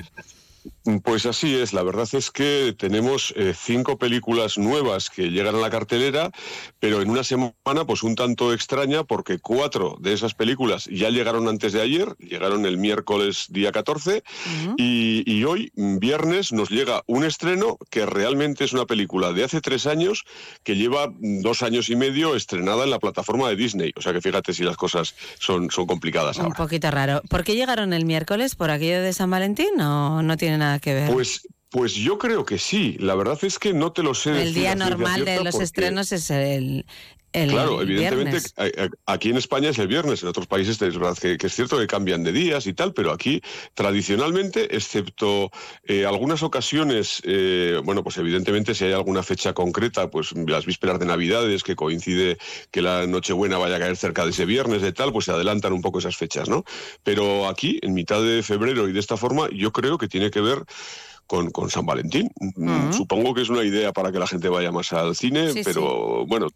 Pues 1.04 1.28
así 1.28 1.56
es, 1.56 1.74
la 1.74 1.84
verdad 1.84 2.08
es 2.14 2.32
que 2.32 2.74
tenemos 2.76 3.34
eh, 3.38 3.54
cinco 3.56 4.00
películas 4.00 4.58
nuevas 4.58 5.12
que 5.12 5.30
llegan 5.30 5.54
a 5.56 5.60
la 5.60 5.70
cartelera, 5.70 6.32
pero 6.80 7.02
en 7.02 7.10
una 7.12 7.24
semana 7.24 7.86
pues 7.86 8.02
un 8.02 8.16
tanto 8.16 8.52
extraña 8.52 9.04
porque 9.04 9.38
cuatro 9.38 9.98
de 10.00 10.14
esas 10.14 10.34
películas 10.34 10.86
ya 10.92 11.10
llegaron 11.10 11.48
antes 11.48 11.74
de 11.74 11.82
ayer, 11.82 12.16
llegaron 12.18 12.66
el 12.66 12.78
miércoles 12.78 13.46
día 13.50 13.72
14 13.72 14.24
y, 14.78 15.24
y, 15.32 15.44
hoy, 15.44 15.72
viernes, 15.76 16.52
nos 16.52 16.70
llega 16.70 17.04
un 17.06 17.26
estreno 17.26 17.78
que 17.92 18.08
realmente 18.08 18.64
es 18.64 18.74
una 18.74 18.86
película 18.86 19.34
de 19.34 19.44
hace 19.44 19.62
tres 19.62 19.86
años 19.86 20.24
que 20.64 20.76
lleva 20.76 21.12
dos 21.20 21.62
años 21.62 21.90
y 21.90 21.96
medio 21.96 22.36
estrenada 22.36 22.84
en 22.84 22.90
la 22.90 23.00
plataforma 23.00 23.50
de 23.50 23.56
Disney. 23.56 23.92
O 23.96 24.02
sea 24.02 24.14
que 24.14 24.22
fíjate 24.22 24.54
si 24.54 24.64
las 24.64 24.78
cosas 24.78 25.14
son, 25.40 25.70
son 25.70 25.86
complicadas 25.86 26.38
un 26.38 26.46
ahora. 26.46 26.56
poquito 26.56 26.90
raro. 26.90 27.22
¿Por 27.30 27.44
qué 27.44 27.56
llegaron 27.56 27.94
el 27.94 28.06
miércoles? 28.06 28.56
¿Por 28.56 28.72
aquello 28.72 29.02
de 29.02 29.14
San 29.14 29.30
Valentín 29.30 29.80
o 29.80 30.24
no 30.24 30.38
tiene 30.38 30.58
nada 30.58 30.71
que 30.80 30.94
ver? 30.94 31.12
Pues, 31.12 31.48
pues 31.70 31.94
yo 31.96 32.18
creo 32.18 32.46
que 32.46 32.58
sí. 32.58 32.98
La 33.00 33.16
verdad 33.16 33.38
es 33.44 33.60
que 33.60 33.74
no 33.74 33.92
te 33.94 34.04
lo 34.04 34.14
sé. 34.14 34.32
el 34.32 34.38
decir 34.40 34.54
día 34.56 34.76
normal 34.76 35.26
de 35.26 35.44
los 35.44 35.54
porque- 35.54 35.64
estrenos 35.66 36.12
es 36.12 36.30
el, 36.30 36.86
el 37.34 37.50
Claro, 37.50 37.82
evidentemente 37.82 38.40
viernes. 38.58 38.92
aquí 39.06 39.30
en 39.30 39.38
España 39.38 39.70
es 39.70 39.80
el 39.80 39.88
viernes, 39.88 40.22
en 40.22 40.30
otros 40.30 40.48
países 40.48 40.82
es 40.82 40.98
verdad 40.98 41.18
que, 41.18 41.38
que 41.38 41.48
es 41.48 41.54
cierto 41.54 41.78
que 41.78 41.88
cambian 41.88 42.24
de 42.24 42.32
días 42.32 42.68
y 42.68 42.74
tal, 42.74 42.94
pero 42.94 43.12
aquí 43.12 43.42
tradicionalmente, 43.74 44.76
excepto 44.76 45.52
eh, 45.84 46.06
algunas 46.06 46.44
ocasiones, 46.44 47.22
eh, 47.26 47.80
bueno, 47.84 48.04
pues 48.04 48.18
evidentemente 48.18 48.76
si 48.76 48.86
hay 48.86 48.94
alguna 48.94 49.24
fecha 49.24 49.54
concreta, 49.54 50.10
pues 50.10 50.34
las 50.34 50.66
vísperas 50.66 51.00
de 51.00 51.06
Navidades, 51.06 51.64
que 51.64 51.76
coincide 51.76 52.38
que 52.72 52.82
la 52.82 53.08
Nochebuena 53.08 53.58
vaya 53.58 53.78
a 53.78 53.80
caer 53.80 53.96
cerca 53.96 54.26
de 54.26 54.32
ese 54.32 54.46
viernes 54.46 54.82
de 54.82 54.92
tal, 54.92 55.12
pues 55.12 55.26
se 55.26 55.32
adelantan 55.32 55.74
un 55.74 55.82
poco 55.82 56.00
esas 56.00 56.18
fechas, 56.18 56.50
¿no? 56.50 56.64
Pero 57.04 57.48
aquí, 57.48 57.80
en 57.82 57.94
mitad 57.94 58.22
de 58.22 58.44
febrero 58.44 58.88
y 58.88 58.94
de 58.94 59.00
esta 59.00 59.18
forma, 59.18 59.48
yo 59.52 59.72
creo 59.72 59.98
que 59.98 60.08
tiene 60.08 60.32
que 60.32 60.42
ver 60.42 60.64
con, 61.28 61.50
con 61.52 61.70
San 61.70 61.86
Valentín. 61.86 62.30
Mm, 62.58 62.92
Supongo 62.92 63.34
que 63.34 63.42
es 63.42 63.50
una 63.50 63.64
idea 63.64 63.94
para 63.94 64.12
que 64.12 64.20
la 64.20 64.28
gente 64.28 64.50
vaya 64.50 64.72
más 64.72 64.92
al 64.92 65.16
cine, 65.16 65.54
Sí, 65.54 65.62
pero 65.64 66.26
bueno, 66.26 66.48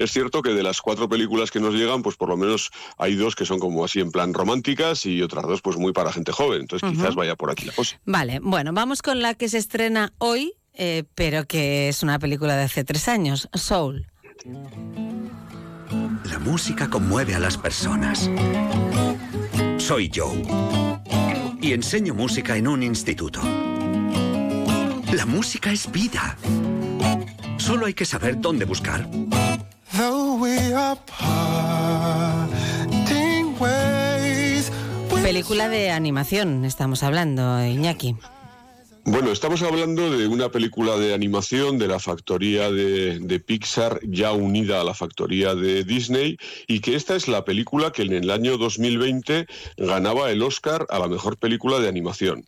es 0.00 0.12
cierto 0.12 0.40
que 0.40 0.54
de 0.54 0.62
las 0.62 0.80
cuatro 0.80 1.08
películas 1.08 1.50
que 1.50 1.60
nos 1.60 1.74
llegan, 1.74 2.02
pues 2.02 2.16
por 2.16 2.30
lo 2.30 2.36
menos 2.38 2.70
hay 2.96 3.16
dos 3.16 3.36
que 3.36 3.44
son 3.44 3.58
como 3.58 3.84
así 3.84 4.00
en 4.00 4.10
plan 4.10 4.32
románticas 4.32 5.04
y 5.04 5.20
otras 5.20 5.46
dos 5.46 5.60
pues 5.60 5.76
muy 5.76 5.92
para 5.92 6.10
gente 6.10 6.32
joven. 6.32 6.62
Entonces 6.62 6.90
quizás 6.90 7.14
vaya 7.14 7.36
por 7.36 7.50
aquí 7.50 7.66
la 7.66 7.72
cosa. 7.72 8.00
Vale, 8.06 8.40
bueno, 8.40 8.72
vamos 8.72 9.02
con 9.02 9.20
la 9.20 9.34
que 9.34 9.50
se 9.50 9.58
estrena 9.58 10.14
hoy, 10.16 10.54
eh, 10.72 11.04
pero 11.14 11.44
que 11.44 11.90
es 11.90 12.02
una 12.02 12.18
película 12.18 12.56
de 12.56 12.64
hace 12.64 12.82
tres 12.82 13.08
años, 13.08 13.50
Soul. 13.52 14.06
La 16.24 16.38
música 16.38 16.88
conmueve 16.88 17.34
a 17.34 17.38
las 17.38 17.58
personas. 17.58 18.30
Soy 19.76 20.10
Joe. 20.14 20.42
Y 21.60 21.74
enseño 21.74 22.14
música 22.14 22.56
en 22.56 22.68
un 22.68 22.82
instituto. 22.82 23.42
La 25.12 25.26
música 25.26 25.70
es 25.70 25.92
vida. 25.92 26.38
Solo 27.58 27.84
hay 27.84 27.92
que 27.92 28.06
saber 28.06 28.40
dónde 28.40 28.64
buscar. 28.64 29.06
Película 35.22 35.68
de 35.68 35.90
animación, 35.90 36.64
estamos 36.64 37.02
hablando, 37.02 37.62
Iñaki. 37.64 38.16
Bueno, 39.04 39.32
estamos 39.32 39.62
hablando 39.62 40.10
de 40.10 40.26
una 40.26 40.50
película 40.50 40.98
de 40.98 41.14
animación 41.14 41.78
de 41.78 41.88
la 41.88 41.98
factoría 41.98 42.70
de, 42.70 43.42
Pixar 43.44 43.98
ya 44.02 44.32
unida 44.32 44.80
a 44.80 44.84
la 44.84 44.92
factoría 44.92 45.54
de 45.54 45.84
Disney 45.84 46.36
y 46.66 46.80
que 46.80 46.96
esta 46.96 47.16
es 47.16 47.26
la 47.26 47.44
película 47.44 47.92
que 47.92 48.02
en 48.02 48.12
el 48.12 48.30
año 48.30 48.58
2020 48.58 49.46
ganaba 49.78 50.30
el 50.30 50.42
Oscar 50.42 50.86
a 50.90 50.98
la 50.98 51.08
mejor 51.08 51.38
película 51.38 51.80
de 51.80 51.88
animación. 51.88 52.44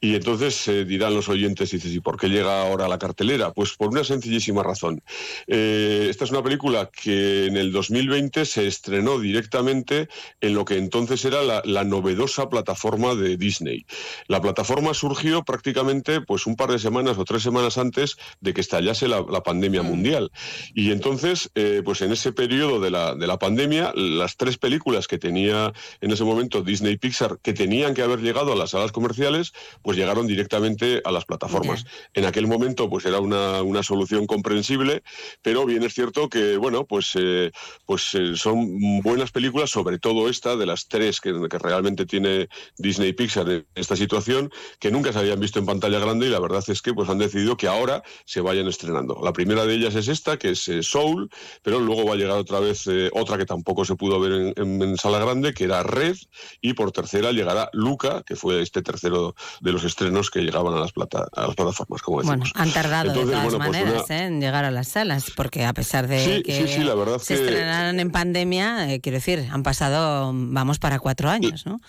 Y 0.00 0.16
entonces 0.16 0.66
eh, 0.66 0.84
dirán 0.84 1.14
los 1.14 1.28
oyentes, 1.28 1.70
dices, 1.70 1.94
¿y 1.94 2.00
por 2.00 2.18
qué 2.18 2.28
llega 2.28 2.62
ahora 2.62 2.86
a 2.86 2.88
la 2.88 2.98
cartelera? 2.98 3.52
Pues 3.52 3.74
por 3.74 3.90
una 3.90 4.02
sencillísima 4.02 4.64
razón. 4.64 5.00
Eh, 5.46 6.08
esta 6.10 6.24
es 6.24 6.30
una 6.32 6.42
película 6.42 6.90
que 6.90 7.46
en 7.46 7.56
el 7.56 7.70
2020 7.70 8.44
se 8.46 8.66
estrenó 8.66 9.20
directamente 9.20 10.08
en 10.40 10.54
lo 10.54 10.64
que 10.64 10.76
entonces 10.76 11.24
era 11.24 11.42
la, 11.42 11.62
la 11.64 11.84
novedosa 11.84 12.48
plataforma 12.48 13.14
de 13.14 13.36
Disney. 13.36 13.86
La 14.26 14.40
plataforma 14.40 14.92
surgió 14.92 15.44
prácticamente 15.44 15.83
pues 16.26 16.46
un 16.46 16.56
par 16.56 16.70
de 16.70 16.78
semanas 16.78 17.18
o 17.18 17.24
tres 17.24 17.42
semanas 17.42 17.78
antes 17.78 18.16
de 18.40 18.54
que 18.54 18.60
estallase 18.60 19.08
la, 19.08 19.24
la 19.28 19.42
pandemia 19.42 19.82
mundial. 19.82 20.30
Y 20.74 20.90
entonces, 20.90 21.50
eh, 21.54 21.82
pues 21.84 22.00
en 22.02 22.12
ese 22.12 22.32
periodo 22.32 22.80
de 22.80 22.90
la, 22.90 23.14
de 23.14 23.26
la 23.26 23.38
pandemia, 23.38 23.92
las 23.94 24.36
tres 24.36 24.58
películas 24.58 25.06
que 25.06 25.18
tenía 25.18 25.72
en 26.00 26.10
ese 26.10 26.24
momento 26.24 26.62
Disney 26.62 26.96
Pixar, 26.96 27.38
que 27.42 27.52
tenían 27.52 27.94
que 27.94 28.02
haber 28.02 28.20
llegado 28.20 28.52
a 28.52 28.56
las 28.56 28.70
salas 28.70 28.92
comerciales, 28.92 29.52
pues 29.82 29.96
llegaron 29.96 30.26
directamente 30.26 31.02
a 31.04 31.12
las 31.12 31.24
plataformas. 31.24 31.84
En 32.14 32.24
aquel 32.24 32.46
momento, 32.46 32.88
pues 32.88 33.04
era 33.04 33.20
una, 33.20 33.62
una 33.62 33.82
solución 33.82 34.26
comprensible, 34.26 35.02
pero 35.42 35.66
bien 35.66 35.82
es 35.82 35.94
cierto 35.94 36.28
que, 36.28 36.56
bueno, 36.56 36.86
pues, 36.86 37.12
eh, 37.14 37.50
pues 37.86 38.14
eh, 38.14 38.36
son 38.36 39.00
buenas 39.02 39.30
películas, 39.30 39.70
sobre 39.70 39.98
todo 39.98 40.28
esta 40.28 40.56
de 40.56 40.66
las 40.66 40.88
tres 40.88 41.20
que, 41.20 41.32
que 41.50 41.58
realmente 41.58 42.06
tiene 42.06 42.48
Disney 42.78 43.12
Pixar 43.12 43.48
en 43.50 43.66
esta 43.74 43.96
situación, 43.96 44.50
que 44.78 44.90
nunca 44.90 45.12
se 45.12 45.18
habían 45.18 45.40
visto 45.40 45.58
en 45.58 45.66
pantalla 45.66 45.73
grande 45.80 46.26
y 46.26 46.30
la 46.30 46.40
verdad 46.40 46.62
es 46.68 46.82
que 46.82 46.92
pues 46.94 47.08
han 47.08 47.18
decidido 47.18 47.56
que 47.56 47.68
ahora 47.68 48.02
se 48.24 48.40
vayan 48.40 48.66
estrenando. 48.68 49.20
La 49.22 49.32
primera 49.32 49.64
de 49.66 49.74
ellas 49.74 49.94
es 49.94 50.08
esta, 50.08 50.36
que 50.38 50.50
es 50.50 50.68
eh, 50.68 50.82
Soul, 50.82 51.30
pero 51.62 51.80
luego 51.80 52.04
va 52.06 52.14
a 52.14 52.16
llegar 52.16 52.36
otra 52.38 52.60
vez 52.60 52.86
eh, 52.86 53.10
otra 53.12 53.36
que 53.38 53.46
tampoco 53.46 53.84
se 53.84 53.94
pudo 53.96 54.18
ver 54.20 54.32
en, 54.32 54.54
en- 54.56 54.82
en 54.82 54.96
sala 54.96 55.18
grande, 55.18 55.54
que 55.54 55.64
era 55.64 55.82
Red, 55.82 56.16
y 56.60 56.74
por 56.74 56.92
tercera 56.92 57.32
llegará 57.32 57.70
Luca, 57.72 58.22
que 58.26 58.36
fue 58.36 58.62
este 58.62 58.82
tercero 58.82 59.34
de 59.60 59.72
los 59.72 59.84
estrenos 59.84 60.30
que 60.30 60.40
llegaban 60.40 60.74
a 60.74 60.80
las, 60.80 60.92
plata- 60.92 61.28
a 61.32 61.46
las 61.46 61.54
plataformas, 61.56 62.02
como 62.02 62.22
Bueno, 62.22 62.44
han 62.54 62.72
tardado 62.72 63.08
Entonces, 63.10 63.26
de 63.26 63.32
todas 63.32 63.44
bueno, 63.44 63.58
pues 63.58 63.70
maneras 63.82 64.04
una- 64.08 64.16
¿eh? 64.18 64.26
en 64.26 64.40
llegar 64.40 64.64
a 64.64 64.70
las 64.70 64.88
salas, 64.88 65.26
porque 65.36 65.64
a 65.64 65.72
pesar 65.72 66.06
de 66.08 66.24
Sí, 66.24 66.42
que 66.42 66.66
sí, 66.66 66.68
sí, 66.74 66.84
la 66.84 66.94
verdad 66.94 67.18
se 67.18 67.34
que- 67.36 67.44
estrenaran 67.44 68.00
en 68.00 68.10
pandemia, 68.10 68.92
eh, 68.92 69.00
quiero 69.00 69.16
decir, 69.16 69.46
han 69.50 69.62
pasado, 69.62 70.30
vamos 70.34 70.78
para 70.78 70.98
cuatro 70.98 71.28
años, 71.30 71.66
¿no? 71.66 71.80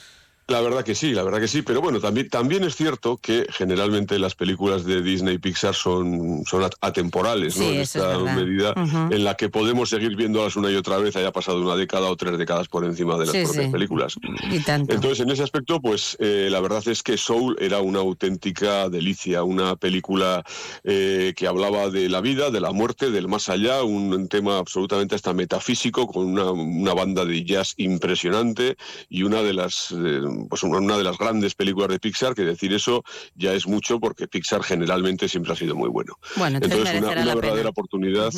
La 0.47 0.61
verdad 0.61 0.83
que 0.83 0.93
sí, 0.93 1.11
la 1.13 1.23
verdad 1.23 1.39
que 1.39 1.47
sí, 1.47 1.63
pero 1.63 1.81
bueno, 1.81 1.99
también, 1.99 2.29
también 2.29 2.63
es 2.63 2.75
cierto 2.75 3.17
que 3.17 3.47
generalmente 3.49 4.19
las 4.19 4.35
películas 4.35 4.85
de 4.85 5.01
Disney 5.01 5.35
y 5.35 5.37
Pixar 5.39 5.73
son, 5.73 6.43
son 6.45 6.69
atemporales, 6.81 7.57
¿no? 7.57 7.63
Sí, 7.63 7.69
en 7.75 7.81
es 7.81 7.95
esta 7.95 8.19
medida 8.19 8.73
en 9.09 9.23
la 9.23 9.33
que 9.35 9.49
podemos 9.49 9.89
seguir 9.89 10.15
viéndolas 10.15 10.55
una 10.55 10.69
y 10.69 10.75
otra 10.75 10.97
vez, 10.97 11.15
haya 11.15 11.31
pasado 11.31 11.59
una 11.61 11.75
década 11.75 12.11
o 12.11 12.15
tres 12.15 12.37
décadas 12.37 12.67
por 12.67 12.85
encima 12.85 13.17
de 13.17 13.25
las 13.25 13.31
Sí, 13.35 13.41
propias 13.43 13.65
sí. 13.65 13.71
películas. 13.71 14.15
Y 14.51 14.59
tanto. 14.59 14.93
Entonces, 14.93 15.21
en 15.21 15.31
ese 15.31 15.41
aspecto, 15.41 15.81
pues 15.81 16.15
eh, 16.19 16.47
la 16.51 16.59
verdad 16.61 16.87
es 16.87 17.01
que 17.01 17.17
Soul 17.17 17.57
era 17.59 17.79
una 17.79 17.99
auténtica 17.99 18.87
delicia, 18.89 19.43
una 19.43 19.75
película 19.77 20.43
eh, 20.83 21.33
que 21.35 21.47
hablaba 21.47 21.89
de 21.89 22.07
la 22.07 22.21
vida, 22.21 22.51
de 22.51 22.61
la 22.61 22.71
muerte, 22.71 23.09
del 23.09 23.27
más 23.27 23.49
allá, 23.49 23.81
un 23.83 24.27
tema 24.27 24.59
absolutamente 24.59 25.15
hasta 25.15 25.33
metafísico, 25.33 26.05
con 26.05 26.27
una, 26.27 26.51
una 26.51 26.93
banda 26.93 27.25
de 27.25 27.43
jazz 27.43 27.73
impresionante 27.77 28.77
y 29.09 29.23
una 29.23 29.41
de 29.41 29.53
las 29.53 29.91
eh, 29.91 30.21
pues 30.49 30.63
una- 30.63 30.97
de 30.97 31.03
las 31.03 31.17
grandes 31.17 31.55
películas 31.55 31.89
de 31.89 31.99
Pixar, 31.99 32.33
que 32.35 32.43
decir 32.43 32.73
eso 32.73 33.03
ya 33.35 33.53
es 33.53 33.67
mucho 33.67 33.99
porque 33.99 34.27
Pixar 34.27 34.63
generalmente 34.63 35.27
siempre 35.29 35.53
ha 35.53 35.55
sido 35.55 35.75
muy 35.75 35.89
bueno. 35.89 36.13
Bueno, 36.35 36.57
entonces 36.57 36.77
Entonces, 36.79 36.99
una, 37.01 37.07
merecerá 37.07 37.21
una 37.21 37.25
la 37.25 37.31
pena. 37.33 37.41
verdadera 37.41 37.69
oportunidad, 37.69 38.31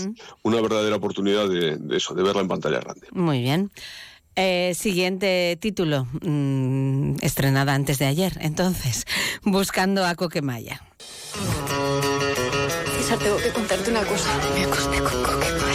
una 0.44 0.62
verdadera 0.62 0.96
oportunidad 0.96 1.50
de, 1.50 1.78
de 1.78 1.98
eso, 1.98 2.14
de 2.14 2.24
verla 2.24 2.42
en 2.42 2.48
pantalla 2.48 2.80
grande. 2.80 3.08
Muy 3.12 3.42
bien. 3.42 3.72
Eh, 4.40 4.74
siguiente 4.76 5.58
título, 5.60 6.06
mm, 6.22 7.16
estrenada 7.22 7.74
antes 7.74 7.98
de 7.98 8.06
ayer, 8.06 8.38
entonces, 8.42 9.06
Buscando 9.44 10.06
a 10.06 10.14
Coquemaya. 10.16 10.82
César, 12.98 13.18
tengo 13.20 13.38
que 13.38 13.50
contarte 13.52 13.90
una 13.90 14.04
cosa. 14.04 14.30
Me 14.54 14.64
acosté 14.66 15.00
con 15.00 15.24
Coquemaya. 15.24 15.67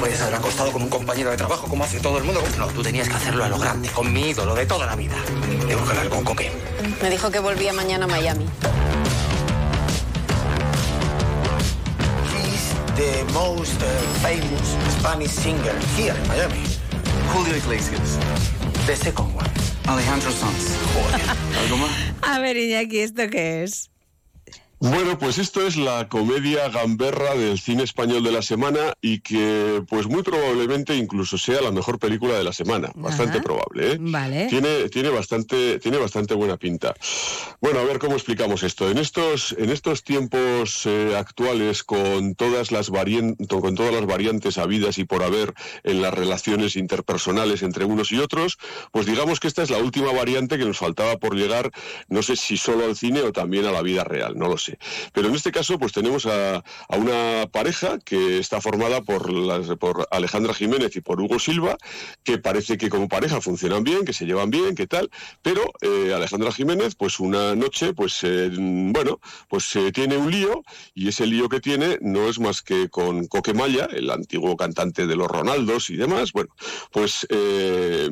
Podías 0.00 0.22
haber 0.22 0.36
acostado 0.36 0.72
con 0.72 0.80
un 0.82 0.88
compañero 0.88 1.30
de 1.30 1.36
trabajo 1.36 1.68
como 1.68 1.84
hace 1.84 2.00
todo 2.00 2.16
el 2.16 2.24
mundo. 2.24 2.42
No, 2.56 2.66
tú 2.68 2.82
tenías 2.82 3.06
que 3.06 3.14
hacerlo 3.16 3.44
a 3.44 3.48
lo 3.50 3.58
grande, 3.58 3.90
con 3.90 4.10
mi 4.10 4.30
ídolo 4.30 4.54
de 4.54 4.64
toda 4.64 4.86
la 4.86 4.96
vida. 4.96 5.14
Tengo 5.68 5.84
que 5.84 5.90
hablar 5.90 6.08
con 6.08 6.24
Coque. 6.24 6.50
Me 7.02 7.10
dijo 7.10 7.30
que 7.30 7.38
volvía 7.38 7.74
mañana 7.74 8.06
a 8.06 8.08
Miami. 8.08 8.46
He's 12.32 12.74
the 12.96 13.30
most 13.34 13.80
uh, 13.82 13.86
famous 14.22 14.74
Spanish 14.98 15.32
singer 15.32 15.74
here 15.98 16.14
in 16.18 16.28
Miami. 16.28 16.64
Julio 17.34 17.54
Iglesias. 17.54 18.18
The 18.86 18.96
second 18.96 19.36
one. 19.36 19.50
Alejandro 19.86 20.30
Sanz. 20.30 20.76
Joder. 20.94 21.20
¿Algo 21.62 21.76
más? 21.76 21.90
A 22.22 22.38
ver, 22.38 22.56
Iñaki, 22.56 23.00
¿esto 23.00 23.28
qué 23.30 23.64
es? 23.64 23.90
Bueno, 24.82 25.18
pues 25.18 25.36
esto 25.36 25.66
es 25.66 25.76
la 25.76 26.08
comedia 26.08 26.70
gamberra 26.70 27.34
del 27.34 27.58
cine 27.58 27.82
español 27.82 28.24
de 28.24 28.32
la 28.32 28.40
semana 28.40 28.94
y 29.02 29.20
que 29.20 29.82
pues 29.86 30.06
muy 30.06 30.22
probablemente 30.22 30.96
incluso 30.96 31.36
sea 31.36 31.60
la 31.60 31.70
mejor 31.70 31.98
película 31.98 32.32
de 32.32 32.44
la 32.44 32.54
semana, 32.54 32.90
bastante 32.94 33.34
Ajá. 33.38 33.42
probable, 33.42 33.92
¿eh? 33.92 33.96
Vale. 34.00 34.46
Tiene, 34.46 34.88
tiene, 34.88 35.10
bastante, 35.10 35.78
tiene 35.80 35.98
bastante 35.98 36.32
buena 36.32 36.56
pinta. 36.56 36.94
Bueno, 37.60 37.80
a 37.80 37.84
ver 37.84 37.98
cómo 37.98 38.14
explicamos 38.14 38.62
esto. 38.62 38.90
En 38.90 38.96
estos, 38.96 39.54
en 39.58 39.68
estos 39.68 40.02
tiempos 40.02 40.86
eh, 40.86 41.14
actuales, 41.14 41.84
con 41.84 42.34
todas, 42.34 42.72
las 42.72 42.88
con 42.88 43.74
todas 43.74 43.92
las 43.92 44.06
variantes 44.06 44.56
habidas 44.56 44.96
y 44.96 45.04
por 45.04 45.22
haber 45.22 45.52
en 45.84 46.00
las 46.00 46.14
relaciones 46.14 46.76
interpersonales 46.76 47.62
entre 47.62 47.84
unos 47.84 48.12
y 48.12 48.18
otros, 48.18 48.56
pues 48.92 49.04
digamos 49.04 49.40
que 49.40 49.48
esta 49.48 49.62
es 49.62 49.68
la 49.68 49.76
última 49.76 50.10
variante 50.10 50.56
que 50.56 50.64
nos 50.64 50.78
faltaba 50.78 51.18
por 51.18 51.36
llegar, 51.36 51.70
no 52.08 52.22
sé 52.22 52.34
si 52.36 52.56
solo 52.56 52.86
al 52.86 52.96
cine 52.96 53.20
o 53.20 53.30
también 53.30 53.66
a 53.66 53.72
la 53.72 53.82
vida 53.82 54.04
real, 54.04 54.38
no 54.38 54.48
lo 54.48 54.56
sé. 54.56 54.69
Pero 55.12 55.28
en 55.28 55.34
este 55.34 55.52
caso, 55.52 55.78
pues 55.78 55.92
tenemos 55.92 56.26
a, 56.26 56.62
una 56.96 57.46
pareja 57.50 57.98
que 57.98 58.38
está 58.38 58.60
formada 58.60 59.02
por, 59.02 59.30
Alejandra 60.10 60.54
Jiménez 60.54 60.96
y 60.96 61.00
por 61.00 61.20
Hugo 61.20 61.38
Silva, 61.38 61.76
que 62.24 62.38
parece 62.38 62.76
que 62.78 62.88
como 62.88 63.08
pareja 63.08 63.40
funcionan 63.40 63.84
bien, 63.84 64.04
que 64.04 64.12
se 64.12 64.26
llevan 64.26 64.50
bien, 64.50 64.74
que 64.74 64.86
tal, 64.86 65.10
pero 65.42 65.62
eh, 65.80 66.12
Alejandra 66.14 66.52
Jiménez, 66.52 66.94
pues 66.94 67.20
una 67.20 67.54
noche, 67.54 67.94
pues 67.94 68.20
eh, 68.22 68.50
bueno, 68.52 69.20
pues 69.48 69.74
eh, 69.76 69.92
tiene 69.92 70.16
un 70.16 70.30
lío 70.30 70.62
y 70.94 71.08
ese 71.08 71.26
lío 71.26 71.48
que 71.48 71.60
tiene 71.60 71.98
no 72.00 72.28
es 72.28 72.38
más 72.38 72.62
que 72.62 72.88
con 72.88 73.26
Coquemaya, 73.26 73.86
el 73.86 74.10
antiguo 74.10 74.56
cantante 74.56 75.06
de 75.06 75.16
los 75.16 75.28
Ronaldos 75.28 75.90
y 75.90 75.96
demás, 75.96 76.32
bueno, 76.32 76.50
pues 76.92 77.26
eh, 77.30 78.08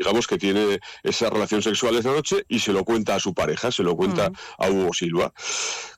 digamos 0.00 0.26
que 0.26 0.38
tiene 0.38 0.80
esa 1.02 1.28
relación 1.28 1.60
sexual 1.62 1.94
esa 1.96 2.10
noche 2.10 2.44
y 2.48 2.58
se 2.58 2.72
lo 2.72 2.84
cuenta 2.84 3.16
a 3.16 3.20
su 3.20 3.34
pareja, 3.34 3.70
se 3.70 3.82
lo 3.82 3.94
cuenta 3.96 4.32
a 4.58 4.70
Hugo 4.70 4.94
Silva. 4.94 5.32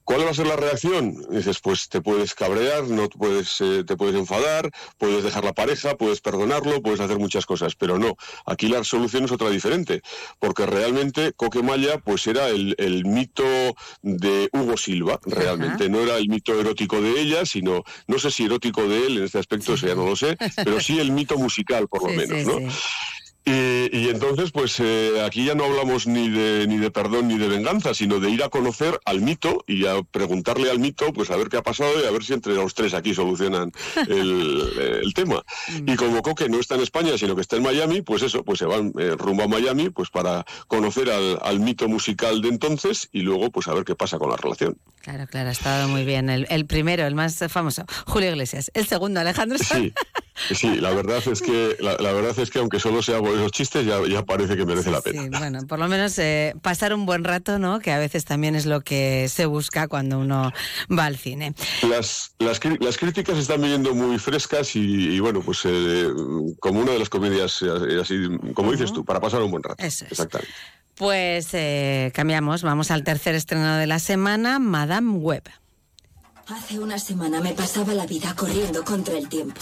¿Cuál 0.04 0.26
va 0.26 0.30
a 0.30 0.34
ser 0.34 0.48
la 0.48 0.56
reacción? 0.56 1.14
Dices, 1.30 1.60
pues 1.60 1.88
te 1.88 2.00
puedes 2.00 2.34
cabrear, 2.34 2.88
no 2.88 3.08
te 3.08 3.16
puedes, 3.16 3.60
eh, 3.60 3.84
te 3.86 3.96
puedes 3.96 4.16
enfadar, 4.16 4.68
puedes 4.98 5.22
dejar 5.22 5.44
la 5.44 5.52
pareja, 5.52 5.96
puedes 5.96 6.20
perdonarlo, 6.20 6.82
puedes 6.82 6.98
hacer 6.98 7.18
muchas 7.20 7.46
cosas, 7.46 7.76
pero 7.76 7.96
no. 8.00 8.16
Aquí 8.44 8.66
la 8.66 8.82
solución 8.82 9.24
es 9.24 9.30
otra 9.30 9.48
diferente, 9.48 10.02
porque 10.40 10.66
realmente 10.66 11.32
Coquemaya 11.34 11.98
pues 11.98 12.26
era 12.26 12.48
el, 12.48 12.74
el 12.78 13.04
mito 13.04 13.44
de 14.02 14.48
Hugo 14.52 14.76
Silva, 14.76 15.20
realmente. 15.24 15.88
No 15.88 16.00
era 16.00 16.16
el 16.16 16.28
mito 16.28 16.58
erótico 16.58 17.00
de 17.00 17.20
ella, 17.20 17.46
sino, 17.46 17.84
no 18.08 18.18
sé 18.18 18.32
si 18.32 18.46
erótico 18.46 18.88
de 18.88 19.06
él 19.06 19.18
en 19.18 19.24
este 19.24 19.38
aspecto, 19.38 19.74
eso 19.74 19.86
ya 19.86 19.94
no 19.94 20.04
lo 20.04 20.16
sé, 20.16 20.36
pero 20.56 20.80
sí 20.80 20.98
el 20.98 21.12
mito 21.12 21.38
musical, 21.38 21.86
por 21.86 22.02
lo 22.02 22.08
Sí, 22.10 22.16
menos, 22.16 22.40
sí, 22.40 22.46
¿no? 22.46 22.72
Y, 23.44 23.96
y 23.96 24.08
entonces, 24.08 24.52
pues 24.52 24.78
eh, 24.78 25.20
aquí 25.26 25.44
ya 25.44 25.54
no 25.54 25.64
hablamos 25.64 26.06
ni 26.06 26.28
de, 26.30 26.66
ni 26.68 26.76
de 26.78 26.90
perdón 26.90 27.26
ni 27.28 27.38
de 27.38 27.48
venganza, 27.48 27.92
sino 27.92 28.20
de 28.20 28.30
ir 28.30 28.42
a 28.44 28.48
conocer 28.48 29.00
al 29.04 29.20
mito 29.20 29.64
y 29.66 29.86
a 29.86 30.00
preguntarle 30.02 30.70
al 30.70 30.78
mito, 30.78 31.12
pues 31.12 31.30
a 31.30 31.36
ver 31.36 31.48
qué 31.48 31.56
ha 31.56 31.62
pasado 31.62 31.90
y 32.00 32.06
a 32.06 32.10
ver 32.10 32.22
si 32.22 32.34
entre 32.34 32.54
los 32.54 32.74
tres 32.74 32.94
aquí 32.94 33.14
solucionan 33.14 33.72
el, 34.08 35.00
el 35.02 35.14
tema. 35.14 35.42
Y 35.86 35.96
como 35.96 36.22
Coque 36.22 36.48
no 36.48 36.60
está 36.60 36.76
en 36.76 36.82
España, 36.82 37.18
sino 37.18 37.34
que 37.34 37.40
está 37.40 37.56
en 37.56 37.62
Miami, 37.64 38.02
pues 38.02 38.22
eso, 38.22 38.44
pues 38.44 38.60
se 38.60 38.66
van 38.66 38.92
eh, 38.98 39.16
rumbo 39.18 39.42
a 39.42 39.48
Miami, 39.48 39.90
pues 39.90 40.10
para 40.10 40.44
conocer 40.68 41.10
al, 41.10 41.38
al 41.42 41.58
mito 41.58 41.88
musical 41.88 42.42
de 42.42 42.48
entonces 42.48 43.08
y 43.12 43.22
luego, 43.22 43.50
pues 43.50 43.66
a 43.66 43.74
ver 43.74 43.84
qué 43.84 43.96
pasa 43.96 44.18
con 44.18 44.30
la 44.30 44.36
relación. 44.36 44.78
Claro, 45.00 45.26
claro, 45.26 45.48
ha 45.48 45.52
estado 45.52 45.88
muy 45.88 46.04
bien. 46.04 46.30
El, 46.30 46.46
el 46.48 46.64
primero, 46.66 47.04
el 47.04 47.16
más 47.16 47.38
famoso, 47.48 47.84
Julio 48.06 48.30
Iglesias. 48.30 48.70
El 48.72 48.86
segundo, 48.86 49.18
Alejandro 49.18 49.58
Sanz. 49.58 49.92
Sí, 50.48 50.54
sí, 50.54 50.76
la 50.76 50.90
verdad 50.92 51.20
es 51.26 51.42
que 51.42 51.76
la, 51.80 51.96
la 51.98 52.12
verdad 52.12 52.38
es 52.38 52.50
que 52.50 52.60
aunque 52.60 52.78
solo 52.78 53.02
sea 53.02 53.18
por 53.32 53.40
esos 53.40 53.52
chistes 53.52 53.86
ya, 53.86 53.98
ya 54.06 54.22
parece 54.24 54.56
que 54.56 54.64
merece 54.64 54.90
la 54.90 55.00
pena. 55.00 55.22
Sí, 55.22 55.28
bueno, 55.30 55.66
por 55.66 55.78
lo 55.78 55.88
menos 55.88 56.18
eh, 56.18 56.54
pasar 56.60 56.92
un 56.94 57.06
buen 57.06 57.24
rato, 57.24 57.58
¿no? 57.58 57.80
Que 57.80 57.92
a 57.92 57.98
veces 57.98 58.24
también 58.24 58.54
es 58.54 58.66
lo 58.66 58.82
que 58.82 59.28
se 59.28 59.46
busca 59.46 59.88
cuando 59.88 60.18
uno 60.18 60.52
va 60.90 61.06
al 61.06 61.16
cine. 61.16 61.54
Las, 61.88 62.34
las, 62.38 62.60
las 62.80 62.98
críticas 62.98 63.38
están 63.38 63.62
viniendo 63.62 63.94
muy 63.94 64.18
frescas 64.18 64.76
y, 64.76 64.80
y, 64.80 65.20
bueno, 65.20 65.40
pues 65.40 65.60
eh, 65.64 66.08
como 66.60 66.80
una 66.80 66.92
de 66.92 66.98
las 66.98 67.08
comedias 67.08 67.62
eh, 67.62 68.00
así, 68.00 68.28
como 68.54 68.72
dices 68.72 68.92
tú, 68.92 69.04
para 69.04 69.20
pasar 69.20 69.42
un 69.42 69.50
buen 69.50 69.62
rato. 69.62 69.82
Eso 69.82 70.04
es. 70.04 70.12
Exactamente. 70.12 70.52
Pues 70.94 71.48
eh, 71.52 72.12
cambiamos, 72.14 72.62
vamos 72.62 72.90
al 72.90 73.02
tercer 73.02 73.34
estreno 73.34 73.76
de 73.76 73.86
la 73.86 73.98
semana, 73.98 74.58
Madame 74.58 75.12
Web. 75.12 75.44
Hace 76.48 76.78
una 76.78 76.98
semana 76.98 77.40
me 77.40 77.52
pasaba 77.54 77.94
la 77.94 78.04
vida 78.04 78.34
corriendo 78.36 78.84
contra 78.84 79.16
el 79.16 79.28
tiempo. 79.28 79.60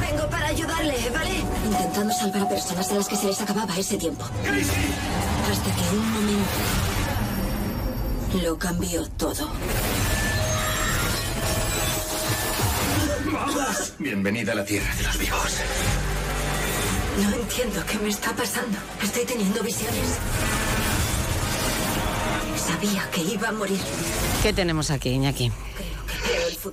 Vengo 0.00 0.28
para 0.28 0.48
ayudarle, 0.48 0.96
¿vale? 1.14 1.44
Intentando 1.92 2.18
salvar 2.18 2.42
a 2.44 2.48
personas 2.48 2.90
a 2.90 2.94
las 2.94 3.06
que 3.06 3.16
se 3.16 3.26
les 3.26 3.38
acababa 3.42 3.76
ese 3.76 3.98
tiempo. 3.98 4.24
Hasta 4.24 5.74
que 5.74 5.94
un 5.94 6.10
momento 6.10 6.48
lo 8.42 8.58
cambió 8.58 9.06
todo. 9.10 9.50
Bienvenida 13.98 14.52
a 14.52 14.54
la 14.54 14.64
tierra 14.64 14.88
de 14.96 15.02
los 15.02 15.18
vivos. 15.18 15.52
No 17.18 17.36
entiendo 17.36 17.84
qué 17.84 17.98
me 17.98 18.08
está 18.08 18.32
pasando. 18.32 18.78
Estoy 19.02 19.26
teniendo 19.26 19.62
visiones. 19.62 20.16
Sabía 22.56 23.06
que 23.10 23.20
iba 23.20 23.48
a 23.48 23.52
morir. 23.52 23.80
¿Qué 24.42 24.54
tenemos 24.54 24.90
aquí, 24.90 25.10
Iñaki? 25.10 25.52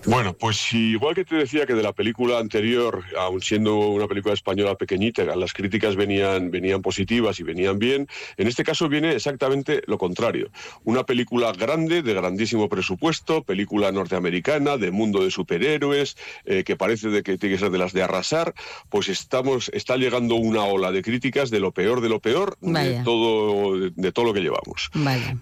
Bueno, 0.05 0.33
pues 0.33 0.73
igual 0.73 1.15
que 1.15 1.25
te 1.25 1.35
decía 1.35 1.65
que 1.65 1.73
de 1.73 1.83
la 1.83 1.93
película 1.93 2.39
anterior, 2.39 3.03
aun 3.17 3.41
siendo 3.41 3.77
una 3.77 4.07
película 4.07 4.33
española 4.33 4.75
pequeñita, 4.75 5.23
las 5.35 5.53
críticas 5.53 5.95
venían, 5.95 6.51
venían 6.51 6.81
positivas 6.81 7.39
y 7.39 7.43
venían 7.43 7.79
bien, 7.79 8.07
en 8.37 8.47
este 8.47 8.63
caso 8.63 8.87
viene 8.89 9.15
exactamente 9.15 9.81
lo 9.87 9.97
contrario. 9.97 10.51
Una 10.83 11.05
película 11.05 11.51
grande, 11.53 12.01
de 12.01 12.13
grandísimo 12.13 12.69
presupuesto, 12.69 13.43
película 13.43 13.91
norteamericana, 13.91 14.77
de 14.77 14.91
mundo 14.91 15.23
de 15.23 15.31
superhéroes, 15.31 16.17
eh, 16.45 16.63
que 16.63 16.75
parece 16.75 17.09
de 17.09 17.23
que 17.23 17.37
tiene 17.37 17.55
que 17.55 17.59
ser 17.59 17.71
de 17.71 17.77
las 17.77 17.93
de 17.93 18.03
arrasar, 18.03 18.53
pues 18.89 19.09
estamos, 19.09 19.69
está 19.73 19.97
llegando 19.97 20.35
una 20.35 20.63
ola 20.63 20.91
de 20.91 21.01
críticas 21.01 21.49
de 21.49 21.59
lo 21.59 21.71
peor 21.71 22.01
de 22.01 22.09
lo 22.09 22.19
peor 22.19 22.57
de 22.61 23.01
todo, 23.03 23.79
de, 23.79 23.91
de 23.95 24.11
todo 24.11 24.25
lo 24.25 24.33
que 24.33 24.41
llevamos. 24.41 24.89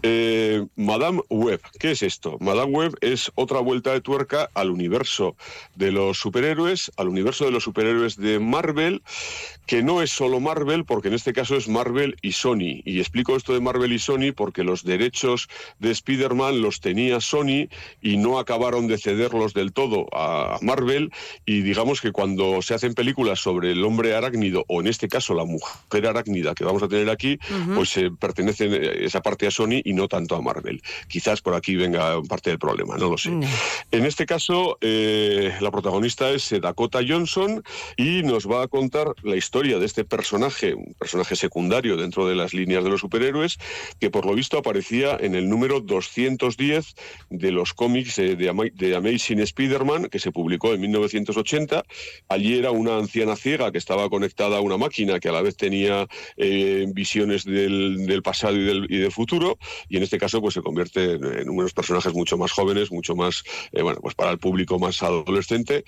Eh, 0.03 0.65
Madame 0.76 1.22
Web, 1.30 1.61
¿qué 1.80 1.91
es 1.91 2.02
esto? 2.02 2.38
Madame 2.40 2.72
Web 2.72 2.95
es 3.02 3.32
otra 3.36 3.60
vuelta 3.60 3.86
de 3.93 4.01
tuerca 4.01 4.49
al 4.53 4.69
universo 4.69 5.35
de 5.76 5.91
los 5.91 6.18
superhéroes, 6.18 6.91
al 6.97 7.07
universo 7.07 7.45
de 7.45 7.51
los 7.51 7.64
superhéroes 7.64 8.18
de 8.18 8.39
Marvel, 8.39 9.01
que 9.68 9.84
no 9.84 10.02
es 10.02 10.11
solo 10.11 10.39
Marvel, 10.39 10.85
porque 10.85 11.10
en 11.10 11.14
este 11.14 11.34
caso 11.34 11.57
es 11.57 11.68
Marvel 11.68 12.15
y 12.22 12.31
Sony. 12.31 12.81
Y 12.85 12.99
explico 12.99 13.35
esto 13.35 13.53
de 13.53 13.60
Marvel 13.60 13.91
y 13.91 13.99
Sony 13.99 14.31
porque 14.34 14.64
los 14.64 14.84
derechos 14.84 15.49
de 15.80 15.91
Spider-Man 15.91 16.61
los 16.61 16.80
tenía 16.80 17.19
Sony 17.19 17.68
y 18.02 18.15
no 18.15 18.39
acabaron 18.39 18.88
de 18.88 18.98
cederlos 18.98 19.53
del 19.53 19.73
todo 19.73 20.07
a 20.14 20.57
Marvel. 20.61 21.11
Y 21.45 21.61
digamos 21.61 21.99
que 21.99 22.14
cuando 22.14 22.61
se 22.61 22.73
hacen 22.73 22.94
películas 22.94 23.39
sobre 23.39 23.73
el 23.73 23.84
hombre 23.84 24.15
arácnido, 24.15 24.64
o 24.69 24.80
en 24.80 24.88
este 24.88 25.10
caso 25.10 25.34
la 25.34 25.44
mujer 25.44 26.07
arácnida 26.07 26.56
que 26.56 26.64
vamos 26.64 26.81
a 26.81 26.88
tener 26.88 27.10
aquí, 27.10 27.38
pues 27.76 27.98
eh, 27.98 28.10
esa 29.02 29.22
parte 29.22 29.48
a 29.48 29.52
Sony 29.52 29.81
y 29.84 29.94
no 29.94 30.07
tanto 30.07 30.35
a 30.38 30.41
Marvel. 30.41 30.81
Quizás 31.10 31.41
por 31.41 31.56
aquí 31.56 31.76
venga 31.76 32.22
parte 32.23 32.52
del 32.52 32.60
problema, 32.60 32.95
no 32.98 33.10
lo 33.10 33.18
sé. 33.18 33.31
En 33.91 34.06
este 34.06 34.26
caso, 34.26 34.77
eh, 34.80 35.53
la 35.60 35.72
protagonista 35.72 36.30
es 36.30 36.56
Dakota 36.61 36.99
Johnson 37.06 37.61
y 37.98 38.23
nos 38.23 38.49
va 38.49 38.64
a 38.64 38.68
contar 38.69 39.14
la 39.23 39.35
historia 39.35 39.57
de 39.58 39.86
este 39.88 40.06
personaje, 40.06 40.76
un 40.76 40.94
personaje 41.00 41.36
secundario 41.36 41.98
dentro 41.98 42.28
de 42.28 42.36
las 42.36 42.54
líneas 42.54 42.84
de 42.84 42.92
los 42.92 43.02
superhéroes, 43.02 43.58
que 44.00 44.12
por 44.12 44.28
lo 44.28 44.36
visto 44.36 44.60
aparecía 44.60 45.18
en 45.20 45.34
el 45.34 45.50
número 45.50 45.82
210 45.82 46.96
de 47.32 47.52
los 47.52 47.74
cómics 47.74 48.18
de, 48.18 48.96
Amazing 48.96 49.40
Spider-Man, 49.40 50.10
que 50.10 50.20
se 50.20 50.32
publicó 50.32 50.76
en 50.76 50.82
1980. 50.82 51.84
Allí 52.30 52.60
era 52.60 52.70
una 52.70 52.98
anciana 52.98 53.36
ciega 53.36 53.72
que 53.72 53.80
estaba 53.80 54.08
conectada 54.12 54.58
a 54.58 54.62
una 54.62 54.78
máquina 54.78 55.20
que 55.20 55.30
a 55.30 55.32
la 55.32 55.42
vez 55.42 55.58
tenía 55.58 56.08
eh, 56.38 56.86
visiones 56.94 57.44
del, 57.44 58.22
pasado 58.24 58.58
y 58.58 58.64
del, 58.64 59.12
futuro, 59.12 59.58
y 59.90 59.98
en 59.98 60.04
este 60.04 60.20
caso 60.20 60.40
pues 60.40 60.54
se 60.54 60.62
convierte 60.62 61.14
en, 61.14 61.50
unos 61.50 61.74
personajes 61.74 62.14
mucho 62.14 62.38
más 62.38 62.52
jóvenes, 62.52 62.92
mucho 62.92 63.16
más, 63.16 63.44
eh, 63.72 63.82
bueno, 63.82 64.02
pues 64.02 64.14
para 64.14 64.30
el 64.30 64.38
público 64.38 64.78
más 64.78 65.02
adolescente, 65.02 65.84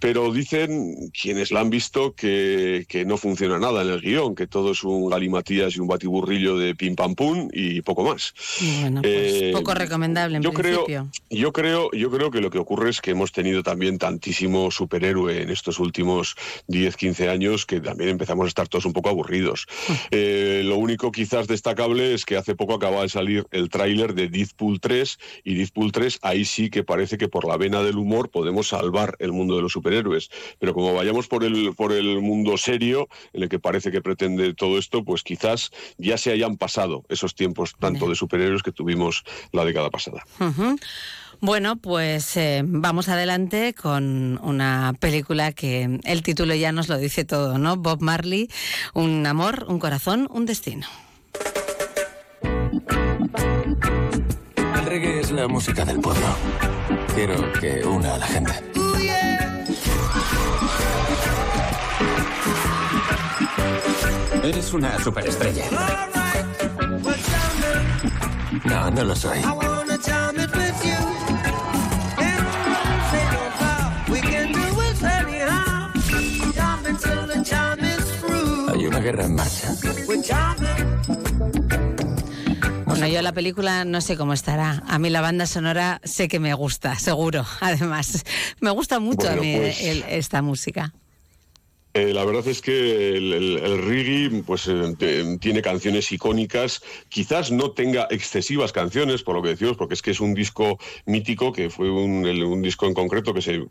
pero 0.00 0.32
dicen 0.32 1.10
quienes 1.12 1.52
la 1.52 1.60
han 1.60 1.70
visto 1.70 2.14
que 2.14 2.84
que 2.95 2.95
no 3.04 3.16
funciona 3.16 3.58
nada 3.58 3.82
en 3.82 3.90
el 3.90 4.00
guion, 4.00 4.34
que 4.34 4.46
todo 4.46 4.72
es 4.72 4.84
un 4.84 5.08
galimatías 5.10 5.76
y 5.76 5.80
un 5.80 5.88
batiburrillo 5.88 6.56
de 6.56 6.74
pim 6.74 6.94
pam 6.94 7.14
pum 7.14 7.48
y 7.52 7.82
poco 7.82 8.04
más. 8.04 8.34
Bueno, 8.80 9.02
pues 9.02 9.32
eh, 9.34 9.50
poco 9.52 9.74
recomendable 9.74 10.36
en 10.38 10.42
yo 10.42 10.52
principio. 10.52 10.84
Creo, 10.84 11.10
yo 11.30 11.52
creo, 11.52 11.90
yo 11.92 12.10
creo 12.10 12.30
que 12.30 12.40
lo 12.40 12.50
que 12.50 12.58
ocurre 12.58 12.90
es 12.90 13.00
que 13.00 13.10
hemos 13.10 13.32
tenido 13.32 13.62
también 13.62 13.98
tantísimo 13.98 14.70
superhéroe 14.70 15.42
en 15.42 15.50
estos 15.50 15.78
últimos 15.78 16.36
10, 16.68 16.96
15 16.96 17.28
años 17.28 17.66
que 17.66 17.80
también 17.80 18.10
empezamos 18.10 18.44
a 18.46 18.48
estar 18.48 18.68
todos 18.68 18.84
un 18.84 18.92
poco 18.92 19.08
aburridos. 19.08 19.66
Eh, 20.12 20.62
lo 20.64 20.76
único 20.76 21.10
quizás 21.10 21.46
destacable 21.46 22.14
es 22.14 22.24
que 22.24 22.36
hace 22.36 22.54
poco 22.54 22.74
acaba 22.74 23.02
de 23.02 23.08
salir 23.08 23.46
el 23.50 23.68
tráiler 23.68 24.14
de 24.14 24.28
Deadpool 24.28 24.80
3 24.80 25.18
y 25.44 25.54
Deadpool 25.54 25.92
3 25.92 26.20
ahí 26.22 26.44
sí 26.44 26.70
que 26.70 26.84
parece 26.84 27.18
que 27.18 27.28
por 27.28 27.46
la 27.46 27.56
vena 27.56 27.82
del 27.82 27.96
humor 27.96 28.30
podemos 28.30 28.68
salvar 28.68 29.16
el 29.18 29.32
mundo 29.32 29.56
de 29.56 29.62
los 29.62 29.72
superhéroes. 29.72 30.30
Pero 30.58 30.74
como 30.74 30.94
vayamos 30.94 31.28
por 31.28 31.44
el, 31.44 31.74
por 31.74 31.92
el 31.92 32.20
mundo 32.20 32.56
serio, 32.56 32.76
en 32.94 33.42
el 33.42 33.48
que 33.48 33.58
parece 33.58 33.90
que 33.90 34.00
pretende 34.00 34.54
todo 34.54 34.78
esto, 34.78 35.04
pues 35.04 35.22
quizás 35.22 35.70
ya 35.98 36.18
se 36.18 36.32
hayan 36.32 36.56
pasado 36.56 37.04
esos 37.08 37.34
tiempos 37.34 37.74
tanto 37.78 38.08
de 38.08 38.14
superhéroes 38.14 38.62
que 38.62 38.72
tuvimos 38.72 39.24
la 39.52 39.64
década 39.64 39.90
pasada. 39.90 40.24
Bueno, 41.40 41.76
pues 41.76 42.36
eh, 42.36 42.62
vamos 42.64 43.08
adelante 43.08 43.74
con 43.74 44.38
una 44.42 44.94
película 44.98 45.52
que 45.52 46.00
el 46.04 46.22
título 46.22 46.54
ya 46.54 46.72
nos 46.72 46.88
lo 46.88 46.96
dice 46.96 47.24
todo, 47.24 47.58
¿no? 47.58 47.76
Bob 47.76 48.00
Marley, 48.00 48.48
un 48.94 49.26
amor, 49.26 49.66
un 49.68 49.78
corazón, 49.78 50.28
un 50.30 50.46
destino. 50.46 50.86
El 54.74 54.86
reggae 54.86 55.20
es 55.20 55.30
la 55.30 55.46
música 55.46 55.84
del 55.84 56.00
pueblo. 56.00 56.26
Quiero 57.14 57.52
que 57.60 57.84
una 57.84 58.14
a 58.14 58.18
la 58.18 58.26
gente. 58.26 58.52
Eres 64.46 64.72
una 64.72 64.96
superestrella. 65.02 65.64
No, 68.64 68.90
no 68.92 69.04
lo 69.04 69.16
soy. 69.16 69.40
Hay 78.68 78.86
una 78.86 79.00
guerra 79.00 79.24
en 79.24 79.34
marcha. 79.34 79.74
Bueno, 82.84 83.08
yo 83.08 83.22
la 83.22 83.32
película 83.32 83.84
no 83.84 84.00
sé 84.00 84.16
cómo 84.16 84.32
estará. 84.32 84.84
A 84.86 85.00
mí 85.00 85.10
la 85.10 85.22
banda 85.22 85.46
sonora 85.46 86.00
sé 86.04 86.28
que 86.28 86.38
me 86.38 86.54
gusta, 86.54 86.96
seguro. 87.00 87.44
Además, 87.60 88.22
me 88.60 88.70
gusta 88.70 89.00
mucho 89.00 89.28
a 89.28 89.32
mí 89.32 89.56
pues 89.56 89.80
esta 90.08 90.40
música. 90.40 90.92
Eh, 91.96 92.12
la 92.12 92.26
verdad 92.26 92.46
es 92.46 92.60
que 92.60 93.16
el, 93.16 93.78
reggae 93.86 94.42
pues, 94.42 94.68
eh, 94.68 95.38
tiene 95.40 95.62
canciones 95.62 96.12
icónicas, 96.12 96.82
quizás 97.08 97.50
no 97.50 97.70
tenga 97.70 98.06
excesivas 98.10 98.70
canciones, 98.70 99.22
por 99.22 99.34
lo 99.34 99.40
que 99.40 99.48
decimos, 99.48 99.78
porque 99.78 99.94
es 99.94 100.02
que 100.02 100.10
es 100.10 100.20
un 100.20 100.34
disco 100.34 100.78
mítico, 101.06 101.54
que 101.54 101.70
fue 101.70 101.90
un, 101.90 102.60
disco 102.60 102.84
en 102.84 102.92
concreto, 102.92 103.32
que, 103.32 103.40
se, 103.40 103.64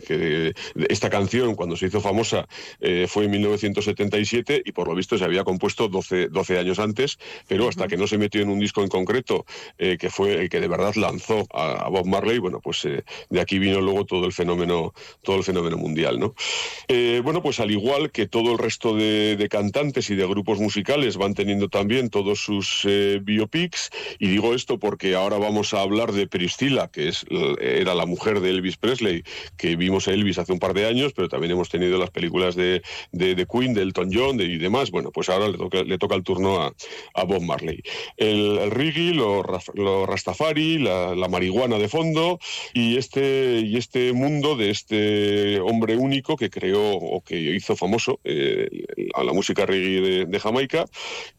esta 0.89 1.11
canción 1.11 1.53
cuando 1.53 1.77
se 1.77 1.85
hizo 1.85 2.01
famosa 2.01 2.47
eh, 2.79 3.05
fue 3.07 3.25
en 3.25 3.31
1977 3.31 4.63
y 4.65 4.71
por 4.71 4.87
lo 4.87 4.95
visto 4.95 5.19
se 5.19 5.23
había 5.23 5.43
compuesto 5.43 5.87
12, 5.87 6.29
12 6.29 6.57
años 6.57 6.79
antes, 6.79 7.19
pero 7.47 7.69
hasta 7.69 7.87
que 7.87 7.95
no 7.95 8.07
se 8.07 8.17
metió 8.17 8.41
en 8.41 8.49
un 8.49 8.57
disco 8.57 8.81
en 8.81 8.87
concreto, 8.87 9.45
que 9.77 10.09
fue 10.09 10.33
el 10.33 10.49
que 10.49 10.59
de 10.59 10.67
verdad 10.67 10.95
lanzó 10.95 11.45
a, 11.53 11.87
Bob 11.89 12.07
Marley, 12.07 12.39
bueno, 12.39 12.59
pues 12.59 12.87
de 13.29 13.39
aquí 13.39 13.59
vino 13.59 13.81
luego 13.81 14.03
todo 14.05 14.25
el 14.25 14.33
fenómeno, 14.33 14.95
todo 15.21 15.35
el 15.35 15.43
fenómeno 15.43 15.77
mundial. 15.77 16.19
¿no? 16.19 16.33
bueno, 17.21 17.43
pues 17.43 17.59
al 17.59 17.69
igual 17.69 18.11
que 18.15 18.27
todo 18.27 18.53
el 18.53 18.57
resto 18.57 18.95
de, 18.95 19.45
cantantes 19.51 20.09
y 20.09 20.15
de 20.15 20.25
grupos 20.25 20.57
musicales 20.57 21.17
van 21.17 21.33
teniendo 21.33 21.67
también 21.67 22.09
todos 22.09 22.39
sus 22.39 22.83
eh, 22.85 23.19
biopics. 23.21 23.89
Y 24.19 24.29
digo 24.29 24.53
esto 24.55 24.79
porque 24.79 25.15
ahora 25.15 25.37
vamos 25.37 25.73
a 25.73 25.81
hablar 25.81 26.13
de 26.13 26.25
Priscilla, 26.25 26.87
que 26.87 27.09
es, 27.09 27.25
era 27.59 27.93
la 27.93 28.05
mujer 28.05 28.39
de 28.39 28.51
Elvis 28.51 28.77
Presley, 28.77 29.23
que 29.57 29.75
vimos 29.75 30.07
a 30.07 30.13
Elvis 30.13 30.37
hace 30.37 30.53
un 30.53 30.59
par 30.59 30.73
de 30.73 30.85
años, 30.85 31.11
pero 31.13 31.27
también 31.27 31.51
hemos 31.51 31.67
tenido 31.67 31.97
las 31.97 32.09
películas 32.09 32.55
de, 32.55 32.83
de, 33.11 33.45
Queen, 33.45 33.73
de 33.73 33.81
Elton 33.81 34.09
John 34.13 34.39
y 34.39 34.57
demás. 34.59 34.91
Bueno, 34.91 35.11
pues 35.11 35.27
ahora 35.27 35.49
le 35.49 35.57
toca, 35.57 35.83
le 35.83 35.97
toca 35.97 36.15
el 36.15 36.23
turno 36.23 36.61
a, 36.61 36.73
a 37.15 37.23
Bob 37.25 37.41
Marley. 37.41 37.81
El, 38.15 38.59
el 38.59 38.71
reggae, 38.71 39.13
lo, 39.13 39.43
rastafari, 39.43 40.77
la, 40.77 41.15
la, 41.15 41.27
marihuana 41.27 41.77
de 41.77 41.89
fondo 41.89 42.39
y 42.73 42.95
este, 42.95 43.59
y 43.59 43.75
este 43.75 44.13
mundo 44.13 44.55
de 44.55 44.69
este 44.69 45.59
hombre 45.59 45.97
único 45.97 46.37
que 46.37 46.49
creó 46.49 46.93
o 46.93 47.19
que 47.19 47.35
hizo 47.37 47.75
famoso 47.75 48.04
eh, 48.23 48.85
a 49.13 49.23
la 49.23 49.33
música 49.33 49.65
reggae 49.65 50.25
de, 50.25 50.39
Jamaica, 50.39 50.85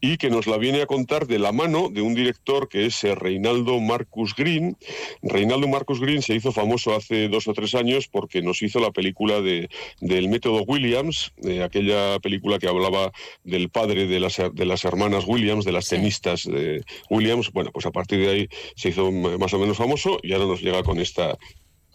y 0.00 0.16
que 0.16 0.30
nos 0.30 0.46
la 0.46 0.56
viene 0.56 0.82
a 0.82 0.86
contar 0.86 1.26
de 1.26 1.38
la 1.38 1.52
mano 1.52 1.88
de 1.90 2.02
un 2.02 2.14
director 2.14 2.68
que 2.68 2.86
es 2.86 3.04
eh, 3.04 3.14
Reinaldo 3.14 3.80
Marcus 3.80 4.34
Green. 4.34 4.76
Reinaldo 5.22 5.68
Marcus 5.68 6.00
Green 6.00 6.22
se 6.22 6.34
hizo 6.34 6.52
famoso 6.52 6.94
hace 6.94 7.28
dos 7.28 7.46
o 7.48 7.52
tres 7.52 7.74
años 7.74 8.08
porque 8.08 8.42
nos 8.42 8.62
hizo 8.62 8.80
la 8.80 8.90
película 8.90 9.40
de, 9.40 9.68
del 10.00 10.28
método 10.28 10.62
Williams, 10.62 11.32
aquella 11.62 12.18
película 12.20 12.58
que 12.58 12.68
hablaba 12.68 13.12
del 13.44 13.68
padre 13.68 14.06
de 14.06 14.20
las, 14.20 14.40
de 14.52 14.64
las 14.64 14.84
hermanas 14.84 15.24
Williams, 15.26 15.64
de 15.64 15.72
las 15.72 15.88
tenistas 15.88 16.44
de 16.44 16.82
Williams. 17.10 17.52
Bueno, 17.52 17.70
pues 17.72 17.86
a 17.86 17.90
partir 17.90 18.20
de 18.20 18.28
ahí 18.28 18.48
se 18.74 18.90
hizo 18.90 19.10
más 19.12 19.52
o 19.52 19.58
menos 19.58 19.76
famoso 19.76 20.18
y 20.22 20.32
ahora 20.32 20.46
nos 20.46 20.62
llega 20.62 20.82
con 20.82 21.00
esta 21.00 21.36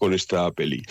con 0.01 0.15
esta 0.15 0.49
peli. 0.49 0.81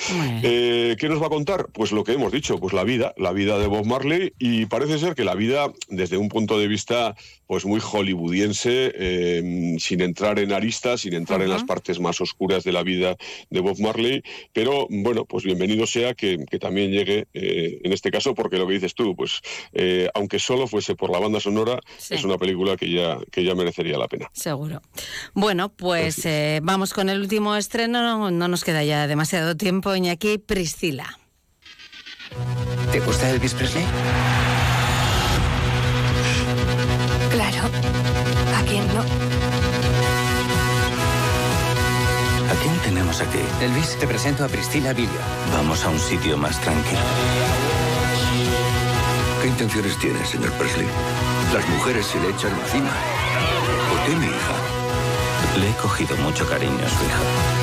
Eh, 0.45 0.95
¿Qué 0.97 1.09
nos 1.09 1.21
va 1.21 1.27
a 1.27 1.31
contar? 1.31 1.67
Pues 1.73 1.91
lo 1.91 2.05
que 2.05 2.13
hemos 2.13 2.31
dicho, 2.31 2.61
pues 2.61 2.73
la 2.73 2.85
vida, 2.85 3.13
la 3.17 3.33
vida 3.33 3.59
de 3.59 3.67
Bob 3.67 3.85
Marley 3.85 4.35
y 4.39 4.67
parece 4.67 5.01
ser 5.01 5.17
que 5.17 5.25
la 5.25 5.35
vida 5.35 5.73
desde 5.89 6.17
un 6.17 6.29
punto 6.29 6.61
de 6.61 6.69
vista 6.69 7.17
pues 7.49 7.65
muy 7.65 7.81
hollywoodiense, 7.81 8.93
eh, 8.95 9.77
sin 9.81 10.01
entrar 10.03 10.39
en 10.39 10.53
aristas, 10.53 11.01
sin 11.01 11.15
entrar 11.15 11.43
en 11.43 11.49
las 11.49 11.65
partes 11.65 11.99
más 11.99 12.21
oscuras 12.21 12.63
de 12.63 12.71
la 12.71 12.85
vida 12.85 13.17
de 13.51 13.59
Bob 13.59 13.81
Marley, 13.81 14.23
pero 14.53 14.87
bueno, 14.89 15.25
pues 15.25 15.43
bienvenido 15.43 15.89
sea 15.89 16.15
que, 16.15 16.39
también 16.61 16.93
llegue 16.93 17.27
eh, 17.35 17.81
en 17.83 17.93
este 17.93 18.13
caso, 18.13 18.37
porque 18.37 18.59
lo 18.59 18.69
que 18.69 18.75
dices 18.75 18.95
tú, 18.95 19.17
pues 19.17 19.41
aunque 20.15 20.39
solo 20.39 20.69
fuese 20.69 20.95
por 20.95 21.11
la 21.11 21.19
banda 21.19 21.41
sonora, 21.41 21.81
es 22.09 22.23
una 22.23 22.39
película 22.39 22.77
que 22.77 22.93
ya, 22.93 23.19
que 23.33 23.43
ya 23.43 23.57
merecería 23.57 23.99
la 23.99 24.07
pena. 24.07 24.31
Seguro. 24.33 24.81
Bueno, 25.35 25.71
pues 25.71 26.29
vamos 26.63 26.95
con 26.95 27.09
el 27.09 27.19
último 27.19 27.57
estreno, 27.57 28.31
no 28.31 28.47
nos 28.47 28.63
queda 28.63 28.85
ya 28.85 29.00
demasiado 29.07 29.57
tiempo, 29.57 29.95
Iñaki 29.95 30.39
Priscila. 30.39 31.19
¿Te 32.93 33.01
gusta 33.01 33.31
Elvis 33.31 33.55
Presley? 33.55 33.85
Claro. 37.31 37.71
¿A 38.57 38.63
quién 38.65 38.87
no? 38.95 39.01
¿A 42.51 42.55
quién 42.63 42.79
tenemos 42.85 43.21
aquí? 43.21 43.39
Elvis, 43.63 43.97
te 43.99 44.07
presento 44.07 44.45
a 44.45 44.49
Priscila 44.49 44.93
Villa. 44.93 45.11
Vamos 45.53 45.85
a 45.85 45.89
un 45.89 45.99
sitio 45.99 46.37
más 46.37 46.61
tranquilo. 46.61 47.01
¿Qué 49.43 49.49
intenciones 49.49 49.97
tiene, 49.99 50.25
señor 50.27 50.53
Presley? 50.53 50.87
Las 51.55 51.69
mujeres 51.69 52.07
se 52.07 52.21
le 52.21 52.31
echan 52.31 52.53
encima. 52.61 52.91
¿Por 53.89 54.05
qué 54.05 54.17
mi 54.17 54.27
hija? 54.27 54.55
Le 55.59 55.71
he 55.71 55.75
cogido 55.75 56.17
mucho 56.19 56.47
cariño 56.49 56.75
a 56.85 56.89
su 56.89 57.05
hija. 57.05 57.60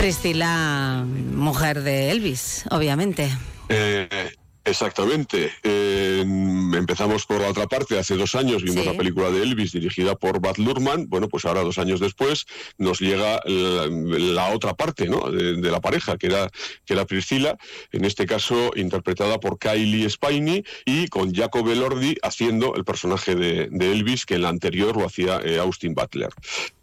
Priscila, 0.00 1.04
mujer 1.04 1.82
de 1.82 2.10
Elvis, 2.10 2.64
obviamente. 2.70 3.30
Eh, 3.68 4.08
Exactamente. 4.70 5.52
Eh, 5.64 6.20
empezamos 6.20 7.26
por 7.26 7.40
la 7.40 7.48
otra 7.48 7.66
parte. 7.66 7.98
Hace 7.98 8.16
dos 8.16 8.36
años 8.36 8.62
vimos 8.62 8.86
la 8.86 8.96
película 8.96 9.28
de 9.30 9.42
Elvis 9.42 9.72
dirigida 9.72 10.14
por 10.14 10.40
Baz 10.40 10.58
Luhrmann. 10.58 11.08
Bueno, 11.08 11.28
pues 11.28 11.44
ahora 11.44 11.62
dos 11.62 11.78
años 11.78 11.98
después 11.98 12.46
nos 12.78 13.00
llega 13.00 13.40
la, 13.46 14.54
otra 14.54 14.74
parte 14.74 15.08
¿no? 15.08 15.28
de, 15.30 15.70
la 15.70 15.80
pareja, 15.80 16.16
que 16.18 16.28
era, 16.28 16.48
que 16.84 16.92
era 16.92 17.04
Priscila, 17.04 17.58
en 17.90 18.04
este 18.04 18.26
caso 18.26 18.70
interpretada 18.76 19.40
por 19.40 19.58
Kylie 19.58 20.08
Spiney 20.08 20.64
y 20.84 21.08
con 21.08 21.34
Jacob 21.34 21.68
Elordi 21.68 22.16
haciendo 22.22 22.76
el 22.76 22.84
personaje 22.84 23.34
de, 23.34 23.68
Elvis, 23.90 24.24
que 24.24 24.36
en 24.36 24.42
la 24.42 24.50
anterior 24.50 24.96
lo 24.96 25.04
hacía 25.04 25.40
eh, 25.44 25.58
Austin 25.58 25.94
Butler. 25.94 26.30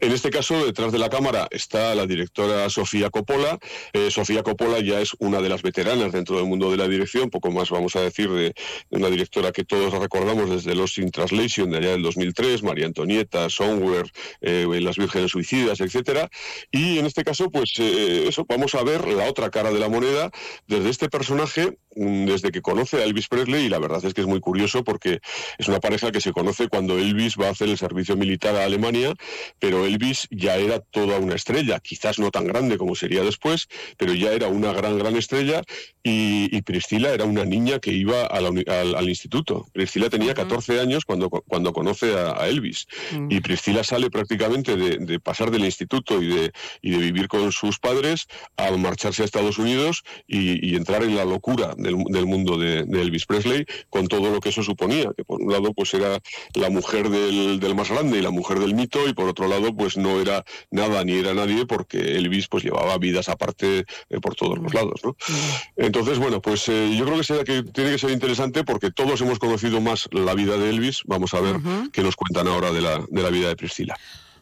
En 0.02 0.12
este 0.12 0.30
caso, 0.30 0.66
detrás 0.66 0.92
de 0.92 0.98
la 0.98 1.10
cámara 1.10 1.48
está 1.52 1.96
la 1.96 2.06
directora 2.06 2.70
Sofía 2.70 3.10
Coppola. 3.10 3.60
Eh, 3.94 4.12
Sofía 4.12 4.44
Coppola 4.44 4.80
ya 4.82 5.00
es 5.00 5.16
una 5.20 5.40
de 5.40 5.48
las 5.48 5.62
veteranas 5.62 6.12
dentro 6.12 6.36
del 6.36 6.46
mundo 6.46 6.70
de 6.70 6.78
la 6.78 6.88
dirección, 6.88 7.30
poco 7.30 7.50
más 7.50 7.72
vamos 7.78 7.96
a 7.96 8.02
decir, 8.02 8.30
de, 8.30 8.54
una 8.90 9.10
directora 9.10 9.52
que 9.52 9.64
todos 9.64 9.94
recordamos 9.94 10.50
desde 10.50 10.76
Los 10.76 10.98
In 10.98 11.12
Translation 11.12 11.70
de 11.72 11.78
allá 11.78 11.92
del 11.92 12.02
2003, 12.04 12.64
María 12.64 12.86
Antonieta, 12.86 13.50
Somewhere, 13.50 14.10
eh, 14.42 14.68
Las 14.82 14.98
Vírgenes 14.98 15.32
Suicidas, 15.32 15.80
etcétera. 15.80 16.30
Y 16.72 17.00
en 17.00 17.06
este 17.06 17.24
caso, 17.24 17.50
pues 17.50 17.74
eh, 17.80 18.26
eso, 18.28 18.46
vamos 18.48 18.76
a 18.76 18.84
ver 18.84 19.08
la 19.08 19.30
otra 19.30 19.50
cara 19.50 19.72
de 19.72 19.80
la 19.80 19.90
moneda 19.90 20.32
desde 20.68 20.90
este 20.90 21.10
personaje, 21.10 21.78
mm, 21.96 22.26
desde 22.26 22.52
que 22.52 22.62
conoce 22.62 22.98
a 22.98 23.04
Elvis 23.04 23.28
Presley, 23.28 23.66
y 23.66 23.70
la 23.70 23.80
verdad 23.80 24.04
es 24.04 24.14
que 24.14 24.22
es 24.22 24.28
muy 24.28 24.40
curioso 24.40 24.84
porque 24.84 25.20
es 25.58 25.68
una 25.68 25.80
pareja 25.80 26.12
que 26.12 26.22
se 26.22 26.32
conoce 26.32 26.68
cuando 26.68 26.98
Elvis 26.98 27.36
va 27.38 27.48
a 27.48 27.52
hacer 27.52 27.70
el 27.70 27.78
servicio 27.78 28.16
militar 28.18 28.56
a 28.56 28.66
Alemania, 28.66 29.14
pero 29.60 29.86
Elvis 29.86 30.28
ya 30.32 30.56
era 30.56 30.80
toda 30.80 31.20
una 31.20 31.36
estrella, 31.36 31.80
quizás 31.80 32.20
no 32.20 32.32
tan 32.32 32.46
grande 32.46 32.78
como 32.78 32.96
sería 32.96 33.24
después, 33.24 33.68
pero 33.98 34.14
ya 34.14 34.32
era 34.32 34.48
una 34.48 34.74
gran, 34.74 34.98
gran 34.98 35.16
estrella, 35.16 35.62
y, 36.04 36.56
y 36.56 36.62
Priscila 36.62 37.14
era 37.14 37.26
una 37.26 37.46
niña 37.46 37.67
que 37.80 37.92
iba 37.92 38.26
al, 38.26 39.10
instituto. 39.10 39.68
Priscila 39.74 40.10
tenía 40.10 40.34
14 40.34 40.80
años 40.80 41.06
cuando, 41.06 41.30
cuando 41.30 41.74
conoce 41.74 42.16
a, 42.16 42.48
Elvis. 42.48 42.88
Mm. 43.12 43.32
Y 43.32 43.42
Priscila 43.42 43.84
sale 43.84 44.10
prácticamente 44.10 44.76
de, 44.76 45.20
pasar 45.20 45.52
del 45.52 45.66
instituto 45.66 46.22
y 46.22 46.28
de, 46.28 46.52
y 46.82 46.92
de 46.92 46.98
vivir 46.98 47.28
con 47.28 47.52
sus 47.52 47.80
padres 47.80 48.28
a 48.56 48.72
marcharse 48.72 49.22
a 49.22 49.26
Estados 49.26 49.58
Unidos 49.58 50.04
y, 50.28 50.76
entrar 50.76 51.04
en 51.04 51.16
la 51.16 51.26
locura 51.26 51.74
del, 51.78 52.26
mundo 52.26 52.58
de, 52.58 52.80
Elvis 52.80 53.26
Presley 53.26 53.66
con 53.90 54.08
todo 54.08 54.32
lo 54.32 54.40
que 54.40 54.50
eso 54.50 54.64
suponía. 54.64 55.12
Que 55.16 55.24
por 55.24 55.42
un 55.42 55.52
lado 55.52 55.74
pues 55.74 55.94
era 55.94 56.20
la 56.54 56.70
mujer 56.70 57.10
del, 57.10 57.76
más 57.76 57.90
grande 57.90 58.20
y 58.20 58.22
la 58.22 58.32
mujer 58.32 58.60
del 58.60 58.74
mito 58.74 59.08
y 59.08 59.14
por 59.14 59.28
otro 59.28 59.48
lado 59.48 59.76
pues 59.76 59.98
no 59.98 60.20
era 60.22 60.44
nada 60.72 61.04
ni 61.04 61.14
era 61.14 61.34
nadie 61.34 61.66
porque 61.66 61.98
Elvis 61.98 62.48
pues 62.48 62.64
llevaba 62.64 62.98
vidas 62.98 63.30
aparte 63.30 63.86
eh, 64.10 64.20
por 64.22 64.36
todos 64.36 64.58
los 64.58 64.74
mm. 64.74 64.76
lados. 64.76 65.02
¿no? 65.04 65.12
Mm. 65.12 65.86
Entonces, 65.88 66.20
bueno, 66.20 66.42
pues 66.42 66.68
eh, 66.70 66.96
yo 66.98 67.06
creo 67.06 67.18
que 67.18 67.24
será 67.24 67.44
que 67.48 67.64
tiene 67.64 67.92
que 67.92 67.98
ser 67.98 68.12
interesante 68.12 68.66
porque 68.66 68.92
todos 68.92 69.22
hemos 69.22 69.40
conocido 69.40 69.80
más 69.80 70.10
la 70.12 70.34
vida 70.34 70.58
de 70.58 70.70
Elvis. 70.70 71.02
Vamos 71.06 71.34
a 71.34 71.40
ver 71.40 71.56
qué 71.94 72.04
nos 72.04 72.18
cuentan 72.18 72.46
ahora 72.48 72.72
de 72.72 72.82
la, 72.82 73.02
de 73.10 73.24
la 73.24 73.30
vida 73.30 73.48
de 73.48 73.56
Priscila. 73.56 73.96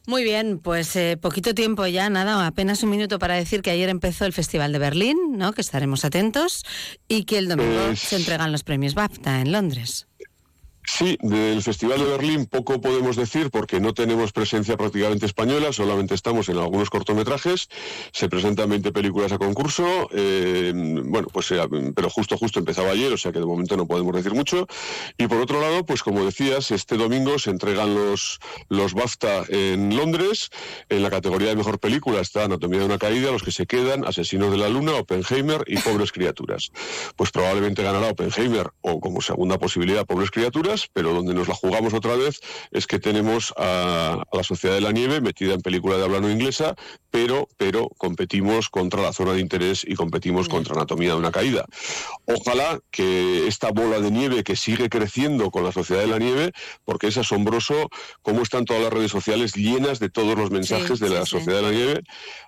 Muy 0.07 0.23
bien, 0.23 0.60
pues 0.60 0.95
eh, 0.95 1.18
poquito 1.19 1.53
tiempo 1.53 1.86
ya, 1.86 2.10
nada, 2.10 2.45
apenas 2.45 2.84
un 2.84 2.90
minuto 2.90 3.18
para 3.19 3.36
decir 3.36 3.61
que 3.61 3.72
ayer 3.72 3.90
empezó 3.90 4.26
el 4.26 4.34
Festival 4.34 4.72
de 4.72 4.80
Berlín, 4.80 5.18
¿no? 5.38 5.53
que 5.53 5.61
estaremos 5.61 6.03
atentos, 6.03 6.64
y 7.07 7.23
que 7.23 7.38
el 7.38 7.48
domingo 7.48 7.95
se 7.95 8.15
entregan 8.15 8.52
los 8.52 8.64
premios 8.64 8.94
BAFTA 8.94 9.41
en 9.41 9.52
Londres. 9.52 10.07
Sí, 10.87 11.17
del 11.21 11.61
Festival 11.63 11.99
de 11.99 12.05
Berlín 12.05 12.45
poco 12.45 12.79
podemos 12.79 13.15
decir 13.15 13.49
porque 13.49 13.79
no 13.79 13.93
tenemos 13.93 14.31
presencia 14.31 14.77
prácticamente 14.77 15.25
española, 15.25 15.73
solamente 15.73 16.13
estamos 16.13 16.47
en 16.49 16.57
algunos 16.57 16.89
cortometrajes, 16.89 17.69
se 18.11 18.29
presentan 18.29 18.69
20 18.69 18.91
películas 18.91 19.31
a 19.31 19.39
concurso, 19.39 20.09
eh, 20.13 20.71
bueno, 20.75 21.27
pues 21.33 21.49
eh, 21.51 21.59
pero 21.95 22.09
justo 22.09 22.37
justo 22.37 22.59
empezaba 22.59 22.91
ayer, 22.91 23.11
o 23.11 23.17
sea 23.17 23.31
que 23.31 23.39
de 23.39 23.45
momento 23.45 23.75
no 23.75 23.87
podemos 23.87 24.13
decir 24.15 24.33
mucho. 24.33 24.67
Y 25.17 25.27
por 25.27 25.39
otro 25.39 25.59
lado, 25.59 25.85
pues 25.85 26.03
como 26.03 26.23
decías, 26.23 26.69
este 26.71 26.97
domingo 26.97 27.39
se 27.39 27.49
entregan 27.49 27.95
los, 27.95 28.39
los 28.69 28.93
BAFTA 28.93 29.45
en 29.49 29.97
Londres, 29.97 30.49
en 30.89 31.01
la 31.01 31.09
categoría 31.09 31.49
de 31.49 31.55
mejor 31.55 31.79
película 31.79 32.21
está 32.21 32.43
Anatomía 32.43 32.79
de 32.79 32.85
una 32.85 32.99
caída, 32.99 33.31
los 33.31 33.43
que 33.43 33.51
se 33.51 33.65
quedan, 33.65 34.05
Asesinos 34.05 34.51
de 34.51 34.57
la 34.57 34.69
Luna, 34.69 34.93
Oppenheimer 34.93 35.63
y 35.67 35.77
Pobres 35.77 36.11
Criaturas. 36.11 36.71
Pues 37.15 37.31
probablemente 37.31 37.81
ganará 37.81 38.09
Oppenheimer 38.09 38.69
o 38.81 38.99
como 38.99 39.21
segunda 39.21 39.57
posibilidad 39.57 40.05
Pobres 40.05 40.29
Criaturas 40.29 40.74
pero 40.93 41.14
donde 41.14 41.34
nos 41.34 41.47
la 41.47 41.56
jugamos 41.56 41.93
otra 41.93 42.15
vez 42.15 42.39
es 42.72 42.88
que 42.88 42.99
tenemos 42.99 43.53
a, 43.57 44.23
la 44.31 44.43
Sociedad 44.43 44.76
de 44.76 44.81
la 44.81 44.91
Nieve 44.91 45.22
metida 45.22 45.53
en 45.53 45.61
película 45.61 45.97
de 45.97 46.03
habla 46.03 46.19
no 46.19 46.30
inglesa, 46.30 46.76
pero, 47.11 47.47
pero 47.57 47.89
competimos 47.97 48.69
contra 48.69 49.02
la 49.02 49.14
zona 49.14 49.34
de 49.34 49.41
interés 49.41 49.85
y 49.88 49.95
competimos 49.95 50.49
contra 50.49 50.76
Anatomía 50.76 51.11
de 51.11 51.18
una 51.18 51.31
caída. 51.31 51.65
Ojalá 52.26 52.80
que 52.91 53.47
esta 53.47 53.72
bola 53.72 53.99
de 53.99 54.11
nieve 54.11 54.43
que 54.43 54.56
sigue 54.56 54.89
creciendo 54.89 55.52
con 55.52 55.64
la 55.64 55.72
Sociedad 55.72 56.02
de 56.02 56.07
la 56.07 56.19
Nieve, 56.19 56.52
porque 56.84 57.07
es 57.07 57.18
asombroso 57.18 57.89
cómo 58.22 58.41
están 58.41 58.65
todas 58.65 58.84
las 58.84 58.93
redes 58.93 59.11
sociales 59.11 59.53
llenas 59.53 59.99
de 59.99 60.10
todos 60.10 60.38
los 60.38 60.52
mensajes 60.52 60.99
de 60.99 61.10
la 61.10 61.26
Sociedad 61.26 61.61
de 61.61 61.64
la 61.64 61.72
Nieve. 61.72 62.03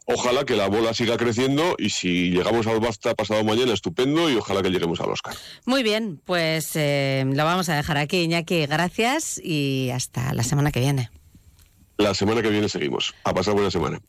Ojalá 0.05 0.45
que 0.45 0.55
la 0.55 0.67
bola 0.67 0.93
siga 0.93 1.17
creciendo 1.17 1.75
y 1.77 1.89
si 1.89 2.31
llegamos 2.31 2.65
al 2.67 2.79
BAFTA 2.79 3.15
pasado 3.15 3.43
mañana, 3.43 3.73
estupendo, 3.73 4.29
y 4.29 4.35
ojalá 4.35 4.61
que 4.61 4.69
lleguemos 4.69 5.01
al 5.01 5.09
Oscar. 5.09 5.35
Muy 5.65 5.83
bien, 5.83 6.21
pues 6.23 6.71
eh, 6.75 7.25
lo 7.25 7.43
vamos 7.43 7.69
a 7.69 7.75
dejar 7.75 7.97
aquí. 7.97 8.16
Iñaki, 8.23 8.65
gracias 8.65 9.39
y 9.43 9.89
hasta 9.93 10.33
la 10.33 10.43
semana 10.43 10.71
que 10.71 10.79
viene. 10.79 11.09
La 11.97 12.13
semana 12.13 12.41
que 12.41 12.49
viene 12.49 12.69
seguimos. 12.69 13.15
A 13.23 13.33
pasar 13.33 13.53
buena 13.53 13.71
semana. 13.71 13.99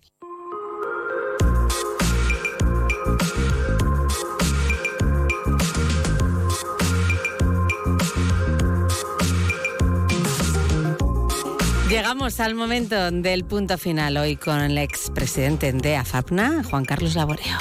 Llegamos 11.89 12.39
al 12.41 12.55
momento 12.55 13.11
del 13.11 13.45
punto 13.45 13.79
final 13.79 14.19
hoy 14.19 14.37
con 14.37 14.61
el 14.61 14.77
expresidente 14.77 15.73
de 15.73 15.97
AFAPNA, 15.97 16.63
Juan 16.63 16.85
Carlos 16.85 17.15
Laboreo. 17.15 17.57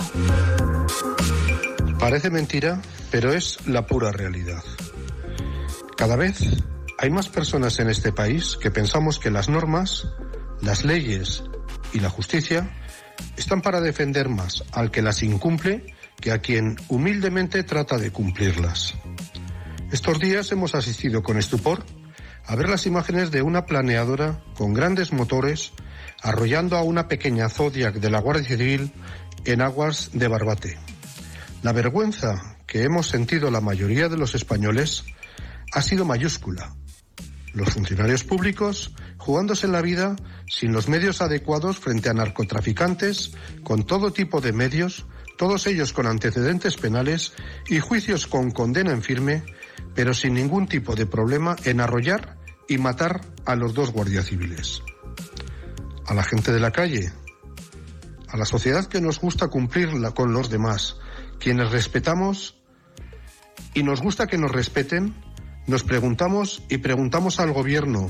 Parece 1.97 2.29
mentira, 2.29 2.81
pero 3.09 3.33
es 3.33 3.65
la 3.65 3.87
pura 3.87 4.11
realidad. 4.11 4.63
Cada 5.97 6.15
vez 6.15 6.37
hay 6.99 7.09
más 7.09 7.27
personas 7.27 7.79
en 7.79 7.89
este 7.89 8.11
país 8.11 8.55
que 8.61 8.69
pensamos 8.69 9.17
que 9.17 9.31
las 9.31 9.49
normas, 9.49 10.07
las 10.61 10.85
leyes 10.85 11.43
y 11.91 11.99
la 11.99 12.09
justicia 12.11 12.69
están 13.35 13.63
para 13.63 13.81
defender 13.81 14.29
más 14.29 14.63
al 14.73 14.91
que 14.91 15.01
las 15.01 15.23
incumple 15.23 15.95
que 16.21 16.31
a 16.31 16.39
quien 16.39 16.77
humildemente 16.87 17.63
trata 17.63 17.97
de 17.97 18.11
cumplirlas. 18.11 18.93
Estos 19.91 20.19
días 20.19 20.51
hemos 20.51 20.75
asistido 20.75 21.23
con 21.23 21.39
estupor 21.39 21.83
a 22.45 22.55
ver 22.55 22.69
las 22.69 22.85
imágenes 22.85 23.31
de 23.31 23.41
una 23.41 23.65
planeadora 23.65 24.43
con 24.55 24.75
grandes 24.75 25.11
motores 25.11 25.73
arrollando 26.21 26.77
a 26.77 26.83
una 26.83 27.07
pequeña 27.07 27.49
Zodiac 27.49 27.95
de 27.95 28.11
la 28.11 28.21
Guardia 28.21 28.55
Civil 28.55 28.91
en 29.45 29.61
aguas 29.61 30.11
de 30.13 30.27
Barbate. 30.27 30.77
La 31.63 31.71
vergüenza 31.71 32.57
que 32.67 32.83
hemos 32.83 33.07
sentido 33.07 33.49
la 33.49 33.61
mayoría 33.61 34.09
de 34.09 34.17
los 34.17 34.35
españoles 34.35 35.03
ha 35.73 35.81
sido 35.81 36.05
mayúscula. 36.05 36.75
Los 37.53 37.69
funcionarios 37.69 38.23
públicos 38.23 38.93
jugándose 39.17 39.67
la 39.67 39.81
vida 39.81 40.15
sin 40.47 40.71
los 40.71 40.87
medios 40.87 41.21
adecuados 41.21 41.79
frente 41.79 42.09
a 42.09 42.13
narcotraficantes, 42.13 43.33
con 43.63 43.85
todo 43.85 44.13
tipo 44.13 44.41
de 44.41 44.53
medios, 44.53 45.05
todos 45.37 45.67
ellos 45.67 45.91
con 45.91 46.07
antecedentes 46.07 46.77
penales 46.77 47.33
y 47.67 47.79
juicios 47.79 48.27
con 48.27 48.51
condena 48.51 48.91
en 48.91 49.03
firme, 49.03 49.43
pero 49.95 50.13
sin 50.13 50.33
ningún 50.33 50.67
tipo 50.67 50.95
de 50.95 51.05
problema 51.05 51.55
en 51.65 51.81
arrollar 51.81 52.37
y 52.67 52.77
matar 52.77 53.21
a 53.45 53.55
los 53.55 53.73
dos 53.73 53.91
guardias 53.91 54.25
civiles. 54.27 54.81
A 56.05 56.13
la 56.13 56.23
gente 56.23 56.51
de 56.51 56.59
la 56.59 56.71
calle, 56.71 57.11
a 58.29 58.37
la 58.37 58.45
sociedad 58.45 58.87
que 58.87 59.01
nos 59.01 59.19
gusta 59.19 59.47
cumplir 59.47 59.89
con 60.13 60.33
los 60.33 60.49
demás, 60.49 60.97
quienes 61.39 61.71
respetamos 61.71 62.55
y 63.73 63.83
nos 63.83 64.01
gusta 64.01 64.27
que 64.27 64.37
nos 64.37 64.51
respeten, 64.51 65.15
nos 65.67 65.83
preguntamos 65.83 66.63
y 66.69 66.77
preguntamos 66.77 67.39
al 67.39 67.51
Gobierno 67.51 68.09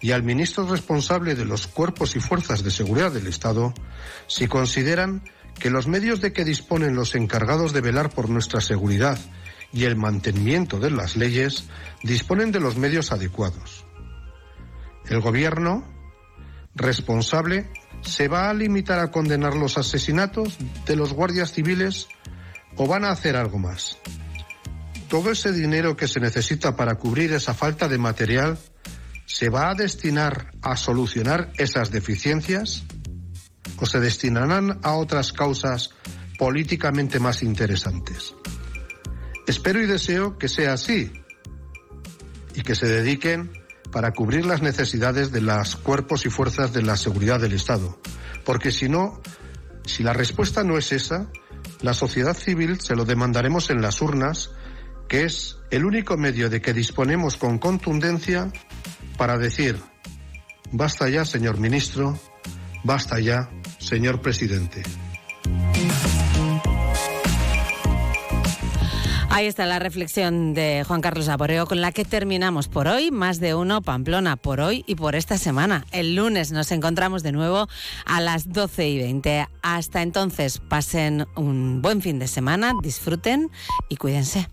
y 0.00 0.12
al 0.12 0.22
ministro 0.22 0.66
responsable 0.68 1.34
de 1.34 1.44
los 1.44 1.66
cuerpos 1.66 2.14
y 2.14 2.20
fuerzas 2.20 2.62
de 2.62 2.70
seguridad 2.70 3.10
del 3.10 3.26
Estado 3.26 3.74
si 4.28 4.46
consideran 4.46 5.22
que 5.58 5.70
los 5.70 5.88
medios 5.88 6.20
de 6.20 6.32
que 6.32 6.44
disponen 6.44 6.94
los 6.94 7.14
encargados 7.16 7.72
de 7.72 7.80
velar 7.80 8.10
por 8.10 8.30
nuestra 8.30 8.60
seguridad 8.60 9.18
y 9.72 9.84
el 9.84 9.96
mantenimiento 9.96 10.78
de 10.78 10.90
las 10.90 11.16
leyes 11.16 11.64
disponen 12.04 12.52
de 12.52 12.60
los 12.60 12.76
medios 12.76 13.10
adecuados. 13.10 13.84
El 15.08 15.20
Gobierno 15.20 15.84
responsable 16.76 17.68
se 18.02 18.28
va 18.28 18.48
a 18.48 18.54
limitar 18.54 19.00
a 19.00 19.10
condenar 19.10 19.56
los 19.56 19.76
asesinatos 19.76 20.56
de 20.86 20.94
los 20.94 21.12
guardias 21.14 21.52
civiles 21.52 22.06
o 22.76 22.86
van 22.86 23.04
a 23.04 23.10
hacer 23.10 23.34
algo 23.34 23.58
más 23.58 23.98
todo 25.08 25.30
ese 25.30 25.52
dinero 25.52 25.96
que 25.96 26.08
se 26.08 26.20
necesita 26.20 26.76
para 26.76 26.96
cubrir 26.96 27.32
esa 27.32 27.54
falta 27.54 27.88
de 27.88 27.98
material 27.98 28.58
se 29.26 29.48
va 29.48 29.70
a 29.70 29.74
destinar 29.74 30.52
a 30.62 30.76
solucionar 30.76 31.52
esas 31.56 31.90
deficiencias? 31.90 32.84
o 33.78 33.86
se 33.86 34.00
destinarán 34.00 34.78
a 34.82 34.92
otras 34.92 35.32
causas 35.32 35.90
políticamente 36.38 37.18
más 37.18 37.42
interesantes. 37.42 38.34
Espero 39.46 39.82
y 39.82 39.86
deseo 39.86 40.38
que 40.38 40.48
sea 40.48 40.74
así 40.74 41.12
y 42.54 42.62
que 42.62 42.74
se 42.74 42.86
dediquen 42.86 43.52
para 43.92 44.12
cubrir 44.12 44.44
las 44.44 44.62
necesidades 44.62 45.30
de 45.30 45.40
los 45.40 45.76
cuerpos 45.76 46.26
y 46.26 46.30
fuerzas 46.30 46.72
de 46.72 46.82
la 46.82 46.96
seguridad 46.96 47.40
del 47.40 47.52
Estado. 47.52 47.98
Porque 48.44 48.72
si 48.72 48.88
no, 48.88 49.20
si 49.84 50.02
la 50.02 50.12
respuesta 50.12 50.64
no 50.64 50.78
es 50.78 50.92
esa, 50.92 51.30
la 51.80 51.94
sociedad 51.94 52.36
civil 52.36 52.80
se 52.80 52.96
lo 52.96 53.04
demandaremos 53.04 53.70
en 53.70 53.82
las 53.82 54.00
urnas, 54.02 54.50
que 55.08 55.24
es 55.24 55.56
el 55.70 55.84
único 55.84 56.16
medio 56.16 56.50
de 56.50 56.60
que 56.60 56.72
disponemos 56.72 57.36
con 57.36 57.58
contundencia 57.58 58.50
para 59.16 59.38
decir, 59.38 59.76
basta 60.72 61.08
ya, 61.08 61.24
señor 61.24 61.58
ministro, 61.58 62.18
basta 62.84 63.18
ya, 63.18 63.48
señor 63.78 64.20
presidente. 64.20 64.82
Ahí 69.36 69.44
está 69.48 69.66
la 69.66 69.78
reflexión 69.78 70.54
de 70.54 70.82
Juan 70.88 71.02
Carlos 71.02 71.28
Aboreo 71.28 71.66
con 71.66 71.82
la 71.82 71.92
que 71.92 72.06
terminamos 72.06 72.68
por 72.68 72.88
hoy. 72.88 73.10
Más 73.10 73.38
de 73.38 73.54
uno, 73.54 73.82
Pamplona, 73.82 74.36
por 74.36 74.60
hoy 74.60 74.82
y 74.86 74.94
por 74.94 75.14
esta 75.14 75.36
semana. 75.36 75.84
El 75.92 76.16
lunes 76.16 76.52
nos 76.52 76.72
encontramos 76.72 77.22
de 77.22 77.32
nuevo 77.32 77.68
a 78.06 78.22
las 78.22 78.50
12 78.50 78.88
y 78.88 78.96
20. 78.96 79.46
Hasta 79.60 80.00
entonces, 80.00 80.58
pasen 80.58 81.26
un 81.36 81.82
buen 81.82 82.00
fin 82.00 82.18
de 82.18 82.28
semana, 82.28 82.72
disfruten 82.82 83.50
y 83.90 83.96
cuídense. 83.96 84.48